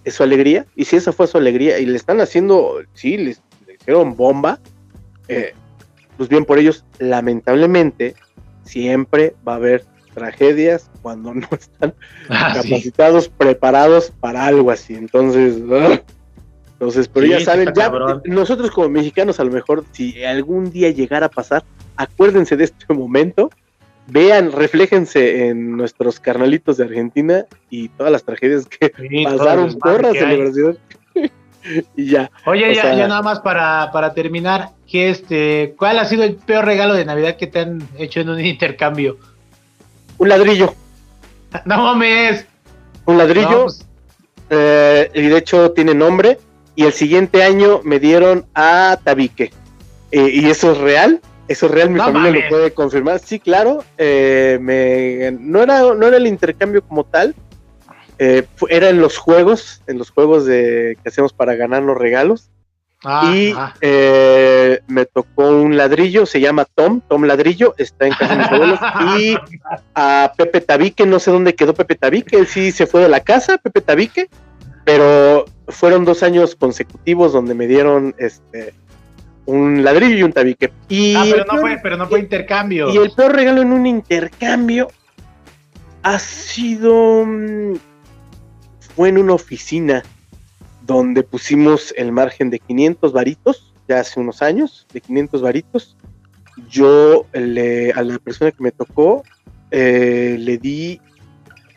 Es 0.03 0.15
su 0.15 0.23
alegría, 0.23 0.65
y 0.75 0.85
si 0.85 0.95
esa 0.95 1.11
fue 1.11 1.27
su 1.27 1.37
alegría, 1.37 1.79
y 1.79 1.85
le 1.85 1.95
están 1.95 2.21
haciendo, 2.21 2.79
sí, 2.93 3.17
les, 3.17 3.41
hicieron 3.79 4.15
bomba, 4.15 4.59
eh, 5.27 5.53
pues 6.17 6.29
bien 6.29 6.45
por 6.45 6.59
ellos, 6.59 6.85
lamentablemente, 6.99 8.15
siempre 8.63 9.35
va 9.47 9.53
a 9.53 9.55
haber 9.57 9.85
tragedias 10.13 10.89
cuando 11.01 11.33
no 11.35 11.47
están 11.51 11.93
ah, 12.29 12.53
capacitados, 12.55 13.29
preparados 13.29 14.11
para 14.19 14.45
algo 14.45 14.71
así. 14.71 14.95
Entonces, 14.95 15.57
entonces, 16.73 17.07
pero 17.07 17.27
ya 17.27 17.39
saben, 17.39 17.71
ya, 17.75 17.91
nosotros 18.25 18.71
como 18.71 18.89
mexicanos 18.89 19.39
a 19.39 19.43
lo 19.43 19.51
mejor 19.51 19.85
si 19.91 20.23
algún 20.23 20.71
día 20.71 20.89
llegara 20.89 21.27
a 21.27 21.29
pasar, 21.29 21.63
acuérdense 21.95 22.57
de 22.57 22.63
este 22.63 22.93
momento, 22.93 23.51
vean, 24.07 24.51
refléjense 24.51 25.47
en 25.47 25.77
nuestros 25.77 26.19
carnalitos 26.19 26.77
de 26.77 26.85
Argentina 26.85 27.45
y 27.69 27.89
todas 27.89 28.11
las 28.11 28.23
tragedias 28.23 28.65
que 28.67 28.91
pasaron 29.23 29.77
por 29.77 30.01
la 30.01 30.11
celebración. 30.11 30.77
y 31.95 32.05
ya. 32.05 32.31
Oye, 32.45 32.73
ya, 32.75 32.95
ya 32.95 33.07
nada 33.07 33.21
más 33.21 33.39
para, 33.39 33.89
para 33.91 34.13
terminar, 34.13 34.69
que 34.87 35.09
este, 35.09 35.75
¿cuál 35.77 35.99
ha 35.99 36.05
sido 36.05 36.23
el 36.23 36.35
peor 36.35 36.65
regalo 36.65 36.93
de 36.93 37.05
Navidad 37.05 37.37
que 37.37 37.47
te 37.47 37.59
han 37.59 37.87
hecho 37.97 38.19
en 38.19 38.29
un 38.29 38.39
intercambio? 38.39 39.17
Un 40.17 40.29
ladrillo. 40.29 40.73
No 41.65 41.83
mames. 41.83 42.45
Un 43.03 43.17
ladrillo. 43.17 43.63
Pues. 43.63 43.85
Eh, 44.49 45.11
y 45.13 45.23
de 45.23 45.37
hecho 45.37 45.71
tiene 45.71 45.93
nombre. 45.93 46.39
Y 46.75 46.85
el 46.85 46.93
siguiente 46.93 47.43
año 47.43 47.81
me 47.83 47.99
dieron 47.99 48.45
a 48.55 48.97
Tabique. 49.03 49.51
Eh, 50.11 50.29
y 50.33 50.49
eso 50.49 50.71
es 50.71 50.77
real. 50.77 51.19
Eso 51.51 51.65
es 51.65 51.71
real, 51.71 51.89
mi 51.89 51.99
familia 51.99 52.31
lo 52.31 52.49
puede 52.49 52.71
confirmar. 52.71 53.19
Sí, 53.19 53.39
claro. 53.39 53.83
Eh, 53.97 54.57
me, 54.61 55.31
no, 55.31 55.61
era, 55.61 55.81
no 55.93 56.07
era 56.07 56.17
el 56.17 56.27
intercambio 56.27 56.81
como 56.81 57.03
tal. 57.03 57.35
era 58.17 58.89
en 58.89 59.01
los 59.01 59.17
juegos, 59.17 59.81
en 59.87 59.97
los 59.97 60.11
juegos 60.11 60.45
de, 60.45 60.97
que 61.03 61.09
hacemos 61.09 61.33
para 61.33 61.55
ganar 61.55 61.83
los 61.83 61.97
regalos. 61.97 62.49
Ah, 63.03 63.33
y 63.33 63.53
eh, 63.81 64.79
me 64.87 65.05
tocó 65.05 65.49
un 65.49 65.75
ladrillo, 65.75 66.27
se 66.27 66.39
llama 66.39 66.65
Tom, 66.65 67.01
Tom 67.01 67.23
Ladrillo, 67.23 67.73
está 67.77 68.05
en 68.05 68.13
casa 68.13 68.35
de 68.35 68.43
mis 68.43 68.51
abuelos. 68.51 68.79
Y 69.17 69.37
a 69.95 70.31
Pepe 70.37 70.61
Tabique, 70.61 71.05
no 71.07 71.19
sé 71.19 71.31
dónde 71.31 71.55
quedó 71.55 71.73
Pepe 71.73 71.95
Tabique, 71.95 72.37
él 72.37 72.45
sí 72.45 72.71
se 72.71 72.85
fue 72.85 73.01
de 73.01 73.09
la 73.09 73.21
casa, 73.21 73.57
Pepe 73.57 73.81
Tabique, 73.81 74.29
pero 74.85 75.45
fueron 75.67 76.05
dos 76.05 76.21
años 76.21 76.55
consecutivos 76.55 77.33
donde 77.33 77.55
me 77.55 77.65
dieron 77.65 78.13
este 78.19 78.75
un 79.51 79.83
ladrillo 79.83 80.17
y 80.17 80.23
un 80.23 80.33
tabique. 80.33 80.71
Y 80.87 81.15
ah, 81.15 81.25
pero 81.29 81.45
no, 81.45 81.59
fue, 81.59 81.79
pero 81.81 81.97
no 81.97 82.07
fue 82.07 82.19
intercambio. 82.19 82.89
Y 82.89 82.97
el 82.97 83.11
peor 83.11 83.35
regalo 83.35 83.61
en 83.61 83.71
un 83.71 83.85
intercambio 83.85 84.87
ha 86.03 86.19
sido. 86.19 87.25
Mm, 87.25 87.75
fue 88.95 89.09
en 89.09 89.17
una 89.17 89.33
oficina 89.33 90.03
donde 90.81 91.23
pusimos 91.23 91.93
el 91.97 92.11
margen 92.11 92.49
de 92.49 92.59
500 92.59 93.13
varitos, 93.13 93.73
ya 93.87 93.99
hace 93.99 94.19
unos 94.19 94.41
años, 94.41 94.87
de 94.93 95.01
500 95.01 95.41
varitos. 95.41 95.97
Yo 96.69 97.25
le, 97.33 97.91
a 97.91 98.03
la 98.03 98.19
persona 98.19 98.51
que 98.51 98.61
me 98.61 98.71
tocó 98.71 99.23
eh, 99.71 100.35
le 100.37 100.57
di 100.57 100.99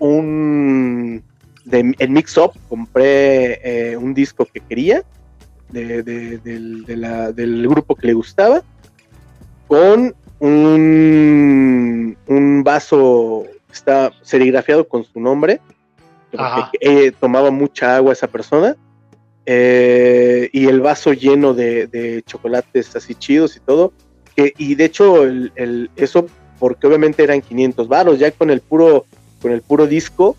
un, 0.00 1.22
de, 1.64 1.94
en 1.98 2.12
Mix 2.12 2.36
Up, 2.36 2.52
compré 2.68 3.92
eh, 3.92 3.96
un 3.96 4.14
disco 4.14 4.46
que 4.46 4.60
quería 4.60 5.04
de, 5.74 6.38
del 7.34 7.68
grupo 7.68 7.94
que 7.94 8.06
le 8.06 8.14
gustaba, 8.14 8.62
con 9.66 10.14
un, 10.38 12.16
un 12.26 12.64
vaso 12.64 13.44
que 13.66 13.72
está 13.72 14.12
serigrafiado 14.22 14.86
con 14.86 15.04
su 15.04 15.20
nombre, 15.20 15.60
porque 16.30 16.78
eh, 16.80 17.12
tomaba 17.18 17.50
mucha 17.50 17.96
agua 17.96 18.12
esa 18.12 18.28
persona, 18.28 18.76
eh, 19.46 20.48
y 20.52 20.66
el 20.66 20.80
vaso 20.80 21.12
lleno 21.12 21.54
de, 21.54 22.22
chocolates 22.26 22.94
así 22.96 23.14
chidos 23.14 23.56
y 23.56 23.60
todo. 23.60 23.92
Que, 24.34 24.52
y 24.58 24.74
de 24.74 24.84
hecho, 24.86 25.24
el, 25.24 25.90
eso 25.96 26.26
porque 26.58 26.86
obviamente 26.86 27.22
eran 27.22 27.40
500 27.40 27.88
varos, 27.88 28.18
ya 28.18 28.30
con 28.30 28.50
el 28.50 28.60
puro, 28.60 29.04
con 29.42 29.52
el 29.52 29.62
puro 29.62 29.86
disco, 29.86 30.36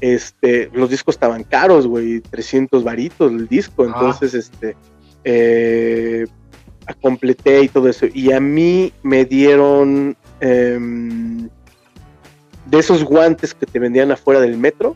este, 0.00 0.70
los 0.72 0.90
discos 0.90 1.14
estaban 1.14 1.44
caros, 1.44 1.86
güey, 1.86 2.20
300 2.20 2.84
varitos 2.84 3.32
el 3.32 3.48
disco, 3.48 3.84
entonces, 3.84 4.34
este, 4.34 4.76
eh, 5.24 6.26
completé 7.00 7.62
y 7.62 7.68
todo 7.68 7.88
eso. 7.88 8.06
Y 8.12 8.32
a 8.32 8.40
mí 8.40 8.92
me 9.02 9.24
dieron 9.24 10.16
em, 10.40 11.48
de 12.66 12.78
esos 12.78 13.04
guantes 13.04 13.54
que 13.54 13.66
te 13.66 13.78
vendían 13.78 14.12
afuera 14.12 14.40
del 14.40 14.56
metro 14.56 14.94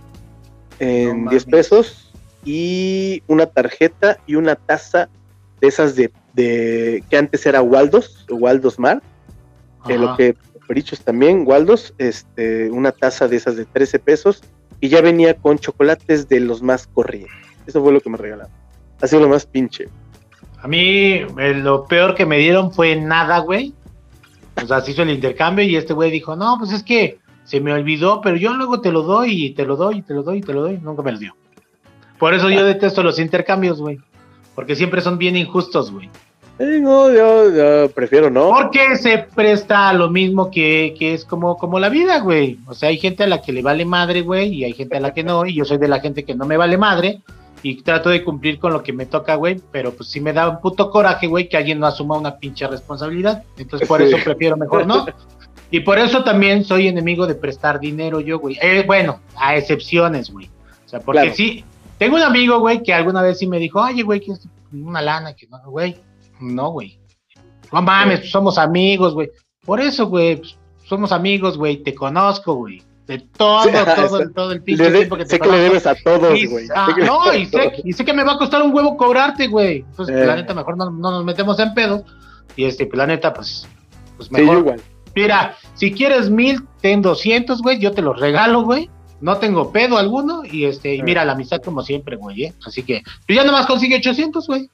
en 0.78 1.26
10 1.26 1.44
pesos 1.46 2.12
y 2.44 3.22
una 3.26 3.46
tarjeta 3.46 4.18
y 4.26 4.36
una 4.36 4.54
taza 4.54 5.08
de 5.60 5.68
esas 5.68 5.96
de, 5.96 6.10
que 6.34 7.16
antes 7.16 7.44
era 7.44 7.60
Waldos, 7.60 8.26
Waldos 8.30 8.78
Mar, 8.78 9.02
que 9.86 9.98
lo 9.98 10.16
que 10.16 10.36
Perichos 10.66 11.00
también, 11.00 11.42
Waldos, 11.46 11.94
este, 11.98 12.70
una 12.70 12.92
taza 12.92 13.26
de 13.26 13.36
esas 13.36 13.56
de 13.56 13.64
13 13.64 13.98
pesos 13.98 14.42
y 14.80 14.88
ya 14.88 15.00
venía 15.00 15.34
con 15.34 15.58
chocolates 15.58 16.28
de 16.28 16.40
los 16.40 16.62
más 16.62 16.86
corrientes. 16.86 17.32
Eso 17.66 17.82
fue 17.82 17.92
lo 17.92 18.00
que 18.00 18.10
me 18.10 18.16
regalaron. 18.16 18.52
Ha 19.00 19.06
sido 19.06 19.22
lo 19.22 19.28
más 19.28 19.46
pinche. 19.46 19.88
A 20.62 20.68
mí 20.68 21.24
eh, 21.38 21.54
lo 21.54 21.86
peor 21.86 22.14
que 22.14 22.26
me 22.26 22.38
dieron 22.38 22.72
fue 22.72 22.96
nada, 22.96 23.38
güey. 23.38 23.74
O 24.62 24.66
sea, 24.66 24.80
se 24.80 24.90
hizo 24.90 25.02
el 25.02 25.10
intercambio 25.10 25.64
y 25.64 25.76
este 25.76 25.94
güey 25.94 26.10
dijo, 26.10 26.36
no, 26.36 26.56
pues 26.58 26.72
es 26.72 26.82
que 26.82 27.18
se 27.44 27.60
me 27.60 27.72
olvidó, 27.72 28.20
pero 28.20 28.36
yo 28.36 28.54
luego 28.54 28.80
te 28.80 28.92
lo 28.92 29.02
doy 29.02 29.46
y 29.46 29.50
te 29.54 29.64
lo 29.64 29.76
doy 29.76 29.98
y 29.98 30.02
te 30.02 30.14
lo 30.14 30.22
doy 30.22 30.38
y 30.38 30.42
te 30.42 30.52
lo 30.52 30.62
doy. 30.62 30.78
Nunca 30.78 31.02
me 31.02 31.12
lo 31.12 31.18
dio. 31.18 31.34
Por 32.18 32.34
eso 32.34 32.50
yo 32.50 32.64
detesto 32.64 33.02
los 33.02 33.18
intercambios, 33.18 33.80
güey. 33.80 33.98
Porque 34.54 34.76
siempre 34.76 35.00
son 35.00 35.16
bien 35.16 35.36
injustos, 35.36 35.90
güey. 35.90 36.10
No, 36.80 37.12
yo, 37.12 37.90
prefiero 37.90 38.30
no. 38.30 38.50
Porque 38.50 38.96
se 38.96 39.18
presta 39.18 39.88
a 39.88 39.94
lo 39.94 40.10
mismo 40.10 40.50
que, 40.50 40.94
que, 40.98 41.14
es 41.14 41.24
como, 41.24 41.56
como 41.56 41.78
la 41.78 41.88
vida, 41.88 42.20
güey. 42.20 42.58
O 42.66 42.74
sea, 42.74 42.90
hay 42.90 42.98
gente 42.98 43.24
a 43.24 43.26
la 43.26 43.40
que 43.40 43.52
le 43.52 43.62
vale 43.62 43.84
madre, 43.84 44.22
güey, 44.22 44.54
y 44.54 44.64
hay 44.64 44.72
gente 44.74 44.96
a 44.96 45.00
la 45.00 45.14
que 45.14 45.24
no, 45.24 45.46
y 45.46 45.54
yo 45.54 45.64
soy 45.64 45.78
de 45.78 45.88
la 45.88 46.00
gente 46.00 46.24
que 46.24 46.34
no 46.34 46.44
me 46.44 46.56
vale 46.56 46.76
madre, 46.76 47.22
y 47.62 47.82
trato 47.82 48.08
de 48.08 48.24
cumplir 48.24 48.58
con 48.58 48.72
lo 48.72 48.82
que 48.82 48.92
me 48.92 49.06
toca, 49.06 49.34
güey, 49.34 49.60
pero 49.70 49.92
pues 49.92 50.08
sí 50.08 50.20
me 50.20 50.32
da 50.32 50.48
un 50.48 50.60
puto 50.60 50.90
coraje, 50.90 51.26
güey, 51.26 51.48
que 51.48 51.56
alguien 51.56 51.78
no 51.78 51.86
asuma 51.86 52.16
una 52.16 52.36
pinche 52.36 52.66
responsabilidad. 52.66 53.44
Entonces 53.58 53.86
por 53.86 54.00
eso 54.00 54.16
prefiero 54.24 54.56
mejor 54.56 54.86
no. 54.86 55.06
Y 55.72 55.80
por 55.80 56.00
eso 56.00 56.24
también 56.24 56.64
soy 56.64 56.88
enemigo 56.88 57.28
de 57.28 57.36
prestar 57.36 57.78
dinero 57.78 58.18
yo, 58.18 58.40
güey. 58.40 58.58
Eh, 58.60 58.82
bueno, 58.84 59.20
a 59.36 59.54
excepciones, 59.54 60.28
güey. 60.28 60.50
O 60.84 60.88
sea, 60.88 60.98
porque 60.98 61.32
sí, 61.32 61.64
tengo 61.96 62.16
un 62.16 62.22
amigo, 62.22 62.58
güey, 62.58 62.82
que 62.82 62.92
alguna 62.92 63.22
vez 63.22 63.38
sí 63.38 63.46
me 63.46 63.60
dijo, 63.60 63.80
oye, 63.80 64.02
güey, 64.02 64.18
que 64.18 64.32
es 64.32 64.48
una 64.72 65.00
lana, 65.00 65.34
que 65.34 65.46
no, 65.46 65.60
güey. 65.66 65.96
No, 66.40 66.70
güey. 66.70 66.98
No 67.72 67.82
mames, 67.82 68.20
pues, 68.20 68.30
somos 68.30 68.58
amigos, 68.58 69.14
güey. 69.14 69.30
Por 69.64 69.80
eso, 69.80 70.06
güey, 70.06 70.36
pues, 70.36 70.56
somos 70.84 71.12
amigos, 71.12 71.56
güey, 71.56 71.82
te 71.82 71.94
conozco, 71.94 72.54
güey. 72.54 72.82
De 73.06 73.18
todo, 73.18 73.64
todo, 73.96 74.30
todo 74.30 74.52
el 74.52 74.62
pinche 74.62 74.90
tiempo 74.90 75.16
que 75.16 75.24
te 75.24 75.30
Sé 75.30 75.40
que 75.40 75.48
le 75.48 75.58
debes 75.58 75.86
a 75.86 75.94
todos, 75.96 76.38
güey. 76.48 76.66
Ah, 76.74 76.94
no, 77.04 77.34
y 77.34 77.46
sé, 77.46 77.72
y 77.84 77.92
sé 77.92 78.04
que 78.04 78.12
me 78.12 78.22
va 78.22 78.32
a 78.32 78.38
costar 78.38 78.62
un 78.62 78.74
huevo 78.74 78.96
cobrarte, 78.96 79.48
güey. 79.48 79.78
Entonces, 79.78 80.14
pues, 80.14 80.26
la 80.26 80.34
eh. 80.34 80.36
neta, 80.36 80.54
mejor 80.54 80.76
no, 80.76 80.90
nos 80.90 81.24
metemos 81.24 81.58
en 81.58 81.74
pedos. 81.74 82.02
Y 82.56 82.64
este, 82.64 82.86
pues, 82.86 82.98
la 82.98 83.06
neta, 83.06 83.32
pues, 83.32 83.66
pues 84.16 84.30
mejor. 84.30 84.54
Sí, 84.54 84.60
igual. 84.60 84.80
Mira, 85.14 85.56
si 85.74 85.92
quieres 85.92 86.30
mil, 86.30 86.60
ten 86.80 87.02
doscientos, 87.02 87.62
güey, 87.62 87.80
yo 87.80 87.90
te 87.90 88.02
los 88.02 88.18
regalo, 88.18 88.62
güey 88.62 88.88
no 89.20 89.36
tengo 89.36 89.70
pedo 89.70 89.98
alguno 89.98 90.42
y 90.44 90.64
este 90.64 90.94
y 90.94 91.02
mira 91.02 91.24
la 91.24 91.32
amistad 91.32 91.60
como 91.62 91.82
siempre, 91.82 92.16
güey, 92.16 92.44
¿eh? 92.44 92.54
Así 92.64 92.82
que 92.82 93.02
yo 93.28 93.34
ya 93.34 93.44
nomás 93.44 93.66
consigue 93.66 93.96
800, 93.96 94.46
güey. 94.46 94.70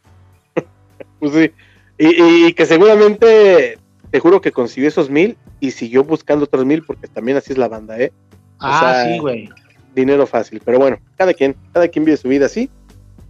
Pues 1.31 1.45
sí. 1.47 1.53
Y, 1.99 2.53
que 2.53 2.67
seguramente, 2.67 3.79
te 4.11 4.21
juro 4.21 4.41
que 4.41 4.53
consiguió 4.53 4.89
esos 4.89 5.09
mil 5.09 5.37
y 5.61 5.71
siguió 5.71 6.05
buscando 6.05 6.45
otros 6.45 6.65
mil 6.65 6.83
porque 6.83 7.09
también 7.09 7.39
así 7.39 7.53
es 7.53 7.59
la 7.59 7.69
banda, 7.69 7.99
¿eh? 7.99 8.13
ah, 8.61 9.05
sí, 9.07 9.19
güey. 9.19 9.49
Dinero 9.95 10.27
fácil, 10.27 10.61
pero 10.63 10.79
bueno, 10.79 10.99
cada 11.17 11.33
quien, 11.33 11.57
cada 11.73 11.89
quien 11.89 12.05
vive 12.05 12.19
su 12.19 12.29
vida 12.29 12.47
así. 12.47 12.69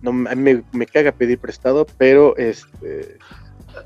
No, 0.02 0.10
a 0.28 0.34
mí 0.34 0.62
me, 0.72 0.86
caga 0.86 1.12
pedir 1.12 1.38
prestado, 1.38 1.86
pero 1.96 2.36
este... 2.36 3.18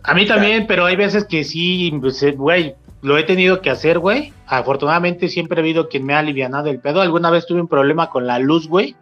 A 0.03 0.15
mí 0.15 0.27
también, 0.27 0.67
pero 0.67 0.87
hay 0.87 0.97
veces 0.97 1.25
que 1.25 1.45
sí, 1.45 1.93
pues, 2.01 2.23
eh, 2.23 2.33
güey, 2.33 2.75
lo 3.03 3.19
he 3.19 3.23
tenido 3.23 3.61
que 3.61 3.71
hacer, 3.71 3.99
güey. 3.99 4.33
Afortunadamente 4.47 5.29
siempre 5.29 5.59
ha 5.59 5.63
habido 5.63 5.89
quien 5.89 6.05
me 6.05 6.15
ha 6.15 6.19
alivianado 6.21 6.71
el 6.71 6.81
pedo. 6.81 7.01
Alguna 7.01 7.31
vez 7.31 7.47
tuve 7.47 7.61
un 7.61 7.69
problema 7.69 8.11
con 8.11 8.27
la 8.27 8.39
luz, 8.39 8.69
güey. 8.69 8.97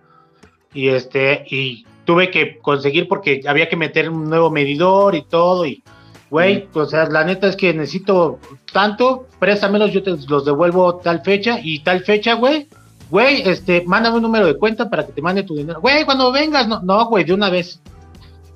Y 0.72 0.89
este, 0.89 1.44
y 1.48 1.86
tuve 2.09 2.30
que 2.30 2.56
conseguir 2.60 3.06
porque 3.06 3.43
había 3.47 3.68
que 3.68 3.76
meter 3.76 4.09
un 4.09 4.30
nuevo 4.30 4.51
medidor 4.51 5.14
y 5.14 5.20
todo. 5.20 5.66
Y, 5.66 5.82
güey, 6.30 6.66
o 6.72 6.86
sea, 6.86 7.05
la 7.05 7.22
neta 7.22 7.48
es 7.48 7.55
que 7.55 7.74
necesito 7.74 8.39
tanto, 8.72 9.26
préstamelos, 9.39 9.93
yo 9.93 10.02
te 10.02 10.16
los 10.26 10.47
devuelvo 10.47 10.97
tal 10.97 11.20
fecha 11.20 11.60
y 11.62 11.80
tal 11.80 12.01
fecha, 12.01 12.32
güey. 12.32 12.66
Güey, 13.10 13.43
este, 13.44 13.85
mándame 13.86 14.16
un 14.16 14.22
número 14.22 14.47
de 14.47 14.56
cuenta 14.56 14.89
para 14.89 15.05
que 15.05 15.12
te 15.12 15.20
mande 15.20 15.43
tu 15.43 15.55
dinero. 15.55 15.82
Güey, 15.82 16.06
cuando 16.06 16.32
vengas, 16.32 16.66
no, 16.66 16.80
no, 16.80 17.05
güey, 17.10 17.24
de 17.24 17.35
una 17.35 17.51
vez. 17.51 17.78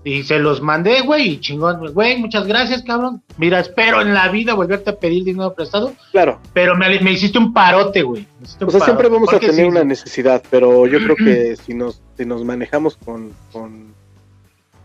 Y 0.05 0.25
se 0.25 0.41
los 0.41 0.61
mandé, 0.61 1.03
güey, 1.03 1.35
y 1.35 1.41
chingón, 1.41 1.93
güey, 1.93 2.19
muchas 2.19 2.47
gracias, 2.47 2.83
cabrón. 2.83 3.23
Mira, 3.37 3.61
espero 3.61 4.03
en 4.03 4.13
la 4.13 4.29
vida 4.29 4.55
volverte 4.55 4.91
a 4.91 4.97
pedir 4.97 5.23
dinero 5.23 5.55
prestado. 5.55 5.93
Claro. 6.11 6.41
Pero 6.53 6.75
me, 6.75 6.99
me 7.01 7.13
hiciste 7.13 7.39
un 7.39 7.53
parote, 7.53 8.03
güey. 8.03 8.27
O 8.61 8.71
sea, 8.71 8.81
siempre 8.81 9.09
vamos 9.09 9.33
a 9.33 9.39
tener 9.39 9.67
una 9.67 9.85
necesidad, 9.85 10.43
pero 10.51 10.87
yo 10.89 10.99
creo 10.99 11.15
que 11.15 11.57
si 11.65 11.75
nos, 11.75 12.03
si 12.17 12.27
nos 12.27 12.45
manejamos 12.45 12.97
con, 12.97 13.33
con, 13.53 13.95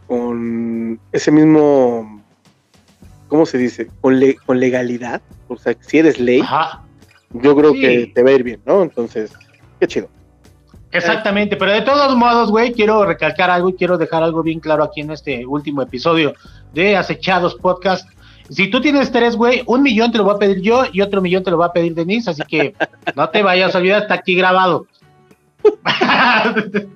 con 0.05 0.99
ese 1.11 1.31
mismo, 1.31 2.21
¿cómo 3.27 3.47
se 3.47 3.57
dice? 3.57 3.87
Con, 4.01 4.21
con 4.45 4.59
legalidad, 4.59 5.23
o 5.47 5.57
sea, 5.57 5.75
si 5.79 5.97
eres 5.97 6.19
ley, 6.19 6.43
yo 7.31 7.55
creo 7.55 7.73
que 7.73 8.11
te 8.13 8.21
va 8.21 8.29
a 8.29 8.33
ir 8.33 8.43
bien, 8.43 8.61
¿no? 8.67 8.83
Entonces, 8.83 9.31
qué 9.79 9.87
chido. 9.87 10.09
Exactamente, 10.91 11.57
pero 11.57 11.71
de 11.71 11.81
todos 11.81 12.15
modos, 12.15 12.49
güey, 12.49 12.71
quiero 12.71 13.05
recalcar 13.05 13.49
algo 13.49 13.69
y 13.69 13.73
quiero 13.73 13.97
dejar 13.97 14.23
algo 14.23 14.41
bien 14.41 14.59
claro 14.59 14.83
aquí 14.83 15.01
en 15.01 15.11
este 15.11 15.45
último 15.45 15.81
episodio 15.81 16.33
de 16.73 16.95
Acechados 16.95 17.55
Podcast. 17.55 18.09
Si 18.49 18.69
tú 18.69 18.79
tienes 18.79 19.11
tres, 19.11 19.35
güey, 19.35 19.63
un 19.65 19.83
millón 19.83 20.11
te 20.11 20.17
lo 20.17 20.23
voy 20.23 20.35
a 20.35 20.39
pedir 20.39 20.61
yo 20.61 20.85
y 20.91 21.01
otro 21.01 21.21
millón 21.21 21.43
te 21.43 21.51
lo 21.51 21.57
va 21.57 21.65
a 21.67 21.73
pedir 21.73 21.93
Denise, 21.93 22.29
así 22.29 22.43
que 22.43 22.73
no 23.15 23.29
te 23.29 23.43
vayas 23.43 23.75
a 23.75 23.79
olvidar, 23.79 24.03
está 24.03 24.13
aquí 24.15 24.35
grabado. 24.35 24.87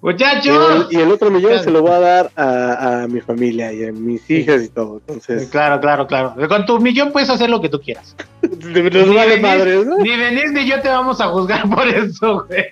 Muchachos. 0.00 0.88
Y 0.90 0.96
el, 0.96 1.10
otro 1.10 1.30
millón 1.30 1.62
se 1.62 1.70
lo 1.70 1.82
voy 1.82 1.90
a 1.90 1.98
dar 1.98 2.30
a, 2.36 3.06
mi 3.08 3.20
familia 3.20 3.72
y 3.72 3.84
a 3.84 3.92
mis 3.92 4.30
hijas 4.30 4.62
y 4.62 4.68
todo. 4.68 4.98
Entonces. 5.00 5.48
Claro, 5.48 5.80
claro, 5.80 6.06
claro. 6.06 6.34
Con 6.48 6.66
tu 6.66 6.78
millón 6.80 7.10
puedes 7.10 7.28
hacer 7.30 7.50
lo 7.50 7.60
que 7.60 7.68
tú 7.68 7.80
quieras. 7.80 8.14
ni, 8.42 8.80
vale 8.82 9.40
madre, 9.40 9.84
¿no? 9.84 9.98
ni 9.98 10.16
venís 10.16 10.52
ni 10.52 10.66
yo 10.66 10.80
te 10.80 10.88
vamos 10.88 11.20
a 11.20 11.28
juzgar 11.28 11.68
por 11.68 11.86
eso, 11.88 12.46
güey. 12.46 12.66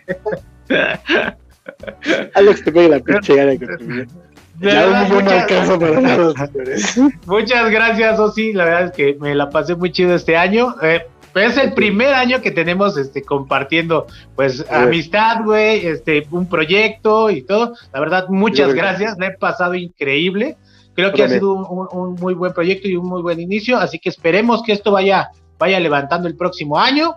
Alex 2.34 2.62
te 2.64 2.72
pega 2.72 2.96
la 2.96 3.00
pinche 3.00 3.34
gana 3.34 3.58
con 3.58 3.78
tu 3.78 3.84
millón. 3.84 4.08
Ya 4.60 4.86
un 4.86 5.02
millón 5.02 5.28
alcanza 5.28 5.78
para 5.78 6.00
nada, 6.00 6.32
Muchas 7.26 7.70
gracias, 7.70 8.18
Osi. 8.18 8.52
La 8.52 8.64
verdad 8.64 8.84
es 8.84 8.92
que 8.92 9.16
me 9.20 9.34
la 9.34 9.50
pasé 9.50 9.74
muy 9.74 9.92
chido 9.92 10.14
este 10.14 10.36
año. 10.36 10.74
Eh, 10.82 11.06
es 11.40 11.56
el 11.56 11.72
primer 11.72 12.14
año 12.14 12.40
que 12.40 12.50
tenemos 12.50 12.96
este 12.96 13.22
compartiendo 13.22 14.06
pues 14.34 14.64
amistad, 14.70 15.44
güey, 15.44 15.86
este 15.86 16.26
un 16.30 16.48
proyecto 16.48 17.30
y 17.30 17.42
todo. 17.42 17.74
La 17.92 18.00
verdad, 18.00 18.26
muchas 18.28 18.74
gracias, 18.74 19.18
me 19.18 19.26
he 19.26 19.32
pasado 19.32 19.74
increíble. 19.74 20.56
Creo 20.94 21.12
que 21.12 21.22
ha 21.22 21.28
sido 21.28 21.52
un, 21.52 22.14
muy 22.14 22.32
buen 22.34 22.52
proyecto 22.52 22.88
y 22.88 22.96
un 22.96 23.06
muy 23.06 23.20
buen 23.20 23.38
inicio, 23.38 23.76
así 23.76 23.98
que 23.98 24.08
esperemos 24.08 24.62
que 24.62 24.72
esto 24.72 24.92
vaya 24.92 25.30
vaya 25.58 25.80
levantando 25.80 26.28
el 26.28 26.36
próximo 26.36 26.78
año. 26.78 27.16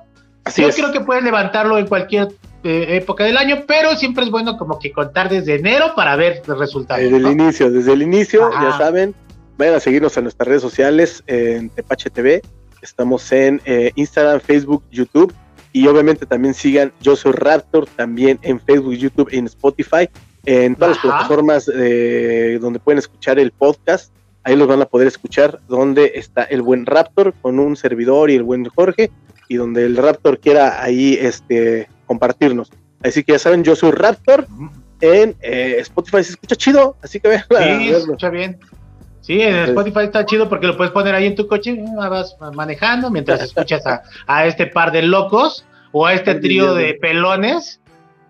Yo 0.55 0.69
creo 0.69 0.91
que 0.91 1.01
puedes 1.01 1.23
levantarlo 1.23 1.77
en 1.77 1.87
cualquier 1.87 2.29
eh, 2.63 2.97
época 2.97 3.23
del 3.23 3.37
año, 3.37 3.63
pero 3.67 3.95
siempre 3.95 4.23
es 4.23 4.31
bueno 4.31 4.57
como 4.57 4.79
que 4.79 4.91
contar 4.91 5.29
desde 5.29 5.55
enero 5.55 5.93
para 5.95 6.15
ver 6.15 6.41
los 6.45 6.57
resultados. 6.57 7.03
Desde 7.03 7.17
el 7.17 7.27
inicio, 7.27 7.71
desde 7.71 7.93
el 7.93 8.01
inicio, 8.01 8.49
ya 8.51 8.77
saben, 8.77 9.13
vayan 9.57 9.75
a 9.75 9.79
seguirnos 9.79 10.17
en 10.17 10.23
nuestras 10.23 10.47
redes 10.47 10.61
sociales, 10.61 11.23
en 11.27 11.69
Tepache 11.69 12.09
TV, 12.09 12.41
Estamos 12.81 13.31
en 13.31 13.61
eh, 13.65 13.91
Instagram, 13.95 14.39
Facebook, 14.41 14.83
YouTube. 14.91 15.33
Y 15.71 15.87
obviamente 15.87 16.25
también 16.25 16.53
sigan 16.53 16.91
Yo 16.99 17.15
Soy 17.15 17.33
Raptor, 17.33 17.85
también 17.95 18.39
en 18.41 18.59
Facebook, 18.59 18.93
YouTube, 18.95 19.29
en 19.31 19.45
Spotify, 19.45 20.09
en 20.45 20.75
todas 20.75 20.95
las 20.95 20.99
plataformas 20.99 21.71
eh, 21.73 22.57
donde 22.59 22.79
pueden 22.79 22.97
escuchar 22.97 23.37
el 23.37 23.51
podcast. 23.51 24.11
Ahí 24.43 24.55
los 24.55 24.67
van 24.67 24.81
a 24.81 24.85
poder 24.85 25.07
escuchar, 25.07 25.59
donde 25.67 26.13
está 26.15 26.43
el 26.43 26.63
buen 26.63 26.87
Raptor 26.87 27.33
con 27.41 27.59
un 27.59 27.75
servidor 27.75 28.31
y 28.31 28.35
el 28.35 28.43
buen 28.43 28.65
Jorge, 28.65 29.11
y 29.47 29.57
donde 29.57 29.85
el 29.85 29.95
Raptor 29.95 30.39
quiera 30.39 30.81
ahí 30.81 31.17
este, 31.21 31.87
compartirnos. 32.07 32.71
Así 33.03 33.23
que 33.23 33.33
ya 33.33 33.39
saben, 33.39 33.63
yo 33.63 33.75
soy 33.75 33.91
Raptor 33.91 34.47
en 35.01 35.35
eh, 35.41 35.75
Spotify, 35.79 36.23
se 36.23 36.31
escucha 36.31 36.55
chido, 36.55 36.97
así 37.01 37.19
que 37.19 37.27
vean. 37.27 37.43
Sí, 37.79 37.89
se 37.89 37.97
escucha 37.97 38.29
bien. 38.29 38.59
Sí, 39.21 39.41
en 39.41 39.55
Spotify 39.57 40.01
está 40.01 40.25
chido 40.25 40.49
porque 40.49 40.67
lo 40.67 40.77
puedes 40.77 40.91
poner 40.91 41.13
ahí 41.13 41.27
en 41.27 41.35
tu 41.35 41.47
coche, 41.47 41.71
eh, 41.71 41.85
vas 41.97 42.35
manejando 42.53 43.09
mientras 43.09 43.41
escuchas 43.43 43.83
a, 43.85 44.45
este 44.45 44.67
par 44.67 44.91
de 44.91 45.03
locos 45.03 45.65
o 45.91 46.05
a 46.05 46.13
este 46.13 46.35
trío 46.35 46.73
de 46.73 46.95
pelones. 46.95 47.79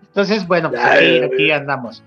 Entonces, 0.08 0.46
bueno, 0.46 0.70
pues 0.70 0.82
aquí, 0.82 1.50
andamos. 1.50 2.02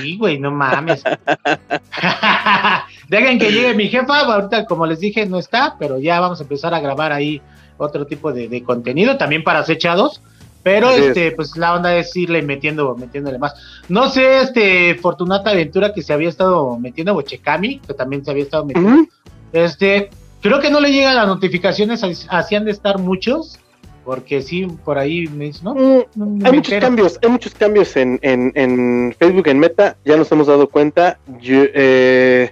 Sí, 0.00 0.16
güey, 0.16 0.38
no 0.38 0.50
mames. 0.50 1.02
Dejen 3.08 3.38
que 3.38 3.50
llegue 3.50 3.74
mi 3.74 3.88
jefa, 3.88 4.20
ahorita 4.20 4.66
como 4.66 4.86
les 4.86 5.00
dije 5.00 5.26
no 5.26 5.38
está, 5.38 5.76
pero 5.78 5.98
ya 5.98 6.20
vamos 6.20 6.38
a 6.40 6.44
empezar 6.44 6.72
a 6.74 6.80
grabar 6.80 7.12
ahí 7.12 7.42
otro 7.76 8.06
tipo 8.06 8.32
de, 8.32 8.48
de 8.48 8.62
contenido, 8.62 9.16
también 9.16 9.42
para 9.42 9.60
acechados. 9.60 10.22
Pero 10.62 10.90
este, 10.90 11.32
pues 11.32 11.56
la 11.56 11.74
onda 11.74 11.96
es 11.96 12.14
irle 12.16 12.42
metiendo, 12.42 12.94
metiéndole 12.94 13.38
más. 13.38 13.54
No 13.88 14.10
sé, 14.10 14.42
este, 14.42 14.94
Fortunata 14.96 15.50
Aventura 15.50 15.94
que 15.94 16.02
se 16.02 16.12
había 16.12 16.28
estado 16.28 16.78
metiendo, 16.78 17.14
o 17.14 17.22
Checami, 17.22 17.78
que 17.78 17.94
también 17.94 18.24
se 18.24 18.30
había 18.30 18.44
estado 18.44 18.66
metiendo. 18.66 19.06
Este, 19.52 20.10
creo 20.42 20.60
que 20.60 20.70
no 20.70 20.80
le 20.80 20.92
llegan 20.92 21.16
las 21.16 21.26
notificaciones, 21.26 22.02
hacían 22.28 22.66
de 22.66 22.72
estar 22.72 22.98
muchos, 22.98 23.58
porque 24.04 24.42
sí, 24.42 24.66
por 24.84 24.98
ahí 24.98 25.28
me 25.28 25.46
dice, 25.46 25.60
¿no? 25.64 25.74
Mm, 25.74 26.44
hay 26.44 26.52
muchos 26.52 26.78
cambios, 26.78 27.18
hay 27.22 27.28
muchos 27.30 27.54
cambios 27.54 27.96
en, 27.96 28.18
en, 28.22 28.52
en, 28.54 29.14
Facebook, 29.18 29.48
en 29.48 29.58
Meta, 29.58 29.96
ya 30.04 30.16
nos 30.16 30.30
hemos 30.30 30.46
dado 30.46 30.68
cuenta. 30.68 31.18
Eh, 31.42 32.50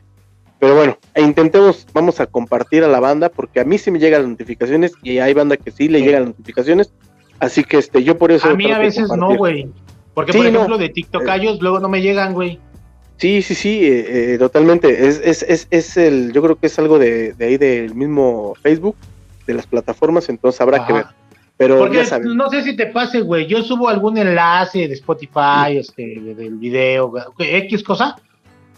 pero 0.58 0.74
bueno, 0.74 0.98
e 1.14 1.22
intentemos, 1.22 1.86
vamos 1.92 2.20
a 2.20 2.26
compartir 2.26 2.84
a 2.84 2.88
la 2.88 3.00
banda, 3.00 3.28
porque 3.28 3.60
a 3.60 3.64
mí 3.64 3.76
sí 3.76 3.90
me 3.90 3.98
llegan 3.98 4.22
las 4.22 4.30
notificaciones 4.30 4.92
y 5.02 5.18
hay 5.18 5.34
banda 5.34 5.56
que 5.56 5.70
sí 5.70 5.88
le 5.88 6.00
llegan 6.00 6.22
las 6.22 6.30
notificaciones 6.30 6.90
Así 7.40 7.64
que 7.64 7.78
este, 7.78 8.02
yo 8.02 8.18
por 8.18 8.32
eso. 8.32 8.48
A 8.48 8.54
mí 8.54 8.70
a 8.70 8.78
veces 8.78 9.08
no, 9.10 9.36
güey. 9.36 9.68
Porque, 10.14 10.32
por 10.32 10.46
ejemplo, 10.46 10.78
de 10.78 10.88
TikTokayos 10.88 11.56
eh, 11.56 11.58
luego 11.60 11.78
no 11.78 11.88
me 11.88 12.02
llegan, 12.02 12.34
güey. 12.34 12.58
Sí, 13.18 13.42
sí, 13.42 13.54
sí, 13.54 13.84
eh, 13.84 14.34
eh, 14.34 14.38
totalmente. 14.38 15.08
Es, 15.08 15.20
es, 15.24 15.42
es, 15.42 15.66
es, 15.70 15.96
el, 15.96 16.32
yo 16.32 16.42
creo 16.42 16.56
que 16.56 16.66
es 16.66 16.78
algo 16.78 16.98
de, 16.98 17.32
de, 17.34 17.44
ahí 17.44 17.56
del 17.56 17.94
mismo 17.94 18.54
Facebook, 18.62 18.96
de 19.46 19.54
las 19.54 19.66
plataformas, 19.66 20.28
entonces 20.28 20.60
habrá 20.60 20.86
que 20.86 20.92
ver. 20.92 21.06
Pero 21.56 21.78
Porque 21.78 22.04
no 22.22 22.48
sé 22.50 22.62
si 22.62 22.76
te 22.76 22.86
pase, 22.86 23.20
güey. 23.20 23.46
Yo 23.46 23.62
subo 23.64 23.88
algún 23.88 24.16
enlace 24.16 24.86
de 24.86 24.94
Spotify, 24.94 25.76
este, 25.76 26.20
del 26.20 26.54
video, 26.54 27.12
X 27.36 27.82
cosa. 27.82 28.16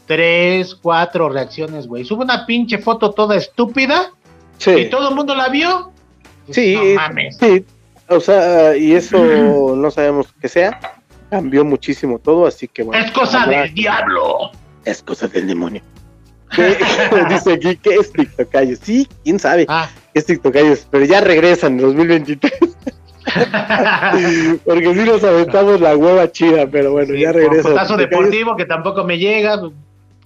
Tres, 0.07 0.75
cuatro 0.75 1.29
reacciones, 1.29 1.87
güey. 1.87 2.07
Subo 2.07 2.23
una 2.23 2.47
pinche 2.47 2.79
foto 2.79 3.11
toda 3.13 3.37
estúpida. 3.37 4.13
Sí. 4.57 4.71
Y 4.71 4.91
todo 4.91 5.11
el 5.11 5.15
mundo 5.15 5.35
la 5.35 5.51
vio. 5.51 5.93
Sí, 6.49 6.75
no 6.75 6.95
mames. 6.95 7.37
sí, 7.37 7.65
o 8.11 8.21
sea, 8.21 8.77
y 8.77 8.93
eso 8.93 9.19
no 9.77 9.91
sabemos 9.91 10.29
qué 10.41 10.49
sea. 10.49 10.79
Cambió 11.31 11.65
muchísimo 11.65 12.19
todo, 12.19 12.47
así 12.47 12.67
que 12.67 12.83
bueno. 12.83 13.05
Es 13.05 13.13
cosa 13.13 13.47
del 13.47 13.73
diablo. 13.73 14.51
Es 14.85 15.03
cosa 15.03 15.29
del 15.29 15.47
demonio. 15.47 15.83
dice 17.29 17.53
aquí 17.53 17.77
que 17.77 17.95
es 17.95 18.13
TikTokayos. 18.13 18.81
Sí, 18.81 19.09
quién 19.23 19.39
sabe. 19.39 19.67
Ah. 19.69 19.89
Es 20.15 20.27
TikTokayos, 20.27 20.89
pero 20.91 21.05
ya 21.05 21.21
regresan 21.21 21.75
en 21.75 21.79
2023. 21.79 22.53
Porque 24.65 24.95
sí 24.95 25.01
nos 25.05 25.23
aventamos 25.23 25.81
la 25.81 25.97
hueva 25.97 26.33
chida, 26.33 26.67
pero 26.69 26.93
bueno, 26.93 27.15
ya 27.15 27.31
regresa. 27.31 27.69
Putazo 27.69 27.97
deportivo 27.97 28.57
que 28.57 28.65
tampoco 28.65 29.05
me 29.05 29.19
llega. 29.19 29.61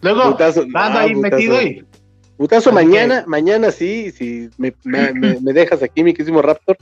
Luego, 0.00 0.32
putazo, 0.32 0.64
ando 0.74 0.98
ahí 0.98 1.14
metido 1.14 1.60
y. 1.60 1.84
Putazo 2.36 2.72
mañana, 2.72 3.24
mañana 3.26 3.70
sí, 3.70 4.10
si 4.10 4.50
me, 4.58 4.74
me, 4.82 5.12
me, 5.12 5.52
dejas 5.52 5.82
aquí, 5.84 6.02
mi 6.02 6.12
querísimo 6.12 6.42
Raptor, 6.42 6.76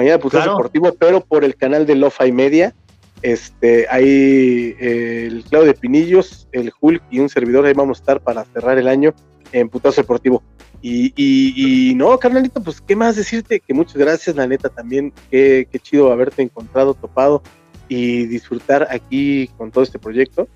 Mañana 0.00 0.18
Putazo 0.18 0.52
Deportivo, 0.52 0.94
pero 0.98 1.20
por 1.20 1.44
el 1.44 1.56
canal 1.56 1.84
de 1.84 1.94
Lofa 1.94 2.26
y 2.26 2.32
Media. 2.32 2.74
Este, 3.20 3.86
ahí 3.90 4.74
eh, 4.80 5.26
el 5.26 5.44
Claudio 5.44 5.74
de 5.74 5.78
Pinillos, 5.78 6.48
el 6.52 6.72
Hulk 6.80 7.02
y 7.10 7.18
un 7.18 7.28
servidor, 7.28 7.66
ahí 7.66 7.74
vamos 7.74 7.98
a 7.98 8.00
estar 8.00 8.20
para 8.22 8.46
cerrar 8.46 8.78
el 8.78 8.88
año 8.88 9.12
en 9.52 9.68
Putazo 9.68 10.00
Deportivo. 10.00 10.42
Y, 10.80 11.12
y, 11.14 11.94
no, 11.96 12.16
carnalito, 12.16 12.62
pues 12.62 12.80
qué 12.80 12.96
más 12.96 13.14
decirte, 13.14 13.60
que 13.60 13.74
muchas 13.74 13.96
gracias, 13.96 14.36
la 14.36 14.46
neta 14.46 14.70
también, 14.70 15.12
qué, 15.30 15.68
qué 15.70 15.78
chido 15.78 16.10
haberte 16.10 16.40
encontrado, 16.40 16.94
topado 16.94 17.42
y 17.86 18.24
disfrutar 18.24 18.88
aquí 18.90 19.50
con 19.58 19.70
todo 19.70 19.84
este 19.84 19.98
proyecto. 19.98 20.48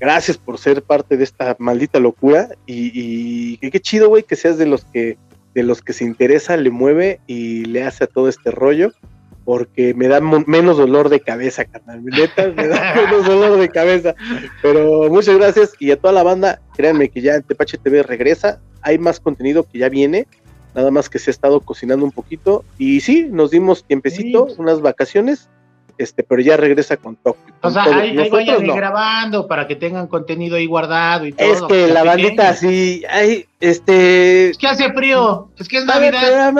Gracias 0.00 0.38
por 0.38 0.56
ser 0.56 0.82
parte 0.82 1.18
de 1.18 1.24
esta 1.24 1.56
maldita 1.58 1.98
locura 1.98 2.48
y, 2.64 3.58
y 3.60 3.70
qué 3.70 3.80
chido, 3.80 4.08
güey, 4.08 4.22
que 4.22 4.34
seas 4.34 4.56
de 4.56 4.64
los 4.64 4.86
que 4.86 5.18
de 5.54 5.62
los 5.62 5.82
que 5.82 5.92
se 5.92 6.04
interesa 6.04 6.56
le 6.56 6.70
mueve 6.70 7.20
y 7.26 7.64
le 7.64 7.84
hace 7.84 8.04
a 8.04 8.06
todo 8.06 8.28
este 8.28 8.50
rollo, 8.50 8.92
porque 9.44 9.94
me 9.94 10.08
da 10.08 10.20
menos 10.20 10.76
dolor 10.76 11.08
de 11.08 11.20
cabeza, 11.20 11.64
carnal. 11.64 12.04
Neta, 12.04 12.48
me 12.48 12.68
da 12.68 12.94
menos 13.10 13.26
dolor 13.26 13.58
de 13.58 13.68
cabeza. 13.68 14.14
Pero 14.62 15.10
muchas 15.10 15.36
gracias. 15.36 15.72
Y 15.78 15.90
a 15.90 15.96
toda 15.96 16.12
la 16.12 16.22
banda, 16.22 16.60
créanme 16.76 17.08
que 17.08 17.20
ya 17.20 17.40
Tepache 17.40 17.78
TV 17.78 18.02
regresa, 18.02 18.60
hay 18.82 18.98
más 18.98 19.20
contenido 19.20 19.64
que 19.64 19.78
ya 19.78 19.88
viene, 19.88 20.26
nada 20.74 20.90
más 20.90 21.08
que 21.08 21.18
se 21.18 21.30
ha 21.30 21.32
estado 21.32 21.60
cocinando 21.60 22.04
un 22.04 22.12
poquito. 22.12 22.64
Y 22.78 23.00
sí, 23.00 23.28
nos 23.30 23.50
dimos 23.50 23.84
tiempecito, 23.84 24.48
unas 24.58 24.80
vacaciones 24.80 25.48
este, 25.98 26.22
pero 26.22 26.42
ya 26.42 26.56
regresa 26.56 26.96
con 26.96 27.16
Tokio. 27.16 27.54
O 27.60 27.70
sea, 27.70 27.84
ahí, 27.84 28.28
vayan 28.28 28.66
grabando 28.66 29.46
para 29.46 29.66
que 29.66 29.76
tengan 29.76 30.06
contenido 30.06 30.56
ahí 30.56 30.66
guardado 30.66 31.26
y 31.26 31.32
todo. 31.32 31.52
Es 31.52 31.62
que 31.62 31.86
la 31.88 32.02
bandita 32.02 32.48
así, 32.48 33.02
ay, 33.08 33.46
este... 33.60 34.50
Es 34.50 34.58
que 34.58 34.66
hace 34.66 34.92
frío, 34.92 35.48
es 35.58 35.68
que 35.68 35.78
es 35.78 35.84
Navidad. 35.84 36.52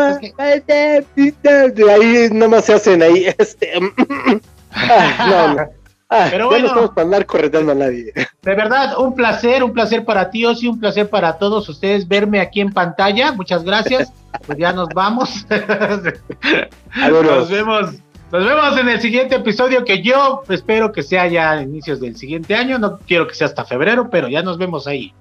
Ahí 1.90 2.28
nomás 2.32 2.64
se 2.64 2.74
hacen 2.74 3.02
ahí, 3.02 3.26
este... 3.38 3.80
no, 3.80 5.54
no. 5.54 5.82
Ah, 6.14 6.28
pero 6.30 6.48
bueno, 6.48 6.64
no 6.64 6.68
estamos 6.68 6.90
para 6.90 7.04
andar 7.06 7.24
correteando 7.24 7.72
a 7.72 7.74
nadie. 7.74 8.12
De 8.42 8.54
verdad, 8.54 8.98
un 8.98 9.14
placer, 9.14 9.64
un 9.64 9.72
placer 9.72 10.04
para 10.04 10.30
ti, 10.30 10.44
y 10.60 10.66
un 10.66 10.78
placer 10.78 11.09
para 11.09 11.38
todos 11.38 11.66
ustedes 11.70 12.06
verme 12.06 12.38
aquí 12.38 12.60
en 12.60 12.70
pantalla. 12.70 13.32
Muchas 13.32 13.64
gracias. 13.64 14.12
Pues 14.46 14.59
ya 14.59 14.74
nos 14.74 14.90
vamos. 14.90 15.46
nos 17.10 17.48
vemos. 17.48 17.94
Nos 18.32 18.46
vemos 18.46 18.78
en 18.78 18.88
el 18.88 18.98
siguiente 18.98 19.34
episodio 19.34 19.84
que 19.84 20.00
yo 20.00 20.42
espero 20.48 20.90
que 20.90 21.02
sea 21.02 21.26
ya 21.26 21.50
a 21.50 21.62
inicios 21.62 22.00
del 22.00 22.16
siguiente 22.16 22.54
año. 22.54 22.78
No 22.78 22.98
quiero 23.00 23.28
que 23.28 23.34
sea 23.34 23.46
hasta 23.46 23.66
febrero, 23.66 24.09
pero 24.09 24.26
ya 24.26 24.42
nos 24.42 24.56
vemos 24.56 24.86
ahí. 24.86 25.12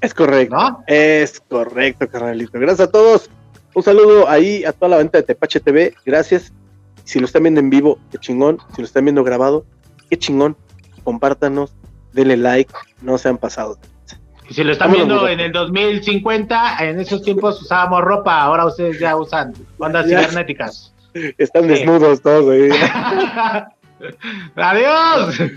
Es 0.00 0.12
correcto. 0.12 0.82
Es 0.88 1.40
correcto, 1.48 2.08
carnalito. 2.08 2.58
Gracias 2.58 2.88
a 2.88 2.90
todos. 2.90 3.30
Un 3.74 3.84
saludo 3.84 4.28
ahí 4.28 4.64
a 4.64 4.72
toda 4.72 4.88
la 4.88 4.96
venta 4.96 5.18
de 5.18 5.22
Tepache 5.22 5.60
TV. 5.60 5.94
Gracias. 6.04 6.52
Si 7.04 7.20
lo 7.20 7.26
están 7.26 7.44
viendo 7.44 7.60
en 7.60 7.70
vivo, 7.70 8.00
qué 8.10 8.18
chingón. 8.18 8.58
Si 8.74 8.82
lo 8.82 8.86
están 8.86 9.04
viendo 9.04 9.22
grabado, 9.22 9.64
qué 10.10 10.18
chingón. 10.18 10.56
Compártanos, 11.04 11.76
denle 12.12 12.36
like, 12.36 12.74
no 13.02 13.18
sean 13.18 13.38
pasados. 13.38 13.78
Y 14.50 14.54
si 14.54 14.64
lo 14.64 14.72
están 14.72 14.90
viendo 14.90 15.28
en 15.28 15.38
el 15.38 15.52
2050, 15.52 16.78
en 16.80 16.98
esos 16.98 17.22
tiempos 17.22 17.62
usábamos 17.62 18.02
ropa, 18.02 18.40
ahora 18.40 18.66
ustedes 18.66 18.98
ya 18.98 19.14
usan 19.14 19.54
bandas 19.78 20.06
cibernéticas. 20.06 20.92
Están 21.38 21.68
desnudos 21.68 22.20
todos 22.20 22.54
Adiós. 24.56 25.38